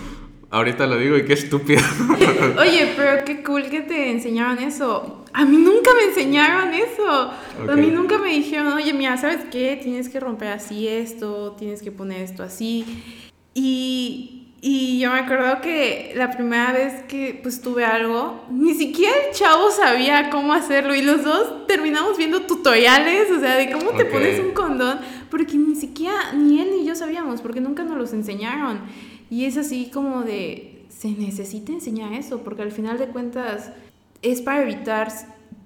ahorita 0.51 0.86
lo 0.86 0.99
digo 0.99 1.16
y 1.16 1.24
qué 1.24 1.32
estúpido. 1.34 1.82
Oye, 2.61 2.92
pero 2.97 3.24
qué 3.24 3.42
cool 3.42 3.64
que 3.68 3.80
te 3.80 4.11
enseñaron 4.11 4.59
eso. 4.62 5.24
A 5.32 5.44
mí 5.44 5.57
nunca 5.59 5.90
me 5.94 6.05
enseñaron 6.09 6.72
eso. 6.72 7.30
A 7.68 7.74
mí 7.76 7.88
nunca 7.88 8.16
me 8.18 8.30
dijeron, 8.30 8.72
oye, 8.72 8.92
mira, 8.94 9.16
¿sabes 9.18 9.40
qué? 9.51 9.78
Tienes 9.82 10.09
que 10.09 10.18
romper 10.20 10.49
así 10.49 10.88
esto, 10.88 11.55
tienes 11.59 11.82
que 11.82 11.92
poner 11.92 12.22
esto 12.22 12.42
así. 12.42 12.84
Y, 13.53 14.49
y 14.62 14.99
yo 14.99 15.11
me 15.12 15.18
acuerdo 15.20 15.61
que 15.61 16.12
la 16.16 16.30
primera 16.30 16.72
vez 16.72 17.03
que 17.09 17.38
pues 17.42 17.61
tuve 17.61 17.84
algo, 17.84 18.44
ni 18.51 18.74
siquiera 18.74 19.14
el 19.28 19.34
chavo 19.34 19.70
sabía 19.70 20.30
cómo 20.30 20.53
hacerlo 20.55 20.94
y 20.94 21.03
los 21.03 21.22
dos 21.24 21.66
terminamos 21.66 22.16
viendo 22.16 22.42
tutoriales, 22.42 23.30
o 23.30 23.38
sea, 23.40 23.57
de 23.57 23.70
cómo 23.70 23.90
te 23.90 24.05
Ok. 24.05 24.11
pones 24.12 24.40
un 24.40 24.53
condón, 24.53 24.99
porque 25.30 25.57
ni 25.57 25.74
siquiera 25.74 26.32
ni 26.32 26.61
él 26.62 26.68
ni 26.78 26.86
yo 26.86 26.94
sabíamos, 26.94 27.42
porque 27.42 27.61
nunca 27.61 27.84
nos 27.84 27.99
los 27.99 28.12
enseñaron. 28.14 28.80
Y 29.31 29.45
es 29.45 29.57
así 29.57 29.91
como 29.93 30.22
de, 30.22 30.87
se 30.89 31.11
necesita 31.11 31.72
enseñar 31.72 32.12
eso, 32.12 32.43
porque 32.43 32.62
al 32.62 32.72
final 32.72 32.99
de 32.99 33.09
cuentas 33.09 33.72
es 34.22 34.41
para 34.41 34.62
evitar 34.62 35.09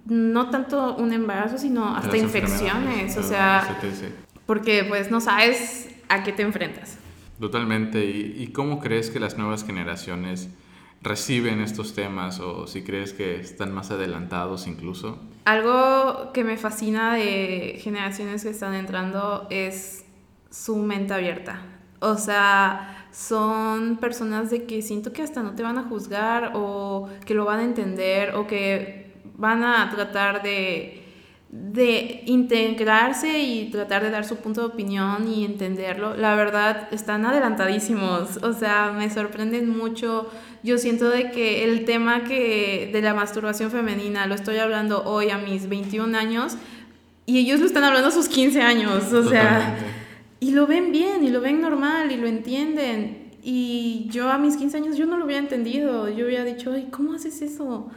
no 0.07 0.51
tanto 0.51 0.97
un 0.97 1.13
embarazo, 1.13 1.59
sino 1.59 1.95
hasta 1.95 2.09
Las 2.09 2.17
infecciones, 2.17 3.17
o 3.17 3.21
enfermedades, 3.21 3.27
sea, 3.27 4.19
porque 4.47 4.85
pues 4.85 5.11
no 5.11 5.21
sabes 5.21 5.89
a 6.09 6.23
qué 6.23 6.33
te 6.33 6.43
enfrentas. 6.43 6.97
Totalmente. 7.39 8.05
¿Y, 8.05 8.43
¿Y 8.43 8.49
cómo 8.49 8.81
crees 8.81 9.11
que 9.11 9.21
las 9.21 9.39
nuevas 9.39 9.65
generaciones 9.65 10.51
reciben 11.03 11.61
estos 11.61 11.95
temas 11.95 12.41
o 12.41 12.67
si 12.67 12.83
crees 12.83 13.13
que 13.13 13.41
están 13.41 13.73
más 13.73 13.91
adelantados 13.91 14.67
incluso? 14.67 15.19
Algo 15.45 16.33
que 16.33 16.45
me 16.45 16.57
fascina 16.57 17.15
de 17.15 17.79
generaciones 17.81 18.43
que 18.43 18.51
están 18.51 18.75
entrando 18.75 19.47
es 19.51 20.05
su 20.51 20.77
mente 20.77 21.15
abierta. 21.15 21.63
O 22.01 22.17
sea, 22.17 23.00
son 23.13 23.97
personas 23.97 24.51
de 24.51 24.65
que 24.65 24.83
siento 24.83 25.13
que 25.13 25.23
hasta 25.23 25.43
no 25.43 25.55
te 25.55 25.63
van 25.63 25.79
a 25.79 25.85
juzgar 25.85 26.53
o 26.55 27.09
que 27.25 27.35
lo 27.35 27.45
van 27.45 27.61
a 27.61 27.65
entender 27.65 28.35
o 28.35 28.47
que 28.47 29.13
van 29.37 29.65
a 29.65 29.91
tratar 29.91 30.43
de, 30.43 31.03
de 31.49 32.23
integrarse 32.27 33.41
y 33.41 33.71
tratar 33.71 34.03
de 34.03 34.11
dar 34.11 34.25
su 34.25 34.37
punto 34.37 34.61
de 34.61 34.67
opinión 34.69 35.27
y 35.27 35.45
entenderlo. 35.45 36.15
La 36.15 36.37
verdad, 36.37 36.89
están 36.93 37.27
adelantadísimos. 37.27 38.37
O 38.43 38.53
sea, 38.53 38.93
me 38.93 39.11
sorprenden 39.11 39.77
mucho. 39.77 40.31
Yo 40.63 40.79
siento 40.79 41.09
de 41.09 41.31
que 41.33 41.65
el 41.65 41.85
tema 41.85 42.25
que 42.25 42.91
de 42.93 43.03
la 43.03 43.15
masturbación 43.15 43.71
femenina 43.71 44.27
lo 44.27 44.35
estoy 44.35 44.59
hablando 44.59 45.03
hoy 45.05 45.31
a 45.31 45.39
mis 45.39 45.69
21 45.69 46.17
años 46.17 46.57
y 47.27 47.39
ellos 47.39 47.61
lo 47.61 47.67
están 47.67 47.85
hablando 47.85 48.09
a 48.09 48.13
sus 48.13 48.29
15 48.29 48.63
años. 48.63 49.13
O 49.13 49.29
sea. 49.29 49.77
Y 50.41 50.53
lo 50.53 50.67
ven 50.67 50.91
bien, 50.91 51.23
y 51.23 51.29
lo 51.29 51.41
ven 51.41 51.61
normal, 51.61 52.11
y 52.11 52.17
lo 52.17 52.27
entienden. 52.27 53.31
Y 53.43 54.09
yo 54.11 54.31
a 54.31 54.39
mis 54.39 54.57
15 54.57 54.77
años 54.79 54.97
yo 54.97 55.07
no 55.07 55.17
lo 55.17 55.27
hubiera 55.27 55.43
entendido. 55.43 56.09
Yo 56.09 56.27
hubiera 56.27 56.45
dicho, 56.45 56.73
ay, 56.73 56.89
¿cómo 56.91 57.15
haces 57.15 57.43
eso? 57.43 57.91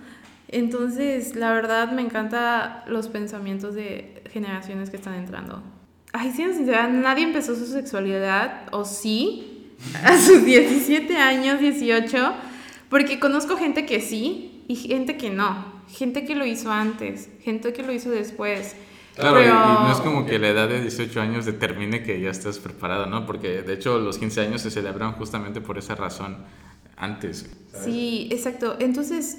Entonces, 0.49 1.35
la 1.35 1.51
verdad, 1.51 1.91
me 1.91 2.01
encanta 2.01 2.83
los 2.87 3.07
pensamientos 3.07 3.73
de 3.75 4.23
generaciones 4.31 4.89
que 4.89 4.97
están 4.97 5.15
entrando. 5.15 5.63
Ay, 6.11 6.31
siendo 6.31 6.55
sincera, 6.55 6.87
nadie 6.87 7.23
empezó 7.23 7.55
su 7.55 7.65
sexualidad, 7.65 8.67
o 8.71 8.85
sí, 8.85 9.71
a 10.03 10.17
sus 10.17 10.45
17 10.45 11.17
años, 11.17 11.59
18, 11.59 12.33
porque 12.89 13.19
conozco 13.19 13.57
gente 13.57 13.85
que 13.85 13.99
sí 13.99 14.63
y 14.67 14.75
gente 14.75 15.17
que 15.17 15.29
no. 15.29 15.73
Gente 15.89 16.25
que 16.25 16.35
lo 16.35 16.45
hizo 16.45 16.71
antes, 16.71 17.29
gente 17.41 17.73
que 17.73 17.83
lo 17.83 17.91
hizo 17.91 18.09
después. 18.09 18.75
Claro, 19.15 19.41
y- 19.41 19.45
no 19.47 19.91
es 19.91 19.99
como 19.99 20.25
que 20.25 20.39
la 20.39 20.49
edad 20.49 20.67
de 20.67 20.81
18 20.81 21.21
años 21.21 21.45
determine 21.45 22.03
que 22.03 22.19
ya 22.19 22.29
estás 22.31 22.59
preparado, 22.59 23.05
¿no? 23.05 23.25
Porque 23.25 23.61
de 23.61 23.73
hecho 23.73 23.99
los 23.99 24.17
15 24.17 24.41
años 24.41 24.61
se 24.61 24.71
celebran 24.71 25.13
justamente 25.13 25.61
por 25.61 25.77
esa 25.77 25.95
razón 25.95 26.37
antes. 26.97 27.49
¿sabes? 27.71 27.85
Sí, 27.85 28.27
exacto. 28.31 28.75
Entonces, 28.79 29.37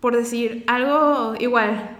por 0.00 0.16
decir 0.16 0.64
algo 0.66 1.34
igual, 1.38 1.96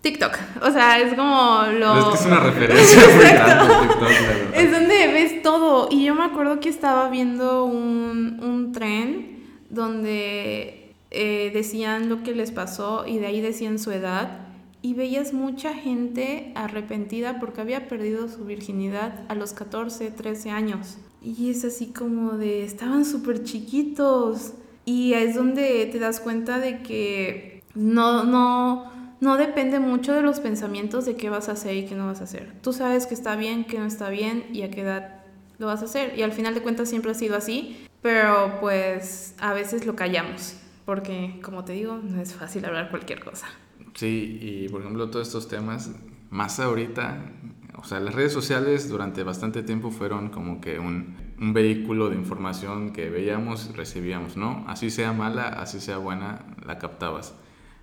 TikTok. 0.00 0.36
O 0.62 0.70
sea, 0.70 0.98
es 1.00 1.14
como 1.14 1.62
lo... 1.78 1.98
Es 1.98 2.04
que 2.06 2.14
es 2.14 2.26
una 2.26 2.40
referencia 2.40 3.02
muy 3.14 3.24
grande 3.24 3.74
TikTok, 3.80 4.02
la 4.02 4.08
verdad. 4.08 4.54
Es 4.54 4.70
donde 4.72 5.06
ves 5.08 5.42
todo. 5.42 5.88
Y 5.90 6.04
yo 6.04 6.14
me 6.14 6.24
acuerdo 6.24 6.60
que 6.60 6.68
estaba 6.68 7.08
viendo 7.10 7.64
un, 7.64 8.38
un 8.42 8.72
tren 8.72 9.42
donde 9.70 10.94
eh, 11.10 11.50
decían 11.54 12.08
lo 12.08 12.22
que 12.22 12.34
les 12.34 12.50
pasó 12.52 13.04
y 13.06 13.18
de 13.18 13.26
ahí 13.26 13.40
decían 13.40 13.78
su 13.78 13.90
edad. 13.92 14.43
Y 14.84 14.92
veías 14.92 15.32
mucha 15.32 15.72
gente 15.72 16.52
arrepentida 16.54 17.40
porque 17.40 17.62
había 17.62 17.88
perdido 17.88 18.28
su 18.28 18.44
virginidad 18.44 19.24
a 19.28 19.34
los 19.34 19.54
14, 19.54 20.10
13 20.10 20.50
años. 20.50 20.98
Y 21.22 21.48
es 21.48 21.64
así 21.64 21.86
como 21.86 22.32
de, 22.32 22.64
estaban 22.64 23.06
súper 23.06 23.44
chiquitos. 23.44 24.52
Y 24.84 25.14
es 25.14 25.36
donde 25.36 25.86
te 25.86 25.98
das 25.98 26.20
cuenta 26.20 26.58
de 26.58 26.82
que 26.82 27.62
no, 27.74 28.24
no, 28.24 29.16
no 29.22 29.38
depende 29.38 29.80
mucho 29.80 30.12
de 30.12 30.20
los 30.20 30.40
pensamientos 30.40 31.06
de 31.06 31.16
qué 31.16 31.30
vas 31.30 31.48
a 31.48 31.52
hacer 31.52 31.76
y 31.76 31.86
qué 31.86 31.94
no 31.94 32.04
vas 32.04 32.20
a 32.20 32.24
hacer. 32.24 32.52
Tú 32.60 32.74
sabes 32.74 33.06
que 33.06 33.14
está 33.14 33.36
bien, 33.36 33.64
que 33.64 33.78
no 33.78 33.86
está 33.86 34.10
bien 34.10 34.44
y 34.52 34.64
a 34.64 34.70
qué 34.70 34.82
edad 34.82 35.22
lo 35.56 35.68
vas 35.68 35.80
a 35.80 35.86
hacer. 35.86 36.12
Y 36.18 36.20
al 36.20 36.32
final 36.32 36.52
de 36.52 36.60
cuentas 36.60 36.90
siempre 36.90 37.10
ha 37.10 37.14
sido 37.14 37.38
así, 37.38 37.86
pero 38.02 38.58
pues 38.60 39.34
a 39.38 39.54
veces 39.54 39.86
lo 39.86 39.96
callamos, 39.96 40.58
porque 40.84 41.40
como 41.42 41.64
te 41.64 41.72
digo, 41.72 41.96
no 42.02 42.20
es 42.20 42.34
fácil 42.34 42.66
hablar 42.66 42.90
cualquier 42.90 43.24
cosa. 43.24 43.46
Sí, 43.94 44.38
y 44.40 44.68
por 44.68 44.80
ejemplo 44.80 45.08
todos 45.10 45.28
estos 45.28 45.48
temas, 45.48 45.92
más 46.30 46.58
ahorita, 46.58 47.32
o 47.76 47.84
sea, 47.84 48.00
las 48.00 48.14
redes 48.14 48.32
sociales 48.32 48.88
durante 48.88 49.22
bastante 49.22 49.62
tiempo 49.62 49.90
fueron 49.90 50.30
como 50.30 50.60
que 50.60 50.78
un, 50.80 51.16
un 51.40 51.52
vehículo 51.52 52.10
de 52.10 52.16
información 52.16 52.92
que 52.92 53.08
veíamos 53.08 53.76
recibíamos, 53.76 54.36
¿no? 54.36 54.64
Así 54.66 54.90
sea 54.90 55.12
mala, 55.12 55.48
así 55.48 55.80
sea 55.80 55.98
buena, 55.98 56.44
la 56.66 56.78
captabas. 56.78 57.34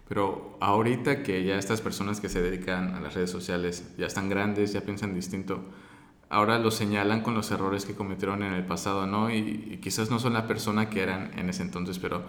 Pero 0.10 0.58
ahorita 0.60 1.24
que 1.24 1.46
ya 1.46 1.58
estas 1.58 1.80
personas 1.80 2.20
que 2.20 2.28
se 2.28 2.42
dedican 2.42 2.96
a 2.96 3.00
las 3.00 3.14
redes 3.14 3.32
sociales 3.32 3.94
ya 3.98 4.08
están 4.08 4.28
grandes, 4.30 4.74
ya 4.74 4.82
piensan 4.82 5.14
distinto, 5.16 5.64
ahora 6.30 6.60
los 6.60 6.76
señalan 6.76 7.22
con 7.22 7.34
los 7.36 7.52
errores 7.52 7.86
que 7.86 7.96
cometieron 7.96 8.44
en 8.44 8.54
el 8.54 8.66
pasado, 8.66 9.08
¿no? 9.08 9.30
Y, 9.32 9.38
y 9.72 9.78
quizás 9.82 10.10
no 10.12 10.20
son 10.20 10.34
la 10.34 10.48
persona 10.48 10.90
que 10.90 11.02
eran 11.02 11.32
en 11.40 11.50
ese 11.50 11.64
entonces, 11.64 12.00
pero 12.00 12.24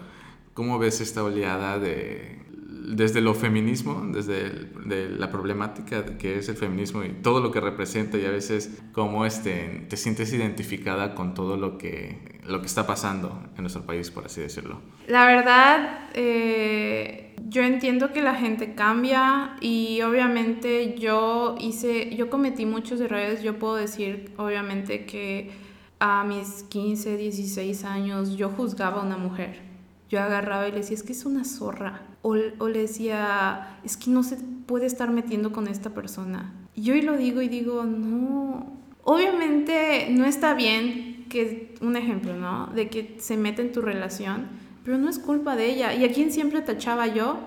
¿cómo 0.53 0.79
ves 0.79 1.01
esta 1.01 1.23
oleada 1.23 1.79
de 1.79 2.52
desde 2.85 3.21
lo 3.21 3.33
feminismo, 3.33 4.05
desde 4.13 4.41
el- 4.47 4.69
de 4.85 5.09
la 5.09 5.31
problemática 5.31 6.17
que 6.17 6.37
es 6.37 6.49
el 6.49 6.55
feminismo 6.55 7.03
y 7.03 7.09
todo 7.09 7.39
lo 7.39 7.51
que 7.51 7.59
representa 7.61 8.17
y 8.17 8.25
a 8.25 8.31
veces 8.31 8.81
cómo 8.91 9.25
este, 9.25 9.85
te 9.89 9.95
sientes 9.97 10.33
identificada 10.33 11.15
con 11.15 11.33
todo 11.33 11.55
lo 11.57 11.77
que, 11.77 12.39
lo 12.45 12.59
que 12.59 12.67
está 12.67 12.85
pasando 12.85 13.41
en 13.55 13.63
nuestro 13.63 13.83
país, 13.85 14.11
por 14.11 14.25
así 14.25 14.41
decirlo? 14.41 14.81
La 15.07 15.25
verdad, 15.25 16.09
eh, 16.13 17.35
yo 17.49 17.61
entiendo 17.61 18.11
que 18.13 18.21
la 18.21 18.35
gente 18.35 18.73
cambia 18.75 19.55
y 19.61 20.01
obviamente 20.01 20.95
yo 20.97 21.55
hice, 21.59 22.15
yo 22.15 22.29
cometí 22.29 22.65
muchos 22.65 22.99
errores. 22.99 23.43
Yo 23.43 23.59
puedo 23.59 23.75
decir, 23.75 24.31
obviamente, 24.37 25.05
que 25.05 25.51
a 25.99 26.23
mis 26.23 26.63
15, 26.63 27.15
16 27.17 27.83
años 27.85 28.35
yo 28.35 28.49
juzgaba 28.49 29.01
a 29.01 29.05
una 29.05 29.17
mujer. 29.17 29.61
Yo 30.09 30.19
agarraba 30.21 30.67
y 30.67 30.71
le 30.71 30.77
decía, 30.77 30.95
es 30.95 31.03
que 31.03 31.11
es 31.13 31.25
una 31.25 31.43
zorra. 31.45 32.01
O, 32.23 32.35
o 32.57 32.69
le 32.69 32.79
decía, 32.79 33.77
es 33.83 33.95
que 33.95 34.09
no 34.09 34.23
se 34.23 34.37
puede 34.65 34.87
estar 34.87 35.11
metiendo 35.11 35.51
con 35.51 35.67
esta 35.67 35.91
persona. 35.91 36.53
Y 36.73 36.83
yo 36.83 36.93
hoy 36.93 37.03
lo 37.03 37.17
digo 37.17 37.41
y 37.41 37.49
digo, 37.49 37.83
no. 37.83 38.81
Obviamente 39.03 40.07
no 40.09 40.25
está 40.25 40.53
bien 40.53 41.25
que, 41.29 41.75
un 41.81 41.95
ejemplo, 41.95 42.35
¿no? 42.35 42.67
De 42.67 42.89
que 42.89 43.17
se 43.19 43.37
meta 43.37 43.61
en 43.61 43.71
tu 43.71 43.81
relación, 43.81 44.47
pero 44.83 44.97
no 44.97 45.09
es 45.09 45.19
culpa 45.19 45.55
de 45.55 45.67
ella. 45.67 45.93
¿Y 45.93 46.05
a 46.05 46.11
quién 46.11 46.31
siempre 46.31 46.61
tachaba 46.61 47.07
yo? 47.07 47.37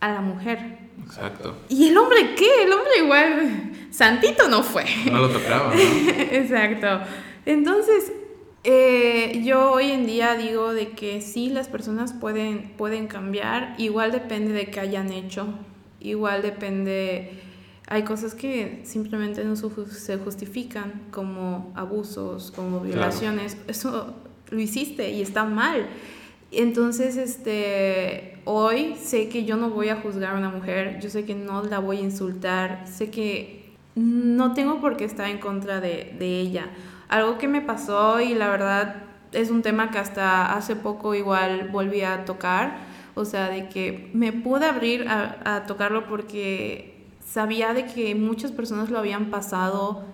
A 0.00 0.12
la 0.12 0.20
mujer. 0.20 0.78
Exacto. 1.04 1.56
¿Y 1.68 1.88
el 1.88 1.96
hombre 1.96 2.34
qué? 2.36 2.64
El 2.64 2.72
hombre 2.72 2.90
igual, 3.02 3.72
santito 3.90 4.48
no 4.48 4.62
fue. 4.62 4.84
No 5.10 5.18
lo 5.18 5.28
tocaba, 5.28 5.74
¿no? 5.74 5.80
Exacto. 6.30 7.00
Entonces, 7.44 8.12
eh, 8.64 9.42
yo 9.44 9.72
hoy 9.72 9.90
en 9.90 10.06
día 10.06 10.36
digo 10.36 10.72
de 10.72 10.90
que 10.90 11.20
sí, 11.20 11.50
las 11.50 11.66
personas 11.66 12.12
pueden, 12.12 12.72
pueden 12.76 13.08
cambiar, 13.08 13.74
igual 13.78 14.12
depende 14.12 14.52
de 14.52 14.66
qué 14.66 14.78
hayan 14.78 15.10
hecho, 15.12 15.48
igual 15.98 16.42
depende, 16.42 17.40
hay 17.88 18.04
cosas 18.04 18.34
que 18.34 18.80
simplemente 18.84 19.44
no 19.44 19.56
se 19.56 20.16
justifican, 20.18 21.02
como 21.10 21.72
abusos, 21.74 22.52
como 22.52 22.80
violaciones, 22.80 23.56
eso 23.66 24.14
lo 24.50 24.60
hiciste 24.60 25.10
y 25.10 25.22
está 25.22 25.44
mal. 25.44 25.88
Entonces, 26.52 27.16
este, 27.16 28.38
hoy 28.44 28.94
sé 28.94 29.28
que 29.28 29.44
yo 29.44 29.56
no 29.56 29.70
voy 29.70 29.88
a 29.88 29.96
juzgar 29.96 30.36
a 30.36 30.38
una 30.38 30.50
mujer, 30.50 31.00
yo 31.00 31.10
sé 31.10 31.24
que 31.24 31.34
no 31.34 31.64
la 31.64 31.80
voy 31.80 31.96
a 31.96 32.02
insultar, 32.02 32.84
sé 32.86 33.10
que 33.10 33.72
no 33.96 34.54
tengo 34.54 34.80
por 34.80 34.96
qué 34.96 35.04
estar 35.04 35.28
en 35.28 35.38
contra 35.38 35.80
de, 35.80 36.14
de 36.16 36.40
ella 36.40 36.68
algo 37.12 37.36
que 37.36 37.46
me 37.46 37.60
pasó 37.60 38.20
y 38.20 38.34
la 38.34 38.48
verdad 38.48 38.96
es 39.32 39.50
un 39.50 39.60
tema 39.60 39.90
que 39.90 39.98
hasta 39.98 40.54
hace 40.54 40.76
poco 40.76 41.14
igual 41.14 41.68
volví 41.70 42.00
a 42.00 42.24
tocar, 42.24 42.78
o 43.14 43.26
sea, 43.26 43.50
de 43.50 43.68
que 43.68 44.10
me 44.14 44.32
pude 44.32 44.64
abrir 44.64 45.06
a, 45.08 45.64
tocarlo 45.66 46.06
porque 46.06 47.04
sabía 47.22 47.74
de 47.74 47.84
que 47.84 48.14
muchas 48.14 48.50
personas 48.50 48.88
lo 48.88 48.98
habían 48.98 49.26
pasado 49.26 50.04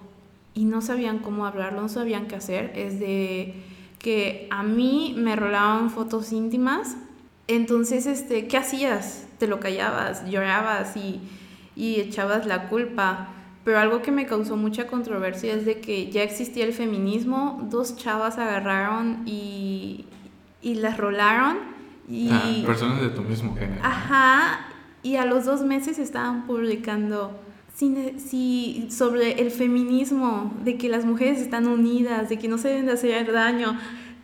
y 0.54 0.64
no 0.64 0.80
sabían 0.80 1.20
cómo 1.20 1.46
hablarlo, 1.46 1.82
no 1.82 1.88
sabían 1.88 2.26
qué 2.26 2.34
hacer, 2.34 2.72
es 2.74 2.98
de 2.98 3.54
que 4.00 4.48
a 4.50 4.64
mí 4.64 5.14
me 5.16 5.36
rolaban 5.36 5.90
fotos 5.90 6.32
íntimas, 6.32 6.96
entonces, 7.46 8.06
este, 8.06 8.48
¿qué 8.48 8.56
hacías? 8.56 9.26
Te 9.38 9.46
lo 9.46 9.60
callabas, 9.60 10.28
llorabas 10.28 10.96
y, 10.96 11.20
y 11.76 12.00
echabas 12.00 12.44
la 12.44 12.68
culpa 12.68 13.28
pero 13.68 13.80
algo 13.80 14.00
que 14.00 14.10
me 14.10 14.24
causó 14.24 14.56
mucha 14.56 14.86
controversia 14.86 15.52
es 15.52 15.66
de 15.66 15.78
que 15.78 16.10
ya 16.10 16.22
existía 16.22 16.64
el 16.64 16.72
feminismo, 16.72 17.68
dos 17.70 17.98
chavas 17.98 18.38
agarraron 18.38 19.24
y, 19.26 20.06
y 20.62 20.76
las 20.76 20.96
rolaron. 20.96 21.58
Y, 22.08 22.30
ah, 22.32 22.62
personas 22.64 23.02
de 23.02 23.10
tu 23.10 23.20
mismo 23.20 23.54
género. 23.54 23.82
Ajá, 23.84 24.60
y 25.02 25.16
a 25.16 25.26
los 25.26 25.44
dos 25.44 25.60
meses 25.60 25.98
estaban 25.98 26.46
publicando 26.46 27.38
si, 27.74 28.88
sobre 28.90 29.32
el 29.32 29.50
feminismo, 29.50 30.50
de 30.64 30.78
que 30.78 30.88
las 30.88 31.04
mujeres 31.04 31.38
están 31.38 31.66
unidas, 31.66 32.30
de 32.30 32.38
que 32.38 32.48
no 32.48 32.56
se 32.56 32.68
deben 32.68 32.86
de 32.86 32.92
hacer 32.92 33.30
daño. 33.30 33.78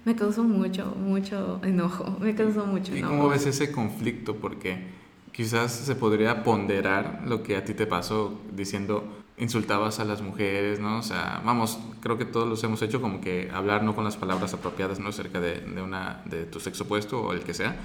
Me 0.07 0.17
causó 0.17 0.43
mucho, 0.43 0.97
mucho 0.99 1.61
enojo, 1.63 2.17
me 2.19 2.35
causó 2.35 2.65
mucho 2.65 2.95
enojo. 2.95 3.13
¿Y 3.13 3.17
cómo 3.19 3.29
ves 3.29 3.45
ese 3.45 3.71
conflicto? 3.71 4.37
Porque 4.37 4.87
quizás 5.33 5.71
se 5.71 5.95
podría 5.97 6.43
ponderar 6.43 7.25
lo 7.27 7.43
que 7.43 7.59
a 7.59 7.65
ti 7.67 7.75
te 7.75 7.87
pasó 7.87 8.41
diciendo, 8.57 9.24
insultabas 9.37 9.99
a 9.99 10.05
las 10.05 10.23
mujeres, 10.23 10.79
¿no? 10.79 10.99
O 10.99 11.03
sea, 11.03 11.43
vamos, 11.45 11.79
creo 12.01 12.19
que 12.19 12.25
todos 12.25 12.49
los 12.49 12.63
hemos 12.63 12.81
hecho 12.83 13.01
como 13.01 13.21
que 13.21 13.51
hablar 13.53 13.83
no 13.83 13.95
con 13.95 14.05
las 14.05 14.17
palabras 14.17 14.55
apropiadas, 14.55 15.01
¿no? 15.01 15.11
Cerca 15.13 15.41
de, 15.41 15.61
de 15.61 15.83
una, 15.83 16.23
de 16.27 16.45
tu 16.45 16.61
sexo 16.61 16.85
opuesto 16.85 17.21
o 17.21 17.33
el 17.33 17.41
que 17.41 17.55
sea. 17.55 17.77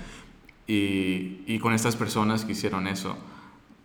Y, 0.67 1.41
y, 1.47 1.57
con 1.57 1.73
estas 1.73 1.95
personas 1.95 2.45
que 2.45 2.51
hicieron 2.51 2.85
eso, 2.85 3.17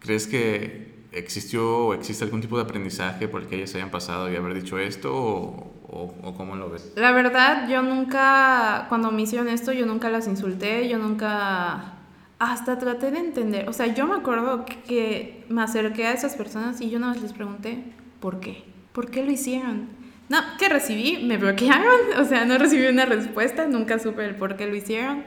¿crees 0.00 0.26
que 0.26 0.92
existió 1.12 1.78
o 1.78 1.94
existe 1.94 2.24
algún 2.24 2.42
tipo 2.42 2.58
de 2.58 2.64
aprendizaje 2.64 3.26
por 3.26 3.40
el 3.40 3.48
que 3.48 3.56
ellas 3.56 3.74
hayan 3.74 3.90
pasado 3.90 4.30
y 4.30 4.36
haber 4.36 4.52
dicho 4.52 4.78
esto 4.78 5.14
o, 5.14 5.72
o, 5.88 6.14
o, 6.22 6.34
cómo 6.34 6.56
lo 6.56 6.68
ves? 6.68 6.92
La 6.96 7.12
verdad, 7.12 7.70
yo 7.70 7.80
nunca, 7.80 8.84
cuando 8.90 9.10
me 9.10 9.22
hicieron 9.22 9.48
esto, 9.48 9.72
yo 9.72 9.86
nunca 9.86 10.10
las 10.10 10.26
insulté, 10.26 10.86
yo 10.86 10.98
nunca 10.98 11.93
hasta 12.38 12.78
traté 12.78 13.10
de 13.10 13.18
entender, 13.18 13.68
o 13.68 13.72
sea, 13.72 13.86
yo 13.86 14.06
me 14.06 14.16
acuerdo 14.16 14.64
que 14.86 15.44
me 15.48 15.62
acerqué 15.62 16.06
a 16.06 16.12
esas 16.12 16.34
personas 16.34 16.80
y 16.80 16.90
yo 16.90 16.98
una 16.98 17.12
vez 17.12 17.22
les 17.22 17.32
pregunté, 17.32 17.84
¿por 18.20 18.40
qué? 18.40 18.64
¿Por 18.92 19.10
qué 19.10 19.24
lo 19.24 19.30
hicieron? 19.30 19.88
No, 20.28 20.38
que 20.58 20.68
recibí, 20.68 21.24
me 21.24 21.36
bloquearon, 21.36 22.00
o 22.18 22.24
sea, 22.24 22.44
no 22.44 22.58
recibí 22.58 22.86
una 22.86 23.06
respuesta, 23.06 23.66
nunca 23.66 23.98
supe 23.98 24.24
el 24.24 24.36
por 24.36 24.56
qué 24.56 24.66
lo 24.66 24.74
hicieron. 24.74 25.22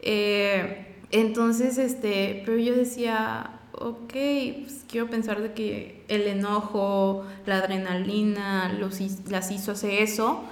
Eh, 0.00 0.96
entonces, 1.10 1.78
este, 1.78 2.42
pero 2.44 2.58
yo 2.58 2.74
decía, 2.74 3.50
ok, 3.72 4.12
pues 4.12 4.84
quiero 4.88 5.08
pensar 5.08 5.40
de 5.40 5.52
que 5.52 6.04
el 6.08 6.22
enojo, 6.26 7.26
la 7.46 7.58
adrenalina, 7.58 8.72
los, 8.72 9.00
las 9.28 9.50
hizo 9.50 9.72
hacer 9.72 10.02
eso, 10.02 10.44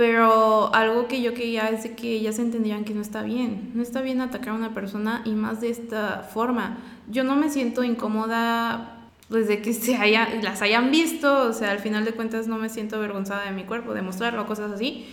pero 0.00 0.74
algo 0.74 1.08
que 1.08 1.20
yo 1.20 1.34
quería 1.34 1.68
es 1.68 1.86
que 1.90 2.14
ellas 2.14 2.38
entendieran 2.38 2.84
que 2.84 2.94
no 2.94 3.02
está 3.02 3.20
bien. 3.20 3.70
No 3.74 3.82
está 3.82 4.00
bien 4.00 4.22
atacar 4.22 4.54
a 4.54 4.56
una 4.56 4.72
persona 4.72 5.20
y 5.26 5.32
más 5.32 5.60
de 5.60 5.68
esta 5.68 6.20
forma. 6.22 6.78
Yo 7.10 7.22
no 7.22 7.36
me 7.36 7.50
siento 7.50 7.84
incómoda 7.84 8.96
desde 9.28 9.60
que 9.60 9.74
se 9.74 9.96
haya, 9.96 10.26
las 10.40 10.62
hayan 10.62 10.90
visto, 10.90 11.42
o 11.42 11.52
sea, 11.52 11.72
al 11.72 11.80
final 11.80 12.06
de 12.06 12.12
cuentas 12.12 12.46
no 12.46 12.56
me 12.56 12.70
siento 12.70 12.96
avergonzada 12.96 13.44
de 13.44 13.50
mi 13.50 13.64
cuerpo, 13.64 13.92
de 13.92 14.00
mostrarlo, 14.00 14.46
cosas 14.46 14.72
así. 14.72 15.04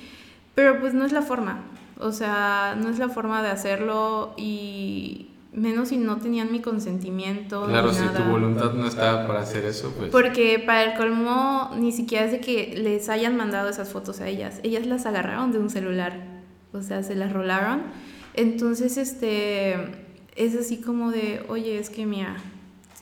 Pero 0.56 0.80
pues 0.80 0.94
no 0.94 1.04
es 1.04 1.12
la 1.12 1.22
forma. 1.22 1.66
O 2.00 2.14
sea, 2.14 2.78
no 2.82 2.88
es 2.88 2.98
la 2.98 3.10
forma 3.10 3.44
de 3.44 3.50
hacerlo 3.50 4.36
y 4.38 5.27
menos 5.58 5.90
si 5.90 5.98
no 5.98 6.18
tenían 6.18 6.52
mi 6.52 6.62
consentimiento. 6.62 7.66
Claro, 7.66 7.92
si 7.92 8.04
tu 8.04 8.24
voluntad 8.24 8.74
no 8.74 8.88
estaba 8.88 9.26
para 9.26 9.42
hacer 9.42 9.66
eso, 9.66 9.92
pues. 9.98 10.12
Porque 10.12 10.60
para 10.64 10.84
el 10.84 10.98
colmo, 10.98 11.72
ni 11.78 11.92
siquiera 11.92 12.26
es 12.26 12.32
de 12.32 12.40
que 12.40 12.76
les 12.78 13.10
hayan 13.10 13.36
mandado 13.36 13.68
esas 13.68 13.90
fotos 13.90 14.22
a 14.22 14.28
ellas. 14.28 14.60
Ellas 14.64 14.86
las 14.86 15.06
agarraron 15.06 15.52
de 15.52 15.58
un 15.58 15.70
celular. 15.70 16.14
O 16.74 16.82
sea, 16.82 17.02
se 17.02 17.16
las 17.16 17.34
rolaron. 17.34 17.82
Entonces, 18.36 18.98
este. 18.98 20.06
Es 20.36 20.56
así 20.56 20.78
como 20.78 21.10
de, 21.10 21.44
oye, 21.50 21.80
es 21.80 21.90
que 21.90 22.06
mira, 22.06 22.38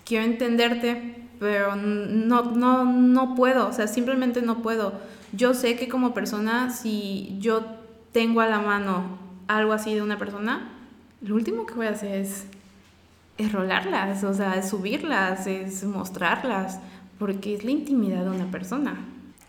quiero 0.06 0.24
entenderte, 0.24 1.28
pero 1.38 1.76
no, 1.76 2.44
no, 2.56 2.86
no 2.86 3.36
puedo. 3.36 3.68
O 3.68 3.74
sea, 3.74 3.88
simplemente 3.88 4.42
no 4.42 4.62
puedo. 4.62 4.94
Yo 5.34 5.54
sé 5.54 5.76
que 5.76 5.90
como 5.90 6.14
persona, 6.14 6.70
si 6.70 7.36
yo 7.42 7.66
tengo 8.14 8.40
a 8.40 8.48
la 8.48 8.62
mano 8.62 9.20
algo 9.48 9.74
así 9.74 9.94
de 9.94 10.02
una 10.02 10.18
persona, 10.18 10.75
lo 11.26 11.36
último 11.36 11.66
que 11.66 11.74
voy 11.74 11.88
a 11.88 11.92
hacer 11.92 12.22
es, 12.22 12.46
es 13.38 13.52
rolarlas, 13.52 14.24
o 14.24 14.34
sea, 14.34 14.54
es 14.54 14.70
subirlas, 14.70 15.48
es 15.48 15.84
mostrarlas, 15.84 16.80
porque 17.18 17.56
es 17.56 17.64
la 17.64 17.72
intimidad 17.72 18.24
de 18.24 18.30
una 18.30 18.52
persona. 18.52 18.96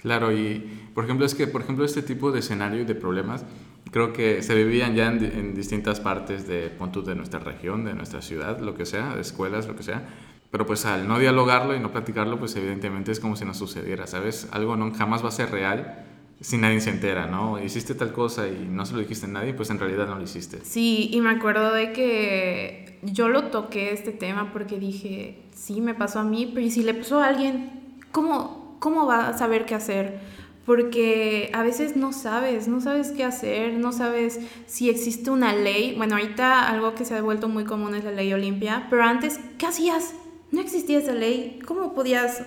Claro, 0.00 0.32
y 0.32 0.90
por 0.94 1.04
ejemplo, 1.04 1.26
es 1.26 1.34
que, 1.34 1.46
por 1.46 1.62
ejemplo, 1.62 1.84
este 1.84 2.02
tipo 2.02 2.32
de 2.32 2.40
escenario 2.40 2.80
y 2.80 2.84
de 2.84 2.94
problemas 2.94 3.44
creo 3.90 4.12
que 4.12 4.42
se 4.42 4.54
vivían 4.54 4.94
ya 4.94 5.08
en, 5.08 5.54
distintas 5.54 6.00
partes 6.00 6.46
de, 6.46 6.70
de 6.70 7.14
nuestra 7.14 7.40
región, 7.40 7.84
de 7.84 7.94
nuestra 7.94 8.22
ciudad, 8.22 8.60
lo 8.60 8.74
que 8.74 8.84
sea, 8.84 9.14
de 9.14 9.20
escuelas, 9.20 9.66
lo 9.66 9.76
que 9.76 9.82
sea. 9.82 10.06
Pero 10.50 10.66
pues 10.66 10.86
al 10.86 11.08
no 11.08 11.18
dialogarlo 11.18 11.74
y 11.74 11.80
no 11.80 11.92
platicarlo, 11.92 12.38
pues 12.38 12.56
evidentemente 12.56 13.12
es 13.12 13.20
como 13.20 13.36
si 13.36 13.44
no 13.44 13.52
sucediera, 13.54 14.06
¿sabes? 14.06 14.48
Algo 14.52 14.76
no, 14.76 14.92
jamás 14.94 15.24
va 15.24 15.28
a 15.28 15.32
ser 15.32 15.50
real 15.50 16.05
si 16.40 16.58
nadie 16.58 16.80
se 16.80 16.90
entera, 16.90 17.26
¿no? 17.26 17.62
Hiciste 17.62 17.94
tal 17.94 18.12
cosa 18.12 18.46
y 18.48 18.68
no 18.68 18.84
se 18.84 18.94
lo 18.94 19.00
dijiste 19.00 19.26
a 19.26 19.30
nadie, 19.30 19.54
pues 19.54 19.70
en 19.70 19.78
realidad 19.78 20.06
no 20.06 20.16
lo 20.16 20.22
hiciste. 20.22 20.60
Sí, 20.64 21.08
y 21.12 21.20
me 21.20 21.30
acuerdo 21.30 21.72
de 21.72 21.92
que 21.92 22.98
yo 23.02 23.28
lo 23.28 23.44
toqué 23.44 23.92
este 23.92 24.12
tema 24.12 24.52
porque 24.52 24.78
dije, 24.78 25.42
sí, 25.54 25.80
me 25.80 25.94
pasó 25.94 26.20
a 26.20 26.24
mí, 26.24 26.50
pero 26.52 26.66
¿y 26.66 26.70
si 26.70 26.82
le 26.82 26.94
pasó 26.94 27.20
a 27.20 27.28
alguien? 27.28 27.70
¿Cómo, 28.12 28.76
cómo 28.80 29.06
va 29.06 29.28
a 29.28 29.38
saber 29.38 29.64
qué 29.64 29.74
hacer? 29.74 30.20
Porque 30.66 31.50
a 31.54 31.62
veces 31.62 31.96
no 31.96 32.12
sabes, 32.12 32.68
no 32.68 32.80
sabes 32.80 33.12
qué 33.12 33.24
hacer, 33.24 33.74
no 33.74 33.92
sabes 33.92 34.40
si 34.66 34.90
existe 34.90 35.30
una 35.30 35.54
ley. 35.54 35.94
Bueno, 35.96 36.16
ahorita 36.16 36.68
algo 36.68 36.94
que 36.94 37.04
se 37.04 37.14
ha 37.14 37.22
vuelto 37.22 37.48
muy 37.48 37.64
común 37.64 37.94
es 37.94 38.04
la 38.04 38.10
ley 38.10 38.32
Olimpia, 38.32 38.88
pero 38.90 39.04
antes, 39.04 39.38
¿qué 39.58 39.66
hacías? 39.66 40.14
No 40.50 40.60
existía 40.60 40.98
esa 40.98 41.12
ley. 41.12 41.60
¿Cómo 41.66 41.94
podías 41.94 42.42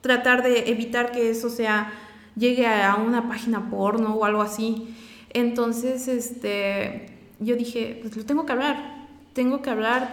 tratar 0.00 0.42
de 0.42 0.70
evitar 0.70 1.12
que 1.12 1.30
eso 1.30 1.50
sea 1.50 1.92
llegue 2.36 2.66
a 2.66 2.96
una 2.96 3.28
página 3.28 3.70
porno 3.70 4.14
o 4.14 4.24
algo 4.24 4.42
así. 4.42 4.94
Entonces, 5.30 6.08
este, 6.08 7.06
yo 7.40 7.56
dije, 7.56 7.98
pues 8.02 8.16
lo 8.16 8.24
tengo 8.24 8.46
que 8.46 8.52
hablar, 8.52 9.06
tengo 9.32 9.62
que 9.62 9.70
hablar, 9.70 10.12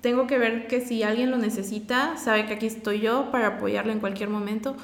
tengo 0.00 0.26
que 0.26 0.38
ver 0.38 0.66
que 0.66 0.80
si 0.80 1.02
alguien 1.02 1.30
lo 1.30 1.38
necesita, 1.38 2.16
sabe 2.16 2.46
que 2.46 2.54
aquí 2.54 2.66
estoy 2.66 3.00
yo 3.00 3.30
para 3.30 3.48
apoyarlo 3.48 3.92
en 3.92 4.00
cualquier 4.00 4.28
momento. 4.28 4.76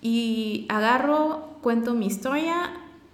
Y 0.00 0.66
agarro, 0.68 1.58
cuento 1.62 1.94
mi 1.94 2.06
historia 2.06 2.70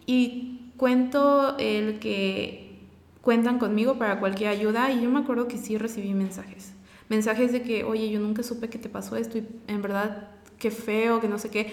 y 0.07 0.71
cuento 0.77 1.57
el 1.59 1.99
que 1.99 2.79
cuentan 3.23 3.59
conmigo 3.59 3.95
para 3.95 4.21
cualquier 4.21 4.51
ayuda. 4.51 4.93
Y 4.93 5.03
yo 5.03 5.11
me 5.11 5.21
acuerdo 5.21 5.49
que 5.49 5.59
sí 5.59 5.79
recibí 5.79 6.13
mensajes. 6.15 6.73
Mensajes 7.09 7.53
de 7.53 7.63
que, 7.63 7.85
oye, 7.85 8.11
yo 8.11 8.21
nunca 8.21 8.43
supe 8.43 8.69
que 8.69 8.79
te 8.79 8.89
pasó 8.89 9.17
esto 9.17 9.39
y 9.39 9.47
en 9.67 9.83
verdad, 9.83 10.29
qué 10.59 10.71
feo, 10.71 11.21
que 11.21 11.29
no 11.29 11.39
sé 11.39 11.51
qué 11.51 11.73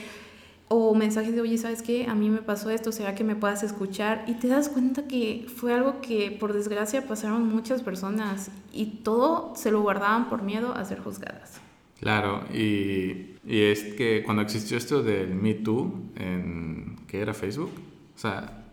o 0.73 0.95
mensajes 0.95 1.35
de, 1.35 1.41
oye, 1.41 1.57
¿sabes 1.57 1.81
qué? 1.81 2.07
A 2.07 2.15
mí 2.15 2.29
me 2.29 2.41
pasó 2.41 2.69
esto, 2.69 2.93
¿será 2.93 3.13
que 3.13 3.25
me 3.25 3.35
puedas 3.35 3.61
escuchar? 3.61 4.23
Y 4.25 4.35
te 4.35 4.47
das 4.47 4.69
cuenta 4.69 5.05
que 5.05 5.45
fue 5.53 5.73
algo 5.73 5.99
que 5.99 6.31
por 6.31 6.53
desgracia 6.53 7.05
pasaron 7.05 7.45
muchas 7.45 7.83
personas 7.83 8.49
y 8.71 8.85
todo 9.03 9.51
se 9.57 9.69
lo 9.69 9.81
guardaban 9.81 10.29
por 10.29 10.43
miedo 10.43 10.73
a 10.73 10.85
ser 10.85 11.01
juzgadas. 11.01 11.59
Claro, 11.99 12.45
y, 12.53 13.35
y 13.45 13.61
es 13.63 13.83
que 13.95 14.23
cuando 14.23 14.43
existió 14.43 14.77
esto 14.77 15.03
del 15.03 15.35
Me 15.35 15.55
Too, 15.55 15.93
en, 16.15 16.95
¿qué 17.05 17.19
era 17.19 17.33
Facebook? 17.33 17.71
O 18.15 18.17
sea, 18.17 18.63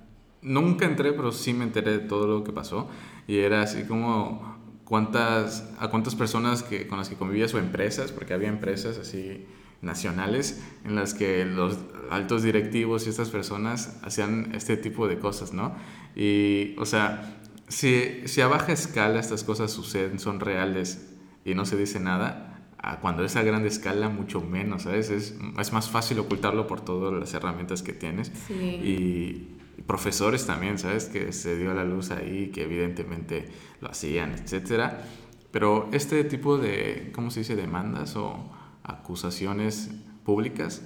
nunca 0.40 0.86
entré, 0.86 1.12
pero 1.12 1.32
sí 1.32 1.52
me 1.52 1.64
enteré 1.64 1.98
de 1.98 1.98
todo 1.98 2.28
lo 2.28 2.44
que 2.44 2.52
pasó. 2.52 2.88
Y 3.26 3.38
era 3.38 3.62
así 3.62 3.82
como 3.82 4.56
cuántas, 4.84 5.68
a 5.80 5.88
cuántas 5.88 6.14
personas 6.14 6.62
que, 6.62 6.86
con 6.86 6.98
las 6.98 7.08
que 7.08 7.16
convivías 7.16 7.52
o 7.54 7.58
empresas, 7.58 8.12
porque 8.12 8.34
había 8.34 8.48
empresas 8.48 8.98
así 8.98 9.46
nacionales 9.80 10.62
en 10.84 10.94
las 10.94 11.14
que 11.14 11.44
los 11.44 11.78
altos 12.10 12.42
directivos 12.42 13.06
y 13.06 13.10
estas 13.10 13.30
personas 13.30 13.98
hacían 14.02 14.52
este 14.54 14.76
tipo 14.76 15.06
de 15.08 15.18
cosas, 15.18 15.52
¿no? 15.52 15.74
Y, 16.16 16.74
o 16.78 16.86
sea, 16.86 17.38
si, 17.68 18.22
si 18.26 18.40
a 18.40 18.48
baja 18.48 18.72
escala 18.72 19.20
estas 19.20 19.44
cosas 19.44 19.70
suceden, 19.70 20.18
son 20.18 20.40
reales 20.40 21.14
y 21.44 21.54
no 21.54 21.64
se 21.64 21.76
dice 21.76 22.00
nada, 22.00 22.66
a 22.78 23.00
cuando 23.00 23.24
es 23.24 23.36
a 23.36 23.42
gran 23.42 23.66
escala 23.66 24.08
mucho 24.08 24.40
menos, 24.40 24.82
¿sabes? 24.82 25.10
Es, 25.10 25.34
es 25.58 25.72
más 25.72 25.90
fácil 25.90 26.18
ocultarlo 26.18 26.66
por 26.66 26.80
todas 26.80 27.12
las 27.12 27.34
herramientas 27.34 27.82
que 27.82 27.92
tienes. 27.92 28.32
Sí. 28.46 28.54
Y, 28.54 29.54
profesores 29.86 30.44
también, 30.44 30.76
¿sabes? 30.76 31.06
Que 31.06 31.32
se 31.32 31.56
dio 31.56 31.70
a 31.70 31.74
la 31.74 31.84
luz 31.84 32.10
ahí, 32.10 32.48
que 32.48 32.64
evidentemente 32.64 33.48
lo 33.80 33.88
hacían, 33.88 34.32
etcétera. 34.32 35.04
Pero 35.50 35.88
este 35.92 36.24
tipo 36.24 36.58
de, 36.58 37.10
¿cómo 37.14 37.30
se 37.30 37.40
dice? 37.40 37.56
Demandas 37.56 38.16
o 38.16 38.50
acusaciones 38.88 39.90
públicas, 40.24 40.82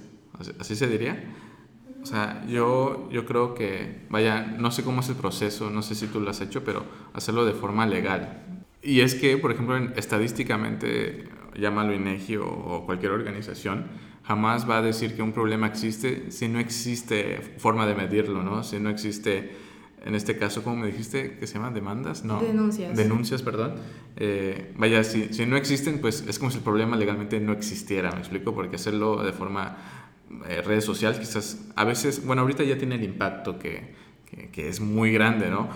así 0.59 0.75
se 0.75 0.87
diría. 0.87 1.23
O 2.01 2.05
sea, 2.05 2.45
yo, 2.47 3.09
yo 3.11 3.25
creo 3.25 3.55
que, 3.55 4.05
vaya, 4.09 4.41
no 4.59 4.71
sé 4.71 4.83
cómo 4.83 4.99
es 4.99 5.09
el 5.09 5.15
proceso, 5.15 5.69
no 5.69 5.81
sé 5.81 5.95
si 5.95 6.07
tú 6.07 6.19
lo 6.19 6.29
has 6.29 6.41
hecho, 6.41 6.63
pero 6.63 6.85
hacerlo 7.13 7.45
de 7.45 7.53
forma 7.53 7.85
legal. 7.85 8.43
Y 8.81 8.99
es 8.99 9.15
que, 9.15 9.37
por 9.37 9.51
ejemplo, 9.51 9.77
estadísticamente, 9.95 11.29
llámalo 11.55 11.93
INEGI 11.93 12.37
o, 12.37 12.47
o 12.47 12.85
cualquier 12.85 13.13
organización, 13.13 13.87
jamás 14.23 14.69
va 14.69 14.79
a 14.79 14.81
decir 14.81 15.15
que 15.15 15.21
un 15.21 15.31
problema 15.31 15.67
existe 15.67 16.29
si 16.31 16.49
no 16.49 16.59
existe 16.59 17.55
forma 17.57 17.85
de 17.85 17.95
medirlo, 17.95 18.43
¿no? 18.43 18.63
Si 18.63 18.79
no 18.79 18.89
existe 18.89 19.55
en 20.03 20.15
este 20.15 20.37
caso, 20.37 20.63
¿cómo 20.63 20.75
me 20.75 20.87
dijiste 20.87 21.37
que 21.37 21.47
se 21.47 21.55
llaman 21.55 21.73
demandas? 21.73 22.25
No. 22.25 22.41
Denuncias. 22.41 22.95
Denuncias, 22.95 23.41
perdón. 23.41 23.75
Eh, 24.17 24.73
vaya, 24.77 25.03
si, 25.03 25.33
si, 25.33 25.45
no 25.45 25.55
existen, 25.55 26.01
pues 26.01 26.25
es 26.27 26.39
como 26.39 26.51
si 26.51 26.57
el 26.57 26.63
problema 26.63 26.97
legalmente 26.97 27.39
no 27.39 27.53
existiera, 27.53 28.11
¿me 28.11 28.19
explico? 28.19 28.53
Porque 28.53 28.75
hacerlo 28.75 29.23
de 29.23 29.31
forma 29.31 29.77
eh, 30.49 30.61
redes 30.61 30.83
sociales 30.83 31.19
quizás 31.19 31.65
a 31.75 31.85
veces, 31.85 32.25
bueno, 32.25 32.41
ahorita 32.41 32.63
ya 32.63 32.77
tiene 32.77 32.95
el 32.95 33.03
impacto 33.03 33.57
que, 33.59 33.93
que, 34.29 34.49
que, 34.49 34.67
es 34.67 34.81
muy 34.81 35.13
grande, 35.13 35.49
¿no? 35.49 35.69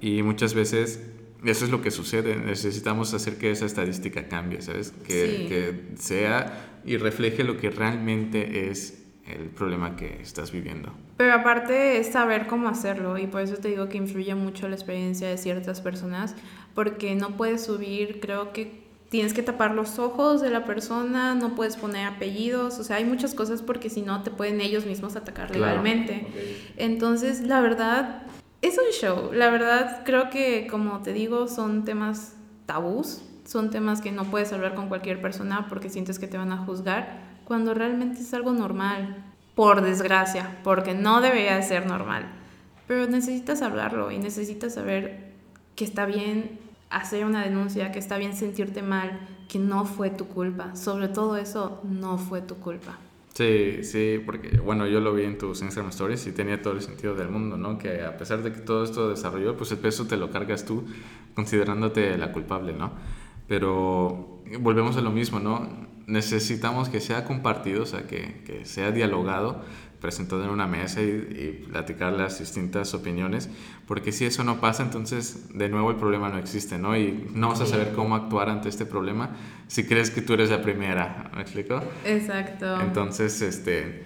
Y 0.00 0.22
muchas 0.22 0.54
veces 0.54 1.00
eso 1.44 1.64
es 1.64 1.70
lo 1.70 1.82
que 1.82 1.90
sucede, 1.90 2.36
necesitamos 2.36 3.14
hacer 3.14 3.36
que 3.36 3.50
esa 3.50 3.66
estadística 3.66 4.28
cambie, 4.28 4.62
¿sabes? 4.62 4.92
Que, 5.04 5.26
sí. 5.26 5.46
que 5.48 5.80
sea 5.98 6.80
y 6.84 6.96
refleje 6.98 7.42
lo 7.42 7.56
que 7.58 7.70
realmente 7.70 8.70
es 8.70 9.01
el 9.32 9.48
problema 9.48 9.96
que 9.96 10.20
estás 10.20 10.52
viviendo. 10.52 10.92
Pero 11.16 11.34
aparte 11.34 11.98
es 11.98 12.12
saber 12.12 12.46
cómo 12.46 12.68
hacerlo 12.68 13.18
y 13.18 13.26
por 13.26 13.42
eso 13.42 13.56
te 13.56 13.68
digo 13.68 13.88
que 13.88 13.98
influye 13.98 14.34
mucho 14.34 14.68
la 14.68 14.74
experiencia 14.74 15.28
de 15.28 15.38
ciertas 15.38 15.80
personas 15.80 16.34
porque 16.74 17.14
no 17.14 17.36
puedes 17.36 17.64
subir, 17.64 18.20
creo 18.20 18.52
que 18.52 18.82
tienes 19.08 19.34
que 19.34 19.42
tapar 19.42 19.74
los 19.74 19.98
ojos 19.98 20.40
de 20.40 20.48
la 20.48 20.64
persona, 20.64 21.34
no 21.34 21.54
puedes 21.54 21.76
poner 21.76 22.06
apellidos, 22.06 22.78
o 22.78 22.84
sea, 22.84 22.96
hay 22.96 23.04
muchas 23.04 23.34
cosas 23.34 23.60
porque 23.60 23.90
si 23.90 24.00
no 24.00 24.22
te 24.22 24.30
pueden 24.30 24.60
ellos 24.62 24.86
mismos 24.86 25.16
atacar 25.16 25.48
claro. 25.48 25.66
legalmente. 25.66 26.26
Okay. 26.30 26.72
Entonces, 26.78 27.42
la 27.42 27.60
verdad, 27.60 28.22
es 28.62 28.78
un 28.78 28.90
show. 28.92 29.30
La 29.34 29.50
verdad, 29.50 30.02
creo 30.06 30.30
que, 30.30 30.66
como 30.66 31.02
te 31.02 31.12
digo, 31.12 31.46
son 31.46 31.84
temas 31.84 32.36
tabús, 32.64 33.22
son 33.44 33.68
temas 33.68 34.00
que 34.00 34.12
no 34.12 34.24
puedes 34.24 34.52
hablar 34.54 34.74
con 34.74 34.88
cualquier 34.88 35.20
persona 35.20 35.66
porque 35.68 35.90
sientes 35.90 36.18
que 36.18 36.26
te 36.26 36.38
van 36.38 36.52
a 36.52 36.56
juzgar 36.56 37.31
cuando 37.52 37.74
realmente 37.74 38.22
es 38.22 38.32
algo 38.32 38.54
normal, 38.54 39.14
por 39.54 39.82
desgracia, 39.82 40.58
porque 40.64 40.94
no 40.94 41.20
debería 41.20 41.60
ser 41.60 41.84
normal. 41.84 42.24
Pero 42.86 43.06
necesitas 43.06 43.60
hablarlo 43.60 44.10
y 44.10 44.16
necesitas 44.16 44.72
saber 44.72 45.34
que 45.76 45.84
está 45.84 46.06
bien 46.06 46.58
hacer 46.88 47.26
una 47.26 47.44
denuncia, 47.44 47.92
que 47.92 47.98
está 47.98 48.16
bien 48.16 48.34
sentirte 48.34 48.80
mal, 48.80 49.20
que 49.50 49.58
no 49.58 49.84
fue 49.84 50.08
tu 50.08 50.28
culpa. 50.28 50.74
Sobre 50.76 51.08
todo 51.08 51.36
eso, 51.36 51.82
no 51.84 52.16
fue 52.16 52.40
tu 52.40 52.54
culpa. 52.54 52.98
Sí, 53.34 53.84
sí, 53.84 54.18
porque 54.24 54.56
bueno, 54.56 54.86
yo 54.86 55.00
lo 55.00 55.12
vi 55.12 55.24
en 55.24 55.36
tus 55.36 55.60
Instagram 55.60 55.90
Stories 55.90 56.26
y 56.26 56.32
tenía 56.32 56.62
todo 56.62 56.72
el 56.72 56.80
sentido 56.80 57.14
del 57.14 57.28
mundo, 57.28 57.58
¿no? 57.58 57.76
Que 57.76 58.02
a 58.02 58.16
pesar 58.16 58.42
de 58.42 58.50
que 58.54 58.60
todo 58.60 58.82
esto 58.82 59.10
desarrolló, 59.10 59.58
pues 59.58 59.70
el 59.72 59.78
peso 59.78 60.06
te 60.06 60.16
lo 60.16 60.30
cargas 60.30 60.64
tú 60.64 60.86
considerándote 61.34 62.16
la 62.16 62.32
culpable, 62.32 62.72
¿no? 62.72 62.92
Pero 63.46 64.40
volvemos 64.58 64.96
a 64.96 65.02
lo 65.02 65.10
mismo, 65.10 65.38
¿no? 65.38 65.91
Necesitamos 66.06 66.88
que 66.88 67.00
sea 67.00 67.24
compartido, 67.24 67.82
o 67.82 67.86
sea, 67.86 68.06
que, 68.06 68.42
que 68.44 68.64
sea 68.64 68.90
dialogado, 68.90 69.62
presentado 70.00 70.42
en 70.44 70.50
una 70.50 70.66
mesa 70.66 71.00
y, 71.00 71.06
y, 71.06 71.66
platicar 71.70 72.12
las 72.12 72.40
distintas 72.40 72.92
opiniones, 72.92 73.48
porque 73.86 74.10
si 74.10 74.24
eso 74.24 74.42
no 74.42 74.60
pasa, 74.60 74.82
entonces 74.82 75.56
de 75.56 75.68
nuevo 75.68 75.90
el 75.90 75.96
problema 75.96 76.28
no 76.28 76.38
existe, 76.38 76.76
¿no? 76.76 76.96
Y 76.96 77.28
no 77.32 77.50
vas 77.50 77.60
a 77.60 77.66
saber 77.66 77.92
cómo 77.92 78.16
actuar 78.16 78.48
ante 78.48 78.68
este 78.68 78.84
problema 78.84 79.30
si 79.68 79.84
crees 79.84 80.10
que 80.10 80.20
tú 80.20 80.34
eres 80.34 80.50
la 80.50 80.60
primera, 80.60 81.30
¿me 81.34 81.42
explico? 81.42 81.80
Exacto. 82.04 82.80
Entonces, 82.80 83.40
este, 83.42 84.04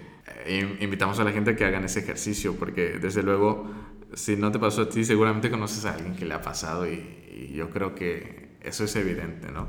invitamos 0.79 1.19
a 1.19 1.23
la 1.23 1.31
gente 1.31 1.51
a 1.51 1.55
que 1.55 1.65
hagan 1.65 1.83
ese 1.83 2.01
ejercicio, 2.01 2.55
porque 2.55 2.99
desde 2.99 3.23
luego, 3.23 3.67
si 4.13 4.35
no 4.35 4.51
te 4.51 4.59
pasó 4.59 4.83
a 4.83 4.89
ti, 4.89 5.03
seguramente 5.03 5.49
conoces 5.49 5.83
a 5.85 5.95
alguien 5.95 6.15
que 6.15 6.25
le 6.25 6.35
ha 6.35 6.41
pasado 6.41 6.87
y, 6.87 7.49
y 7.49 7.53
yo 7.53 7.71
creo 7.71 7.95
que 7.95 8.57
eso 8.61 8.83
es 8.83 8.95
evidente, 8.95 9.51
¿no? 9.51 9.67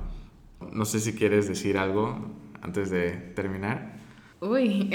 No 0.73 0.85
sé 0.85 1.01
si 1.01 1.15
quieres 1.15 1.49
decir 1.49 1.79
algo 1.79 2.19
antes 2.63 2.91
de 2.91 3.11
terminar. 3.11 3.99
Uy, 4.41 4.91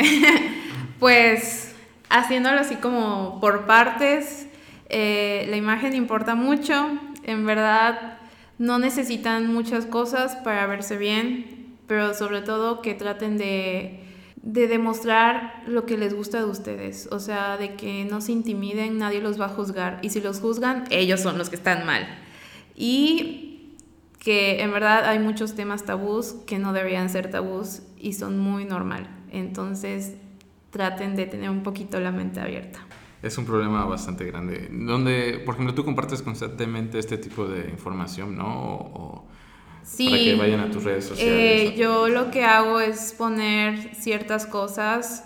pues 1.00 1.76
haciéndolo 2.10 2.60
así 2.60 2.76
como 2.76 3.40
por 3.40 3.66
partes, 3.66 4.48
eh, 4.90 5.46
la 5.50 5.58
imagen 5.58 5.96
importa 5.96 6.36
mucho, 6.36 6.88
en 7.24 7.46
verdad 7.46 8.20
no 8.58 8.80
necesitan 8.80 9.52
muchas 9.52 9.86
cosas 9.86 10.36
para 10.38 10.68
verse 10.68 10.98
bien, 10.98 11.76
pero 11.88 12.14
sobre 12.14 12.42
todo 12.42 12.82
que 12.82 12.94
traten 12.94 13.38
de, 13.38 14.00
de 14.42 14.68
demostrar 14.68 15.64
lo 15.66 15.86
que 15.86 15.98
les 15.98 16.14
gusta 16.14 16.38
de 16.38 16.46
ustedes, 16.46 17.10
o 17.12 17.20
sea, 17.20 17.58
de 17.58 17.76
que 17.76 18.06
no 18.06 18.22
se 18.22 18.32
intimiden, 18.32 18.98
nadie 18.98 19.20
los 19.20 19.40
va 19.42 19.46
a 19.46 19.50
juzgar, 19.50 20.00
y 20.02 20.10
si 20.12 20.22
los 20.22 20.40
juzgan, 20.40 20.86
ellos 20.92 21.22
son 21.22 21.38
los 21.38 21.50
que 21.50 21.56
están 21.56 21.86
mal. 21.86 22.08
Y 22.76 23.53
que 24.24 24.62
en 24.62 24.72
verdad 24.72 25.06
hay 25.06 25.20
muchos 25.20 25.54
temas 25.54 25.84
tabús 25.84 26.36
que 26.48 26.58
no 26.58 26.72
deberían 26.72 27.10
ser 27.10 27.30
tabús 27.30 27.82
y 27.98 28.14
son 28.14 28.40
muy 28.40 28.64
normal. 28.64 29.10
Entonces 29.32 30.14
traten 30.70 31.16
de 31.16 31.26
tener 31.26 31.50
un 31.50 31.62
poquito 31.62 32.00
la 32.00 32.12
mente 32.12 32.40
abierta. 32.40 32.80
Es 33.22 33.38
un 33.38 33.46
problema 33.46 33.86
bastante 33.86 34.26
grande. 34.26 34.70
Donde, 34.72 35.42
por 35.46 35.56
ejemplo, 35.56 35.76
tú 35.76 35.84
compartes 35.84 36.22
constantemente 36.22 37.00
este 37.00 37.18
tipo 37.18 37.46
de 37.46 37.70
información, 37.70 38.38
¿no? 38.38 38.46
O, 38.48 39.26
sí, 39.84 40.10
para 40.10 40.24
que 40.24 40.36
vayan 40.36 40.60
a 40.62 40.72
tus 40.72 40.84
redes 40.84 41.06
sociales. 41.06 41.72
Eh, 41.72 41.76
yo 41.78 42.08
lo 42.08 42.32
que 42.32 42.46
hago 42.46 42.80
es 42.80 43.14
poner 43.14 43.94
ciertas 43.96 44.46
cosas 44.46 45.26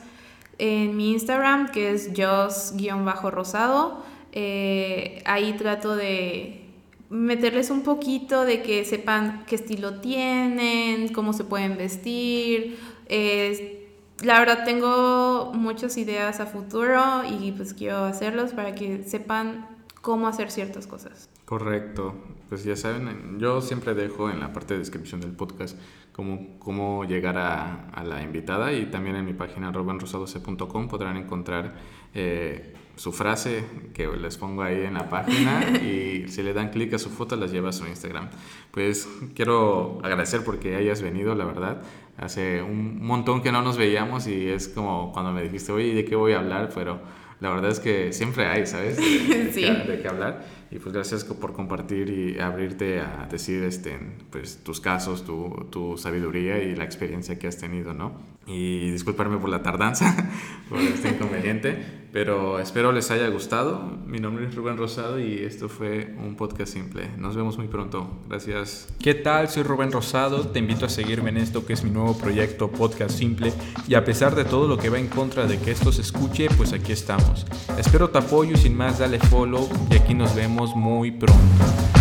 en 0.58 0.98
mi 0.98 1.12
Instagram, 1.12 1.72
que 1.72 1.92
es 1.92 2.12
jos-rosado. 2.16 4.04
Eh, 4.32 5.22
ahí 5.26 5.54
trato 5.54 5.96
de 5.96 6.67
meterles 7.10 7.70
un 7.70 7.84
poquito 7.84 8.46
de 8.46 8.62
que 8.62 8.84
sepan 8.86 9.46
qué 9.48 9.56
estilo 9.56 10.00
tienen, 10.00 11.14
cómo 11.14 11.34
se 11.34 11.44
pueden 11.44 11.78
vestir. 11.78 12.78
Eh, 13.08 13.88
la 14.24 14.40
verdad 14.40 14.64
tengo 14.66 15.52
muchas 15.54 15.98
ideas 15.98 16.40
a 16.40 16.48
futuro 16.48 17.24
y 17.40 17.52
pues 17.52 17.74
quiero 17.74 17.98
hacerlos 18.06 18.52
para 18.52 18.74
que 18.76 19.04
sepan 19.04 19.68
cómo 20.02 20.28
hacer 20.28 20.52
ciertas 20.52 20.88
cosas. 20.88 21.30
Correcto. 21.46 22.16
Pues 22.50 22.64
ya 22.64 22.76
saben, 22.76 23.40
yo 23.40 23.62
siempre 23.62 23.94
dejo 23.94 24.30
en 24.30 24.40
la 24.40 24.54
parte 24.54 24.74
de 24.74 24.80
descripción 24.80 25.22
del 25.22 25.32
podcast 25.32 25.78
cómo, 26.14 26.58
cómo 26.60 27.06
llegar 27.06 27.38
a, 27.38 27.90
a 27.90 28.04
la 28.04 28.22
invitada 28.22 28.74
y 28.74 28.88
también 28.88 29.16
en 29.18 29.26
mi 29.26 29.34
página 29.34 29.72
robanrosadose.com 29.72 30.88
podrán 30.88 31.18
encontrar 31.18 31.76
eh, 32.14 32.74
su 32.98 33.12
frase 33.14 33.64
que 33.94 34.08
les 34.08 34.38
pongo 34.38 34.64
ahí 34.64 34.84
en 34.84 34.96
la 34.96 35.08
página 35.08 35.62
y 35.84 36.26
si 36.28 36.44
le 36.44 36.54
dan 36.54 36.72
clic 36.72 36.94
a 36.96 37.00
su 37.00 37.10
foto 37.10 37.36
las 37.36 37.52
lleva 37.52 37.70
a 37.70 37.72
su 37.72 37.86
Instagram. 37.86 38.30
Pues 38.72 39.08
quiero 39.36 40.00
agradecer 40.04 40.44
porque 40.44 40.76
hayas 40.76 41.02
venido, 41.02 41.36
la 41.36 41.46
verdad. 41.46 41.82
Hace 42.18 42.64
un 42.64 43.06
montón 43.06 43.44
que 43.44 43.52
no 43.52 43.62
nos 43.62 43.78
veíamos 43.78 44.28
y 44.28 44.50
es 44.50 44.68
como 44.68 45.14
cuando 45.14 45.32
me 45.32 45.44
dijiste, 45.44 45.72
oye, 45.72 45.94
¿de 45.94 46.04
qué 46.04 46.16
voy 46.16 46.34
a 46.34 46.40
hablar? 46.40 46.70
Pero 46.74 47.00
la 47.40 47.52
verdad 47.52 47.70
es 47.70 47.80
que 47.80 48.12
siempre 48.12 48.48
hay, 48.48 48.66
¿sabes? 48.66 48.98
De, 48.98 49.04
sí. 49.54 49.62
de, 49.62 49.74
de 49.84 50.02
qué 50.02 50.08
hablar. 50.08 50.44
Y 50.70 50.80
pues 50.80 50.94
gracias 50.94 51.24
por 51.24 51.54
compartir 51.54 52.10
y 52.10 52.40
abrirte 52.40 53.00
a 53.00 53.28
decir 53.32 53.64
este, 53.64 53.98
pues, 54.32 54.64
tus 54.64 54.82
casos, 54.82 55.24
tu, 55.24 55.68
tu 55.70 55.98
sabiduría 55.98 56.62
y 56.62 56.76
la 56.76 56.84
experiencia 56.84 57.40
que 57.40 57.48
has 57.48 57.58
tenido, 57.58 57.94
¿no? 57.94 58.14
Y 58.46 58.92
disculparme 58.92 59.38
por 59.38 59.50
la 59.50 59.62
tardanza, 59.62 60.30
por 60.70 60.80
este 60.80 61.10
inconveniente, 61.10 62.08
pero 62.14 62.60
espero 62.60 62.94
les 62.94 63.12
haya 63.12 63.28
gustado. 63.28 63.80
Mi 64.06 64.20
nombre 64.20 64.48
es 64.48 64.56
Rubén 64.56 64.78
Rosado 64.78 65.20
y 65.20 65.40
esto 65.40 65.68
fue 65.68 66.16
un 66.26 66.36
podcast 66.36 66.72
simple. 66.72 67.10
Nos 67.18 67.36
vemos 67.36 67.58
muy 67.58 67.68
pronto. 67.68 68.10
Gracias. 68.30 68.88
¿Qué 69.00 69.14
tal? 69.14 69.50
Soy 69.50 69.64
Rubén 69.64 69.92
Rosado. 69.92 70.48
Te 70.48 70.60
invito 70.60 70.86
a 70.86 70.90
seguirme 70.90 71.30
en 71.30 71.38
esto 71.38 71.66
que 71.66 71.74
es 71.74 71.84
mi 71.84 71.92
nuevo 71.92 72.18
proyecto 72.18 72.72
Podcast 72.72 73.18
Simple. 73.18 73.52
Y 73.88 73.96
a 73.96 74.06
pesar 74.06 74.34
de 74.34 74.46
todo 74.46 74.68
lo 74.68 74.78
que 74.78 74.90
va 74.90 74.98
en 74.98 75.08
contra 75.08 75.46
de 75.46 75.60
que 75.60 75.72
esto 75.72 75.92
se 75.92 76.02
escuche, 76.02 76.48
pues 76.56 76.72
aquí 76.72 76.94
estamos. 76.94 77.46
Espero 77.78 78.10
tu 78.10 78.18
apoyo 78.18 78.54
y 78.54 78.58
sin 78.58 78.76
más 78.76 79.00
dale 79.00 79.20
follow 79.20 79.68
y 79.92 79.96
aquí 79.96 80.14
nos 80.14 80.34
muy 80.76 81.12
pronto. 81.12 81.97